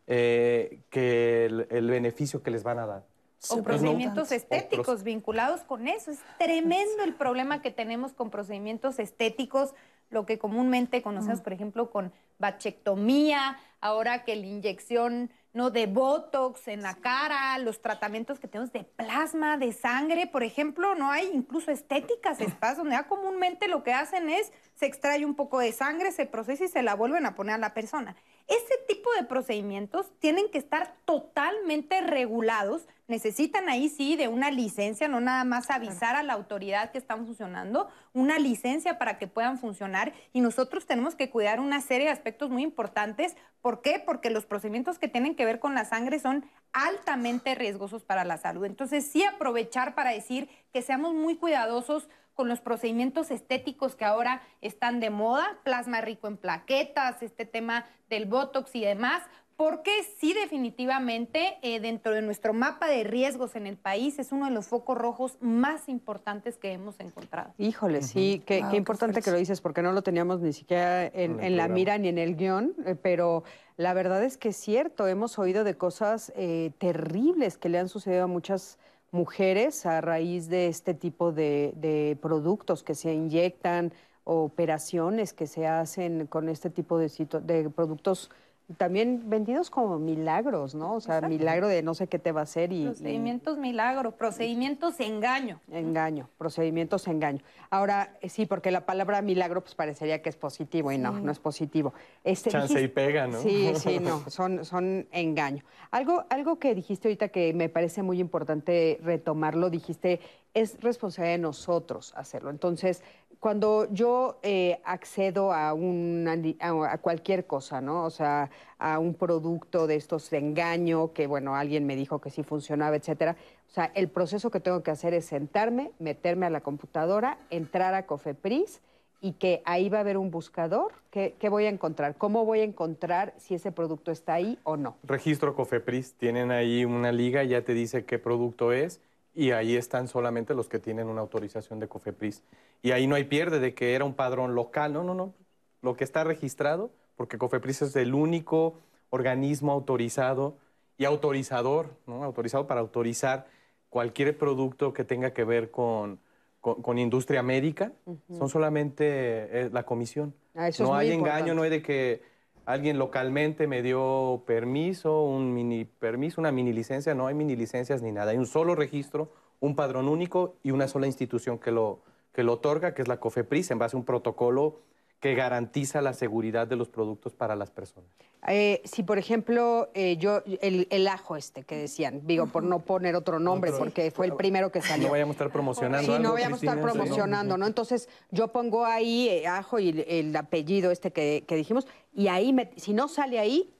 eh, 0.07 0.79
que 0.89 1.45
el, 1.45 1.67
el 1.69 1.87
beneficio 1.87 2.41
que 2.41 2.49
les 2.49 2.63
van 2.63 2.79
a 2.79 2.87
dar. 2.87 3.05
O 3.49 3.59
o 3.59 3.63
procedimientos 3.63 4.31
estéticos 4.31 5.03
vinculados 5.03 5.61
con 5.61 5.87
eso. 5.87 6.11
Es 6.11 6.19
tremendo 6.39 7.03
el 7.03 7.13
problema 7.13 7.61
que 7.61 7.71
tenemos 7.71 8.13
con 8.13 8.29
procedimientos 8.29 8.99
estéticos, 8.99 9.75
lo 10.13 10.25
que 10.25 10.37
comúnmente 10.37 11.01
conocemos, 11.01 11.41
por 11.41 11.53
ejemplo, 11.53 11.91
con 11.91 12.13
bachectomía, 12.39 13.57
ahora 13.81 14.23
que 14.23 14.35
la 14.35 14.45
inyección 14.45 15.29
no 15.53 15.69
de 15.69 15.85
botox 15.85 16.67
en 16.67 16.81
la 16.81 16.95
cara, 16.95 17.57
los 17.59 17.81
tratamientos 17.81 18.39
que 18.39 18.47
tenemos 18.47 18.73
de 18.73 18.83
plasma, 18.83 19.57
de 19.57 19.71
sangre, 19.71 20.25
por 20.25 20.41
ejemplo, 20.41 20.95
no 20.95 21.11
hay 21.11 21.29
incluso 21.31 21.69
estéticas, 21.69 22.41
espacios 22.41 22.79
donde 22.79 22.95
ya 22.95 23.07
comúnmente 23.07 23.67
lo 23.67 23.83
que 23.83 23.93
hacen 23.93 24.29
es 24.29 24.51
se 24.73 24.87
extrae 24.87 25.25
un 25.25 25.35
poco 25.35 25.59
de 25.59 25.71
sangre, 25.71 26.11
se 26.11 26.25
procesa 26.25 26.65
y 26.65 26.69
se 26.69 26.81
la 26.81 26.95
vuelven 26.95 27.25
a 27.27 27.35
poner 27.35 27.55
a 27.55 27.59
la 27.59 27.73
persona. 27.75 28.15
Ese 28.47 28.77
tipo 28.87 29.09
de 29.13 29.23
procedimientos 29.23 30.11
tienen 30.19 30.49
que 30.49 30.57
estar 30.57 30.95
totalmente 31.05 32.01
regulados, 32.01 32.87
necesitan 33.07 33.69
ahí 33.69 33.87
sí 33.87 34.15
de 34.15 34.27
una 34.27 34.51
licencia, 34.51 35.07
no 35.07 35.21
nada 35.21 35.45
más 35.45 35.69
avisar 35.69 36.15
a 36.15 36.23
la 36.23 36.33
autoridad 36.33 36.91
que 36.91 36.97
están 36.97 37.25
funcionando, 37.25 37.89
una 38.13 38.39
licencia 38.39 38.97
para 38.97 39.17
que 39.17 39.27
puedan 39.27 39.57
funcionar 39.57 40.13
y 40.33 40.41
nosotros 40.41 40.85
tenemos 40.85 41.15
que 41.15 41.29
cuidar 41.29 41.59
una 41.61 41.79
serie 41.79 42.07
de 42.07 42.13
aspectos 42.13 42.49
muy 42.49 42.63
importantes. 42.63 43.35
¿Por 43.61 43.81
qué? 43.81 44.01
Porque 44.05 44.29
los 44.29 44.45
procedimientos 44.45 44.99
que 44.99 45.07
tienen 45.07 45.35
que 45.35 45.45
ver 45.45 45.59
con 45.59 45.73
la 45.73 45.85
sangre 45.85 46.19
son 46.19 46.45
altamente 46.73 47.55
riesgosos 47.55 48.03
para 48.03 48.25
la 48.25 48.37
salud. 48.37 48.65
Entonces 48.65 49.05
sí 49.05 49.23
aprovechar 49.23 49.95
para 49.95 50.11
decir 50.11 50.49
que 50.73 50.81
seamos 50.81 51.13
muy 51.13 51.37
cuidadosos 51.37 52.09
con 52.33 52.47
los 52.49 52.61
procedimientos 52.61 53.31
estéticos 53.31 53.95
que 53.95 54.05
ahora 54.05 54.41
están 54.61 54.99
de 54.99 55.09
moda, 55.09 55.59
plasma 55.63 56.01
rico 56.01 56.27
en 56.27 56.37
plaquetas, 56.37 57.21
este 57.21 57.45
tema 57.45 57.85
del 58.09 58.25
Botox 58.25 58.75
y 58.75 58.81
demás, 58.81 59.23
porque 59.55 59.91
sí 60.19 60.33
definitivamente 60.33 61.57
eh, 61.61 61.79
dentro 61.79 62.13
de 62.13 62.21
nuestro 62.21 62.53
mapa 62.53 62.87
de 62.87 63.03
riesgos 63.03 63.55
en 63.55 63.67
el 63.67 63.77
país 63.77 64.17
es 64.17 64.31
uno 64.31 64.45
de 64.45 64.51
los 64.51 64.67
focos 64.67 64.97
rojos 64.97 65.37
más 65.41 65.89
importantes 65.89 66.57
que 66.57 66.71
hemos 66.71 66.99
encontrado. 66.99 67.53
Híjole, 67.59 68.01
sí, 68.01 68.41
qué, 68.45 68.63
importante 68.73 69.21
que 69.21 69.31
lo 69.31 69.37
dices, 69.37 69.61
porque 69.61 69.81
no 69.81 69.91
lo 69.91 70.01
teníamos 70.01 70.41
ni 70.41 70.53
siquiera 70.53 71.05
en, 71.05 71.55
la 71.55 71.67
mira 71.67 71.97
ni 71.97 72.07
en 72.07 72.17
el 72.17 72.35
guion, 72.35 72.73
eh, 72.85 72.95
pero 72.95 73.43
la 73.77 73.93
verdad 73.93 74.23
es 74.23 74.37
que 74.37 74.49
es 74.49 74.57
cierto, 74.57 75.07
hemos 75.07 75.37
oído 75.37 75.63
de 75.63 75.75
cosas 75.75 76.33
eh, 76.35 76.71
terribles 76.79 77.57
que 77.57 77.69
le 77.69 77.77
han 77.77 77.89
sucedido 77.89 78.23
a 78.23 78.27
muchas 78.27 78.79
mujeres 79.13 79.85
a 79.85 80.01
raíz 80.01 80.49
de 80.49 80.67
este 80.67 80.93
tipo 80.93 81.31
de, 81.31 82.17
productos 82.21 82.83
que 82.83 82.95
se 82.95 83.13
inyectan, 83.13 83.93
operaciones 84.25 85.33
que 85.33 85.47
se 85.47 85.67
hacen 85.67 86.27
con 86.27 86.49
este 86.49 86.69
tipo 86.69 86.97
de, 86.97 87.09
de 87.43 87.69
productos 87.69 88.31
también 88.77 89.29
vendidos 89.29 89.69
como 89.69 89.99
milagros, 89.99 90.73
¿no? 90.73 90.95
O 90.95 91.01
sea, 91.01 91.21
milagro 91.21 91.67
de 91.67 91.83
no 91.83 91.93
sé 91.93 92.07
qué 92.07 92.17
te 92.17 92.31
va 92.31 92.41
a 92.41 92.43
hacer 92.43 92.71
y... 92.71 92.85
Procedimientos 92.85 93.57
milagro, 93.57 94.11
procedimientos 94.11 94.99
engaño. 94.99 95.59
Engaño, 95.71 96.29
procedimientos 96.37 97.07
engaño. 97.07 97.41
Ahora, 97.69 98.17
eh, 98.21 98.29
sí, 98.29 98.45
porque 98.45 98.71
la 98.71 98.85
palabra 98.85 99.21
milagro 99.21 99.61
pues 99.61 99.75
parecería 99.75 100.21
que 100.21 100.29
es 100.29 100.37
positivo 100.37 100.91
y 100.91 100.97
no, 100.97 101.11
no 101.11 101.31
es 101.31 101.39
positivo. 101.39 101.93
Este, 102.23 102.51
Chance 102.51 102.81
y 102.81 102.87
pega, 102.87 103.27
¿no? 103.27 103.41
Sí, 103.41 103.73
sí, 103.75 103.99
no, 103.99 104.29
son, 104.29 104.63
son 104.63 105.07
engaño. 105.11 105.63
Algo, 105.91 106.23
algo 106.29 106.57
que 106.57 106.73
dijiste 106.73 107.09
ahorita 107.09 107.27
que 107.27 107.53
me 107.53 107.69
parece 107.69 108.01
muy 108.01 108.19
importante 108.19 108.99
retomarlo, 109.03 109.69
dijiste, 109.69 110.21
es 110.53 110.79
responsabilidad 110.81 111.37
de 111.37 111.41
nosotros 111.41 112.13
hacerlo. 112.15 112.49
Entonces, 112.49 113.03
cuando 113.43 113.89
yo 113.91 114.39
eh, 114.41 114.79
accedo 114.85 115.51
a, 115.51 115.71
a, 115.71 116.97
cualquier 116.99 117.45
cosa, 117.45 117.81
¿no? 117.81 118.05
O 118.05 118.09
sea, 118.09 118.49
a 118.79 118.99
un 118.99 119.15
producto 119.15 119.85
de 119.85 119.97
estos 119.97 120.29
de 120.29 120.37
engaño, 120.37 121.11
que 121.11 121.27
bueno, 121.27 121.53
alguien 121.53 121.85
me 121.85 121.97
dijo 121.97 122.21
que 122.21 122.29
sí 122.29 122.41
funcionaba, 122.41 122.95
etcétera. 122.95 123.35
O 123.69 123.73
sea, 123.73 123.91
el 123.95 124.07
proceso 124.07 124.49
que 124.49 124.61
tengo 124.61 124.81
que 124.81 124.91
hacer 124.91 125.13
es 125.13 125.25
sentarme, 125.25 125.91
meterme 125.99 126.45
a 126.45 126.49
la 126.49 126.61
computadora, 126.61 127.37
entrar 127.49 127.93
a 127.95 128.05
Cofepris 128.05 128.79
y 129.19 129.33
que 129.33 129.61
ahí 129.65 129.89
va 129.89 129.97
a 129.97 130.01
haber 130.01 130.15
un 130.15 130.31
buscador. 130.31 130.93
¿Qué, 131.11 131.35
¿Qué, 131.37 131.49
voy 131.49 131.65
a 131.65 131.69
encontrar? 131.69 132.15
¿Cómo 132.15 132.45
voy 132.45 132.61
a 132.61 132.63
encontrar 132.63 133.33
si 133.35 133.55
ese 133.55 133.73
producto 133.73 134.11
está 134.11 134.35
ahí 134.35 134.57
o 134.63 134.77
no? 134.77 134.95
Registro 135.03 135.53
Cofepris. 135.53 136.13
Tienen 136.13 136.49
ahí 136.49 136.85
una 136.85 137.11
liga, 137.11 137.43
ya 137.43 137.61
te 137.65 137.73
dice 137.73 138.05
qué 138.05 138.19
producto 138.19 138.71
es 138.71 139.01
y 139.35 139.51
ahí 139.51 139.75
están 139.75 140.07
solamente 140.07 140.53
los 140.53 140.69
que 140.69 140.79
tienen 140.79 141.07
una 141.07 141.21
autorización 141.21 141.79
de 141.79 141.87
COFEPRIS. 141.87 142.43
Y 142.81 142.91
ahí 142.91 143.07
no 143.07 143.15
hay 143.15 143.23
pierde 143.23 143.59
de 143.59 143.73
que 143.73 143.95
era 143.95 144.05
un 144.05 144.13
padrón 144.13 144.55
local, 144.55 144.93
no, 144.93 145.03
no, 145.03 145.15
no. 145.15 145.33
Lo 145.81 145.95
que 145.95 146.03
está 146.03 146.23
registrado, 146.23 146.91
porque 147.15 147.37
COFEPRIS 147.37 147.83
es 147.83 147.95
el 147.95 148.13
único 148.13 148.75
organismo 149.09 149.71
autorizado 149.71 150.57
y 150.97 151.05
autorizador, 151.05 151.97
¿no? 152.05 152.23
autorizado 152.23 152.67
para 152.67 152.81
autorizar 152.81 153.47
cualquier 153.89 154.37
producto 154.37 154.93
que 154.93 155.03
tenga 155.03 155.33
que 155.33 155.43
ver 155.43 155.71
con, 155.71 156.19
con, 156.61 156.97
industria 156.97 157.43
médica, 157.43 157.91
son 158.29 158.49
solamente 158.49 159.05
eh, 159.05 159.69
la 159.71 159.83
comisión. 159.83 160.33
Ah, 160.55 160.69
no 160.79 160.95
hay 160.95 161.11
engaño, 161.11 161.53
no 161.53 161.63
hay 161.63 161.69
de 161.69 161.81
que 161.81 162.21
alguien 162.65 162.97
localmente 162.97 163.67
me 163.67 163.81
dio 163.81 164.43
permiso, 164.45 165.23
un 165.23 165.53
mini 165.53 165.85
permiso, 165.85 166.39
una 166.39 166.51
mini 166.51 166.73
licencia, 166.73 167.13
no 167.13 167.27
hay 167.27 167.35
mini 167.35 167.55
licencias 167.55 168.01
ni 168.01 168.11
nada, 168.11 168.31
hay 168.31 168.37
un 168.37 168.45
solo 168.45 168.75
registro, 168.75 169.31
un 169.59 169.75
padrón 169.75 170.07
único 170.07 170.55
y 170.63 170.71
una 170.71 170.87
sola 170.87 171.07
institución 171.07 171.59
que 171.59 171.71
lo, 171.71 171.99
que 172.33 172.43
lo 172.43 172.53
otorga, 172.53 172.93
que 172.93 173.01
es 173.01 173.07
la 173.07 173.19
COFEPRIS, 173.19 173.71
en 173.71 173.79
base 173.79 173.95
a 173.95 173.99
un 173.99 174.05
protocolo 174.05 174.79
que 175.23 175.35
garantiza 175.35 176.01
la 176.01 176.11
seguridad 176.11 176.67
de 176.67 176.75
los 176.75 176.89
productos 176.89 177.33
para 177.33 177.55
las 177.55 177.71
personas. 177.71 178.09
Eh, 178.45 178.81
si, 178.83 179.03
por 179.03 179.17
ejemplo, 179.17 179.89
eh, 179.93 180.17
yo, 180.17 180.43
el, 180.59 181.07
ajo 181.07 181.37
este 181.37 181.63
que 181.63 181.77
decían, 181.77 182.27
digo, 182.27 182.47
por 182.47 182.61
no 182.63 182.79
poner 182.79 183.15
otro 183.15 183.39
nombre, 183.39 183.71
porque 183.71 184.11
fue 184.11 184.25
el 184.25 184.33
primero 184.33 184.69
que 184.69 184.81
salió. 184.81 185.05
No 185.05 185.11
vayamos 185.11 185.35
a 185.35 185.35
estar 185.35 185.49
promocionando. 185.49 186.13
Sí, 186.13 186.21
no 186.21 186.33
vayamos 186.33 186.61
a 186.61 186.65
estar 186.65 186.81
promocionando, 186.81 187.57
¿no? 187.57 187.67
Entonces, 187.67 188.09
yo 188.31 188.49
pongo 188.49 188.85
ahí 188.85 189.29
eh, 189.29 189.47
ajo 189.47 189.79
y 189.79 190.03
el, 190.05 190.35
apellido 190.35 190.91
este 190.91 191.13
que, 191.13 191.45
dijimos, 191.47 191.87
y 192.13 192.27
ahí, 192.27 192.53
si 192.75 192.93
no 192.93 193.07
sale 193.07 193.39
ahí, 193.39 193.73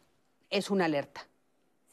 es 0.50 0.72
una 0.72 0.86
alerta. 0.86 1.28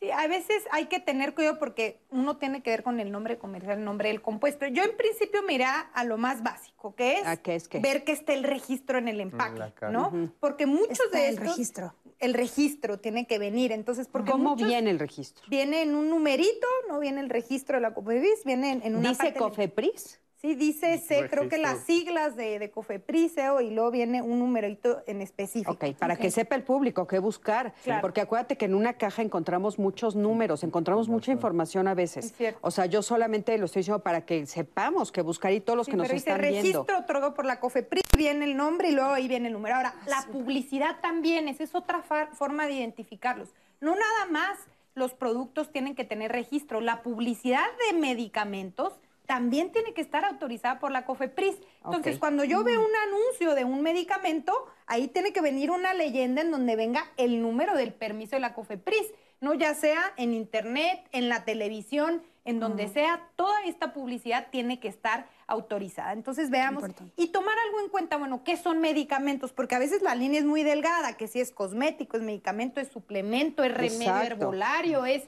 Sí, 0.01 0.11
a 0.11 0.27
veces 0.27 0.65
hay 0.73 0.87
que 0.87 0.99
tener 0.99 1.35
cuidado 1.35 1.59
porque 1.59 2.01
uno 2.11 2.39
tiene 2.39 2.63
que 2.63 2.71
ver 2.71 2.83
con 2.83 3.01
el 3.01 3.13
nombre 3.13 3.39
comercial, 3.39 3.79
el 3.79 3.85
nombre 3.85 4.09
del 4.09 4.23
compuesto. 4.23 4.67
Yo 4.67 4.83
en 4.83 4.97
principio 4.97 5.43
me 5.43 5.61
a 5.63 6.05
lo 6.05 6.17
más 6.17 6.43
básico, 6.43 6.95
que 6.95 7.19
es, 7.19 7.41
es 7.45 7.69
ver 7.83 8.05
que 8.05 8.13
esté 8.13 8.33
el 8.33 8.45
registro 8.45 8.97
en 8.97 9.09
el 9.09 9.21
empaque, 9.21 9.73
¿no? 9.91 10.33
Porque 10.41 10.65
muchos 10.65 11.11
de 11.13 11.29
estos... 11.29 11.29
el 11.29 11.37
registro. 11.37 11.95
El 12.19 12.35
registro 12.35 12.99
tiene 12.99 13.27
que 13.27 13.39
venir, 13.39 13.73
entonces... 13.73 14.09
Porque 14.09 14.31
¿Cómo 14.31 14.57
viene 14.57 14.91
el 14.91 14.99
registro? 14.99 15.45
Viene 15.49 15.83
en 15.83 15.95
un 15.95 16.09
numerito, 16.09 16.67
no 16.89 16.99
viene 16.99 17.21
el 17.21 17.31
registro 17.31 17.77
de 17.77 17.83
la 17.83 17.95
COFEPRIS, 17.95 18.45
viene 18.45 18.81
en, 18.83 18.97
una 18.97 19.11
¿Dice 19.11 19.35
COFEPRIS? 19.35 20.21
Sí, 20.41 20.55
dice 20.55 20.97
C, 20.97 21.29
creo 21.29 21.51
que 21.51 21.59
las 21.59 21.81
siglas 21.81 22.35
de, 22.35 22.59
de 22.59 22.71
COFEPRISEO 22.71 23.61
y 23.61 23.71
luego 23.71 23.91
viene 23.91 24.23
un 24.23 24.39
numerito 24.39 25.03
en 25.07 25.21
específico. 25.21 25.73
Ok, 25.73 25.95
para 25.99 26.17
que 26.17 26.31
sepa 26.31 26.55
el 26.57 26.63
público 26.63 27.07
qué 27.07 27.19
buscar. 27.19 27.75
Porque 28.01 28.23
acuérdate 28.23 28.57
que 28.57 28.65
en 28.65 28.75
una 28.75 28.95
caja 28.95 29.21
encontramos 29.21 29.79
muchos 29.79 30.17
números, 30.17 30.65
encontramos 30.65 31.11
mucha 31.11 31.31
información 31.31 31.89
a 31.89 31.95
veces. 31.95 32.35
O 32.63 32.71
sea, 32.71 32.87
yo 32.87 33.03
solamente 33.03 33.59
lo 33.59 33.67
estoy 33.67 33.81
diciendo 33.81 34.03
para 34.03 34.25
que 34.25 34.47
sepamos 34.47 35.13
qué 35.13 35.21
buscar 35.21 35.53
y 35.53 35.61
todos 35.61 35.77
los 35.77 35.87
que 35.87 35.97
nos 35.97 36.09
están 36.09 36.41
viendo. 36.41 36.61
registro 36.61 36.99
otorgado 36.99 37.35
por 37.35 37.45
la 37.45 37.61
COFEPRIS, 37.61 38.05
viene 38.17 38.47
el 38.47 38.57
nombre 38.57 38.89
y 38.89 38.93
luego 38.93 39.11
ahí 39.11 39.29
viene 39.29 39.49
el 39.49 39.53
número. 39.53 39.77
Ahora, 39.77 39.95
la 40.07 40.27
publicidad 40.33 41.01
también, 41.03 41.49
esa 41.49 41.65
es 41.65 41.75
otra 41.75 42.03
forma 42.33 42.67
de 42.67 42.73
identificarlos. 42.73 43.51
No 43.83 43.95
nada 43.95 44.27
más 44.31 44.59
los 44.95 45.13
productos 45.13 45.71
tienen 45.71 45.95
que 45.95 46.05
tener 46.05 46.33
registro, 46.33 46.81
la 46.81 47.03
publicidad 47.03 47.67
de 47.91 47.99
medicamentos 47.99 48.95
también 49.31 49.71
tiene 49.71 49.95
que 49.95 50.01
estar 50.01 50.25
autorizada 50.25 50.81
por 50.81 50.91
la 50.91 51.05
COFEPRIS. 51.05 51.55
Entonces, 51.85 52.19
cuando 52.19 52.43
yo 52.43 52.65
veo 52.65 52.81
un 52.81 52.97
anuncio 53.07 53.55
de 53.55 53.63
un 53.63 53.81
medicamento, 53.81 54.67
ahí 54.89 55.07
tiene 55.07 55.33
que 55.33 55.41
venir 55.41 55.71
una 55.71 55.95
leyenda 55.95 56.43
en 56.43 56.51
donde 56.51 56.75
venga 56.75 57.05
el 57.17 57.41
número 57.41 57.77
del 57.77 57.93
permiso 57.93 58.35
de 58.35 58.41
la 58.41 58.55
COFEPRIS, 58.55 59.07
no 59.41 59.55
ya 59.55 59.73
sea 59.75 60.03
en 60.17 60.35
internet, 60.35 61.09
en 61.13 61.29
la 61.29 61.45
televisión, 61.45 62.25
en 62.45 62.59
donde 62.59 62.89
sea, 62.89 63.29
toda 63.37 63.63
esta 63.67 63.93
publicidad 63.93 64.49
tiene 64.51 64.81
que 64.81 64.89
estar 64.89 65.29
autorizada. 65.47 66.13
Entonces, 66.13 66.51
veamos. 66.51 66.83
y 67.17 67.29
tomar 67.29 67.55
algo 67.67 67.83
en 67.83 67.89
cuenta, 67.89 68.17
bueno, 68.17 68.43
¿qué 68.43 68.57
son 68.57 68.81
medicamentos? 68.81 69.53
Porque 69.53 69.77
a 69.77 69.79
veces 69.79 70.03
la 70.03 70.17
línea 70.17 70.41
es 70.41 70.45
muy 70.45 70.65
delgada, 70.65 71.17
que 71.17 71.29
si 71.29 71.39
es 71.39 71.53
cosmético, 71.53 72.17
es 72.17 72.25
medicamento, 72.25 72.81
es 72.81 72.89
suplemento, 72.89 73.63
es 73.63 73.73
remedio 73.73 74.23
herbolario, 74.23 75.07
es 75.07 75.23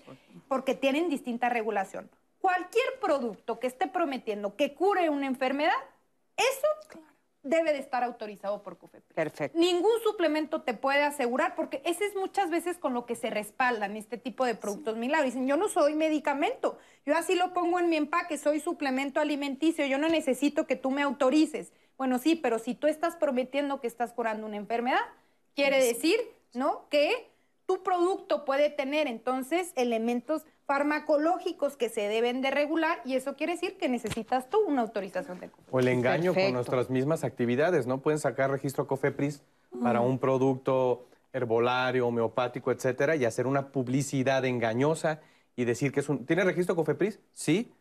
porque 0.48 0.74
tienen 0.74 1.08
distinta 1.08 1.48
regulación 1.48 2.10
cualquier 2.42 2.98
producto 3.00 3.60
que 3.60 3.68
esté 3.68 3.86
prometiendo 3.86 4.56
que 4.56 4.74
cure 4.74 5.08
una 5.08 5.26
enfermedad, 5.26 5.72
eso 6.36 6.66
debe 7.44 7.72
de 7.72 7.78
estar 7.78 8.02
autorizado 8.02 8.62
por 8.62 8.78
COFEPRIS. 8.78 9.14
Perfecto. 9.14 9.58
Ningún 9.58 10.00
suplemento 10.02 10.62
te 10.62 10.74
puede 10.74 11.02
asegurar, 11.02 11.54
porque 11.54 11.82
ese 11.84 12.04
es 12.04 12.16
muchas 12.16 12.50
veces 12.50 12.78
con 12.78 12.94
lo 12.94 13.06
que 13.06 13.14
se 13.14 13.30
respaldan 13.30 13.96
este 13.96 14.18
tipo 14.18 14.44
de 14.44 14.56
productos 14.56 14.96
milagros. 14.96 15.32
Dicen, 15.32 15.46
yo 15.46 15.56
no 15.56 15.68
soy 15.68 15.94
medicamento, 15.94 16.78
yo 17.06 17.16
así 17.16 17.36
lo 17.36 17.52
pongo 17.52 17.78
en 17.78 17.88
mi 17.88 17.96
empaque, 17.96 18.38
soy 18.38 18.58
suplemento 18.58 19.20
alimenticio, 19.20 19.86
yo 19.86 19.98
no 19.98 20.08
necesito 20.08 20.66
que 20.66 20.76
tú 20.76 20.90
me 20.90 21.02
autorices. 21.02 21.72
Bueno, 21.96 22.18
sí, 22.18 22.34
pero 22.34 22.58
si 22.58 22.74
tú 22.74 22.88
estás 22.88 23.14
prometiendo 23.14 23.80
que 23.80 23.86
estás 23.86 24.12
curando 24.12 24.48
una 24.48 24.56
enfermedad, 24.56 25.02
quiere 25.54 25.84
decir, 25.84 26.18
¿no? 26.54 26.88
Que 26.88 27.30
tu 27.66 27.84
producto 27.84 28.44
puede 28.44 28.68
tener 28.70 29.06
entonces 29.06 29.72
elementos 29.76 30.44
farmacológicos 30.66 31.76
que 31.76 31.88
se 31.88 32.02
deben 32.08 32.40
de 32.40 32.50
regular 32.50 33.00
y 33.04 33.14
eso 33.14 33.36
quiere 33.36 33.54
decir 33.54 33.76
que 33.76 33.88
necesitas 33.88 34.48
tú 34.48 34.58
una 34.66 34.82
autorización 34.82 35.40
de 35.40 35.48
COFEPRIS. 35.48 35.74
O 35.74 35.80
el 35.80 35.88
engaño 35.88 36.32
Perfecto. 36.32 36.46
con 36.46 36.54
nuestras 36.54 36.90
mismas 36.90 37.24
actividades, 37.24 37.86
¿no? 37.86 38.00
Pueden 38.00 38.20
sacar 38.20 38.50
registro 38.50 38.86
COFEPRIS 38.86 39.42
para 39.82 40.00
un 40.00 40.18
producto 40.18 41.06
herbolario, 41.32 42.06
homeopático, 42.06 42.70
etcétera, 42.70 43.16
y 43.16 43.24
hacer 43.24 43.46
una 43.46 43.68
publicidad 43.68 44.44
engañosa 44.44 45.20
y 45.56 45.64
decir 45.64 45.92
que 45.92 46.00
es 46.00 46.08
un... 46.08 46.26
¿Tiene 46.26 46.44
registro 46.44 46.76
COFEPRIS? 46.76 47.18
Sí, 47.32 47.72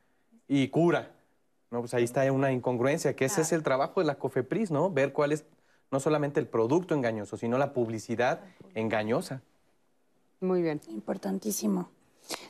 y 0.47 0.69
cura. 0.69 1.11
No, 1.69 1.79
pues 1.79 1.93
ahí 1.93 2.03
está 2.03 2.29
una 2.31 2.51
incongruencia, 2.51 3.15
que 3.15 3.25
ese 3.25 3.41
es 3.41 3.51
el 3.51 3.63
trabajo 3.63 4.01
de 4.01 4.05
la 4.05 4.15
COFEPRIS, 4.15 4.71
¿no? 4.71 4.89
Ver 4.89 5.13
cuál 5.13 5.31
es 5.31 5.45
no 5.91 5.99
solamente 5.99 6.39
el 6.39 6.47
producto 6.47 6.95
engañoso, 6.95 7.37
sino 7.37 7.57
la 7.57 7.73
publicidad 7.73 8.41
engañosa. 8.73 9.41
Muy 10.39 10.61
bien. 10.61 10.81
Importantísimo. 10.89 11.89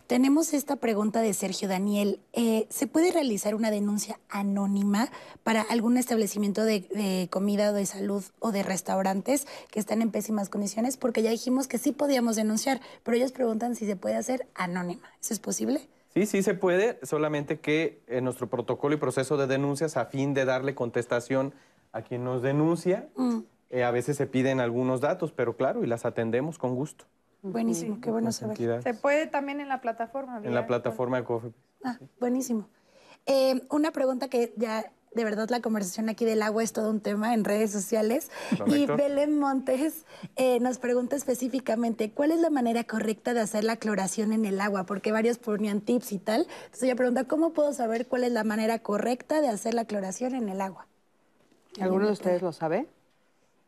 Tenemos 0.08 0.54
esta 0.54 0.76
pregunta 0.76 1.22
de 1.22 1.34
Sergio 1.34 1.68
Daniel. 1.68 2.20
Eh, 2.34 2.68
¿Se 2.70 2.88
puede 2.88 3.12
realizar 3.12 3.56
una 3.56 3.72
denuncia 3.72 4.20
anónima 4.30 5.10
para 5.44 5.62
algún 5.62 5.98
establecimiento 5.98 6.64
de, 6.64 6.82
de 6.82 7.28
comida 7.32 7.72
o 7.72 7.74
de 7.74 7.86
salud 7.86 8.24
o 8.40 8.52
de 8.52 8.64
restaurantes 8.64 9.48
que 9.72 9.80
están 9.80 10.02
en 10.02 10.12
pésimas 10.12 10.50
condiciones? 10.50 10.98
Porque 10.98 11.22
ya 11.22 11.30
dijimos 11.30 11.68
que 11.68 11.78
sí 11.78 11.92
podíamos 11.92 12.36
denunciar, 12.36 12.82
pero 13.04 13.16
ellos 13.18 13.32
preguntan 13.32 13.76
si 13.76 13.86
se 13.86 13.96
puede 13.96 14.16
hacer 14.16 14.48
anónima. 14.56 15.10
¿Eso 15.22 15.34
es 15.34 15.40
posible? 15.40 15.88
Sí, 16.14 16.26
sí 16.26 16.44
se 16.44 16.54
puede, 16.56 17.00
solamente 17.04 17.60
que 17.60 18.02
en 18.08 18.26
nuestro 18.26 18.50
protocolo 18.50 18.96
y 18.96 18.98
proceso 18.98 19.38
de 19.38 19.48
denuncias, 19.48 19.96
a 19.96 20.08
fin 20.08 20.34
de 20.34 20.44
darle 20.44 20.76
contestación 20.76 21.54
a 21.94 22.02
quien 22.02 22.24
nos 22.24 22.42
denuncia, 22.42 23.08
Mm, 23.16 23.40
eh, 23.70 23.84
a 23.84 23.92
veces 23.92 24.18
se 24.18 24.28
piden 24.28 24.60
algunos 24.60 25.00
datos, 25.00 25.32
pero 25.32 25.56
claro, 25.56 25.84
y 25.84 25.88
las 25.88 26.06
atendemos 26.06 26.58
con 26.58 26.76
gusto. 26.76 27.06
Buenísimo, 27.42 28.00
qué 28.02 28.12
bueno 28.12 28.32
saber. 28.32 28.82
Se 28.82 28.94
puede 28.94 29.28
también 29.28 29.60
en 29.60 29.70
la 29.70 29.82
plataforma. 29.82 30.42
En 30.44 30.54
la 30.54 30.68
plataforma 30.68 31.18
de 31.18 31.24
COFEPRIS. 31.24 31.62
Ah, 31.84 31.98
buenísimo. 32.20 32.68
Eh, 33.26 33.62
una 33.70 33.92
pregunta 33.92 34.30
que 34.30 34.54
ya, 34.58 34.92
de 35.14 35.24
verdad, 35.24 35.50
la 35.50 35.62
conversación 35.62 36.10
aquí 36.10 36.26
del 36.26 36.42
agua 36.42 36.64
es 36.64 36.74
todo 36.74 36.90
un 36.90 37.02
tema 37.02 37.34
en 37.34 37.44
redes 37.44 37.72
sociales. 37.72 38.32
Y. 38.68 38.86
Belén 38.86 39.38
Montes 39.38 40.06
eh, 40.36 40.60
nos 40.60 40.80
pregunta 40.80 41.16
específicamente, 41.16 42.12
¿cuál 42.12 42.32
es 42.32 42.40
la 42.40 42.50
manera 42.50 42.84
correcta 42.84 43.34
de 43.34 43.42
hacer 43.42 43.64
la 43.64 43.78
cloración 43.78 44.34
en 44.34 44.46
el 44.46 44.62
agua? 44.62 44.86
Porque 44.86 45.12
varios 45.12 45.38
ponían 45.38 45.82
tips 45.82 46.12
y 46.14 46.20
tal. 46.20 46.42
Entonces 46.42 46.84
ella 46.84 46.96
pregunta, 46.96 47.26
¿cómo 47.26 47.54
puedo 47.54 47.74
saber 47.74 48.08
cuál 48.08 48.24
es 48.24 48.32
la 48.32 48.44
manera 48.44 48.80
correcta 48.80 49.42
de 49.42 49.50
hacer 49.50 49.74
la 49.74 49.86
cloración 49.86 50.36
en 50.36 50.50
el 50.50 50.62
agua? 50.62 50.88
¿Alguno 51.80 52.08
de 52.08 52.14
ustedes 52.14 52.42
lo 52.42 52.52
sabe? 52.52 52.88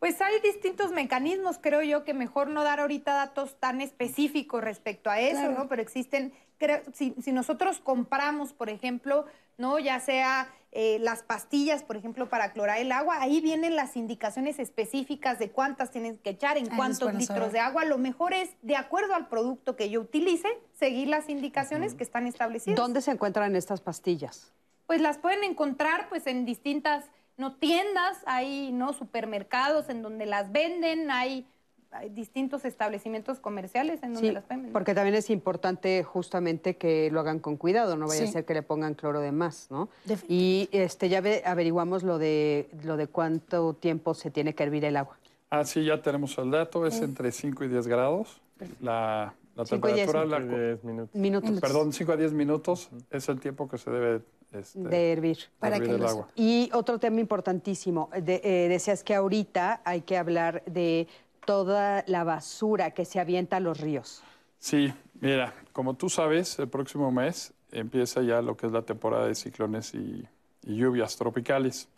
Pues 0.03 0.19
hay 0.19 0.41
distintos 0.41 0.91
mecanismos, 0.91 1.57
creo 1.61 1.81
yo, 1.81 2.03
que 2.03 2.13
mejor 2.13 2.49
no 2.49 2.65
dar 2.65 2.81
ahorita 2.81 3.13
datos 3.13 3.55
tan 3.57 3.79
específicos 3.79 4.61
respecto 4.61 5.09
a 5.09 5.21
eso, 5.21 5.39
Claro. 5.39 5.59
¿no? 5.59 5.69
Pero 5.69 5.81
existen, 5.81 6.33
creo, 6.57 6.81
si, 6.91 7.15
si 7.21 7.31
nosotros 7.31 7.79
compramos, 7.79 8.51
por 8.51 8.69
ejemplo, 8.69 9.25
¿no? 9.57 9.79
Ya 9.79 10.01
sea 10.01 10.53
eh, 10.73 10.97
las 10.99 11.23
pastillas, 11.23 11.83
por 11.83 11.95
ejemplo, 11.95 12.27
para 12.27 12.51
clorar 12.51 12.79
el 12.79 12.91
agua, 12.91 13.21
ahí 13.21 13.39
vienen 13.39 13.77
las 13.77 13.95
indicaciones 13.95 14.59
específicas 14.59 15.39
de 15.39 15.51
cuántas 15.51 15.89
tienes 15.91 16.19
que 16.19 16.31
echar, 16.31 16.57
en 16.57 16.67
cuántos 16.67 16.99
bueno 17.03 17.19
litros 17.19 17.37
saber. 17.37 17.51
de 17.53 17.59
agua. 17.61 17.85
Lo 17.85 17.97
mejor 17.97 18.33
es, 18.33 18.49
de 18.61 18.75
acuerdo 18.75 19.15
al 19.15 19.29
producto 19.29 19.77
que 19.77 19.89
yo 19.89 20.01
utilice, 20.01 20.49
seguir 20.77 21.07
las 21.07 21.29
indicaciones 21.29 21.93
que 21.93 22.03
están 22.03 22.27
establecidas. 22.27 22.75
¿Dónde 22.75 22.99
se 22.99 23.11
encuentran 23.11 23.55
estas 23.55 23.79
pastillas? 23.79 24.51
Pues 24.85 24.99
las 24.99 25.17
pueden 25.17 25.45
encontrar 25.45 26.09
pues 26.09 26.27
en 26.27 26.43
distintas 26.43 27.05
no 27.37 27.55
tiendas, 27.55 28.19
hay 28.25 28.71
no 28.71 28.93
supermercados 28.93 29.89
en 29.89 30.01
donde 30.01 30.25
las 30.25 30.51
venden, 30.51 31.09
hay, 31.11 31.47
hay 31.91 32.09
distintos 32.09 32.63
establecimientos 32.65 33.39
comerciales 33.39 34.03
en 34.03 34.13
donde 34.13 34.29
Sí, 34.29 34.33
las 34.33 34.43
pueden 34.43 34.57
vender. 34.63 34.73
porque 34.73 34.93
también 34.93 35.15
es 35.15 35.29
importante 35.29 36.03
justamente 36.03 36.75
que 36.77 37.09
lo 37.11 37.19
hagan 37.19 37.39
con 37.39 37.57
cuidado, 37.57 37.97
no 37.97 38.07
vaya 38.07 38.21
Sí. 38.23 38.29
a 38.29 38.31
ser 38.31 38.45
que 38.45 38.53
le 38.53 38.61
pongan 38.63 38.93
cloro 38.93 39.19
de 39.19 39.31
más, 39.31 39.67
¿no? 39.71 39.89
Y 40.27 40.69
este 40.71 41.09
ya 41.09 41.21
ve- 41.21 41.43
averiguamos 41.45 42.03
lo 42.03 42.17
de 42.19 42.69
lo 42.83 42.97
de 42.97 43.07
cuánto 43.07 43.73
tiempo 43.73 44.13
se 44.13 44.29
tiene 44.31 44.53
que 44.53 44.63
hervir 44.63 44.85
el 44.85 44.97
agua. 44.97 45.17
Ah, 45.49 45.63
sí, 45.65 45.85
ya 45.85 46.01
tenemos 46.01 46.37
el 46.39 46.49
dato, 46.51 46.85
es 46.87 46.99
entre 47.01 47.31
5 47.31 47.63
y 47.63 47.67
10 47.67 47.87
grados. 47.87 48.39
La, 48.81 49.33
la 49.55 49.65
temperatura, 49.65 50.25
la 50.25 50.37
Cinco 50.39 50.51
co- 50.51 50.57
y 50.57 50.59
diez 50.65 50.83
minutos. 50.83 51.15
Minutos 51.15 51.59
perdón, 51.59 51.93
5 51.93 52.11
a 52.13 52.17
10 52.17 52.33
minutos 52.33 52.89
es 53.11 53.27
el 53.29 53.39
tiempo 53.39 53.67
que 53.67 53.77
se 53.77 53.91
debe 53.91 54.21
este, 54.55 54.79
de 54.79 55.11
hervir. 55.11 55.37
Para 55.59 55.75
hervir 55.77 55.89
que 55.89 55.95
el 55.95 56.01
los- 56.01 56.11
agua. 56.11 56.27
Y 56.35 56.69
otro 56.73 56.99
tema 56.99 57.19
importantísimo, 57.19 58.09
de- 58.21 58.41
eh, 58.43 58.67
decías 58.69 59.03
que 59.03 59.15
ahorita 59.15 59.81
hay 59.85 60.01
que 60.01 60.17
hablar 60.17 60.63
de 60.65 61.07
toda 61.45 62.03
la 62.07 62.23
basura 62.23 62.91
que 62.91 63.05
se 63.05 63.19
avienta 63.19 63.57
a 63.57 63.59
los 63.59 63.79
ríos. 63.79 64.23
Sí, 64.59 64.93
mira, 65.19 65.53
como 65.73 65.95
tú 65.95 66.09
sabes, 66.09 66.57
el 66.59 66.69
próximo 66.69 67.11
mes 67.11 67.53
empieza 67.71 68.21
ya 68.21 68.41
lo 68.41 68.55
que 68.55 68.67
es 68.67 68.71
la 68.71 68.83
temporada 68.83 69.27
de 69.27 69.35
ciclones 69.35 69.93
y, 69.93 70.25
y 70.65 70.75
lluvias 70.77 71.17
tropicales. 71.17 71.89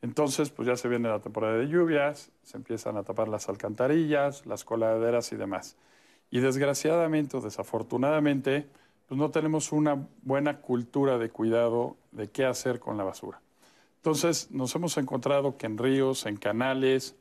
Entonces, 0.00 0.50
pues 0.50 0.68
ya 0.68 0.76
se 0.76 0.88
viene 0.88 1.08
la 1.08 1.18
temporada 1.18 1.56
de 1.58 1.66
lluvias, 1.66 2.30
se 2.44 2.56
empiezan 2.56 2.96
a 2.96 3.02
tapar 3.02 3.26
las 3.28 3.48
alcantarillas, 3.48 4.46
las 4.46 4.64
coladeras 4.64 5.32
y 5.32 5.36
demás. 5.36 5.76
Y 6.30 6.38
desgraciadamente 6.40 7.36
o 7.36 7.40
desafortunadamente, 7.40 8.66
pues 9.08 9.18
no 9.18 9.30
tenemos 9.30 9.72
una 9.72 10.06
buena 10.22 10.60
cultura 10.60 11.16
de 11.16 11.30
cuidado 11.30 11.96
de 12.12 12.28
qué 12.28 12.44
hacer 12.44 12.78
con 12.78 12.98
la 12.98 13.04
basura. 13.04 13.40
Entonces, 13.96 14.50
nos 14.50 14.74
hemos 14.74 14.96
encontrado 14.98 15.56
que 15.56 15.66
en 15.66 15.78
ríos, 15.78 16.26
en 16.26 16.36
canales, 16.36 17.16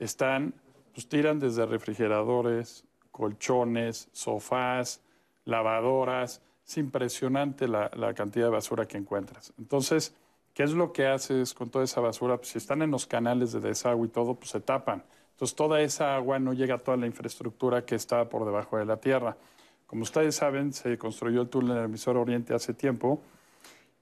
están, 0.00 0.52
pues 0.92 1.08
tiran 1.08 1.38
desde 1.38 1.64
refrigeradores, 1.64 2.84
colchones, 3.12 4.08
sofás, 4.12 5.00
lavadoras. 5.44 6.42
Es 6.66 6.76
impresionante 6.76 7.68
la, 7.68 7.90
la 7.94 8.12
cantidad 8.12 8.46
de 8.46 8.50
basura 8.50 8.86
que 8.86 8.98
encuentras. 8.98 9.52
Entonces, 9.58 10.12
¿qué 10.54 10.64
es 10.64 10.72
lo 10.72 10.92
que 10.92 11.06
haces 11.06 11.54
con 11.54 11.70
toda 11.70 11.84
esa 11.84 12.00
basura? 12.00 12.36
Pues 12.36 12.48
si 12.48 12.58
están 12.58 12.82
en 12.82 12.90
los 12.90 13.06
canales 13.06 13.52
de 13.52 13.60
desagüe 13.60 14.06
y 14.06 14.10
todo, 14.10 14.34
pues 14.34 14.50
se 14.50 14.60
tapan. 14.60 15.04
Entonces, 15.30 15.54
toda 15.54 15.80
esa 15.82 16.16
agua 16.16 16.40
no 16.40 16.52
llega 16.52 16.74
a 16.74 16.78
toda 16.78 16.96
la 16.96 17.06
infraestructura 17.06 17.86
que 17.86 17.94
está 17.94 18.28
por 18.28 18.44
debajo 18.44 18.76
de 18.76 18.86
la 18.86 18.96
tierra. 18.96 19.36
Como 19.86 20.02
ustedes 20.02 20.34
saben, 20.34 20.72
se 20.72 20.98
construyó 20.98 21.42
el 21.42 21.48
túnel 21.48 21.76
del 21.76 21.84
emisor 21.84 22.16
Oriente 22.16 22.54
hace 22.54 22.74
tiempo, 22.74 23.22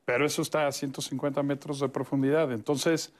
pero 0.04 0.26
eso 0.26 0.42
está 0.42 0.66
a 0.66 0.72
150 0.72 1.42
metros 1.42 1.80
de 1.80 1.88
profundidad. 1.88 2.52
Entonces, 2.52 3.12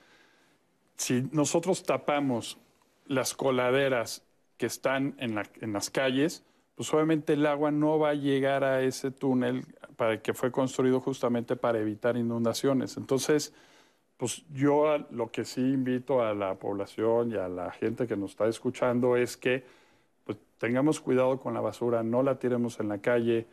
si 0.97 1.27
nosotros 1.31 1.83
tapamos 1.83 2.57
las 3.05 3.33
coladeras 3.33 4.23
que 4.57 4.65
están 4.65 5.15
en, 5.19 5.41
en 5.61 5.73
las 5.73 5.89
calles, 5.89 6.43
pues 6.75 6.93
obviamente 6.93 7.33
el 7.33 7.45
agua 7.45 7.71
no 7.71 7.99
va 7.99 8.09
a 8.09 8.13
llegar 8.13 8.63
a 8.63 8.81
ese 8.81 9.11
túnel 9.11 9.65
para 9.95 10.21
que 10.21 10.33
fue 10.33 10.51
construido 10.51 10.99
justamente 10.99 11.55
para 11.55 11.79
evitar 11.79 12.17
inundaciones. 12.17 12.97
Entonces, 12.97 13.53
pues 14.17 14.43
yo 14.53 14.97
lo 15.11 15.31
que 15.31 15.45
sí 15.45 15.61
invito 15.61 16.21
a 16.21 16.33
la 16.33 16.55
población 16.55 17.31
y 17.31 17.35
a 17.35 17.47
la 17.47 17.71
gente 17.71 18.07
que 18.07 18.15
nos 18.15 18.31
está 18.31 18.47
escuchando 18.47 19.17
es 19.17 19.37
que 19.37 19.63
tengamos 20.57 20.99
cuidado 20.99 21.39
con 21.39 21.53
la 21.53 21.61
basura, 21.61 22.03
no 22.03 22.23
la 22.23 22.39
tiremos 22.39 22.79
en 22.79 22.89
la 22.89 22.99
calle. 22.99 23.45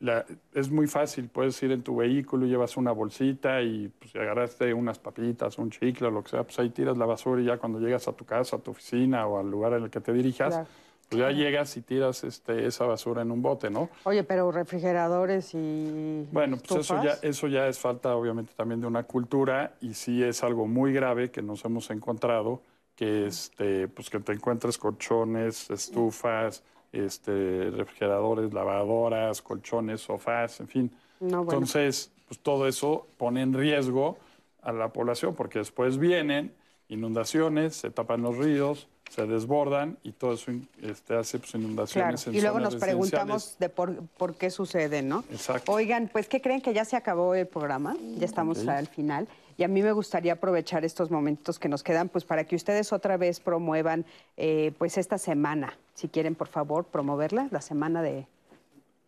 La- 0.00 0.24
es 0.52 0.70
muy 0.70 0.86
fácil, 0.88 1.28
puedes 1.28 1.62
ir 1.62 1.70
en 1.72 1.82
tu 1.82 1.96
vehículo, 1.96 2.44
llevas 2.46 2.76
una 2.76 2.90
bolsita 2.92 3.62
y 3.62 3.88
pues, 3.98 4.14
agarraste 4.16 4.74
unas 4.74 4.98
papitas, 4.98 5.58
un 5.58 5.70
chicle 5.70 6.08
o 6.08 6.10
lo 6.10 6.24
que 6.24 6.30
sea, 6.30 6.42
pues 6.42 6.58
ahí 6.58 6.70
tiras 6.70 6.96
la 6.98 7.06
basura 7.06 7.40
y 7.40 7.44
ya 7.44 7.58
cuando 7.58 7.78
llegas 7.78 8.08
a 8.08 8.12
tu 8.12 8.24
casa, 8.24 8.56
a 8.56 8.58
tu 8.58 8.72
oficina 8.72 9.26
o 9.26 9.38
al 9.38 9.50
lugar 9.50 9.74
en 9.74 9.84
el 9.84 9.90
que 9.90 10.00
te 10.00 10.12
dirijas, 10.12 10.54
Claro. 10.54 10.68
pues 11.08 11.20
ya 11.20 11.30
llegas 11.30 11.76
y 11.76 11.82
tiras 11.82 12.24
este, 12.24 12.66
esa 12.66 12.84
basura 12.84 13.22
en 13.22 13.30
un 13.30 13.42
bote, 13.42 13.70
¿no? 13.70 13.90
Oye, 14.04 14.24
pero 14.24 14.50
refrigeradores 14.50 15.54
y 15.54 16.26
Bueno, 16.32 16.56
pues 16.56 16.80
eso 16.80 17.00
ya, 17.02 17.12
eso 17.22 17.46
ya 17.46 17.68
es 17.68 17.78
falta 17.78 18.16
obviamente 18.16 18.52
también 18.56 18.80
de 18.80 18.88
una 18.88 19.04
cultura 19.04 19.74
y 19.80 19.94
sí 19.94 20.20
es 20.22 20.42
algo 20.42 20.66
muy 20.66 20.92
grave 20.92 21.30
que 21.30 21.42
nos 21.42 21.64
hemos 21.64 21.90
encontrado, 21.92 22.60
que, 22.96 23.26
este, 23.26 23.88
pues 23.88 24.10
que 24.10 24.20
te 24.20 24.32
encuentres 24.32 24.78
colchones, 24.78 25.70
estufas, 25.70 26.62
este, 26.92 27.70
refrigeradores, 27.70 28.52
lavadoras, 28.52 29.40
colchones, 29.42 30.02
sofás, 30.02 30.60
en 30.60 30.68
fin. 30.68 30.90
No, 31.20 31.44
bueno. 31.44 31.52
Entonces, 31.52 32.10
pues 32.28 32.40
todo 32.40 32.66
eso 32.68 33.06
pone 33.16 33.42
en 33.42 33.54
riesgo 33.54 34.18
a 34.62 34.72
la 34.72 34.92
población 34.92 35.34
porque 35.34 35.58
después 35.58 35.98
vienen 35.98 36.54
inundaciones, 36.88 37.76
se 37.76 37.90
tapan 37.90 38.22
los 38.22 38.36
ríos, 38.36 38.88
se 39.10 39.26
desbordan 39.26 39.98
y 40.02 40.12
todo 40.12 40.34
eso 40.34 40.52
este, 40.80 41.16
hace 41.16 41.38
pues, 41.38 41.50
Claro, 41.50 41.64
inundaciones 41.64 42.26
en 42.26 42.34
y 42.34 42.40
luego 42.40 42.60
nos 42.60 42.76
preguntamos 42.76 43.56
de 43.58 43.68
por, 43.68 44.06
por 44.16 44.34
qué 44.34 44.50
sucede, 44.50 45.02
¿no? 45.02 45.24
Exacto. 45.30 45.72
Oigan, 45.72 46.08
pues, 46.10 46.28
¿qué 46.28 46.40
creen 46.40 46.62
que 46.62 46.72
ya 46.72 46.84
se 46.84 46.96
acabó 46.96 47.34
el 47.34 47.46
programa? 47.46 47.94
Ya 48.16 48.24
estamos 48.24 48.66
al 48.66 48.86
final. 48.86 49.28
Y 49.56 49.64
a 49.64 49.68
mí 49.68 49.82
me 49.82 49.92
gustaría 49.92 50.34
aprovechar 50.34 50.84
estos 50.84 51.10
momentos 51.10 51.58
que 51.58 51.68
nos 51.68 51.82
quedan, 51.82 52.08
pues, 52.08 52.24
para 52.24 52.44
que 52.44 52.56
ustedes 52.56 52.92
otra 52.92 53.16
vez 53.16 53.40
promuevan, 53.40 54.04
eh, 54.36 54.72
pues, 54.78 54.98
esta 54.98 55.18
semana. 55.18 55.76
Si 55.94 56.08
quieren, 56.08 56.34
por 56.34 56.48
favor, 56.48 56.84
promoverla, 56.84 57.48
la 57.50 57.60
semana 57.60 58.02
de... 58.02 58.26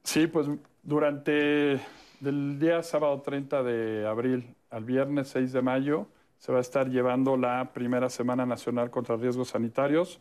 Sí, 0.02 0.26
pues 0.26 0.48
durante 0.82 1.80
del 2.20 2.58
día 2.58 2.82
sábado 2.82 3.20
30 3.20 3.62
de 3.62 4.06
abril 4.06 4.54
al 4.70 4.84
viernes 4.84 5.28
6 5.28 5.52
de 5.52 5.62
mayo 5.62 6.06
se 6.38 6.52
va 6.52 6.58
a 6.58 6.60
estar 6.60 6.90
llevando 6.90 7.36
la 7.36 7.72
primera 7.72 8.10
Semana 8.10 8.44
Nacional 8.44 8.90
contra 8.90 9.16
Riesgos 9.16 9.48
Sanitarios. 9.48 10.20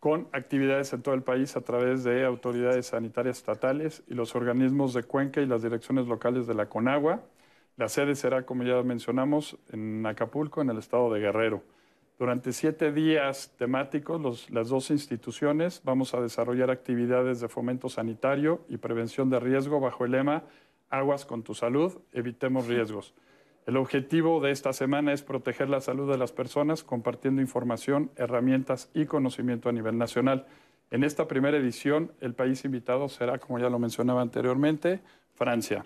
con 0.00 0.28
actividades 0.32 0.94
en 0.94 1.02
todo 1.02 1.14
el 1.14 1.22
país 1.22 1.56
a 1.56 1.60
través 1.60 2.04
de 2.04 2.24
autoridades 2.24 2.86
sanitarias 2.86 3.36
estatales 3.36 4.02
y 4.08 4.14
los 4.14 4.34
organismos 4.34 4.94
de 4.94 5.02
Cuenca 5.02 5.42
y 5.42 5.46
las 5.46 5.62
direcciones 5.62 6.06
locales 6.06 6.46
de 6.46 6.54
la 6.54 6.70
Conagua. 6.70 7.20
La 7.76 7.88
sede 7.88 8.14
será, 8.14 8.44
como 8.44 8.62
ya 8.62 8.82
mencionamos, 8.82 9.56
en 9.70 10.04
Acapulco, 10.06 10.60
en 10.60 10.70
el 10.70 10.78
estado 10.78 11.12
de 11.12 11.20
Guerrero. 11.20 11.62
Durante 12.18 12.52
siete 12.52 12.92
días 12.92 13.54
temáticos, 13.56 14.50
las 14.50 14.68
dos 14.68 14.90
instituciones 14.90 15.80
vamos 15.84 16.12
a 16.12 16.20
desarrollar 16.20 16.70
actividades 16.70 17.40
de 17.40 17.48
fomento 17.48 17.88
sanitario 17.88 18.60
y 18.68 18.76
prevención 18.76 19.30
de 19.30 19.40
riesgo 19.40 19.80
bajo 19.80 20.04
el 20.04 20.10
lema 20.10 20.44
Aguas 20.90 21.24
con 21.24 21.44
tu 21.44 21.54
salud, 21.54 21.98
evitemos 22.12 22.66
riesgos. 22.66 23.14
El 23.64 23.76
objetivo 23.76 24.40
de 24.40 24.50
esta 24.50 24.72
semana 24.72 25.12
es 25.12 25.22
proteger 25.22 25.68
la 25.68 25.80
salud 25.80 26.10
de 26.10 26.18
las 26.18 26.32
personas 26.32 26.82
compartiendo 26.82 27.40
información, 27.40 28.10
herramientas 28.16 28.90
y 28.92 29.06
conocimiento 29.06 29.68
a 29.68 29.72
nivel 29.72 29.96
nacional. 29.96 30.46
En 30.90 31.04
esta 31.04 31.28
primera 31.28 31.56
edición, 31.56 32.10
el 32.20 32.34
país 32.34 32.64
invitado 32.64 33.08
será, 33.08 33.38
como 33.38 33.60
ya 33.60 33.70
lo 33.70 33.78
mencionaba 33.78 34.22
anteriormente, 34.22 35.00
Francia. 35.36 35.84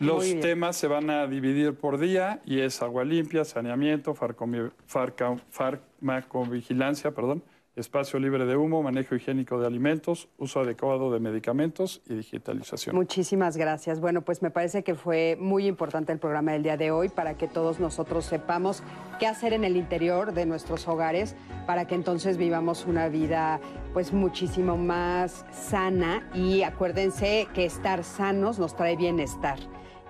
Los 0.00 0.24
temas 0.40 0.76
se 0.76 0.88
van 0.88 1.10
a 1.10 1.26
dividir 1.26 1.74
por 1.74 1.98
día 1.98 2.40
y 2.46 2.60
es 2.60 2.80
agua 2.80 3.04
limpia, 3.04 3.44
saneamiento, 3.44 4.14
farmacovigilancia, 4.14 7.10
perdón, 7.10 7.42
espacio 7.76 8.18
libre 8.18 8.46
de 8.46 8.56
humo, 8.56 8.82
manejo 8.82 9.14
higiénico 9.14 9.60
de 9.60 9.66
alimentos, 9.66 10.30
uso 10.38 10.60
adecuado 10.60 11.12
de 11.12 11.20
medicamentos 11.20 12.00
y 12.08 12.14
digitalización. 12.14 12.96
Muchísimas 12.96 13.58
gracias. 13.58 14.00
Bueno, 14.00 14.22
pues 14.22 14.40
me 14.40 14.50
parece 14.50 14.82
que 14.82 14.94
fue 14.94 15.36
muy 15.38 15.66
importante 15.66 16.12
el 16.12 16.18
programa 16.18 16.52
del 16.52 16.62
día 16.62 16.78
de 16.78 16.90
hoy 16.90 17.10
para 17.10 17.36
que 17.36 17.46
todos 17.46 17.78
nosotros 17.78 18.24
sepamos 18.24 18.82
qué 19.18 19.26
hacer 19.26 19.52
en 19.52 19.64
el 19.64 19.76
interior 19.76 20.32
de 20.32 20.46
nuestros 20.46 20.88
hogares 20.88 21.36
para 21.66 21.86
que 21.86 21.94
entonces 21.94 22.38
vivamos 22.38 22.86
una 22.86 23.08
vida 23.08 23.60
pues 23.92 24.14
muchísimo 24.14 24.78
más 24.78 25.44
sana 25.52 26.26
y 26.34 26.62
acuérdense 26.62 27.48
que 27.54 27.66
estar 27.66 28.02
sanos 28.02 28.58
nos 28.58 28.74
trae 28.74 28.96
bienestar 28.96 29.58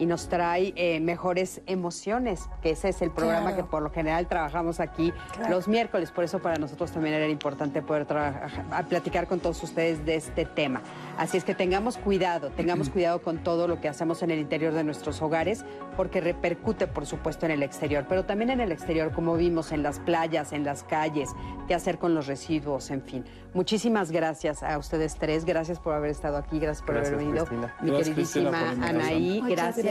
y 0.01 0.07
nos 0.07 0.29
trae 0.29 0.73
eh, 0.77 0.99
mejores 0.99 1.61
emociones, 1.67 2.49
que 2.63 2.71
ese 2.71 2.89
es 2.89 3.03
el 3.03 3.11
programa 3.11 3.55
que 3.55 3.63
por 3.63 3.83
lo 3.83 3.91
general 3.91 4.27
trabajamos 4.27 4.81
aquí 4.81 5.13
los 5.49 5.69
miércoles. 5.69 6.11
Por 6.11 6.25
eso 6.25 6.41
para 6.41 6.57
nosotros 6.57 6.91
también 6.91 7.15
era 7.15 7.29
importante 7.29 7.83
poder 7.83 8.07
a 8.11 8.83
platicar 8.89 9.27
con 9.27 9.41
todos 9.41 9.63
ustedes 9.63 10.05
de 10.05 10.17
este 10.17 10.45
tema. 10.47 10.83
Así 11.19 11.37
es 11.37 11.45
que 11.45 11.55
tengamos 11.55 11.99
cuidado, 11.99 12.51
tengamos 12.51 12.89
cuidado 12.89 13.21
con 13.21 13.45
todo 13.45 13.69
lo 13.69 13.81
que 13.81 13.89
hacemos 13.89 14.23
en 14.23 14.31
el 14.31 14.39
interior 14.39 14.73
de 14.73 14.85
nuestros 14.85 15.21
hogares, 15.21 15.65
porque 15.97 16.21
repercute, 16.21 16.87
por 16.87 17.05
supuesto, 17.05 17.45
en 17.45 17.53
el 17.53 17.63
exterior, 17.63 18.07
pero 18.09 18.25
también 18.25 18.51
en 18.51 18.61
el 18.61 18.73
exterior, 18.73 19.13
como 19.13 19.37
vimos 19.37 19.71
en 19.71 19.83
las 19.83 19.99
playas, 19.99 20.53
en 20.53 20.65
las 20.65 20.83
calles, 20.83 21.29
qué 21.69 21.75
hacer 21.75 21.99
con 21.99 22.15
los 22.15 22.27
residuos, 22.27 22.91
en 22.91 23.03
fin. 23.03 23.25
Muchísimas 23.53 24.11
gracias 24.11 24.63
a 24.63 24.79
ustedes 24.79 25.17
tres, 25.17 25.45
gracias 25.45 25.79
por 25.79 25.93
haber 25.93 26.11
estado 26.11 26.39
aquí, 26.39 26.59
gracias 26.59 26.87
por 26.87 26.97
haber 26.97 27.17
venido. 27.17 27.47
Mi 27.83 27.91
queridísima 27.91 28.71
Anaí, 28.71 29.43
gracias 29.47 29.81
gracias. 29.85 29.90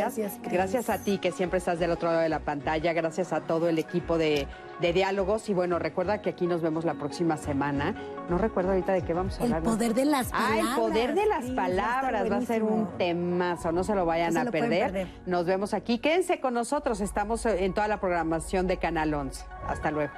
A 0.90 0.98
ti 1.00 1.18
que 1.18 1.32
siempre 1.32 1.60
estás 1.60 1.80
del 1.80 1.92
otro 1.92 2.10
lado 2.10 2.22
de 2.22 2.30
la 2.30 2.40
pantalla. 2.40 2.94
Gracias 2.94 3.34
a 3.34 3.42
todo 3.42 3.70
el 3.70 3.80
equipo 3.80 4.18
de, 4.18 4.48
diálogos. 4.80 5.50
Y 5.50 5.54
bueno, 5.54 5.80
recuerda 5.80 6.22
que 6.22 6.30
aquí 6.32 6.48
nos 6.48 6.62
vemos 6.62 6.86
la 6.86 6.94
próxima 6.96 7.38
semana. 7.38 7.96
No 8.30 8.38
recuerdo 8.38 8.72
ahorita 8.72 8.94
de 8.94 9.04
qué 9.04 9.14
vamos 9.14 9.40
a 9.40 9.44
hablar. 9.44 9.60
El 9.60 9.66
poder 9.66 9.94
de 9.94 10.06
las 10.06 10.28
palabras. 10.32 10.66
Ah, 10.66 10.70
el 10.70 10.82
poder 10.82 11.16
de 11.16 11.26
las 11.26 11.46
palabras. 11.46 12.32
Va 12.32 12.38
a 12.38 12.42
ser 12.42 12.64
un 12.64 12.88
temazo. 12.98 13.72
No 13.72 13.84
se 13.84 13.96
lo 13.96 14.06
vayan 14.06 14.38
a 14.38 14.46
perder. 14.46 15.08
Nos 15.26 15.46
vemos 15.46 15.74
aquí. 15.74 16.00
Quédense 16.00 16.40
con 16.40 16.54
nosotros. 16.54 17.02
Estamos 17.02 17.46
en 17.46 17.74
toda 17.74 17.88
la 17.88 18.00
programación 18.00 18.68
de 18.68 18.78
Canal 18.78 19.14
11. 19.14 19.46
Hasta 19.68 19.92
luego. 19.92 20.14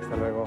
Hasta 0.00 0.16
luego. 0.16 0.46